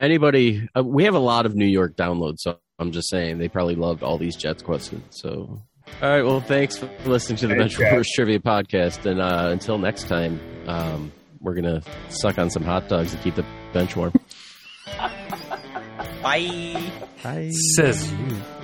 Anybody? 0.00 0.68
Uh, 0.76 0.82
we 0.82 1.04
have 1.04 1.14
a 1.14 1.18
lot 1.20 1.46
of 1.46 1.54
New 1.54 1.66
York 1.66 1.94
downloads, 1.96 2.38
so 2.38 2.58
I'm 2.78 2.90
just 2.92 3.10
saying 3.10 3.38
they 3.38 3.48
probably 3.48 3.74
loved 3.74 4.02
all 4.02 4.16
these 4.18 4.34
Jets 4.36 4.62
questions. 4.62 5.04
So, 5.10 5.62
all 6.02 6.08
right. 6.08 6.22
Well, 6.22 6.40
thanks 6.40 6.78
for 6.78 6.90
listening 7.04 7.36
to 7.38 7.46
the 7.48 7.54
Bench 7.54 7.78
Warmers 7.78 8.10
Trivia 8.14 8.40
Podcast, 8.40 9.04
and 9.04 9.20
uh, 9.20 9.50
until 9.50 9.78
next 9.78 10.08
time, 10.08 10.40
um, 10.66 11.12
we're 11.40 11.54
gonna 11.54 11.82
suck 12.08 12.38
on 12.38 12.48
some 12.48 12.64
hot 12.64 12.88
dogs 12.88 13.12
and 13.12 13.22
keep 13.22 13.34
the 13.34 13.44
bench 13.72 13.94
warm. 13.94 14.12
Bye. 16.22 16.90
Bye. 17.22 17.50
Says 17.76 18.10
you. 18.10 18.63